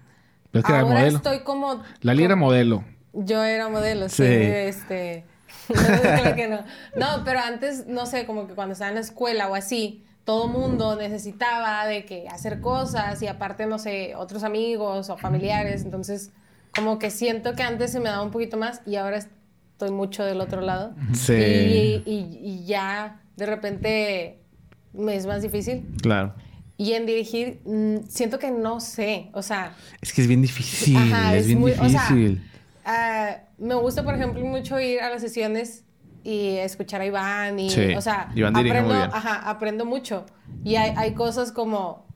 Pero 0.52 0.60
es 0.60 0.64
que 0.64 0.72
era 0.72 0.80
ahora 0.82 0.94
modelo. 1.00 1.16
estoy 1.16 1.40
como... 1.40 1.82
Lali 2.02 2.22
era 2.24 2.36
modelo. 2.36 2.84
Yo 3.12 3.42
era 3.42 3.68
modelo, 3.68 4.08
sí. 4.08 4.16
Sí. 4.16 4.22
este... 4.22 5.24
creo 5.68 6.34
que 6.36 6.46
no. 6.48 6.58
No, 6.96 7.24
pero 7.24 7.40
antes, 7.40 7.86
no 7.88 8.06
sé, 8.06 8.26
como 8.26 8.46
que 8.46 8.54
cuando 8.54 8.74
estaba 8.74 8.90
en 8.90 8.94
la 8.94 9.00
escuela 9.00 9.48
o 9.48 9.54
así, 9.56 10.04
todo 10.24 10.46
mundo 10.46 10.94
necesitaba 10.96 11.84
de 11.86 12.04
que 12.04 12.28
hacer 12.28 12.60
cosas 12.60 13.20
y 13.22 13.26
aparte, 13.26 13.66
no 13.66 13.78
sé, 13.78 14.14
otros 14.14 14.44
amigos 14.44 15.10
o 15.10 15.16
familiares. 15.16 15.82
Entonces, 15.84 16.30
como 16.74 16.98
que 17.00 17.10
siento 17.10 17.54
que 17.54 17.62
antes 17.64 17.90
se 17.90 17.98
me 17.98 18.08
daba 18.08 18.22
un 18.22 18.30
poquito 18.30 18.56
más 18.56 18.82
y 18.86 18.96
ahora 18.96 19.16
estoy 19.18 19.90
mucho 19.90 20.24
del 20.24 20.40
otro 20.40 20.60
lado. 20.60 20.94
Sí. 21.12 21.32
Y, 21.34 22.02
y- 22.06 22.38
y 22.40 22.64
ya 22.66 23.20
de 23.36 23.46
repente 23.46 24.38
me 24.92 25.14
es 25.16 25.26
más 25.26 25.42
difícil. 25.42 25.86
Claro. 26.02 26.34
Y 26.76 26.92
en 26.92 27.06
dirigir, 27.06 27.60
mm, 27.64 28.06
siento 28.08 28.38
que 28.38 28.50
no 28.50 28.80
sé. 28.80 29.30
O 29.32 29.42
sea, 29.42 29.74
Es 30.00 30.12
que 30.12 30.22
es 30.22 30.28
bien 30.28 30.42
difícil. 30.42 30.96
Ajá, 30.96 31.34
es, 31.34 31.42
es 31.42 31.46
bien 31.48 31.58
muy- 31.60 31.72
o 31.72 31.74
sea, 31.88 32.02
difícil. 32.08 32.50
ah, 32.84 33.36
me 33.58 33.74
gusta, 33.74 34.04
por 34.04 34.14
ejemplo, 34.14 34.44
mucho 34.44 34.78
ir 34.78 35.00
a 35.00 35.10
las 35.10 35.20
sesiones 35.20 35.84
y 36.22 36.56
escuchar 36.58 37.00
a 37.00 37.06
Iván. 37.06 37.58
Y, 37.58 37.70
Sí, 37.70 37.94
o 37.96 38.00
sea, 38.00 38.30
Iván 38.34 38.56
aprendo, 38.56 38.88
muy 38.88 38.96
bien. 38.96 39.10
Ajá, 39.12 39.48
aprendo 39.50 39.84
mucho. 39.84 40.24
Y 40.64 40.76
hay, 40.76 40.92
hay 40.96 41.14
cosas 41.14 41.50
como 41.52 42.06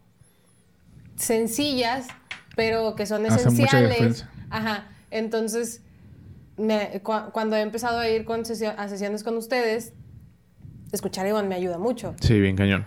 sencillas, 1.16 2.06
pero 2.56 2.94
que 2.94 3.06
son 3.06 3.26
esenciales. 3.26 4.26
Ajá. 4.50 4.88
Entonces, 5.10 5.82
me- 6.56 7.00
cu- 7.02 7.30
cuando 7.32 7.56
he 7.56 7.60
empezado 7.60 7.98
a 7.98 8.08
ir 8.08 8.24
con 8.24 8.44
sesio- 8.44 8.74
a 8.76 8.88
sesiones 8.88 9.22
con 9.24 9.36
ustedes, 9.36 9.92
escuchar 10.92 11.26
a 11.26 11.30
Iván 11.30 11.48
me 11.48 11.54
ayuda 11.54 11.78
mucho. 11.78 12.14
Sí, 12.20 12.40
bien 12.40 12.56
cañón. 12.56 12.84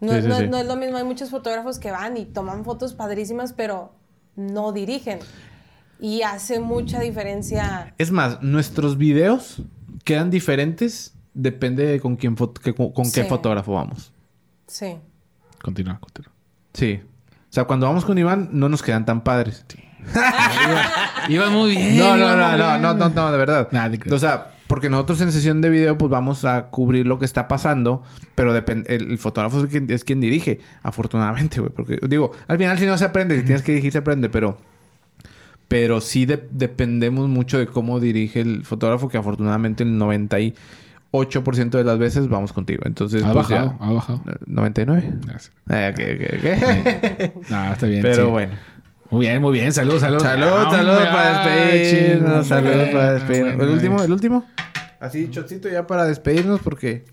No, 0.00 0.12
Sí, 0.14 0.22
sí, 0.22 0.28
no- 0.28 0.38
sí. 0.38 0.48
no 0.48 0.56
es 0.58 0.66
lo 0.66 0.76
mismo, 0.76 0.96
hay 0.96 1.04
muchos 1.04 1.30
fotógrafos 1.30 1.78
que 1.78 1.90
van 1.90 2.16
y 2.16 2.24
toman 2.26 2.64
fotos 2.64 2.94
padrísimas, 2.94 3.52
pero 3.52 3.92
no 4.36 4.72
dirigen. 4.72 5.18
Y 5.98 6.22
hace 6.22 6.60
mucha 6.60 7.00
diferencia. 7.00 7.94
Es 7.98 8.10
más, 8.10 8.40
nuestros 8.42 8.96
videos 8.96 9.62
quedan 10.04 10.30
diferentes. 10.30 11.14
Depende 11.34 11.84
de 11.86 12.00
con 12.00 12.16
quién 12.16 12.34
que- 12.34 12.74
con, 12.74 12.92
con 12.92 13.10
qué 13.12 13.24
fotógrafo 13.24 13.74
vamos. 13.74 14.12
Sí. 14.66 14.96
Continúa, 15.62 15.98
continúa. 16.00 16.32
Sí. 16.72 17.00
O 17.04 17.52
sea, 17.52 17.64
cuando 17.64 17.86
vamos 17.86 18.04
con 18.04 18.16
Iván, 18.16 18.48
no 18.52 18.68
nos 18.68 18.82
quedan 18.82 19.04
tan 19.04 19.22
padres. 19.22 19.64
Iba 21.28 21.50
muy 21.50 21.72
bien. 21.72 21.98
No, 21.98 22.16
no, 22.16 22.24
iba 22.24 22.36
no, 22.56 22.78
no, 22.78 22.78
no, 22.78 22.94
no, 22.94 23.08
no, 23.14 23.32
de 23.32 23.38
verdad. 23.38 23.68
Creo. 23.70 24.14
o 24.14 24.18
sea, 24.18 24.52
porque 24.70 24.88
nosotros 24.88 25.20
en 25.20 25.32
sesión 25.32 25.60
de 25.60 25.68
video, 25.68 25.98
pues 25.98 26.10
vamos 26.10 26.44
a 26.44 26.66
cubrir 26.68 27.04
lo 27.04 27.18
que 27.18 27.24
está 27.24 27.48
pasando, 27.48 28.04
pero 28.36 28.52
depende, 28.54 28.94
el, 28.94 29.10
el 29.10 29.18
fotógrafo 29.18 29.64
es 29.64 29.66
quien, 29.68 29.90
es 29.90 30.04
quien 30.04 30.20
dirige, 30.20 30.60
afortunadamente, 30.84 31.58
güey. 31.60 31.72
Porque, 31.72 31.98
digo, 32.08 32.30
al 32.46 32.56
final 32.56 32.78
si 32.78 32.86
no 32.86 32.96
se 32.96 33.04
aprende, 33.04 33.36
si 33.36 33.42
tienes 33.44 33.62
que 33.62 33.72
dirigir, 33.72 33.90
se 33.90 33.98
aprende, 33.98 34.28
pero. 34.30 34.56
Pero 35.66 36.00
sí 36.00 36.24
de- 36.24 36.46
dependemos 36.52 37.28
mucho 37.28 37.58
de 37.58 37.66
cómo 37.66 37.98
dirige 37.98 38.40
el 38.40 38.64
fotógrafo, 38.64 39.08
que 39.08 39.18
afortunadamente 39.18 39.82
el 39.82 39.98
98% 39.98 41.70
de 41.70 41.84
las 41.84 41.98
veces 41.98 42.28
vamos 42.28 42.52
contigo. 42.52 42.82
Entonces, 42.86 43.22
Ha 43.24 43.32
pues 43.32 43.48
bajado, 43.48 43.76
ya. 43.80 43.86
ha 43.86 43.92
bajado. 43.92 44.22
¿99? 44.46 45.02
Gracias. 45.26 45.52
Eh, 45.68 45.92
ok, 45.92 46.00
ok, 46.14 47.32
ok. 47.34 47.42
Ah, 47.52 47.70
está 47.72 47.86
bien. 47.86 48.02
Pero 48.02 48.24
sí. 48.26 48.30
bueno. 48.30 48.52
Muy 49.10 49.20
bien, 49.26 49.42
muy 49.42 49.52
bien. 49.52 49.72
Salud, 49.72 49.98
salud. 49.98 50.20
Salud, 50.20 50.46
Ah, 50.48 50.70
salud 50.70 50.90
hombre, 50.90 51.04
para 51.06 51.42
ay, 51.44 51.78
despedirnos. 51.78 52.46
Salud 52.46 52.92
para 52.92 53.12
despedirnos. 53.14 53.54
El 53.66 53.68
último, 53.70 54.02
el 54.02 54.12
último. 54.12 54.44
Así, 55.00 55.30
chocito 55.30 55.68
ya 55.68 55.86
para 55.86 56.04
despedirnos 56.04 56.60
porque 56.60 57.04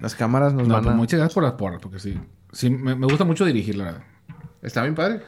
las 0.00 0.14
cámaras 0.14 0.54
nos 0.54 0.66
No, 0.68 0.74
van 0.74 0.84
pues 0.84 0.94
a... 0.94 0.96
muchas 0.96 1.18
gracias 1.18 1.34
por 1.34 1.42
las 1.44 1.52
porras, 1.54 1.80
porque 1.82 1.98
sí. 1.98 2.18
Sí, 2.52 2.70
me, 2.70 2.94
me 2.94 3.06
gusta 3.06 3.24
mucho 3.24 3.44
dirigir, 3.44 3.76
la 3.76 3.84
verdad. 3.84 4.02
Está 4.62 4.82
bien 4.82 4.94
padre. 4.94 5.20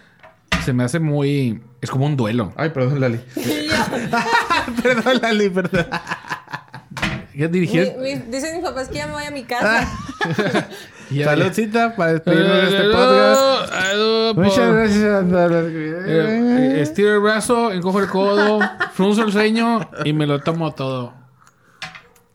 Se 0.64 0.72
me 0.72 0.84
hace 0.84 1.00
muy... 1.00 1.62
Es 1.80 1.90
como 1.90 2.06
un 2.06 2.16
duelo. 2.16 2.52
Ay, 2.56 2.70
perdón, 2.70 3.00
Lali. 3.00 3.20
perdón, 4.82 5.20
Lali, 5.20 5.50
perdón. 5.50 5.86
Ya 7.34 7.48
dirigir... 7.48 7.94
Mi- 7.98 8.16
mi- 8.16 8.22
dicen 8.30 8.56
mis 8.56 8.64
papás 8.64 8.88
que 8.88 8.96
ya 8.96 9.06
me 9.06 9.12
voy 9.12 9.24
a 9.24 9.30
mi 9.30 9.44
casa. 9.44 9.86
ya- 11.10 11.24
Saludcita 11.26 11.96
para 11.96 12.12
despedirnos 12.14 12.56
de 12.56 12.64
este 12.64 12.82
podcast. 12.90 13.40
por- 14.34 14.44
Muchas 14.44 14.72
gracias 14.74 15.04
a 15.04 15.20
Eh, 15.20 15.68
eh, 16.06 16.78
estiro 16.82 17.14
el 17.14 17.20
brazo, 17.20 17.72
encojo 17.72 18.00
el 18.00 18.06
codo, 18.08 18.60
frunzo 18.94 19.24
el 19.24 19.32
ceño 19.32 19.88
y 20.04 20.12
me 20.12 20.26
lo 20.26 20.38
tomo 20.40 20.72
todo. 20.72 21.14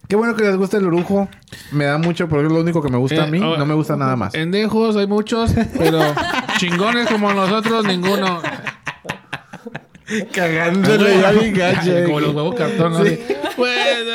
Qué 0.08 0.16
bueno 0.16 0.36
que 0.36 0.44
les 0.44 0.56
gusta 0.56 0.78
el 0.78 0.86
orujo. 0.86 1.28
Me 1.72 1.86
da 1.86 1.98
mucho 1.98 2.30
porque 2.30 2.46
es 2.46 2.52
lo 2.52 2.60
único 2.60 2.80
que 2.82 2.90
me 2.90 2.98
gusta 2.98 3.24
a 3.24 3.28
Eh, 3.28 3.32
mí. 3.32 3.40
oh, 3.42 3.58
No 3.58 3.66
me 3.66 3.74
gusta 3.74 3.96
nada 3.96 4.16
más. 4.16 4.34
Pendejos 4.34 4.96
hay 4.98 5.08
muchos, 5.08 5.52
pero 5.78 6.00
chingones 6.60 7.08
como 7.10 7.34
nosotros, 7.34 7.86
ninguno. 7.86 8.40
Cagándole 10.32 11.20
ya 11.20 11.32
mi 11.32 11.52
gacho. 11.52 11.92
Como 12.06 12.20
los 12.20 12.36
huevos 12.36 12.56
cartón, 12.56 12.94
¿no? 12.94 13.04
Sí. 13.04 13.20
Así, 13.28 13.36
"Bueno, 13.58 14.12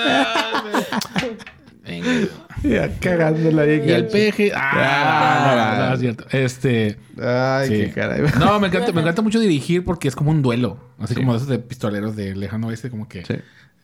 venga". 1.84 2.28
Ya 2.68 2.98
cagándola 2.98 3.62
ahí. 3.62 3.82
Y 3.86 3.90
el 3.90 4.06
peje. 4.08 4.52
Ah, 4.54 4.70
Ah, 4.72 5.74
no, 5.76 5.82
no, 5.82 5.88
no, 5.88 5.94
es 5.94 6.00
cierto. 6.00 6.26
Este. 6.30 6.98
Ay, 7.22 7.68
sí. 7.68 7.74
qué 7.84 7.90
caray. 7.92 8.22
No, 8.38 8.58
me 8.60 8.68
encanta, 8.68 8.92
me 8.92 9.00
encanta 9.02 9.22
mucho 9.22 9.40
dirigir 9.40 9.84
porque 9.84 10.08
es 10.08 10.16
como 10.16 10.30
un 10.30 10.42
duelo. 10.42 10.78
Así 10.98 11.14
Sí. 11.14 11.20
como 11.20 11.34
esos 11.34 11.48
de 11.48 11.58
pistoleros 11.58 12.16
de 12.16 12.34
lejano 12.36 12.68
oeste, 12.68 12.90
como 12.90 13.08
que 13.08 13.24
Sí. 13.24 13.34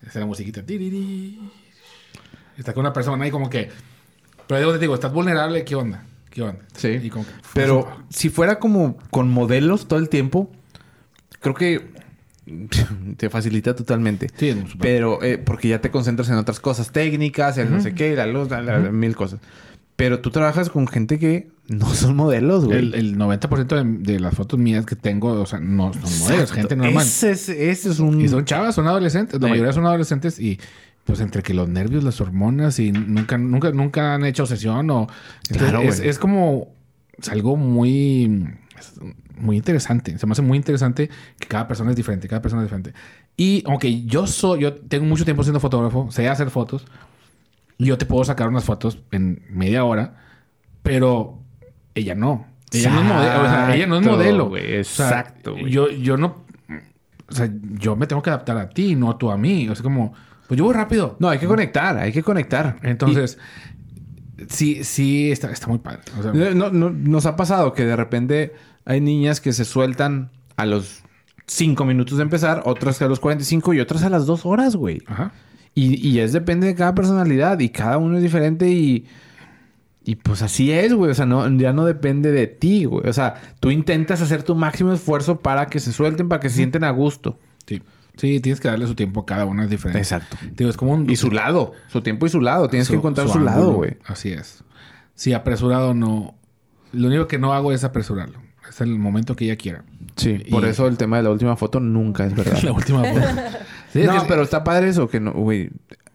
es 0.05 0.15
la 0.15 0.25
musiquita. 0.25 0.61
Está 2.57 2.73
con 2.73 2.81
una 2.81 2.93
persona 2.93 3.23
ahí 3.23 3.31
como 3.31 3.49
que. 3.49 3.69
Pero 4.47 4.71
te 4.73 4.79
digo, 4.79 4.93
estás 4.95 5.11
vulnerable, 5.11 5.63
¿qué 5.65 5.75
onda? 5.75 6.03
¿Qué 6.29 6.41
onda? 6.41 6.59
Sí. 6.75 6.99
Y 7.03 7.09
como 7.09 7.25
que, 7.25 7.31
Pero 7.53 7.87
si 8.09 8.29
fuera 8.29 8.59
como 8.59 8.97
con 9.09 9.29
modelos 9.29 9.87
todo 9.87 9.99
el 9.99 10.07
tiempo, 10.09 10.51
creo 11.41 11.53
que 11.55 11.91
te 13.17 13.29
facilita 13.29 13.75
totalmente. 13.75 14.27
Sí, 14.35 14.49
es 14.49 14.57
súper- 14.69 14.77
Pero 14.79 15.23
eh, 15.23 15.37
porque 15.37 15.67
ya 15.69 15.81
te 15.81 15.91
concentras 15.91 16.29
en 16.29 16.35
otras 16.35 16.59
cosas 16.59 16.91
técnicas, 16.91 17.57
en 17.57 17.71
no 17.71 17.81
sé 17.81 17.93
qué, 17.93 18.15
la 18.15 18.25
luz, 18.27 18.49
la- 18.49 18.61
la- 18.61 18.79
mil 18.91 19.15
cosas. 19.15 19.39
Pero 19.95 20.19
tú 20.19 20.29
trabajas 20.29 20.69
con 20.69 20.87
gente 20.87 21.17
que 21.17 21.49
no 21.67 21.87
son 21.93 22.15
modelos, 22.15 22.65
güey. 22.65 22.77
El, 22.77 22.93
el 22.93 23.17
90% 23.17 23.65
de, 24.05 24.13
de 24.13 24.19
las 24.19 24.35
fotos 24.35 24.59
mías 24.59 24.85
que 24.85 24.95
tengo, 24.95 25.31
o 25.31 25.45
sea, 25.45 25.59
no 25.59 25.91
son 25.93 26.01
modelos, 26.01 26.29
Exacto. 26.29 26.53
gente 26.53 26.75
normal. 26.75 27.03
Ese 27.05 27.31
es, 27.31 27.49
ese 27.49 27.89
es 27.89 27.99
un... 27.99 28.21
Y 28.21 28.27
son 28.27 28.45
chavas, 28.45 28.75
son 28.75 28.87
adolescentes. 28.87 29.39
La 29.41 29.47
Sí. 29.47 29.51
mayoría 29.51 29.73
son 29.73 29.85
adolescentes 29.85 30.39
y 30.39 30.59
pues 31.03 31.19
entre 31.21 31.41
que 31.41 31.53
los 31.53 31.67
nervios, 31.69 32.03
las 32.03 32.19
hormonas 32.21 32.79
y 32.79 32.91
nunca, 32.91 33.37
nunca, 33.37 33.71
nunca 33.71 34.13
han 34.13 34.25
hecho 34.25 34.45
sesión 34.45 34.89
o... 34.91 35.07
Entonces, 35.49 35.69
Claro, 35.69 35.81
es, 35.81 35.99
es 35.99 36.19
como... 36.19 36.67
Es 37.17 37.29
algo 37.29 37.55
muy... 37.57 38.45
muy 39.37 39.57
interesante. 39.57 40.17
Se 40.17 40.25
me 40.25 40.31
hace 40.33 40.41
muy 40.41 40.57
interesante 40.57 41.09
que 41.39 41.47
cada 41.47 41.67
persona 41.67 41.89
es 41.91 41.95
diferente. 41.95 42.27
Cada 42.27 42.41
persona 42.41 42.61
es 42.63 42.65
diferente. 42.67 42.93
Y 43.35 43.63
aunque 43.67 44.03
yo 44.05 44.27
soy... 44.27 44.61
Yo 44.61 44.73
tengo 44.75 45.05
mucho 45.05 45.23
tiempo 45.25 45.43
siendo 45.43 45.59
fotógrafo. 45.59 46.09
Sé 46.11 46.27
hacer 46.27 46.49
fotos. 46.49 46.85
Y 47.77 47.85
yo 47.85 47.97
te 47.97 48.05
puedo 48.05 48.23
sacar 48.23 48.47
unas 48.47 48.63
fotos 48.63 48.99
en 49.11 49.43
media 49.49 49.83
hora. 49.83 50.15
Pero 50.83 51.39
ella 51.95 52.15
no. 52.15 52.47
Ella 52.71 52.89
no 52.91 52.99
es 53.01 53.05
modelo. 53.07 53.41
O 53.41 53.45
sea, 53.45 53.75
ella 53.75 53.87
no 53.87 53.95
es 53.95 54.01
Exacto, 54.01 54.17
modelo. 54.17 54.49
güey, 54.49 54.79
O 54.79 54.83
sea, 54.83 55.07
exacto, 55.07 55.57
yo, 55.57 55.89
yo 55.89 56.17
no... 56.17 56.43
o 57.29 57.31
sea, 57.33 57.49
yo 57.79 57.95
me 57.95 58.07
tengo 58.07 58.21
que 58.21 58.29
adaptar 58.29 58.57
a 58.57 58.69
ti, 58.69 58.95
no 58.95 59.15
tú 59.15 59.31
a 59.31 59.37
mí. 59.37 59.69
O 59.69 59.75
sea, 59.75 59.83
como, 59.83 60.13
pues 60.47 60.57
yo 60.57 60.65
voy 60.65 60.73
rápido. 60.73 61.15
No, 61.19 61.29
hay 61.29 61.39
que 61.39 61.47
conectar, 61.47 61.97
hay 61.97 62.11
que 62.11 62.23
conectar. 62.23 62.77
Entonces, 62.83 63.37
sí, 64.49 64.83
sí, 64.83 65.31
está, 65.31 65.51
está 65.51 65.67
muy 65.67 65.77
padre. 65.79 66.01
O 66.19 66.23
sea, 66.23 66.31
Y- 66.51 66.55
no, 66.55 66.69
no- 66.69 66.89
nos 66.89 67.25
ha 67.25 67.35
pasado 67.35 67.73
que 67.73 67.85
de 67.85 67.95
repente 67.95 68.53
hay 68.87 69.01
niñas 69.01 69.41
que 69.41 69.51
se 69.51 69.65
sueltan 69.65 70.31
a 70.55 70.65
los 70.65 71.03
5 71.45 71.83
minutos 71.85 72.17
de 72.17 72.23
empezar, 72.23 72.63
otras 72.65 73.01
a 73.01 73.07
los 73.07 73.19
45 73.19 73.73
y 73.73 73.81
otras 73.81 74.03
a 74.03 74.09
las 74.09 74.25
2 74.25 74.45
horas, 74.45 74.75
güey. 74.75 75.01
ajá. 75.05 75.33
Y, 75.75 76.07
y 76.07 76.21
es 76.21 76.33
depende 76.33 76.65
de 76.65 76.73
cada 76.73 76.95
personalidad 76.95 77.59
y 77.59 77.69
cada 77.69 77.99
uno 77.99 78.17
es 78.17 78.23
diferente 78.23 78.69
y... 78.71 79.05
Y 80.03 80.15
pues 80.15 80.41
así 80.41 80.71
es, 80.71 80.93
güey. 80.93 81.11
O 81.11 81.13
sea, 81.13 81.25
no, 81.25 81.47
ya 81.57 81.73
no 81.73 81.85
depende 81.85 82.31
de 82.31 82.47
ti, 82.47 82.85
güey. 82.85 83.07
O 83.07 83.13
sea, 83.13 83.41
tú 83.59 83.69
intentas 83.69 84.21
hacer 84.21 84.41
tu 84.41 84.55
máximo 84.55 84.93
esfuerzo 84.93 85.41
para 85.41 85.67
que 85.67 85.81
se 85.81 85.91
suelten, 85.91 86.29
para 86.29 86.39
que 86.39 86.49
se 86.49 86.55
sienten 86.55 86.85
a 86.85 86.91
gusto. 86.91 87.37
Sí. 87.67 87.83
Sí, 88.15 88.39
tienes 88.39 88.61
que 88.61 88.69
darle 88.69 88.87
su 88.87 88.95
tiempo 88.95 89.19
a 89.19 89.25
cada 89.25 89.45
una, 89.45 89.65
es 89.65 89.69
diferente. 89.69 89.99
Exacto. 89.99 90.37
Digo, 90.55 90.69
es 90.69 90.77
como 90.77 90.93
un... 90.93 91.09
Y 91.09 91.17
su 91.17 91.29
lado. 91.29 91.73
Su 91.89 92.01
tiempo 92.01 92.25
y 92.25 92.29
su 92.29 92.39
lado. 92.39 92.69
Tienes 92.69 92.87
que 92.89 92.95
encontrar 92.95 93.27
su, 93.27 93.39
lado, 93.39 93.59
ángulo. 93.59 93.77
güey. 93.77 93.97
Así 94.05 94.31
es. 94.31 94.63
Sí, 95.13 95.33
apresurado 95.33 95.93
no... 95.93 96.35
Lo 96.93 97.09
único 97.09 97.27
que 97.27 97.37
no 97.37 97.53
hago 97.53 97.73
es 97.73 97.83
apresurarlo. 97.83 98.46
Es 98.69 98.81
el 98.81 98.97
momento 98.99 99.35
que 99.35 99.45
ella 99.45 99.55
quiera. 99.55 99.83
Sí. 100.15 100.39
Por 100.49 100.63
Y- 100.63 100.67
eso 100.67 100.87
el 100.87 100.97
tema 100.97 101.17
de 101.17 101.23
la 101.23 101.29
última 101.31 101.55
foto 101.55 101.79
nunca 101.79 102.25
es 102.25 102.35
verdad. 102.35 102.59
La 102.63 102.71
última 102.71 103.03
foto. 103.03 103.21
Sí, 103.93 104.01
es 104.01 104.07
no, 104.07 104.21
que- 104.21 104.27
pero 104.27 104.41
está 104.43 104.63
padre 104.65 104.89
eso, 104.89 105.07
que 105.09 105.19
no, 105.19 105.31
güey. 105.31 105.69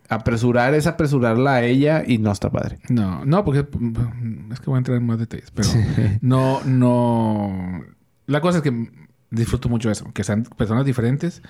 Apresurar 0.08 0.74
es 0.74 0.86
apresurarla 0.86 1.54
a 1.54 1.62
ella 1.64 2.04
y 2.06 2.18
no 2.18 2.30
está 2.30 2.50
padre. 2.50 2.78
No, 2.90 3.24
no, 3.24 3.44
porque 3.46 3.60
es 3.60 4.60
que 4.60 4.66
voy 4.66 4.74
a 4.74 4.78
entrar 4.78 4.98
en 4.98 5.06
más 5.06 5.18
detalles, 5.18 5.50
pero 5.54 5.68
no, 6.20 6.60
no. 6.64 7.82
La 8.26 8.42
cosa 8.42 8.58
es 8.58 8.62
que 8.62 8.90
disfruto 9.30 9.70
mucho 9.70 9.90
eso, 9.90 10.12
que 10.12 10.22
sean 10.22 10.42
personas 10.44 10.84
diferentes 10.84 11.40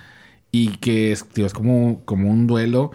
y 0.53 0.77
que 0.77 1.11
es, 1.11 1.25
tío, 1.29 1.45
es 1.45 1.53
como, 1.53 2.05
como 2.05 2.31
un 2.31 2.47
duelo 2.47 2.93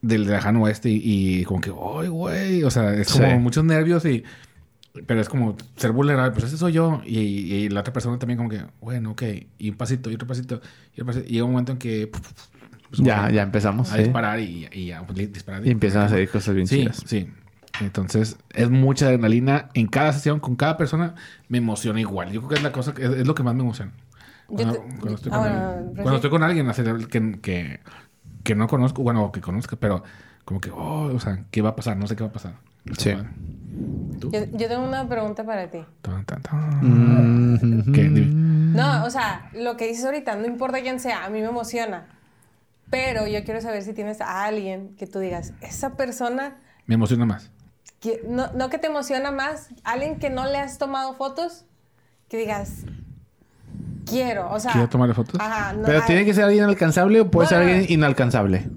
del 0.00 0.26
lejano 0.26 0.62
oeste 0.62 0.90
y, 0.90 1.00
y 1.40 1.44
como 1.44 1.60
que, 1.60 1.70
¡ay, 1.70 2.08
güey! 2.08 2.62
O 2.62 2.70
sea, 2.70 2.94
es 2.94 3.12
como 3.12 3.26
Sí. 3.28 3.34
muchos 3.38 3.64
nervios 3.64 4.04
y. 4.04 4.22
Pero 5.06 5.20
es 5.20 5.28
como 5.28 5.56
ser 5.76 5.92
vulnerable, 5.92 6.32
pues 6.32 6.44
ese 6.44 6.56
soy 6.56 6.72
yo. 6.72 7.02
Y, 7.04 7.18
y 7.18 7.68
la 7.68 7.80
otra 7.80 7.92
persona 7.92 8.18
también, 8.18 8.36
como 8.38 8.48
que, 8.48 8.64
bueno, 8.80 9.10
ok. 9.12 9.22
Y 9.58 9.70
un 9.70 9.76
pasito, 9.76 10.10
y 10.10 10.14
otro 10.14 10.26
pasito, 10.28 10.60
y 10.94 11.00
otro 11.00 11.06
pasito. 11.06 11.26
Y 11.28 11.32
llega 11.32 11.44
un 11.44 11.50
momento 11.52 11.72
en 11.72 11.78
que. 11.78 12.06
pues, 12.08 13.02
ya, 13.02 13.30
ya 13.30 13.42
empezamos. 13.42 13.92
A 13.92 13.96
sí. 13.96 14.02
disparar 14.02 14.40
y, 14.40 14.68
y 14.72 14.86
ya, 14.86 15.04
pues, 15.06 15.32
disparar. 15.32 15.66
Y 15.66 15.70
empiezan 15.70 16.02
a 16.02 16.04
hacer 16.06 16.28
cosas 16.30 16.54
bien 16.54 16.68
Sí, 16.68 16.76
chidas. 16.76 17.02
sí. 17.06 17.30
Entonces, 17.80 18.38
es 18.50 18.70
mucha 18.70 19.06
adrenalina 19.06 19.68
en 19.74 19.88
cada 19.88 20.12
sesión, 20.12 20.38
con 20.40 20.54
cada 20.56 20.76
persona, 20.76 21.14
me 21.48 21.58
emociona 21.58 22.00
igual. 22.00 22.30
Yo 22.32 22.40
creo 22.40 22.48
que 22.50 22.54
es 22.56 22.62
la 22.62 22.72
cosa 22.72 22.94
que 22.94 23.02
es, 23.04 23.10
es 23.10 23.26
lo 23.26 23.34
que 23.34 23.42
más 23.42 23.54
me 23.54 23.62
emociona. 23.62 23.92
Cuando, 24.54 24.68
te- 24.68 24.80
cuando 25.00 25.16
estoy 25.16 25.32
con 25.32 25.44
alguien, 25.44 25.72
cuando 26.00 26.16
sí. 26.16 26.18
estoy 26.18 26.30
con 26.30 26.42
alguien, 26.44 26.68
hacer 26.68 27.08
que, 27.08 27.40
que, 27.40 27.80
que 28.44 28.54
no 28.54 28.68
conozco, 28.68 29.02
bueno, 29.02 29.32
que 29.32 29.40
conozca, 29.40 29.76
pero 29.76 30.04
como 30.44 30.60
que, 30.60 30.70
oh, 30.72 31.12
o 31.14 31.20
sea, 31.20 31.46
¿qué 31.50 31.62
va 31.62 31.70
a 31.70 31.76
pasar? 31.76 31.96
No 31.98 32.06
sé 32.06 32.16
qué 32.16 32.24
va 32.24 32.30
a 32.30 32.32
pasar. 32.32 32.54
Sí. 32.98 33.12
Yo, 34.20 34.44
yo 34.52 34.68
tengo 34.68 34.84
una 34.86 35.08
pregunta 35.08 35.44
para 35.44 35.70
ti. 35.70 35.78
Tan, 36.02 36.24
tan, 36.24 36.42
tan. 36.42 36.80
Mm. 36.82 38.74
No, 38.74 39.04
o 39.04 39.10
sea, 39.10 39.50
lo 39.54 39.76
que 39.76 39.86
dices 39.88 40.04
ahorita, 40.04 40.36
no 40.36 40.46
importa 40.46 40.80
quién 40.80 41.00
sea, 41.00 41.24
a 41.24 41.30
mí 41.30 41.40
me 41.40 41.48
emociona. 41.48 42.06
Pero 42.90 43.26
yo 43.26 43.42
quiero 43.44 43.60
saber 43.60 43.82
si 43.82 43.92
tienes 43.92 44.20
a 44.20 44.44
alguien 44.44 44.94
que 44.96 45.06
tú 45.06 45.18
digas, 45.18 45.52
esa 45.60 45.96
persona, 45.96 46.56
Me 46.86 46.94
emociona 46.94 47.24
más. 47.26 47.50
que, 48.00 48.22
no, 48.28 48.52
no 48.52 48.68
que 48.70 48.78
te 48.78 48.86
emociona 48.86 49.30
más, 49.32 49.68
alguien 49.82 50.18
que 50.18 50.30
no 50.30 50.44
le 50.46 50.58
has 50.58 50.78
tomado 50.78 51.14
fotos, 51.14 51.64
que 52.28 52.36
digas, 52.36 52.84
quiero, 54.06 54.50
o 54.50 54.60
sea... 54.60 54.72
¿Quiero 54.72 54.88
tomarle 54.88 55.14
fotos? 55.14 55.40
Ajá, 55.40 55.72
no, 55.72 55.82
Pero 55.84 56.02
tiene 56.02 56.24
que 56.24 56.34
ser 56.34 56.44
alguien 56.44 56.64
alcanzable 56.64 57.20
o 57.20 57.30
puede 57.30 57.46
No, 57.46 57.48
ser 57.50 57.58
alguien 57.62 57.86
inalcanzable. 57.88 58.68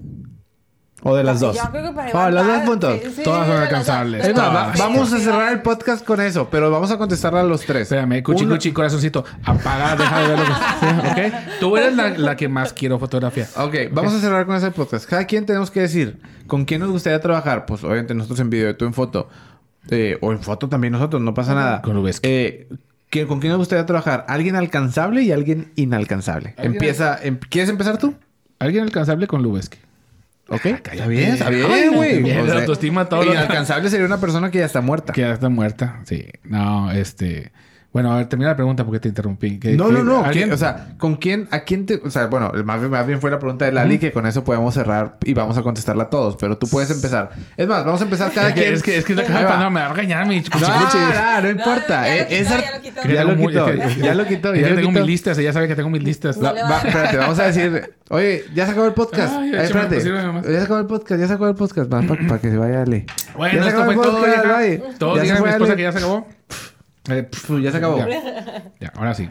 O 1.02 1.14
de 1.14 1.22
las 1.22 1.38
dos. 1.38 1.56
Yo 1.56 1.62
creo 1.70 1.84
que 1.84 1.92
para 1.94 2.06
Oh, 2.06 2.10
igual 2.10 2.34
los 2.34 2.46
dos 2.46 2.58
puntos. 2.62 2.98
sí, 3.04 3.12
sí, 3.16 3.22
Todas 3.22 3.46
son 3.46 3.56
alcanzables. 3.56 4.26
Es 4.26 4.34
más, 4.34 4.54
va- 4.54 4.72
vamos 4.76 5.12
a 5.12 5.18
cerrar 5.20 5.52
el 5.52 5.62
podcast 5.62 6.04
con 6.04 6.20
eso, 6.20 6.48
pero 6.50 6.72
vamos 6.72 6.90
a 6.90 6.98
contestarle 6.98 7.38
a 7.38 7.44
los 7.44 7.60
tres. 7.64 7.82
Espérame, 7.82 8.20
cuchi, 8.22 8.44
Uno- 8.44 8.54
cuchi, 8.56 8.72
corazoncito. 8.72 9.24
Apaga, 9.44 9.94
deja 9.94 10.20
de 10.20 10.28
ver 10.28 10.38
lo 10.40 10.44
que... 10.44 10.50
Sí, 10.80 10.86
¿Ok? 11.30 11.34
Tú 11.60 11.76
eres 11.76 11.94
la, 11.94 12.08
la 12.10 12.36
que 12.36 12.48
más 12.48 12.72
quiero 12.72 12.98
fotografiar. 12.98 13.46
Ok, 13.56 13.74
vamos 13.92 14.12
a 14.12 14.18
cerrar 14.20 14.44
con 14.46 14.56
ese 14.56 14.72
podcast. 14.72 15.08
Cada 15.08 15.24
quien 15.26 15.46
tenemos 15.46 15.70
que 15.70 15.80
decir 15.82 16.20
con 16.48 16.64
quién 16.64 16.80
nos 16.80 16.90
gustaría 16.90 17.20
trabajar. 17.20 17.64
Pues 17.66 17.84
obviamente 17.84 18.14
nosotros 18.14 18.40
en 18.40 18.50
video, 18.50 18.74
tú 18.76 18.84
en 18.84 18.92
foto. 18.94 19.28
Eh, 19.90 20.18
o 20.20 20.32
en 20.32 20.40
foto 20.42 20.68
también 20.68 20.92
nosotros, 20.92 21.22
no 21.22 21.32
pasa 21.32 21.54
nada. 21.54 21.80
Con 21.80 21.94
Lubeski. 21.94 22.28
Eh, 22.28 22.68
¿qué- 23.08 23.26
¿Con 23.28 23.38
quién 23.38 23.50
nos 23.52 23.58
gustaría 23.58 23.86
trabajar? 23.86 24.26
¿Alguien 24.28 24.56
alcanzable 24.56 25.22
y 25.22 25.30
alguien 25.30 25.70
inalcanzable? 25.76 26.54
Alguien- 26.58 26.72
Empieza, 26.74 27.18
em- 27.22 27.38
¿Quieres 27.38 27.70
empezar 27.70 27.98
tú? 27.98 28.14
Alguien 28.58 28.82
alcanzable 28.82 29.28
con 29.28 29.42
Lubeski. 29.44 29.78
¿Ok? 30.48 30.60
Ah, 30.66 30.80
está 30.92 31.06
bien, 31.06 31.32
está 31.34 31.50
bien, 31.50 31.94
güey. 31.94 32.22
O 32.38 32.44
la 32.44 32.52
sea, 32.52 32.60
autoestima, 32.60 33.08
todo 33.08 33.22
lo- 33.24 33.32
Inalcanzable 33.32 33.90
sería 33.90 34.06
una 34.06 34.18
persona 34.18 34.50
que 34.50 34.58
ya 34.58 34.64
está 34.66 34.80
muerta. 34.80 35.12
Que 35.12 35.20
ya 35.22 35.32
está 35.32 35.48
muerta. 35.48 36.00
Sí. 36.04 36.26
No, 36.44 36.90
este... 36.90 37.52
Bueno, 37.90 38.12
a 38.12 38.16
ver, 38.18 38.26
termina 38.26 38.50
la 38.50 38.56
pregunta 38.56 38.84
porque 38.84 39.00
te 39.00 39.08
interrumpí. 39.08 39.58
¿Qué- 39.58 39.72
No, 39.74 39.86
qué- 39.86 39.92
no, 39.94 40.04
no. 40.04 40.30
¿Qué- 40.30 40.44
O 40.52 40.56
sea, 40.58 40.88
¿con 40.98 41.16
quién? 41.16 41.48
¿A 41.50 41.60
quién 41.60 41.86
te...? 41.86 41.94
O 42.04 42.10
sea, 42.10 42.26
bueno, 42.26 42.52
más 42.62 42.78
bien, 42.80 42.90
más 42.92 43.06
bien 43.06 43.18
fue 43.18 43.30
la 43.30 43.38
pregunta 43.38 43.64
de 43.64 43.72
Lali 43.72 43.98
que 43.98 44.12
con 44.12 44.26
eso 44.26 44.44
podemos 44.44 44.74
cerrar 44.74 45.16
y 45.24 45.32
vamos 45.32 45.56
a 45.56 45.62
contestarla 45.62 46.04
a 46.04 46.10
todos. 46.10 46.36
Pero 46.36 46.58
tú 46.58 46.68
puedes 46.68 46.90
empezar. 46.90 47.30
Es 47.56 47.66
más, 47.66 47.86
vamos 47.86 48.00
a 48.02 48.04
empezar 48.04 48.30
cada 48.30 48.48
Es 48.48 48.54
que, 48.54 48.60
quien. 48.60 48.74
es 48.74 48.82
que, 48.82 48.98
es 48.98 49.04
que 49.06 49.14
la 49.14 49.22
Ahí 49.22 49.28
cara 49.28 49.40
va. 49.40 49.46
pasando 49.48 49.70
me 49.70 49.80
va 49.80 49.86
a 49.86 49.92
regañar 49.94 50.26
mi 50.28 50.42
cuchi, 50.44 50.60
No, 50.60 50.68
no, 50.68 51.40
no 51.42 51.50
importa. 51.50 52.06
ya 52.06 52.08
lo 52.08 52.20
Eh, 52.20 52.26
quitó, 52.28 52.34
esa- 52.42 52.60
ya 52.60 52.70
lo 52.76 52.82
quitó. 52.82 53.00
Que 53.02 53.12
Ya 53.14 53.24
lo 53.24 53.30
tengo 53.34 53.48
quitó. 53.48 53.68
es 53.68 53.94
que- 53.96 54.00
Ya 54.02 54.14
lo 54.14 54.26
quitó. 54.26 54.52
es 54.54 54.60
Ya 54.60 54.66
que 54.68 54.74
lo 54.74 54.80
tengo 54.80 54.92
mis 54.92 55.06
listas. 55.06 55.38
Ella 55.38 55.52
sabe 55.54 55.68
que 55.68 55.74
tengo 55.74 55.88
mis 55.90 56.02
listas. 56.02 56.36
No 56.36 56.50
espérate, 56.54 57.16
vamos 57.16 57.38
a 57.38 57.44
decir... 57.44 57.94
Oye, 58.10 58.44
ya 58.54 58.66
se 58.66 58.72
acabó 58.72 58.86
el 58.86 58.92
podcast. 58.94 59.34
Ay, 59.34 59.52
espérate. 59.54 59.96
Ya 59.96 60.58
se 60.58 60.62
acabó 60.64 60.78
el 60.80 60.86
podcast. 60.86 61.20
Ya 61.20 61.26
se 61.26 61.32
acabó 61.32 61.48
el 61.48 61.54
podcast. 61.56 61.90
Para 61.90 62.40
que 62.40 62.50
se 62.50 62.56
vaya 62.58 62.82
Ale. 62.82 63.06
Bueno, 63.34 63.54
ya 63.56 63.62
se 63.62 63.68
esto 63.70 63.80
acabó 63.80 63.84
fue 63.84 63.94
el 63.94 64.10
todo. 64.98 65.16
se 65.16 65.22
digan 65.22 65.38
a 65.38 65.40
mi 65.42 65.48
esposa 65.48 65.74
que 65.76 65.82
ya 65.82 65.92
se 65.92 65.98
acabó. 65.98 66.26
Eh, 67.10 67.22
pf, 67.22 67.60
Ya 67.62 67.70
se 67.70 67.76
acabó. 67.78 67.98
Ya, 67.98 68.72
Ya, 68.80 68.92
ahora 68.96 69.14
sí. 69.14 69.28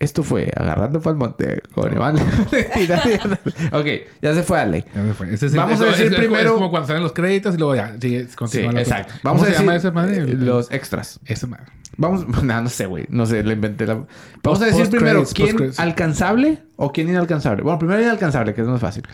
Esto 0.00 0.22
fue 0.24 0.50
Agarrando 0.56 1.00
Pa'l 1.00 1.14
Monte 1.16 1.62
con 1.72 1.92
Iván. 1.92 2.16
Ok, 3.72 3.86
ya 4.20 4.34
se 4.34 4.42
fue 4.42 4.58
Ale. 4.60 4.84
Ya 4.94 5.02
se 5.04 5.14
fue. 5.14 5.32
Ese 5.32 5.46
es 5.46 5.52
el- 5.52 5.58
Vamos 5.58 5.80
a 5.80 5.84
eso- 5.84 5.92
decir 5.92 6.06
es- 6.12 6.18
primero- 6.18 6.50
Es 6.50 6.54
como 6.54 6.70
cuando 6.70 6.86
salen 6.88 7.02
los 7.02 7.12
créditos 7.12 7.54
y 7.54 7.58
luego 7.58 7.76
ya. 7.76 7.94
Sí, 8.00 8.26
Sí, 8.28 8.36
continúa 8.36 8.72
la 8.72 8.80
exacto. 8.82 9.06
cosa. 9.12 9.20
Vamos 9.22 9.40
¿Cómo 9.40 9.42
a 9.42 9.46
se 9.46 9.50
decir 9.52 9.66
llama 9.66 9.76
esa 9.76 9.90
madre? 9.92 10.16
eh, 10.18 10.34
los 10.34 10.70
extras. 10.72 11.20
Esa 11.24 11.46
madre. 11.46 11.64
Vamos, 11.96 12.26
no, 12.42 12.60
no 12.62 12.68
sé, 12.68 12.86
güey. 12.86 13.06
No 13.08 13.24
sé, 13.26 13.42
le 13.44 13.54
inventé 13.54 13.86
la. 13.86 14.04
Vamos 14.42 14.60
a 14.62 14.64
decir 14.66 14.80
post 14.80 14.90
primero 14.90 15.12
credits, 15.20 15.34
quién 15.34 15.56
credits. 15.56 15.80
alcanzable 15.80 16.58
o 16.76 16.92
quién 16.92 17.08
inalcanzable. 17.08 17.62
Bueno, 17.62 17.78
primero 17.78 18.02
inalcanzable, 18.02 18.52
que 18.54 18.60
es 18.62 18.66
más 18.66 18.80
fácil. 18.80 19.04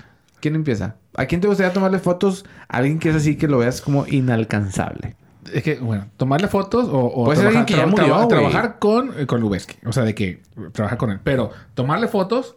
¿Quién 0.40 0.54
empieza? 0.54 0.96
¿A 1.14 1.26
quién 1.26 1.42
te 1.42 1.46
gustaría 1.48 1.72
tomarle 1.74 1.98
fotos? 1.98 2.46
A 2.68 2.78
alguien 2.78 2.98
que 2.98 3.10
es 3.10 3.14
así 3.16 3.36
que 3.36 3.46
lo 3.46 3.58
veas 3.58 3.82
como 3.82 4.06
inalcanzable. 4.06 5.14
Es 5.52 5.62
que, 5.62 5.76
bueno, 5.76 6.06
tomarle 6.16 6.48
fotos 6.48 6.86
o, 6.88 6.98
o 6.98 7.24
Puede 7.24 7.38
ser 7.38 7.46
alguien 7.48 7.64
que 7.66 7.74
ya 7.76 7.86
murió, 7.86 8.14
güey. 8.14 8.28
trabajar 8.28 8.78
con, 8.78 9.12
eh, 9.18 9.26
con 9.26 9.40
Lubeski. 9.40 9.76
O 9.86 9.92
sea, 9.92 10.04
de 10.04 10.14
que 10.14 10.42
trabajar 10.72 10.98
con 10.98 11.10
él. 11.10 11.20
Pero 11.24 11.50
tomarle 11.74 12.08
fotos 12.08 12.54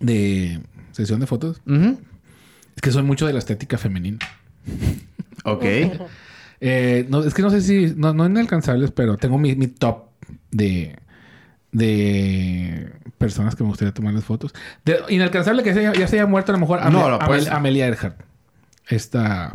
de 0.00 0.60
sesión 0.92 1.20
de 1.20 1.26
fotos. 1.26 1.60
Es 2.74 2.80
que 2.82 2.90
soy 2.90 3.02
mucho 3.02 3.26
de 3.26 3.32
la 3.32 3.38
estética 3.38 3.78
femenina. 3.78 4.18
Ok. 5.44 5.64
Eh, 6.60 7.06
no, 7.08 7.24
es 7.24 7.34
que 7.34 7.42
no 7.42 7.50
sé 7.50 7.60
si... 7.62 7.94
No, 7.96 8.14
no 8.14 8.26
inalcanzables, 8.26 8.92
pero 8.92 9.16
tengo 9.16 9.38
mi, 9.38 9.56
mi 9.56 9.66
top 9.66 10.04
de... 10.52 10.96
De 11.72 12.92
personas 13.18 13.56
que 13.56 13.64
me 13.64 13.70
gustaría 13.70 13.92
tomarles 13.92 14.24
fotos. 14.24 14.54
De, 14.84 15.00
inalcanzable 15.08 15.62
que 15.64 15.74
se 15.74 15.82
ya 15.82 16.06
se 16.06 16.16
haya 16.16 16.26
muerto 16.26 16.52
a 16.52 16.54
lo 16.54 16.60
mejor 16.60 16.80
No, 16.92 17.08
no, 17.08 17.18
Amel- 17.18 17.26
pues- 17.26 17.48
Amelia 17.48 17.86
Earhart. 17.88 18.20
Esta... 18.88 19.52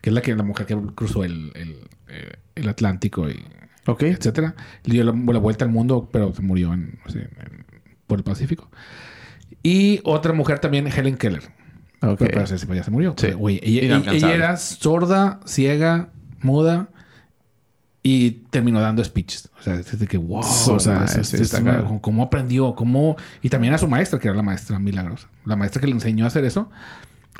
Que 0.00 0.10
es 0.10 0.14
la, 0.14 0.22
que, 0.22 0.34
la 0.34 0.42
mujer 0.42 0.66
que 0.66 0.76
cruzó 0.94 1.24
el, 1.24 1.52
el, 1.54 1.76
eh, 2.08 2.32
el 2.54 2.68
Atlántico 2.68 3.28
y 3.28 3.44
Ok. 3.86 4.02
etcétera. 4.02 4.54
Le 4.84 4.94
dio 4.94 5.04
la, 5.04 5.12
la 5.12 5.38
vuelta 5.38 5.64
al 5.64 5.70
mundo, 5.70 6.08
pero 6.12 6.32
se 6.34 6.42
murió 6.42 6.72
en, 6.74 6.98
sé, 7.08 7.20
en- 7.20 7.64
por 8.06 8.18
el 8.18 8.24
Pacífico. 8.24 8.70
Y 9.62 10.00
otra 10.04 10.32
mujer 10.32 10.58
también, 10.60 10.86
Helen 10.86 11.16
Keller. 11.16 11.42
Ok. 12.02 12.18
Pero, 12.18 12.30
pero 12.44 12.46
sí, 12.46 12.66
ya 12.74 12.82
se 12.84 12.90
murió. 12.90 13.14
Sí. 13.18 13.30
Güey, 13.32 13.60
ella, 13.62 14.02
ella- 14.12 14.34
era 14.34 14.56
sorda, 14.56 15.40
ciega, 15.46 16.10
muda 16.40 16.88
y 18.02 18.30
terminó 18.50 18.80
dando 18.80 19.02
speeches. 19.02 19.50
O 19.58 19.62
sea, 19.62 19.74
es 19.74 19.98
de 19.98 20.06
que 20.06 20.16
wow. 20.18 20.42
Su 20.42 20.74
o 20.74 20.78
sea, 20.80 21.00
madre, 21.00 21.20
es- 21.20 21.34
es 21.34 21.50
cabrón. 21.50 21.98
cómo 21.98 22.22
aprendió, 22.22 22.74
cómo. 22.76 23.16
Y 23.42 23.48
también 23.48 23.74
a 23.74 23.78
su 23.78 23.88
maestra, 23.88 24.18
que 24.20 24.28
era 24.28 24.36
la 24.36 24.42
maestra 24.44 24.78
milagrosa. 24.78 25.28
La 25.44 25.56
maestra 25.56 25.80
que 25.80 25.86
le 25.88 25.94
enseñó 25.94 26.24
a 26.24 26.28
hacer 26.28 26.44
eso. 26.44 26.70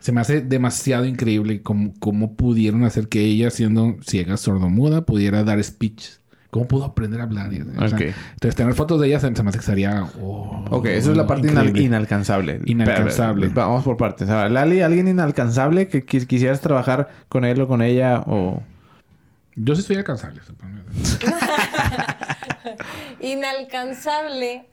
Se 0.01 0.13
me 0.13 0.21
hace 0.21 0.41
demasiado 0.41 1.05
increíble 1.05 1.63
cómo, 1.63 1.93
cómo 1.99 2.35
pudieron 2.35 2.85
hacer 2.85 3.09
que 3.09 3.21
ella, 3.21 3.51
siendo 3.51 3.97
ciega, 4.07 4.37
sordomuda, 4.37 5.05
pudiera 5.07 5.43
dar 5.45 5.63
speeches. 5.65 6.21
¿Cómo 6.51 6.69
pudo 6.69 6.85
aprender 6.85 7.21
a 7.21 7.25
hablar? 7.25 7.49
O 7.49 7.89
sea, 7.89 7.99
entonces, 7.99 8.55
tener 8.55 8.73
fotos 8.75 9.01
de 9.01 9.09
ella 9.09 9.21
se, 9.21 9.35
se 9.35 9.43
me 9.43 9.49
hace 9.51 9.59
que 9.59 9.65
sería... 9.65 10.05
oh, 10.23 10.65
Ok, 10.71 10.87
eso 10.87 11.11
es 11.11 11.17
la 11.17 11.27
parte 11.27 11.49
inal- 11.53 11.77
inalcanzable. 11.79 12.61
Inalcanzable. 12.65 13.49
Pero, 13.49 13.61
vamos 13.67 13.85
por 13.85 13.97
partes. 13.97 14.29
Ahora, 14.31 14.49
Lali, 14.49 14.81
¿alguien 14.81 15.09
inalcanzable 15.09 15.89
que 15.89 16.07
quis- 16.07 16.27
quisieras 16.27 16.61
trabajar 16.61 17.09
con 17.29 17.45
él 17.45 17.61
o 17.61 17.69
con 17.69 17.83
ella? 17.83 18.23
O... 18.27 18.63
Yo 19.57 19.75
sí 19.75 19.83
soy 19.83 19.97
alcanzable. 19.97 20.41
supongo. 20.47 20.79
Inalcanzable. 23.21 24.67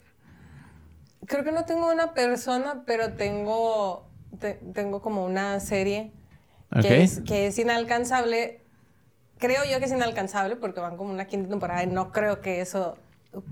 creo 1.25 1.43
que 1.43 1.51
no 1.51 1.65
tengo 1.65 1.91
una 1.91 2.13
persona, 2.13 2.83
pero 2.85 3.13
tengo, 3.13 4.07
te- 4.43 4.59
tengo 4.73 5.01
como 5.01 5.25
una 5.25 5.59
serie 5.61 6.11
Ok. 6.75 6.81
que, 6.81 7.03
es, 7.03 7.21
que 7.21 7.47
es 7.47 7.57
inalcanzable. 7.57 8.61
Creo 9.39 9.63
yo 9.69 9.79
que 9.79 9.85
es 9.85 9.91
inalcanzable 9.91 10.55
porque 10.57 10.79
van 10.81 10.97
como 10.97 11.11
una 11.11 11.25
quinta 11.25 11.49
temporada 11.49 11.83
y 11.83 11.87
no 11.87 12.11
creo 12.11 12.41
que 12.41 12.61
eso, 12.61 12.97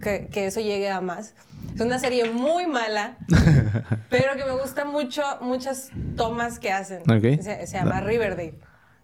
que, 0.01 0.27
que 0.27 0.45
eso 0.47 0.59
llegue 0.59 0.89
a 0.89 1.01
más. 1.01 1.33
Es 1.73 1.81
una 1.81 1.97
serie 1.99 2.29
muy 2.31 2.67
mala, 2.67 3.17
pero 4.09 4.35
que 4.35 4.43
me 4.45 4.51
gustan 4.61 4.89
mucho 4.89 5.21
muchas 5.41 5.89
tomas 6.17 6.59
que 6.59 6.71
hacen. 6.71 7.01
Ok. 7.09 7.41
Se, 7.41 7.65
se 7.67 7.77
llama 7.77 8.01
Riverdale. 8.01 8.59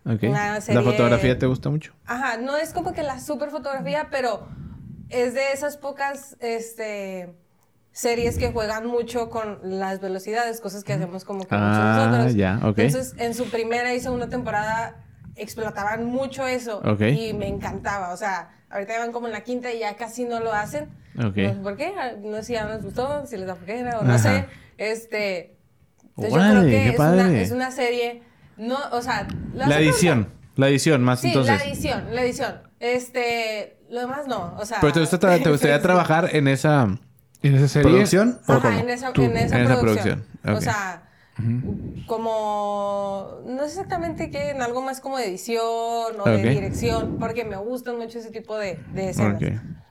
Ok. 0.06 0.24
Una 0.24 0.54
¿La 0.56 0.62
serie- 0.62 0.82
fotografía 0.84 1.38
te 1.40 1.46
gusta 1.46 1.70
mucho? 1.70 1.94
Ajá, 2.06 2.38
no 2.38 2.56
es 2.58 2.74
como 2.74 2.94
que 2.94 3.04
la 3.04 3.20
super 3.20 3.50
fotografía, 3.50 4.08
pero 4.12 4.48
es 5.10 5.34
de 5.34 5.52
esas 5.54 5.78
pocas 5.78 6.36
este, 6.40 7.34
series 7.98 8.38
que 8.38 8.52
juegan 8.52 8.86
mucho 8.86 9.30
con 9.32 9.58
las 9.64 10.00
velocidades, 10.00 10.62
cosas 10.62 10.84
que 10.84 10.94
hacemos 10.94 11.26
como 11.26 11.40
que 11.48 11.56
Ah, 11.56 12.10
nosotros. 12.12 12.36
ya. 12.36 12.60
Entonces, 12.64 13.16
en 13.18 13.34
su 13.34 13.46
primera 13.50 13.96
y 13.96 14.00
segunda 14.00 14.30
temporada 14.30 14.98
explotaban 15.36 16.06
mucho 16.06 16.46
eso 16.46 16.80
Ok. 16.86 17.02
y 17.02 17.34
me 17.34 17.48
encantaba. 17.48 18.14
O 18.14 18.18
sea, 18.18 18.52
ahorita 18.70 19.00
van 19.00 19.12
como 19.12 19.26
en 19.26 19.34
la 19.34 19.42
quinta 19.42 19.74
y 19.74 19.80
ya 19.80 19.96
casi 19.96 20.26
no 20.26 20.40
lo 20.40 20.54
hacen. 20.54 20.86
Ok. 21.18 21.38
No 21.38 21.54
sé 21.54 21.60
por 21.64 21.76
qué, 21.78 21.92
no 22.24 22.36
sé 22.38 22.44
si 22.44 22.54
ya 22.54 22.66
no 22.66 22.74
les 22.76 22.84
gustó, 22.84 23.26
si 23.26 23.36
les 23.36 23.48
da 23.48 23.56
flojera 23.56 23.98
o 24.00 24.04
no 24.04 24.14
Ajá. 24.14 24.20
sé. 24.20 24.46
Este, 24.78 25.58
entonces 26.16 26.34
yo 26.34 26.40
creo 26.52 26.62
que 26.66 26.84
es 26.90 26.96
una, 26.96 26.98
padre. 26.98 27.42
es 27.42 27.52
una 27.52 27.72
serie, 27.72 28.22
no, 28.58 28.78
o 28.92 29.02
sea... 29.02 29.28
La 29.56 29.80
edición. 29.80 30.30
La 30.56 30.68
edición, 30.70 31.02
más 31.04 31.22
Sí, 31.22 31.30
entonces. 31.30 31.58
la 31.60 31.66
edición, 31.66 32.06
la 32.16 32.22
edición. 32.22 32.62
Este, 32.80 33.80
lo 33.90 34.02
demás 34.02 34.28
no, 34.28 34.56
o 34.60 34.66
sea... 34.66 34.78
Pero 34.82 34.94
te, 34.94 35.00
gusta 35.00 35.18
te 35.20 35.50
gustaría 35.50 35.82
trabajar 35.82 36.30
en 36.36 36.48
esa 36.48 36.88
¿En 37.44 37.56
esa 37.56 37.68
serie? 37.68 37.92
producción 37.92 38.40
o 38.48 38.54
Ajá, 38.54 38.80
en 38.80 38.90
esa, 38.90 39.12
en 39.16 39.38
esa 39.38 39.58
en 39.60 39.66
esa 39.66 39.80
producción. 39.80 40.24
O 40.46 40.60
sea, 40.62 41.04
como... 42.08 43.40
No 43.46 43.60
sé 43.64 43.70
exactamente 43.70 44.30
qué, 44.32 44.50
en 44.52 44.62
algo 44.62 44.82
más 44.82 45.00
como 45.02 45.18
de 45.18 45.28
edición 45.28 46.20
o 46.20 46.24
de 46.26 46.38
dirección, 46.50 47.18
porque 47.20 47.46
me 47.46 47.58
gustan 47.58 47.98
mucho 47.98 48.20
ese 48.20 48.32
tipo 48.32 48.58
de, 48.58 48.80
de 48.94 49.10
escenas. 49.10 49.36
Ok. 49.42 49.50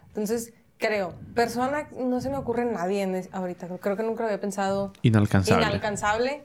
Entonces, 0.08 0.52
creo. 0.78 1.14
Persona, 1.34 1.88
no 1.98 2.20
se 2.20 2.30
me 2.30 2.36
ocurre 2.36 2.64
nadie 2.64 3.02
en 3.02 3.14
es- 3.14 3.28
ahorita. 3.32 3.68
Creo 3.80 3.96
que 3.96 4.02
nunca 4.02 4.24
había 4.24 4.40
pensado. 4.40 4.92
Inalcanzable. 5.02 5.66
Inalcanzable. 5.66 6.42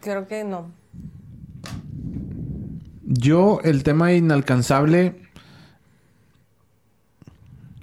Creo 0.00 0.26
que 0.28 0.44
no. 0.44 0.70
Yo, 3.02 3.60
el 3.64 3.82
tema 3.82 4.12
inalcanzable. 4.12 5.22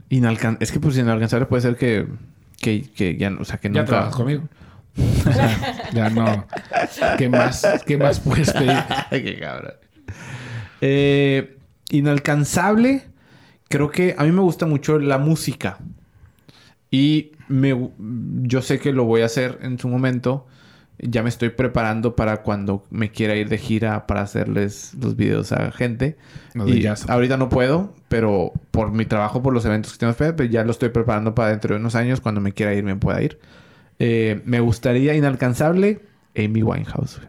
Inalcan... 0.10 0.58
Es 0.60 0.72
que 0.72 0.80
pues 0.80 0.97
inalcanzable 0.97 1.45
puede 1.47 1.62
ser 1.62 1.76
que. 1.76 2.08
Que, 2.60 2.84
que 2.84 3.18
ya 3.18 3.30
no. 3.30 3.41
O 3.41 3.45
sea, 3.45 3.58
que 3.58 3.68
Ya 3.68 3.82
nunca. 3.82 3.86
trabajas 3.86 4.16
conmigo. 4.16 4.43
O 4.97 5.32
sea, 5.34 5.91
ya 5.93 6.10
no. 6.10 6.47
¿Qué 7.18 7.30
más, 7.30 7.66
qué 7.86 7.97
más 7.97 8.20
puedes 8.20 8.51
pedir? 8.51 8.78
Qué 9.12 9.38
cabrón. 9.39 9.74
Eh, 10.82 11.58
inalcanzable. 11.91 13.03
Creo 13.70 13.91
que 13.91 14.16
a 14.18 14.24
mí 14.24 14.32
me 14.32 14.41
gusta 14.41 14.66
mucho 14.66 14.97
la 14.97 15.18
música. 15.18 15.78
Y 16.89 17.34
me, 17.49 17.89
yo 18.43 18.62
sé 18.62 18.80
que 18.80 18.93
lo 18.93 19.03
voy 19.03 19.22
a 19.22 19.26
hacer 19.26 19.60
en 19.62 19.78
su 19.78 19.88
momento. 19.89 20.47
Ya 20.99 21.21
me 21.21 21.29
estoy 21.29 21.49
preparando 21.49 22.15
para 22.15 22.41
cuando 22.41 22.83
me 22.89 23.11
quiera 23.11 23.35
ir 23.35 23.49
de 23.49 23.59
gira 23.59 24.07
para 24.07 24.21
hacerles 24.21 24.95
los 24.99 25.15
videos 25.15 25.51
a 25.51 25.71
gente. 25.71 26.17
De 26.55 26.71
Y 26.71 26.87
ahorita 27.07 27.37
no 27.37 27.49
puedo, 27.49 27.93
pero 28.07 28.51
por 28.71 28.91
mi 28.91 29.05
trabajo, 29.05 29.43
por 29.43 29.53
los 29.53 29.63
eventos 29.65 29.93
que 29.93 29.99
tengo 29.99 30.15
pues 30.35 30.49
ya 30.49 30.63
lo 30.63 30.71
estoy 30.71 30.89
preparando 30.89 31.35
para 31.35 31.49
dentro 31.49 31.75
de 31.75 31.79
unos 31.79 31.93
años, 31.95 32.19
cuando 32.19 32.41
me 32.41 32.51
quiera 32.51 32.73
ir, 32.73 32.83
me 32.83 32.95
pueda 32.95 33.21
ir. 33.21 33.39
Eh, 33.99 34.41
me 34.45 34.59
gustaría 34.59 35.13
inalcanzable 35.13 36.01
Amy 36.35 36.63
Winehouse. 36.63 37.21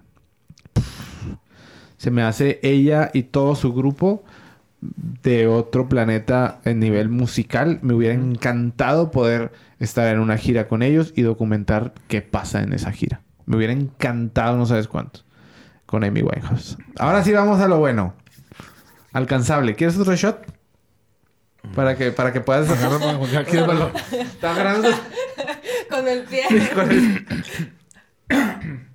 Se 1.98 2.10
me 2.10 2.22
hace 2.22 2.60
ella 2.62 3.10
y 3.12 3.24
todo 3.24 3.54
su 3.54 3.74
grupo 3.74 4.24
de 4.80 5.46
otro 5.46 5.88
planeta 5.88 6.60
en 6.64 6.78
nivel 6.78 7.08
musical. 7.08 7.80
Me 7.82 7.94
hubiera 7.94 8.14
encantado 8.14 9.10
poder 9.10 9.50
estar 9.78 10.12
en 10.12 10.20
una 10.20 10.38
gira 10.38 10.68
con 10.68 10.82
ellos 10.82 11.12
y 11.16 11.22
documentar 11.22 11.92
qué 12.06 12.22
pasa 12.22 12.62
en 12.62 12.72
esa 12.72 12.92
gira. 12.92 13.20
Me 13.48 13.56
hubiera 13.56 13.72
encantado, 13.72 14.58
no 14.58 14.66
sabes 14.66 14.86
cuánto, 14.88 15.20
con 15.86 16.04
Amy 16.04 16.20
Winehouse. 16.20 16.76
Ahora 16.98 17.24
sí 17.24 17.32
vamos 17.32 17.58
a 17.60 17.66
lo 17.68 17.78
bueno. 17.78 18.14
Alcanzable. 19.14 19.74
¿Quieres 19.74 19.96
otro 19.98 20.14
shot? 20.14 20.44
Para 21.74 21.96
que, 21.96 22.12
para 22.12 22.30
que 22.32 22.42
puedas... 22.42 22.68
Agarra 22.68 22.98
para 22.98 23.14
jugar, 23.14 23.44
¿quieres 23.46 23.66
balón? 23.66 23.92
Está 24.12 24.52
agarrando... 24.52 24.90
Con 25.90 26.06
el 26.06 26.24
pie. 26.24 26.44
con 26.74 26.90
el- 26.90 27.26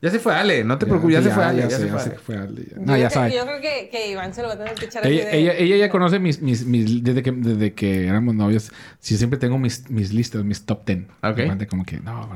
Ya 0.00 0.10
se 0.10 0.20
fue 0.20 0.32
Ale, 0.32 0.62
no 0.62 0.78
te 0.78 0.86
preocupes, 0.86 1.14
ya, 1.16 1.22
se 1.22 1.30
fue 1.30 1.42
Ale. 1.44 1.62
Ya, 1.62 1.70
se 1.70 1.78
sé, 1.78 1.88
fue 1.88 2.00
Ale. 2.00 2.10
que 2.12 2.18
fue 2.18 2.36
Ale. 2.36 2.64
ya. 2.70 2.76
Yo 2.76 2.82
No, 2.86 2.96
ya 2.96 3.08
creo 3.08 3.10
sabe. 3.10 3.34
Yo 3.34 3.44
creo 3.44 3.60
que, 3.60 3.88
que 3.90 4.10
Iván 4.12 4.32
se 4.32 4.42
lo 4.42 4.48
va 4.48 4.54
a 4.54 4.58
tener 4.58 4.74
que 4.74 4.84
echar 4.84 5.04
Ella, 5.04 5.24
de... 5.24 5.38
ella, 5.38 5.54
ella 5.54 5.76
ya 5.76 5.88
conoce 5.90 6.20
mis, 6.20 6.40
mis, 6.40 6.64
mis 6.66 7.02
desde 7.02 7.22
que 7.24 7.32
desde 7.32 7.72
que 7.74 8.06
éramos 8.06 8.34
novios. 8.36 8.70
Sí, 9.00 9.16
siempre 9.16 9.40
tengo 9.40 9.58
mis, 9.58 9.90
mis 9.90 10.12
listas, 10.12 10.44
mis 10.44 10.64
top 10.64 10.84
ten. 10.84 11.08
Ok. 11.22 11.40
Como 11.68 11.84
que 11.84 11.98
no. 12.00 12.28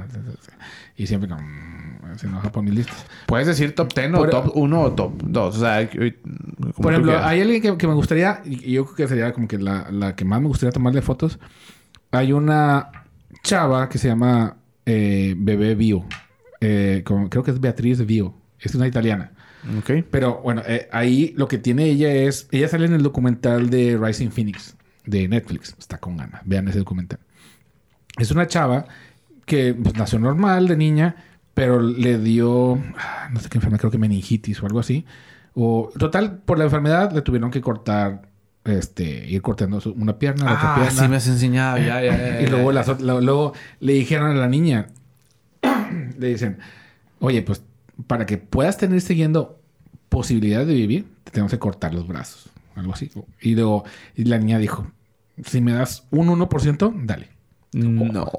Y 0.97 1.07
siempre 1.07 1.29
como, 1.29 1.41
mm, 1.41 2.19
se 2.19 2.27
enoja 2.27 2.51
por 2.51 2.65
mis 2.65 2.75
listas. 2.75 3.07
Puedes 3.27 3.47
decir 3.47 3.75
top 3.77 3.95
10 3.95 4.09
o 4.15 4.17
Por- 4.19 4.31
top 4.31 4.53
1 4.57 4.81
o 4.83 4.93
top 4.93 5.23
2. 5.25 5.57
O 5.57 5.61
sea, 5.61 5.89
Por 5.89 6.93
ejemplo, 6.93 7.13
quieras. 7.13 7.27
hay 7.27 7.41
alguien 7.43 7.63
que, 7.63 7.77
que 7.79 7.87
me 7.87 7.95
gustaría, 7.95 8.41
y 8.45 8.73
yo 8.73 8.85
creo 8.87 8.97
que 8.97 9.09
sería 9.09 9.33
como 9.33 9.47
que 9.47 9.59
la, 9.59 9.87
la 9.91 10.17
que 10.17 10.25
más 10.25 10.41
me 10.41 10.49
gustaría 10.49 10.73
tomarle 10.73 11.01
fotos. 11.01 11.39
Hay 12.11 12.33
una 12.33 12.91
chava 13.45 13.89
que 13.89 13.99
se 13.99 14.09
llama 14.09 14.57
eh, 14.85 15.35
Bebé 15.37 15.75
Bio. 15.77 16.05
Eh, 16.63 17.03
como- 17.05 17.29
creo 17.29 17.43
que 17.43 17.51
es 17.51 17.61
Beatriz 17.61 18.05
Bio. 18.07 18.35
Es 18.61 18.75
una 18.75 18.87
italiana. 18.87 19.33
Ok. 19.79 20.05
Pero 20.11 20.41
bueno, 20.43 20.63
eh, 20.67 20.89
ahí 20.93 21.35
lo 21.37 21.49
que 21.49 21.59
tiene 21.59 21.85
ella 21.87 22.13
es. 22.13 22.49
Ella 22.51 22.69
sale 22.69 22.87
en 22.87 22.95
el 22.95 23.03
documental 23.03 23.71
de 23.71 23.99
Rising 24.01 24.31
Phoenix 24.31 24.77
de 25.05 25.27
Netflix. 25.29 25.75
Está 25.79 25.99
con 25.99 26.17
ganas. 26.17 26.43
Vean 26.45 26.69
ese 26.69 26.79
documental. 26.79 27.19
Es 28.19 28.31
una 28.31 28.47
chava 28.47 28.87
que 29.47 29.75
pues, 29.75 29.95
nació 29.97 30.19
normal 30.19 30.69
de 30.69 30.77
niña, 30.77 31.17
pero 31.55 31.81
le 31.81 32.19
dio. 32.19 32.75
ah, 32.99 33.29
No 33.33 33.41
sé 33.41 33.49
qué 33.49 33.59
enfermedad, 33.59 33.81
creo 33.81 33.91
que 33.91 33.99
meningitis 33.99 34.63
o 34.63 34.67
algo 34.67 34.79
así. 34.81 35.05
O 35.55 35.91
total, 35.99 36.39
por 36.45 36.59
la 36.59 36.65
enfermedad 36.65 37.13
le 37.13 37.23
tuvieron 37.23 37.51
que 37.51 37.61
cortar. 37.61 38.31
Este, 38.65 39.29
ir 39.29 39.43
cortando 39.43 39.83
una 39.97 40.21
pierna, 40.21 40.45
la 40.45 40.53
otra 40.53 40.73
Ah, 40.73 40.77
pierna. 40.83 41.03
sí 41.03 41.09
me 41.09 41.17
has 41.17 41.27
enseñado. 41.27 41.79
Ya, 41.79 42.01
ya, 42.01 42.17
ya, 42.17 42.41
Y 42.43 42.47
luego, 42.47 42.71
las 42.71 42.87
luego 43.01 43.55
le 43.81 43.93
dijeron 43.95 44.31
a 44.31 44.35
la 44.35 44.47
niña, 44.47 44.87
le 46.19 46.29
dicen, 46.29 46.59
oye, 47.21 47.43
pues 47.43 47.63
para 48.07 48.27
que 48.27 48.39
puedas 48.39 48.77
tener 48.79 49.01
siguiendo 49.01 49.61
posibilidad 50.09 50.67
de 50.67 50.75
vivir, 50.75 51.07
te 51.25 51.31
tenemos 51.33 51.53
que 51.53 51.59
cortar 51.59 51.95
los 51.95 52.07
brazos, 52.07 52.51
algo 52.75 52.93
así. 52.93 53.11
Y 53.41 53.55
luego 53.55 53.85
y 54.15 54.25
la 54.25 54.39
niña 54.39 54.59
dijo, 54.59 54.87
si 55.45 55.61
me 55.61 55.73
das 55.73 56.07
un 56.11 56.29
1%, 56.29 56.93
dale. 57.05 57.29
No. 57.73 58.31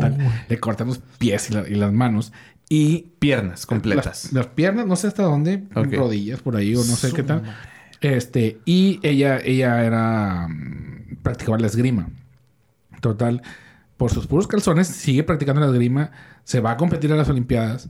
Dale. 0.00 0.16
Le 0.48 0.58
cortan 0.58 0.86
los 0.88 0.98
pies 1.18 1.50
y, 1.50 1.54
la- 1.54 1.68
y 1.68 1.74
las 1.74 1.92
manos 1.92 2.32
y 2.68 3.10
Piernas 3.18 3.66
completas. 3.66 4.04
las, 4.24 4.32
las 4.32 4.46
piernas, 4.46 4.86
no 4.86 4.96
sé 4.96 5.08
hasta 5.08 5.24
dónde, 5.24 5.64
Ok. 5.74 5.92
rodillas 5.92 6.40
por 6.40 6.56
ahí 6.56 6.74
o 6.74 6.78
no 6.78 6.96
sé 6.96 7.12
qué 7.12 7.22
tal. 7.22 7.42
Este, 8.00 8.60
y 8.64 8.98
ella, 9.02 9.38
ella 9.44 9.84
era, 9.84 10.48
mm, 10.48 11.16
practicaba 11.22 11.58
la 11.58 11.66
esgrima. 11.66 12.08
Total, 13.02 13.42
por 13.96 14.10
sus 14.10 14.26
puros 14.26 14.46
calzones, 14.46 14.88
sigue 14.88 15.22
practicando 15.22 15.60
la 15.60 15.68
esgrima, 15.68 16.10
se 16.44 16.60
va 16.60 16.72
a 16.72 16.76
competir 16.76 17.12
a 17.12 17.16
las 17.16 17.28
Olimpiadas 17.28 17.88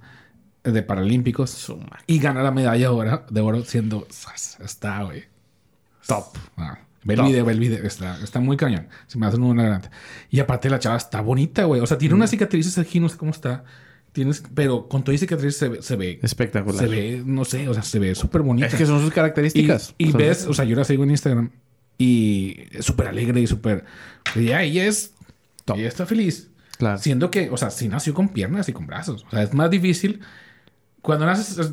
de 0.65 0.83
Paralímpicos 0.83 1.73
y 2.07 2.19
gana 2.19 2.43
la 2.43 2.51
medalla 2.51 2.79
de 2.79 2.87
oro, 2.89 3.25
de 3.31 3.41
oro 3.41 3.65
siendo, 3.65 4.07
está, 4.63 5.03
güey. 5.05 5.25
Top. 6.07 6.27
Ah, 6.57 6.79
ve 7.05 7.15
el 7.15 7.23
video, 7.23 7.45
ve 7.45 7.53
el 7.53 7.61
video. 7.61 7.85
Está, 7.85 8.19
está 8.23 8.41
muy 8.41 8.57
cañón. 8.57 8.89
Se 9.07 9.19
me 9.19 9.27
hace 9.27 9.37
una 9.39 9.63
grande. 9.65 9.89
Y 10.31 10.41
aparte 10.41 10.69
la 10.69 10.79
chava 10.79 10.97
está 10.97 11.21
bonita, 11.21 11.65
güey. 11.65 11.81
O 11.81 11.87
sea, 11.87 11.97
tiene 11.99 12.15
unas 12.15 12.31
cicatrices 12.31 12.77
aquí, 12.79 13.01
no 13.01 13.09
sé 13.09 13.17
cómo 13.17 13.31
está. 13.31 13.65
Tienes, 14.13 14.43
pero 14.55 14.89
con 14.89 15.03
todas 15.03 15.15
las 15.15 15.21
cicatrices 15.21 15.57
se, 15.57 15.69
ve- 15.69 15.83
se 15.83 15.97
ve... 15.97 16.21
Espectacular. 16.23 16.79
Se 16.79 16.87
ve, 16.87 17.23
no 17.25 17.45
sé, 17.47 17.69
o 17.69 17.73
sea, 17.75 17.83
se 17.83 17.99
ve 17.99 18.15
súper 18.15 18.43
bonita. 18.43 18.67
Es 18.67 18.75
que 18.75 18.85
son 18.85 19.01
sus 19.01 19.09
y, 19.11 19.15
características. 19.15 19.95
y 19.97 20.11
Son- 20.11 20.19
ves, 20.19 20.47
o 20.47 20.53
sea, 20.55 20.65
yo 20.67 20.77
la 20.77 20.85
sigo 20.85 21.03
en 21.05 21.11
Instagram 21.13 21.51
y 21.99 22.57
súper 22.81 23.07
alegre 23.09 23.41
y 23.41 23.47
súper... 23.47 23.85
y 24.35 24.45
Ya, 24.47 24.63
ella 24.63 24.85
es... 24.87 25.15
Ella 25.75 25.89
está 25.89 26.07
feliz. 26.07 26.51
Claro. 26.79 26.99
Siendo 26.99 27.31
que, 27.31 27.51
o 27.51 27.57
sea, 27.57 27.71
sí 27.71 27.89
nació 27.89 28.15
con 28.15 28.29
piernas 28.31 28.69
y 28.69 28.73
con 28.73 28.87
brazos. 28.87 29.25
O 29.27 29.31
sea, 29.31 29.43
es 29.43 29.55
más 29.55 29.71
difícil. 29.71 30.21
Cuando 31.01 31.27
naces, 31.27 31.59
es- 31.59 31.73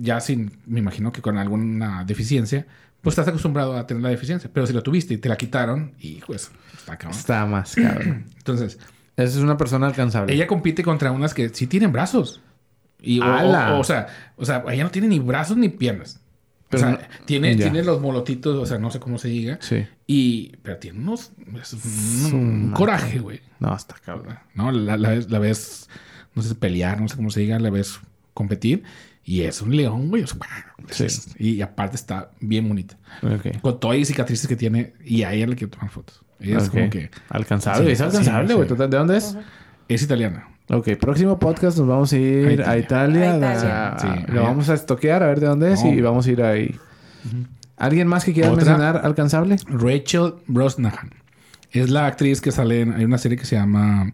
ya 0.00 0.20
sin, 0.20 0.58
me 0.66 0.80
imagino 0.80 1.10
que 1.12 1.22
con 1.22 1.38
alguna 1.38 2.04
deficiencia, 2.04 2.66
pues 3.00 3.12
estás 3.14 3.28
acostumbrado 3.28 3.76
a 3.76 3.86
tener 3.86 4.02
la 4.02 4.08
deficiencia. 4.10 4.50
Pero 4.52 4.66
si 4.66 4.72
la 4.72 4.80
tuviste 4.82 5.14
y 5.14 5.18
te 5.18 5.28
la 5.28 5.36
quitaron, 5.36 5.94
y 5.98 6.20
pues, 6.26 6.50
está 6.76 6.96
cabrón. 6.96 7.18
Está 7.18 7.46
más 7.46 7.74
cabrón. 7.74 8.26
Entonces, 8.36 8.78
Esa 9.16 9.38
es 9.38 9.42
una 9.44 9.56
persona 9.56 9.86
alcanzable. 9.86 10.32
ella 10.34 10.46
compite 10.46 10.82
contra 10.82 11.12
unas 11.12 11.32
que 11.34 11.48
sí 11.50 11.66
tienen 11.66 11.92
brazos. 11.92 12.40
Y, 13.00 13.20
o- 13.20 13.78
o 13.78 13.84
sea, 13.84 14.06
o 14.36 14.44
sea, 14.44 14.64
ella 14.70 14.84
no 14.84 14.90
tiene 14.90 15.08
ni 15.08 15.18
brazos 15.18 15.56
ni 15.56 15.68
piernas. 15.68 16.20
Pero 16.74 16.86
o 16.88 16.90
sea, 16.96 17.08
no- 17.08 17.24
tiene, 17.26 17.56
ya. 17.56 17.64
tiene 17.70 17.82
los 17.84 18.00
molotitos, 18.00 18.56
o 18.56 18.66
sea, 18.66 18.78
no 18.78 18.90
sé 18.90 19.00
cómo 19.00 19.18
se 19.18 19.28
diga. 19.28 19.58
Sí. 19.60 19.86
Y, 20.06 20.56
pero 20.62 20.76
tiene 20.78 20.98
unos, 21.00 21.32
es 21.60 21.72
un, 21.72 22.70
Su 22.70 22.76
coraje, 22.76 23.18
güey. 23.18 23.40
No, 23.60 23.74
está 23.74 23.94
cabrón. 24.04 24.38
No, 24.54 24.70
la, 24.72 24.96
la 24.96 25.10
ves, 25.10 25.30
la 25.30 25.38
ves, 25.38 25.88
no 26.34 26.42
sé, 26.42 26.54
pelear, 26.54 27.00
no 27.00 27.08
sé 27.08 27.16
cómo 27.16 27.30
se 27.30 27.40
diga, 27.40 27.58
la 27.58 27.70
ves 27.70 28.00
competir. 28.34 28.82
Y 29.26 29.42
es 29.42 29.62
un 29.62 29.74
león, 29.74 30.10
güey. 30.10 30.22
o 30.22 30.26
sea, 30.26 30.36
Sí. 30.90 31.04
es- 31.04 31.28
y 31.40 31.62
aparte 31.62 31.96
está 31.96 32.30
bien 32.40 32.68
bonita. 32.68 32.98
Ok. 33.22 33.60
Con 33.62 33.80
todas 33.80 33.98
las 33.98 34.08
cicatrices 34.08 34.46
que 34.46 34.56
tiene. 34.56 34.92
Y 35.04 35.22
a 35.22 35.32
ella 35.32 35.46
le 35.46 35.56
quiero 35.56 35.70
tomar 35.70 35.88
fotos. 35.88 36.20
Ella 36.40 36.58
es 36.58 36.68
como 36.68 36.90
que... 36.90 37.10
Alcanzable, 37.30 37.86
Sí, 37.86 37.92
es 37.92 38.00
alcanzable, 38.02 38.52
güey. 38.54 38.68
sí. 38.68 38.74
¿Tú 38.74 38.80
¿De 38.82 38.88
dónde 38.88 39.16
es? 39.16 39.34
Es 39.88 40.02
italiana. 40.02 40.48
Ok, 40.68 40.96
próximo 40.98 41.38
podcast 41.38 41.76
nos 41.78 41.86
vamos 41.86 42.12
a 42.12 42.16
ir 42.18 42.62
A 42.62 42.70
a 42.70 42.78
Italia. 42.78 43.30
A 43.30 43.34
a- 43.34 43.36
Italia. 43.36 43.88
a- 43.92 43.98
Sí, 43.98 44.32
lo 44.32 44.42
vamos 44.42 44.68
a 44.70 44.74
estoquear 44.74 45.22
a 45.22 45.26
ver 45.26 45.40
de 45.40 45.46
dónde 45.46 45.72
es 45.72 45.84
No. 45.84 45.92
y 45.92 46.00
vamos 46.00 46.26
a 46.26 46.30
ir 46.30 46.42
ahí. 46.42 46.74
¿Alguien 47.76 48.06
más 48.08 48.24
que 48.24 48.32
quiera 48.32 48.50
Otra. 48.50 48.64
mencionar 48.64 49.00
alcanzable? 49.04 49.56
Rachel 49.66 50.34
Brosnahan. 50.46 51.10
Es 51.70 51.90
la 51.90 52.06
actriz 52.06 52.40
que 52.40 52.52
sale 52.52 52.80
en... 52.82 52.92
Hay 52.94 53.04
una 53.04 53.18
serie 53.18 53.36
que 53.36 53.44
se 53.44 53.56
llama... 53.56 54.12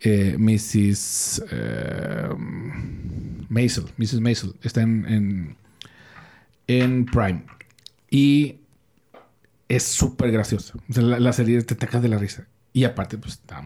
eh, 0.00 0.36
Mrs. 0.38 1.44
eh, 1.50 2.28
Maisel. 3.48 3.84
Mrs. 3.98 4.20
Maisel. 4.20 4.54
Está 4.62 4.82
en, 4.82 5.04
en, 5.08 5.56
en 6.66 7.04
Prime. 7.06 7.44
Y 8.10 8.60
es 9.68 9.82
súper 9.84 10.30
graciosa. 10.32 10.74
O 10.88 10.92
sea, 10.92 11.02
la, 11.02 11.20
la 11.20 11.32
serie 11.32 11.60
te 11.62 11.74
tacas 11.74 12.02
de 12.02 12.08
la 12.08 12.18
risa. 12.18 12.46
Y 12.72 12.84
aparte, 12.84 13.18
pues 13.18 13.34
está 13.34 13.62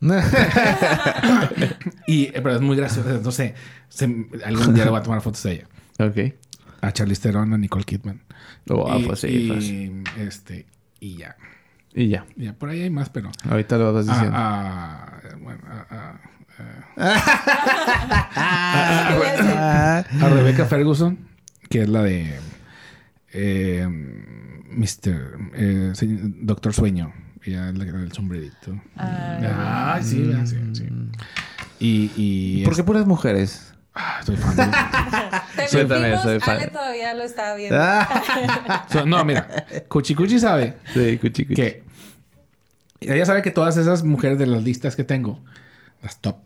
bonita. 0.00 1.50
Y, 2.06 2.24
eh, 2.24 2.32
pero 2.34 2.54
es 2.56 2.60
muy 2.60 2.76
graciosa. 2.76 3.20
No 3.22 3.30
sé. 3.30 3.54
se- 3.88 4.26
algún 4.44 4.74
día 4.74 4.84
le 4.84 4.90
voy 4.90 5.00
a 5.00 5.02
tomar 5.02 5.20
fotos 5.20 5.42
de 5.44 5.52
ella. 5.52 5.66
ok. 5.98 6.34
A 6.80 6.92
Charlize 6.92 7.22
Theron, 7.22 7.52
a 7.52 7.58
Nicole 7.58 7.84
Kidman. 7.84 8.20
Oh, 8.68 8.90
ah, 8.90 8.98
y, 8.98 9.04
pues 9.04 9.20
sí, 9.20 9.28
y, 9.28 9.48
pues. 9.48 10.18
este, 10.18 10.66
y 10.98 11.16
ya. 11.16 11.36
Y 11.94 12.08
ya. 12.08 12.26
Ya, 12.36 12.54
por 12.54 12.70
ahí 12.70 12.82
hay 12.82 12.90
más, 12.90 13.08
pero... 13.10 13.30
Ahorita 13.48 13.78
lo 13.78 13.92
vas 13.92 14.06
diciendo. 14.06 14.32
A, 14.34 15.04
a- 15.04 15.36
bueno, 15.40 15.60
a, 15.68 16.18
¿Qué 19.08 19.14
voy 19.16 19.26
a 19.26 19.32
decir? 19.32 19.52
Ah, 19.56 20.04
a- 20.20 20.26
a 20.26 20.28
Rebecca 20.28 20.64
Ferguson, 20.66 21.18
que 21.68 21.82
es 21.82 21.88
la 21.88 22.02
de... 22.02 22.38
Eh, 23.32 23.86
Mr. 23.88 25.38
eh, 25.54 25.92
Doctor 26.40 26.72
Sueño. 26.74 27.12
Da 27.46 27.68
el 27.70 28.12
sombrerito. 28.12 28.80
Ah. 28.96 29.94
Ah, 29.96 30.00
sí, 30.02 30.32
sí, 30.46 30.56
sí. 30.74 30.88
Y... 31.80 32.10
y 32.16 32.64
¿Por 32.64 32.76
qué 32.76 32.84
puras 32.84 33.06
mujeres? 33.06 33.74
Ah, 33.94 34.20
soy 34.24 34.36
fan 34.36 34.56
de- 34.56 35.66
Te 35.70 35.84
también 35.84 36.18
soy 36.22 36.40
fan. 36.40 36.56
Ale 36.58 36.68
todavía 36.68 37.12
lo 37.14 37.24
estaba 37.24 37.56
viendo. 37.56 37.76
Ah, 37.80 38.86
So- 38.90 39.04
no, 39.04 39.22
mira. 39.24 39.66
Cuchi 39.88 40.14
Cuchi 40.14 40.38
sabe 40.38 40.76
sí, 40.94 41.18
cuchi, 41.18 41.44
cuchi. 41.44 41.54
que 41.54 41.82
ella 43.00 43.26
sabe 43.26 43.42
que 43.42 43.50
todas 43.50 43.76
esas 43.76 44.04
mujeres 44.04 44.38
de 44.38 44.46
las 44.46 44.62
listas 44.62 44.94
que 44.96 45.02
tengo, 45.04 45.42
las 46.02 46.20
top, 46.20 46.36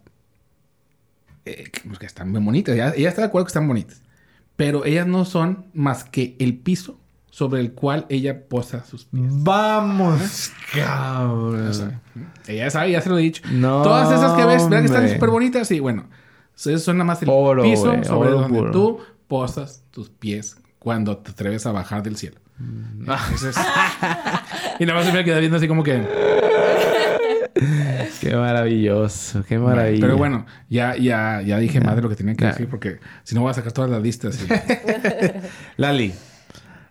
eh, 1.45 1.71
que, 1.71 1.81
pues, 1.87 1.99
que 1.99 2.07
están 2.07 2.33
bien 2.33 2.45
bonitas. 2.45 2.75
Ella, 2.75 2.93
ella 2.97 3.09
está 3.11 3.21
de 3.21 3.29
acuerdo 3.29 3.45
que 3.45 3.51
están 3.51 3.69
bonitas. 3.69 4.01
Pero 4.57 4.85
ellas 4.87 5.07
no 5.07 5.25
son 5.27 5.67
más 5.75 6.05
que 6.05 6.35
el 6.39 6.57
piso 6.57 6.99
sobre 7.37 7.61
el 7.61 7.72
cual 7.72 8.07
ella 8.09 8.49
posa 8.49 8.82
sus 8.87 9.05
pies. 9.05 9.26
Vamos, 9.28 10.51
cabrón. 10.72 12.01
Ella 12.47 12.70
sabe, 12.70 12.93
ya 12.93 13.03
se 13.03 13.11
lo 13.11 13.18
he 13.18 13.20
dicho. 13.20 13.43
No, 13.53 13.82
Todas 13.82 14.11
esas 14.11 14.32
que 14.32 14.47
ves, 14.47 14.64
¿verdad 14.64 14.78
que 14.80 14.87
están 14.87 15.09
súper 15.11 15.28
bonitas? 15.28 15.68
Sí, 15.68 15.78
bueno. 15.80 16.09
Eso 16.57 16.78
son 16.78 16.97
nada 16.97 17.05
más 17.09 17.22
el 17.22 17.28
Oro, 17.30 17.62
piso 17.62 17.91
güey, 17.91 18.05
sobre 18.05 18.30
oro 18.30 18.41
donde 18.41 18.59
puro. 18.59 18.70
tú 18.70 19.01
posas 19.28 19.84
tus 19.91 20.09
pies 20.09 20.57
cuando 20.78 21.18
te 21.18 21.32
atreves 21.32 21.66
a 21.66 21.72
bajar 21.72 22.03
del 22.03 22.16
cielo. 22.16 22.39
Mm. 22.59 23.01
Entonces- 23.01 23.55
y 24.80 24.87
nada 24.87 24.99
más 25.01 25.07
se 25.07 25.12
me 25.12 25.22
queda 25.22 25.39
viendo 25.39 25.59
así 25.59 25.68
como 25.68 25.82
que... 25.82 26.03
Qué 28.20 28.34
maravilloso, 28.34 29.45
qué 29.47 29.59
maravilla. 29.59 30.01
Pero 30.01 30.16
bueno, 30.16 30.47
ya, 30.70 30.97
ya, 30.97 31.43
ya 31.43 31.59
dije 31.59 31.80
más 31.80 31.97
de 31.97 32.03
lo 32.03 32.09
que 32.09 32.16
tenía 32.16 32.34
que 32.34 32.47
decir 32.47 32.68
porque 32.68 32.99
si 33.24 33.34
no 33.34 33.43
voy 33.43 33.51
a 33.51 33.55
sacar 33.55 33.72
todas 33.72 33.91
las 33.91 34.01
listas. 34.03 34.39
y- 34.43 34.49
Lali, 35.76 36.14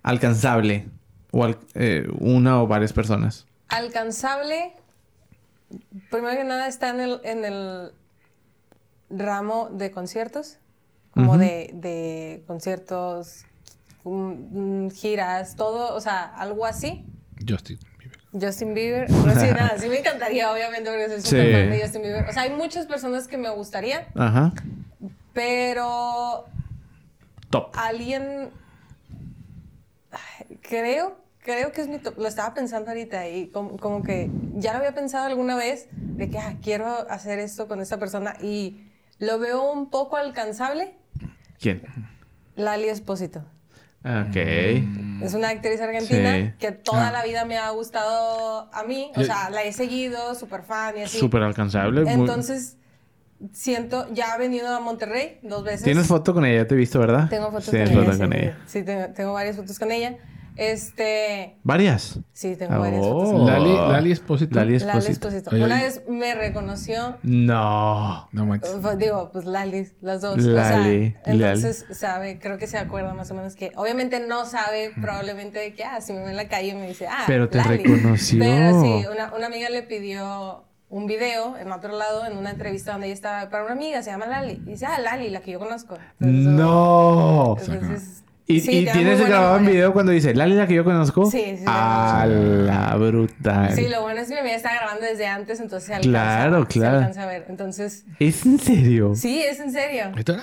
alcanzable. 0.06 0.88
O 1.32 1.44
al- 1.44 1.58
eh, 1.74 2.08
una 2.20 2.62
o 2.62 2.68
varias 2.68 2.94
personas. 2.94 3.46
Alcanzable. 3.68 4.74
Primero 6.10 6.38
que 6.38 6.44
nada 6.46 6.68
está 6.68 6.90
en 6.90 7.02
el, 7.02 7.20
en 7.24 7.44
el 7.44 7.92
ramo 9.10 9.70
de 9.72 9.92
conciertos. 9.92 10.60
Como 11.12 11.38
de, 11.38 11.72
de 11.74 12.44
conciertos, 12.46 13.46
giras, 14.94 15.56
todo. 15.56 15.96
O 15.96 16.02
sea, 16.02 16.24
algo 16.26 16.66
así. 16.66 17.06
Justin 17.48 17.80
Bieber. 17.98 18.20
Justin 18.34 18.74
Bieber. 18.74 19.10
No 19.10 19.34
sé, 19.34 19.54
nada. 19.54 19.78
Sí 19.80 19.88
me 19.90 20.00
encantaría, 20.00 20.52
obviamente, 20.52 20.90
porque 20.90 21.08
soy 21.10 21.22
súper 21.22 21.46
Sí. 21.48 21.52
fan 21.54 21.70
de 21.72 21.82
Justin 21.82 22.02
Bieber. 22.02 22.30
O 22.30 22.34
sea, 22.34 22.44
hay 22.44 22.52
muchas 22.52 22.86
personas 22.86 23.28
que 23.28 23.38
me 23.38 23.50
gustaría, 23.50 24.08
Ajá. 24.16 24.54
pero 25.34 26.46
Top. 27.50 27.72
alguien 27.78 28.50
creo 30.70 31.18
creo 31.40 31.72
que 31.72 31.82
es 31.82 31.88
mi 31.88 32.00
top. 32.00 32.18
lo 32.18 32.28
estaba 32.28 32.54
pensando 32.56 32.90
ahorita 32.90 33.28
y 33.30 33.48
como, 33.50 33.78
como 33.78 34.02
que 34.02 34.32
ya 34.56 34.72
lo 34.74 34.80
había 34.80 34.96
pensado 34.96 35.26
alguna 35.26 35.56
vez 35.56 35.88
de 35.92 36.30
que 36.30 36.40
ah, 36.40 36.56
quiero 36.64 36.88
hacer 37.10 37.38
esto 37.40 37.68
con 37.68 37.82
esta 37.82 37.98
persona 38.00 38.36
y 38.42 38.82
lo 39.20 39.38
veo 39.38 39.72
un 39.72 39.90
poco 39.92 40.18
alcanzable 40.18 40.96
¿Quién? 41.60 41.84
Lali 42.56 42.90
Espósito 42.90 43.44
Ok. 44.04 44.36
es 44.36 45.34
una 45.36 45.50
actriz 45.50 45.80
argentina 45.82 46.36
Sí. 46.36 46.54
que 46.60 46.72
toda 46.72 47.10
Ah. 47.10 47.12
la 47.12 47.24
vida 47.24 47.46
me 47.46 47.58
ha 47.58 47.70
gustado 47.72 48.70
a 48.74 48.84
mí 48.84 49.12
o 49.16 49.24
sea 49.24 49.50
la 49.52 49.64
he 49.64 49.72
seguido 49.74 50.34
súper 50.36 50.64
fan 50.64 50.98
y 50.98 51.02
así 51.04 51.18
Súper 51.20 51.44
alcanzable. 51.44 52.02
muy- 52.02 52.12
entonces 52.12 52.78
siento 53.52 54.08
ya 54.14 54.34
ha 54.34 54.38
venido 54.38 54.68
a 54.76 54.80
Monterrey 54.80 55.40
dos 55.44 55.64
veces 55.64 55.84
¿Tienes 55.84 56.08
foto 56.08 56.34
con 56.34 56.46
ella? 56.46 56.66
¿Te 56.68 56.74
he 56.74 56.78
visto, 56.78 57.00
verdad? 57.00 57.30
Tengo 57.30 57.52
fotos 57.52 57.70
Tienes 57.70 57.90
con 57.90 57.98
ella. 58.00 58.06
foto 58.06 58.14
sí, 58.16 58.20
con 58.22 58.32
sí. 58.32 58.38
ella. 58.44 58.58
Sí, 58.66 58.84
tengo, 58.84 59.14
tengo 59.14 59.34
varias 59.34 59.56
fotos 59.56 59.78
con 59.80 59.92
ella. 59.92 60.18
Este. 60.56 61.58
¿Varias? 61.64 62.20
Sí, 62.34 62.56
tengo 62.56 62.80
varias 62.80 63.02
Oh. 63.06 63.26
fotos. 63.26 63.50
Lali, 63.50 63.74
Lali 63.74 64.12
Espósito. 64.12 64.56
Lali 64.56 64.80
Lali 64.80 64.98
Esposito. 64.98 65.28
Esposito. 65.28 65.56
Oye, 65.56 65.66
Una 65.66 65.82
vez 65.82 66.02
me 66.08 66.34
reconoció. 66.36 67.18
No. 67.24 68.28
No 68.32 68.46
manches. 68.46 68.72
Digo, 68.98 69.30
pues 69.32 69.46
Lali, 69.46 69.88
las 70.02 70.22
dos. 70.22 70.38
Lali, 70.38 71.16
o 71.22 71.26
sea, 71.26 71.32
entonces 71.34 71.86
sabe, 71.92 72.40
creo 72.40 72.58
que 72.58 72.68
se 72.68 72.78
acuerda 72.78 73.14
más 73.14 73.30
o 73.32 73.34
menos 73.36 73.56
que, 73.56 73.72
obviamente 73.76 74.20
no 74.26 74.46
sabe 74.46 74.92
probablemente 75.02 75.60
de 75.60 75.74
que, 75.74 75.84
ah, 75.84 76.02
si 76.02 76.14
me 76.14 76.20
ve 76.24 76.32
en 76.32 76.38
la 76.38 76.48
calle 76.48 76.74
me 76.76 76.88
dice, 76.88 77.08
ah, 77.08 77.24
Pero 77.28 77.50
te 77.50 77.58
Lali. 77.58 77.78
reconoció. 77.78 78.40
Pero 78.40 78.82
sí, 78.82 79.06
una, 79.12 79.34
una 79.34 79.48
amiga 79.48 79.70
le 79.70 79.84
pidió 79.84 80.64
un 80.90 81.08
video 81.08 81.58
en 81.58 81.72
otro 81.72 81.98
lado, 81.98 82.26
en 82.26 82.38
una 82.38 82.52
entrevista 82.52 82.92
donde 82.94 83.08
ella 83.08 83.14
estaba 83.16 83.50
para 83.50 83.64
una 83.66 83.74
amiga, 83.74 84.02
se 84.04 84.12
llama 84.12 84.28
Lali. 84.28 84.62
Y 84.66 84.72
dice, 84.72 84.86
ah, 84.86 85.00
Lali, 85.00 85.30
la 85.30 85.42
que 85.42 85.52
yo 85.52 85.60
conozco. 85.60 85.98
Entonces, 86.20 86.54
No. 86.54 87.56
Entonces, 87.60 88.24
¿Y, 88.48 88.60
sí, 88.62 88.70
y 88.72 88.84
tiene 88.84 88.92
tienes 88.92 89.28
grabado 89.28 89.58
en 89.58 89.66
video 89.66 89.92
cuando 89.92 90.12
dice 90.12 90.36
Lali 90.36 90.54
la 90.56 90.68
que 90.68 90.76
yo 90.76 90.84
conozco? 90.84 91.30
Sí, 91.32 91.42
sí, 91.42 91.58
sí. 91.58 91.64
A 91.68 92.26
la 92.28 92.96
brutal. 92.96 93.74
Sí, 93.74 93.88
lo 93.88 94.04
bueno 94.04 94.22
es 94.22 94.28
que 94.28 94.36
mi 94.36 94.40
amiga 94.42 94.56
está 94.56 94.72
grabando 94.76 95.02
desde 95.04 95.26
antes, 95.26 95.60
entonces 95.60 95.88
se 95.88 95.96
alcanza, 95.96 96.10
Claro, 96.12 96.62
se 96.66 96.68
claro. 96.80 96.98
alcanza 96.98 97.24
a 97.24 97.26
ver. 97.26 97.46
Entonces, 97.50 98.06
¿Es 98.20 98.46
en 98.46 98.60
serio? 98.60 99.16
sí, 99.16 99.42
es 99.42 99.60
en 99.60 99.72
serio. 99.72 100.12
Esto- 100.16 100.38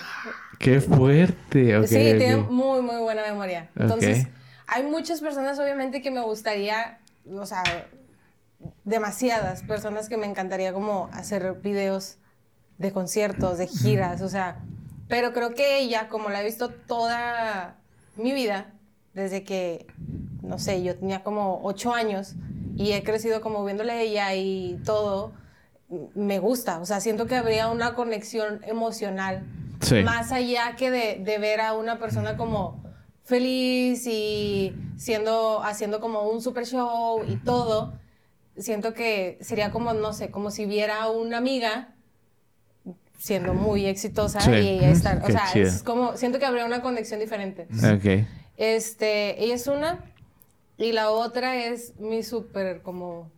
Qué 0.58 0.80
fuerte. 0.80 1.86
Sí, 1.86 1.94
tiene 1.94 2.36
muy, 2.36 2.82
muy 2.82 2.96
buena 2.98 3.22
memoria. 3.22 3.68
Entonces, 3.76 4.26
hay 4.66 4.82
muchas 4.84 5.20
personas, 5.20 5.58
obviamente, 5.60 6.02
que 6.02 6.10
me 6.10 6.20
gustaría, 6.22 6.98
o 7.30 7.46
sea, 7.46 7.62
demasiadas 8.84 9.62
personas 9.62 10.08
que 10.08 10.16
me 10.16 10.26
encantaría 10.26 10.72
como 10.72 11.08
hacer 11.12 11.54
videos 11.62 12.16
de 12.78 12.92
conciertos, 12.92 13.58
de 13.58 13.66
giras, 13.66 14.22
o 14.22 14.28
sea, 14.28 14.58
pero 15.08 15.32
creo 15.32 15.54
que 15.54 15.78
ella, 15.80 16.08
como 16.08 16.30
la 16.30 16.40
he 16.40 16.44
visto 16.44 16.68
toda 16.70 17.76
mi 18.16 18.32
vida, 18.32 18.72
desde 19.14 19.44
que, 19.44 19.86
no 20.43 20.59
sé, 20.59 20.82
yo 20.82 20.97
tenía 20.97 21.22
como 21.22 21.60
ocho 21.62 21.93
años 21.93 22.34
y 22.76 22.93
he 22.93 23.02
crecido 23.02 23.40
como 23.40 23.64
viéndole 23.64 23.93
a 23.93 24.01
ella 24.01 24.34
y 24.34 24.80
todo, 24.84 25.32
me 26.14 26.39
gusta, 26.39 26.80
o 26.80 26.86
sea, 26.86 27.01
siento 27.01 27.26
que 27.26 27.36
habría 27.36 27.68
una 27.68 27.94
conexión 27.94 28.60
emocional 28.64 29.44
Sí. 29.82 30.02
más 30.05 30.30
allá 30.32 30.76
que 30.76 30.90
de, 30.93 31.20
de 31.24 31.39
ver 31.39 31.60
a 31.60 31.74
una 31.74 31.98
persona 31.98 32.36
como 32.36 32.82
feliz 33.24 34.06
y 34.06 34.72
siendo, 34.97 35.62
haciendo 35.62 36.01
como 36.01 36.22
un 36.30 36.40
super 36.40 36.64
show 36.64 37.22
y 37.28 37.36
todo, 37.36 37.93
siento 38.56 38.94
que 38.94 39.39
sería 39.40 39.70
como, 39.72 39.93
no 39.93 40.12
sé, 40.12 40.30
como 40.30 40.51
si 40.52 40.66
viera 40.66 41.02
a 41.02 41.10
una 41.10 41.39
amiga 41.39 41.94
siendo 43.22 43.54
muy 43.54 43.86
exitosa 43.86 44.40
Sí. 44.40 44.50
y 44.50 44.54
ella 44.78 44.90
estar, 44.90 45.18
o 45.22 45.26
Qué 45.26 45.32
sea, 45.32 45.44
chido. 45.52 45.68
es 45.68 45.84
como, 45.84 46.16
siento 46.16 46.40
que 46.40 46.44
habría 46.46 46.64
una 46.66 46.82
conexión 46.82 47.20
diferente. 47.20 47.68
Ok. 47.94 48.26
Este, 48.56 49.44
ella 49.44 49.54
es 49.54 49.68
una 49.68 50.04
y 50.76 50.90
la 50.90 51.10
otra 51.10 51.56
es 51.66 51.96
mi 52.00 52.24
súper 52.24 52.82
como 52.82 53.30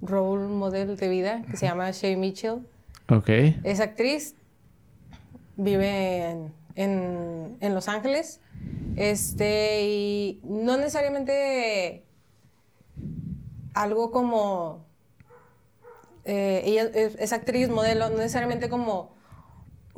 role 0.00 0.46
model 0.46 0.96
de 0.96 1.08
vida 1.08 1.42
que 1.50 1.56
se 1.56 1.66
llama 1.66 1.90
Shay 1.90 2.14
Mitchell. 2.14 2.60
Ok. 3.08 3.28
Es 3.64 3.80
actriz, 3.80 4.36
vive 5.56 6.30
en 6.30 6.52
en, 6.76 7.56
en 7.60 7.74
Los 7.74 7.88
Ángeles. 7.88 8.40
Este, 8.96 9.82
y 9.90 10.40
no 10.44 10.76
necesariamente 10.76 12.04
algo 13.74 14.10
como. 14.12 14.84
Eh, 16.24 16.62
ella 16.64 16.82
es, 16.94 17.14
es 17.18 17.32
actriz, 17.32 17.68
modelo, 17.68 18.08
no 18.10 18.16
necesariamente 18.16 18.68
como 18.68 19.10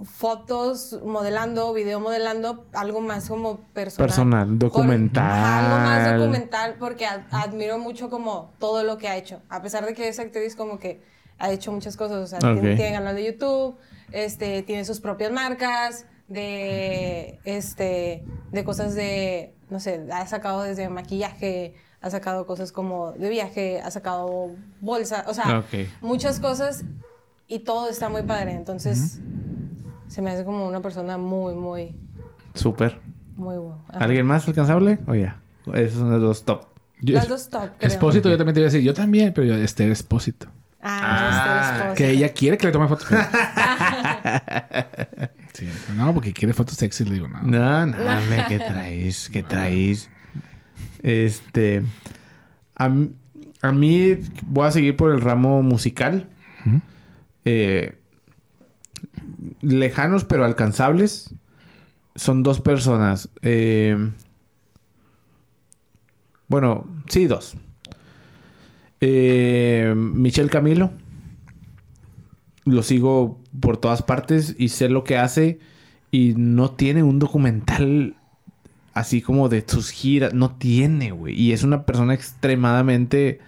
fotos 0.02 0.98
modelando, 1.04 1.72
video 1.72 2.00
modelando, 2.00 2.66
algo 2.72 3.00
más 3.00 3.28
como 3.28 3.58
personal. 3.72 4.08
Personal, 4.08 4.58
documental. 4.58 5.24
algo 5.64 5.76
más 5.78 6.18
documental 6.18 6.76
porque 6.80 7.06
ad- 7.06 7.22
admiro 7.30 7.78
mucho 7.78 8.10
como 8.10 8.50
todo 8.58 8.82
lo 8.82 8.98
que 8.98 9.08
ha 9.08 9.16
hecho. 9.16 9.40
A 9.48 9.62
pesar 9.62 9.86
de 9.86 9.94
que 9.94 10.08
es 10.08 10.18
actriz 10.18 10.56
como 10.56 10.78
que 10.78 11.00
ha 11.38 11.50
hecho 11.52 11.70
muchas 11.72 11.96
cosas, 11.96 12.16
o 12.18 12.26
sea, 12.26 12.38
tiene, 12.40 12.76
tiene 12.76 12.92
canal 12.92 13.14
de 13.14 13.24
YouTube, 13.24 13.76
este, 14.12 14.62
tiene 14.62 14.84
sus 14.84 15.00
propias 15.00 15.30
marcas, 15.30 16.06
de, 16.28 17.38
este, 17.44 18.24
de 18.50 18.64
cosas 18.64 18.94
de, 18.94 19.54
no 19.70 19.78
sé, 19.78 20.06
ha 20.12 20.26
sacado 20.26 20.62
desde 20.62 20.88
maquillaje, 20.88 21.74
ha 22.04 22.10
sacado 22.10 22.44
cosas 22.46 22.70
como 22.70 23.12
de 23.12 23.30
viaje, 23.30 23.80
ha 23.82 23.90
sacado 23.90 24.50
bolsa, 24.82 25.24
o 25.26 25.32
sea, 25.32 25.64
muchas 26.02 26.38
cosas 26.38 26.84
y 27.48 27.60
todo 27.60 27.88
está 27.88 28.10
muy 28.10 28.22
padre. 28.24 28.52
Entonces, 28.52 29.20
se 30.08 30.20
me 30.20 30.30
hace 30.30 30.44
como 30.44 30.68
una 30.68 30.82
persona 30.82 31.16
muy, 31.16 31.54
muy, 31.54 31.96
Súper. 32.54 33.00
muy 33.36 33.56
buena. 33.56 33.80
¿Alguien 33.88 34.26
más 34.26 34.46
alcanzable? 34.46 34.98
O 35.06 35.14
ya. 35.14 35.40
Esos 35.72 36.00
son 36.00 36.10
los 36.10 36.20
dos 36.20 36.44
top. 36.44 36.66
Yo- 37.00 37.14
Las 37.14 37.26
dos 37.26 37.48
top, 37.48 37.70
creo. 37.78 37.90
Expósito, 37.90 38.28
yo 38.28 38.36
también 38.36 38.52
te 38.54 38.60
iba 38.60 38.68
a 38.68 38.70
decir, 38.70 38.82
yo 38.84 38.92
también, 38.92 39.32
pero 39.32 39.46
yo, 39.46 39.54
Esther 39.54 39.88
Expósito. 39.88 40.48
Ah, 40.82 41.76
esposo. 41.78 41.94
Que 41.94 42.10
ella 42.10 42.28
quiere 42.34 42.58
que 42.58 42.66
le 42.66 42.72
tome 42.72 42.86
fotos. 42.86 43.08
sí, 45.54 45.66
no, 45.96 46.12
porque 46.12 46.34
quiere 46.34 46.52
fotos 46.52 46.76
sexy, 46.76 47.04
le 47.06 47.14
digo, 47.14 47.28
no. 47.28 47.40
No, 47.42 47.86
no, 47.86 47.96
hombre, 47.96 48.44
¿qué 48.48 48.58
traes? 48.58 49.30
¿Qué 49.30 49.42
traes? 49.42 50.10
Este. 51.04 51.82
A, 52.74 52.90
a 53.60 53.72
mí 53.72 54.16
voy 54.46 54.66
a 54.66 54.70
seguir 54.72 54.96
por 54.96 55.12
el 55.12 55.20
ramo 55.20 55.62
musical. 55.62 56.28
Eh, 57.44 57.96
lejanos 59.60 60.24
pero 60.24 60.44
alcanzables. 60.44 61.34
Son 62.16 62.42
dos 62.42 62.60
personas. 62.60 63.28
Eh, 63.42 63.96
bueno, 66.48 66.86
sí, 67.08 67.26
dos. 67.26 67.56
Eh, 69.00 69.92
Michelle 69.96 70.48
Camilo. 70.48 70.90
Lo 72.64 72.82
sigo 72.82 73.40
por 73.60 73.76
todas 73.76 74.02
partes 74.02 74.56
y 74.58 74.70
sé 74.70 74.88
lo 74.88 75.04
que 75.04 75.18
hace. 75.18 75.58
Y 76.10 76.34
no 76.36 76.70
tiene 76.70 77.02
un 77.02 77.18
documental 77.18 78.16
así 78.94 79.20
como 79.20 79.48
de 79.48 79.64
sus 79.66 79.90
giras. 79.90 80.32
No 80.34 80.52
tiene, 80.56 81.10
güey. 81.10 81.38
Y 81.40 81.52
es 81.52 81.62
una 81.64 81.84
persona 81.84 82.14
extremadamente 82.14 83.40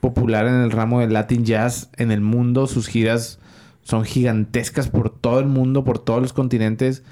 popular 0.00 0.46
en 0.46 0.54
el 0.54 0.70
ramo 0.70 1.00
del 1.00 1.12
Latin 1.12 1.44
Jazz 1.44 1.90
en 1.96 2.10
el 2.10 2.20
mundo. 2.20 2.66
Sus 2.66 2.88
giras 2.88 3.38
son 3.82 4.04
gigantescas 4.04 4.88
por 4.88 5.10
todo 5.10 5.40
el 5.40 5.46
mundo, 5.46 5.84
por 5.84 5.98
todos 5.98 6.20
los 6.22 6.32
continentes. 6.32 7.02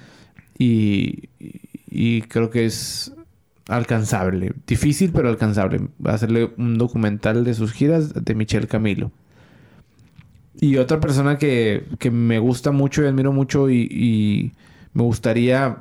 Y, 0.58 1.28
y- 1.88 2.22
creo 2.22 2.50
que 2.50 2.64
es 2.66 3.12
alcanzable. 3.68 4.52
Difícil, 4.66 5.12
pero 5.12 5.28
alcanzable. 5.28 5.80
Hacerle 6.04 6.52
un 6.58 6.78
documental 6.78 7.44
de 7.44 7.54
sus 7.54 7.72
giras 7.72 8.12
de 8.14 8.34
Michelle 8.34 8.66
Camilo. 8.66 9.12
Y 10.60 10.76
otra 10.76 11.00
persona 11.00 11.38
que, 11.38 11.86
que 11.98 12.10
me 12.10 12.38
gusta 12.38 12.70
mucho 12.72 13.02
y 13.02 13.06
admiro 13.06 13.32
mucho 13.32 13.70
y 13.70 14.52
me 14.94 15.02
gustaría 15.02 15.78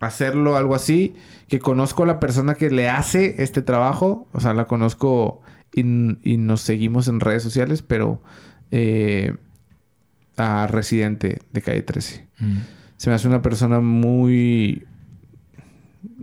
hacerlo 0.00 0.56
algo 0.56 0.74
así, 0.74 1.14
que 1.48 1.58
conozco 1.58 2.02
a 2.02 2.06
la 2.06 2.20
persona 2.20 2.54
que 2.54 2.70
le 2.70 2.88
hace 2.88 3.42
este 3.42 3.62
trabajo, 3.62 4.26
o 4.32 4.40
sea, 4.40 4.54
la 4.54 4.66
conozco 4.66 5.42
y, 5.74 5.82
y 5.82 6.36
nos 6.38 6.62
seguimos 6.62 7.06
en 7.06 7.20
redes 7.20 7.42
sociales, 7.42 7.82
pero 7.82 8.20
eh, 8.70 9.34
a 10.36 10.66
Residente 10.66 11.38
de 11.52 11.62
Calle 11.62 11.82
13. 11.82 12.26
Mm. 12.38 12.56
Se 12.96 13.10
me 13.10 13.16
hace 13.16 13.28
una 13.28 13.42
persona 13.42 13.80
muy, 13.80 14.86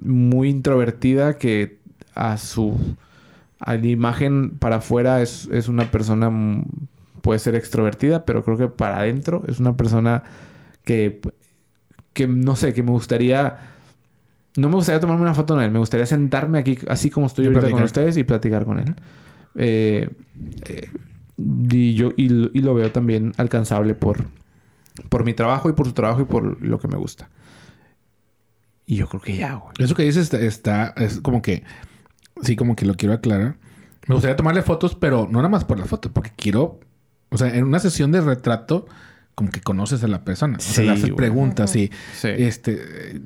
muy 0.01 0.49
introvertida 0.49 1.37
que 1.37 1.77
a 2.15 2.37
su 2.37 2.77
a 3.59 3.75
la 3.75 3.87
imagen 3.87 4.51
para 4.51 4.77
afuera 4.77 5.21
es, 5.21 5.49
es 5.51 5.67
una 5.67 5.89
persona 5.89 6.31
puede 7.21 7.39
ser 7.39 7.55
extrovertida, 7.55 8.23
pero 8.25 8.43
creo 8.43 8.57
que 8.57 8.67
para 8.67 8.99
adentro 8.99 9.43
es 9.47 9.59
una 9.59 9.75
persona 9.75 10.23
que 10.83 11.19
que 12.17 12.27
no 12.27 12.55
sé, 12.55 12.73
que 12.73 12.81
me 12.83 12.91
gustaría 12.91 13.57
no 14.57 14.69
me 14.69 14.75
gustaría 14.75 14.99
tomarme 14.99 15.21
una 15.21 15.35
foto 15.35 15.53
con 15.53 15.63
él, 15.63 15.69
me 15.71 15.77
gustaría 15.79 16.05
sentarme 16.07 16.57
aquí 16.59 16.79
así 16.87 17.09
como 17.11 17.27
estoy 17.27 17.45
ahorita 17.45 17.61
con 17.73 17.83
ustedes 17.85 18.17
y 18.17 18.23
platicar 18.23 18.65
con 18.65 18.79
él. 18.79 18.95
Eh, 19.55 20.09
eh, 20.67 20.89
y 21.37 21.93
yo 21.93 22.09
y, 22.17 22.29
lo- 22.29 22.49
y 22.53 22.61
lo 22.61 22.73
veo 22.73 22.91
también 22.91 23.33
alcanzable 23.37 23.93
por 23.93 24.25
por 25.09 25.23
mi 25.23 25.33
trabajo 25.35 25.69
y 25.69 25.73
por 25.73 25.85
su 25.85 25.93
trabajo 25.93 26.21
y 26.21 26.25
por 26.25 26.59
lo 26.61 26.79
que 26.79 26.87
me 26.87 26.97
gusta. 26.97 27.29
Y 28.87 28.95
yo 28.95 29.07
creo 29.07 29.21
que 29.21 29.35
ya, 29.37 29.53
güey. 29.55 29.73
Eso 29.77 29.93
que 29.95 30.03
dices 30.03 30.23
está, 30.23 30.39
está- 30.39 30.93
es 30.97 31.19
como 31.21 31.41
que, 31.41 31.63
sí, 32.41 32.55
como 32.55 32.75
que 32.75 32.85
lo 32.85 32.95
quiero 32.95 33.13
aclarar. 33.13 33.57
Me 34.07 34.15
gustaría 34.15 34.35
tomarle 34.37 34.61
fotos, 34.63 34.95
pero 34.95 35.27
no 35.29 35.37
nada 35.39 35.49
más 35.49 35.65
por 35.65 35.77
las 35.77 35.87
fotos, 35.89 36.11
porque 36.13 36.31
quiero, 36.35 36.79
o 37.29 37.37
sea, 37.37 37.53
en 37.55 37.65
una 37.65 37.79
sesión 37.79 38.11
de 38.11 38.21
retrato, 38.21 38.87
como 39.37 39.51
que 39.51 39.61
conoces 39.61 40.03
a 40.03 40.07
la 40.07 40.23
persona, 40.25 40.57
o 40.57 40.59
sea, 40.61 40.83
le 40.83 40.91
haces 40.91 41.11
preguntas 41.11 41.75
y 41.75 41.91
Sí. 42.15 42.29
este 42.29 42.79
eh, 43.17 43.21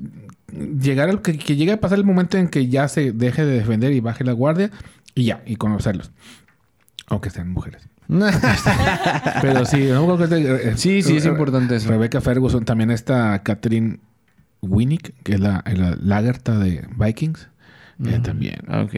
llegar 0.78 1.08
al 1.08 1.22
que, 1.22 1.38
que 1.38 1.56
llegue 1.56 1.72
a 1.72 1.80
pasar 1.80 1.96
el 1.98 2.04
momento 2.04 2.36
en 2.36 2.48
que 2.48 2.68
ya 2.68 2.86
se 2.88 3.12
deje 3.12 3.46
de 3.46 3.52
defender 3.56 3.92
y 3.92 4.00
baje 4.00 4.22
la 4.22 4.32
guardia 4.32 4.70
y 5.14 5.24
ya, 5.24 5.42
y 5.46 5.56
conocerlos. 5.56 6.10
Aunque 7.06 7.30
sean 7.30 7.48
mujeres. 7.50 7.88
Pero 9.42 9.64
sí, 9.64 9.88
no 9.90 10.18
te- 10.28 10.68
eh, 10.70 10.76
Sí, 10.76 11.02
sí, 11.02 11.16
es 11.16 11.24
eh, 11.24 11.28
importante 11.28 11.76
eso. 11.76 11.88
Rebecca 11.88 12.20
Ferguson, 12.20 12.64
también 12.64 12.90
está 12.90 13.42
Catherine 13.42 14.00
Winnick, 14.60 15.14
que 15.22 15.34
es 15.34 15.40
la, 15.40 15.64
la 15.74 15.96
lagerta 16.00 16.58
de 16.58 16.86
Vikings. 16.96 17.48
Ella 18.04 18.22
también. 18.22 18.56
Ah, 18.68 18.82
Ok. 18.82 18.94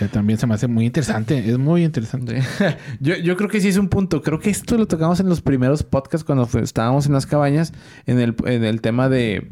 Ella 0.00 0.10
también 0.10 0.38
se 0.38 0.46
me 0.46 0.54
hace 0.54 0.68
muy 0.68 0.86
interesante. 0.86 1.38
Es 1.50 1.58
muy 1.58 1.84
interesante. 1.84 2.40
yo, 3.00 3.16
yo 3.16 3.36
creo 3.36 3.48
que 3.48 3.60
sí 3.60 3.68
es 3.68 3.76
un 3.78 3.88
punto. 3.88 4.22
Creo 4.22 4.38
que 4.38 4.50
esto 4.50 4.76
lo 4.78 4.86
tocamos 4.86 5.18
en 5.20 5.28
los 5.28 5.40
primeros 5.40 5.82
podcasts 5.82 6.24
cuando 6.24 6.48
estábamos 6.60 7.06
en 7.06 7.12
las 7.14 7.26
cabañas 7.26 7.72
en 8.06 8.20
el, 8.20 8.34
en 8.46 8.64
el 8.64 8.80
tema 8.80 9.08
de... 9.08 9.50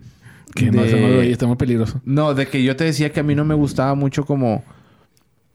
Que 0.54 0.70
no, 0.70 0.84
eso 0.84 0.96
no 0.96 1.06
está 1.20 1.46
muy 1.46 1.56
peligroso. 1.56 2.00
No, 2.04 2.32
de 2.32 2.46
que 2.46 2.62
yo 2.62 2.76
te 2.76 2.84
decía 2.84 3.12
que 3.12 3.20
a 3.20 3.22
mí 3.22 3.34
no 3.34 3.44
me 3.44 3.54
gustaba 3.54 3.94
mucho 3.94 4.24
como 4.24 4.62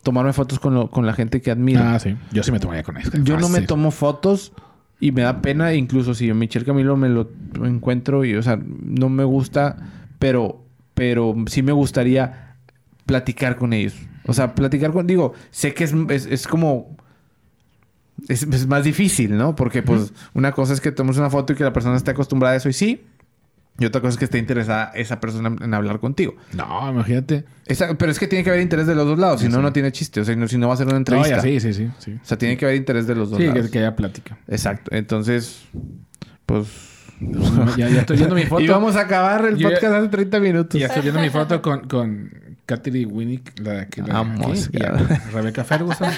tomarme 0.03 0.33
fotos 0.33 0.59
con, 0.59 0.73
lo- 0.73 0.89
con 0.89 1.05
la 1.05 1.13
gente 1.13 1.41
que 1.41 1.51
admiro. 1.51 1.81
Ah, 1.83 1.99
sí. 1.99 2.15
Yo 2.31 2.43
sí 2.43 2.51
me 2.51 2.59
tomaría 2.59 2.83
con 2.83 2.97
eso. 2.97 3.11
Yo 3.23 3.37
no 3.37 3.49
me 3.49 3.61
tomo 3.61 3.91
fotos 3.91 4.51
y 4.99 5.11
me 5.11 5.21
da 5.21 5.41
pena, 5.41 5.73
incluso 5.73 6.13
si 6.13 6.27
yo 6.27 6.35
Michelle 6.35 6.65
Camilo 6.65 6.97
me 6.97 7.09
lo 7.09 7.29
encuentro 7.63 8.25
y, 8.25 8.35
o 8.35 8.43
sea, 8.43 8.59
no 8.83 9.09
me 9.09 9.23
gusta, 9.23 9.77
pero, 10.19 10.63
pero 10.93 11.35
sí 11.47 11.63
me 11.63 11.71
gustaría 11.71 12.55
platicar 13.05 13.55
con 13.55 13.73
ellos. 13.73 13.95
O 14.27 14.33
sea, 14.33 14.53
platicar 14.55 14.91
con, 14.91 15.07
digo, 15.07 15.33
sé 15.49 15.73
que 15.73 15.83
es, 15.83 15.93
es, 16.09 16.25
es 16.27 16.47
como, 16.47 16.95
es, 18.27 18.43
es 18.43 18.67
más 18.67 18.83
difícil, 18.83 19.35
¿no? 19.37 19.55
Porque 19.55 19.81
pues 19.83 20.13
una 20.33 20.51
cosa 20.51 20.73
es 20.73 20.81
que 20.81 20.91
tomes 20.91 21.17
una 21.17 21.29
foto 21.29 21.53
y 21.53 21.55
que 21.55 21.63
la 21.63 21.73
persona 21.73 21.95
esté 21.97 22.11
acostumbrada 22.11 22.53
a 22.53 22.57
eso 22.57 22.69
y 22.69 22.73
sí. 22.73 23.03
Y 23.79 23.85
otra 23.85 23.99
cosa 24.01 24.11
es 24.11 24.17
que 24.17 24.25
esté 24.25 24.37
interesada 24.37 24.91
esa 24.93 25.19
persona 25.19 25.55
en 25.59 25.73
hablar 25.73 25.99
contigo. 25.99 26.35
No, 26.53 26.91
imagínate. 26.91 27.45
Esa- 27.65 27.95
pero 27.97 28.11
es 28.11 28.19
que 28.19 28.27
tiene 28.27 28.43
que 28.43 28.51
haber 28.51 28.61
interés 28.61 28.85
de 28.85 28.93
los 28.93 29.07
dos 29.07 29.17
lados, 29.17 29.41
si 29.41 29.47
no, 29.49 29.61
no 29.61 29.73
tiene 29.73 29.91
chiste. 29.91 30.19
O 30.21 30.25
sea, 30.25 30.35
no- 30.35 30.47
si 30.47 30.57
no 30.57 30.67
va 30.67 30.75
a 30.75 30.77
ser 30.77 30.85
una 30.87 30.93
No, 30.93 30.97
entrevista. 30.99 31.37
ya, 31.37 31.41
sí, 31.41 31.59
sí, 31.59 31.73
sí. 31.73 31.89
Sí, 31.97 32.19
O 32.21 32.25
sea, 32.25 32.37
tiene 32.37 32.57
que 32.57 32.65
haber 32.65 32.77
interés 32.77 33.07
de 33.07 33.15
los 33.15 33.31
dos 33.31 33.39
Sí, 33.39 33.45
lados. 33.47 33.65
que, 33.65 33.71
que 33.71 33.79
haya 33.79 33.95
plática. 33.95 34.37
Exacto. 34.47 34.91
Entonces, 34.93 35.63
pues. 36.45 36.67
ya, 37.77 37.89
ya 37.89 38.01
estoy 38.01 38.17
viendo 38.17 38.35
mi 38.35 38.43
foto. 38.45 38.61
Y 38.61 38.67
vamos 38.67 38.95
a 38.97 39.01
acabar 39.01 39.45
el 39.45 39.57
ya- 39.57 39.69
podcast 39.69 39.93
hace 39.95 40.07
30 40.09 40.39
minutos. 40.41 40.79
Ya 40.79 40.87
estoy 40.87 41.01
viendo 41.01 41.21
mi 41.21 41.29
foto 41.29 41.59
con, 41.61 41.87
con 41.87 42.29
Catherine 42.75 43.11
Winnick, 43.11 43.59
la 43.59 43.85
que 43.87 44.01
la 44.01 44.07
y 44.71 44.77
cabrón. 44.79 45.07
Rebecca 45.33 45.63
Ferguson. 45.63 46.09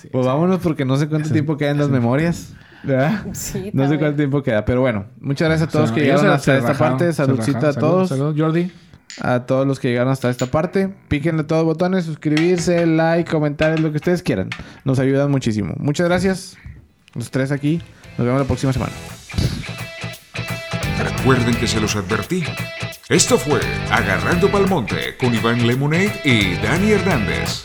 Sí, 0.00 0.08
Pues 0.12 0.26
vámonos 0.26 0.60
porque 0.60 0.84
no 0.84 0.96
sé 0.96 1.08
cuánto 1.08 1.30
tiempo 1.30 1.56
queda 1.56 1.70
en 1.70 1.78
las 1.78 1.88
memorias. 1.88 2.52
¿Verdad? 2.84 3.24
Sí, 3.32 3.70
No 3.72 3.88
sé 3.88 3.98
cuánto 3.98 4.16
tiempo 4.16 4.42
queda. 4.42 4.64
Pero 4.64 4.80
bueno, 4.80 5.06
muchas 5.20 5.48
gracias 5.48 5.68
a 5.68 5.72
todos 5.72 5.84
O 5.84 5.86
sea, 5.88 5.94
que 5.96 6.02
llegaron 6.02 6.22
se- 6.24 6.28
hasta 6.28 6.52
se 6.52 6.58
esta 6.58 6.72
rajaron, 6.72 6.98
parte. 6.98 7.12
Saludcita 7.12 7.68
a 7.70 7.72
todos. 7.72 8.08
Salud, 8.08 8.22
salud, 8.34 8.40
Jordi. 8.40 8.72
A 9.20 9.40
todos 9.46 9.66
los 9.66 9.80
que 9.80 9.88
llegaron 9.88 10.12
hasta 10.12 10.30
esta 10.30 10.46
parte. 10.46 10.94
Píquenle 11.08 11.42
todos 11.44 11.64
los 11.64 11.74
botones, 11.74 12.04
suscribirse, 12.04 12.86
like, 12.86 13.30
comentarios, 13.30 13.80
lo 13.80 13.90
que 13.90 13.96
ustedes 13.96 14.22
quieran. 14.22 14.50
Nos 14.84 14.98
ayudan 14.98 15.30
muchísimo. 15.30 15.74
Muchas 15.78 16.06
gracias. 16.06 16.56
Los 17.14 17.30
tres 17.30 17.50
aquí. 17.50 17.80
Nos 18.18 18.26
vemos 18.26 18.40
la 18.40 18.46
próxima 18.46 18.72
semana. 18.72 18.92
Recuerden 21.02 21.54
que 21.56 21.66
se 21.66 21.80
los 21.80 21.96
advertí. 21.96 22.44
Esto 23.08 23.38
fue 23.38 23.60
Agarrando 23.88 24.50
Palmonte 24.50 25.16
con 25.16 25.32
Iván 25.32 25.64
Lemonade 25.64 26.22
y 26.24 26.56
Dani 26.56 26.90
Hernández. 26.90 27.64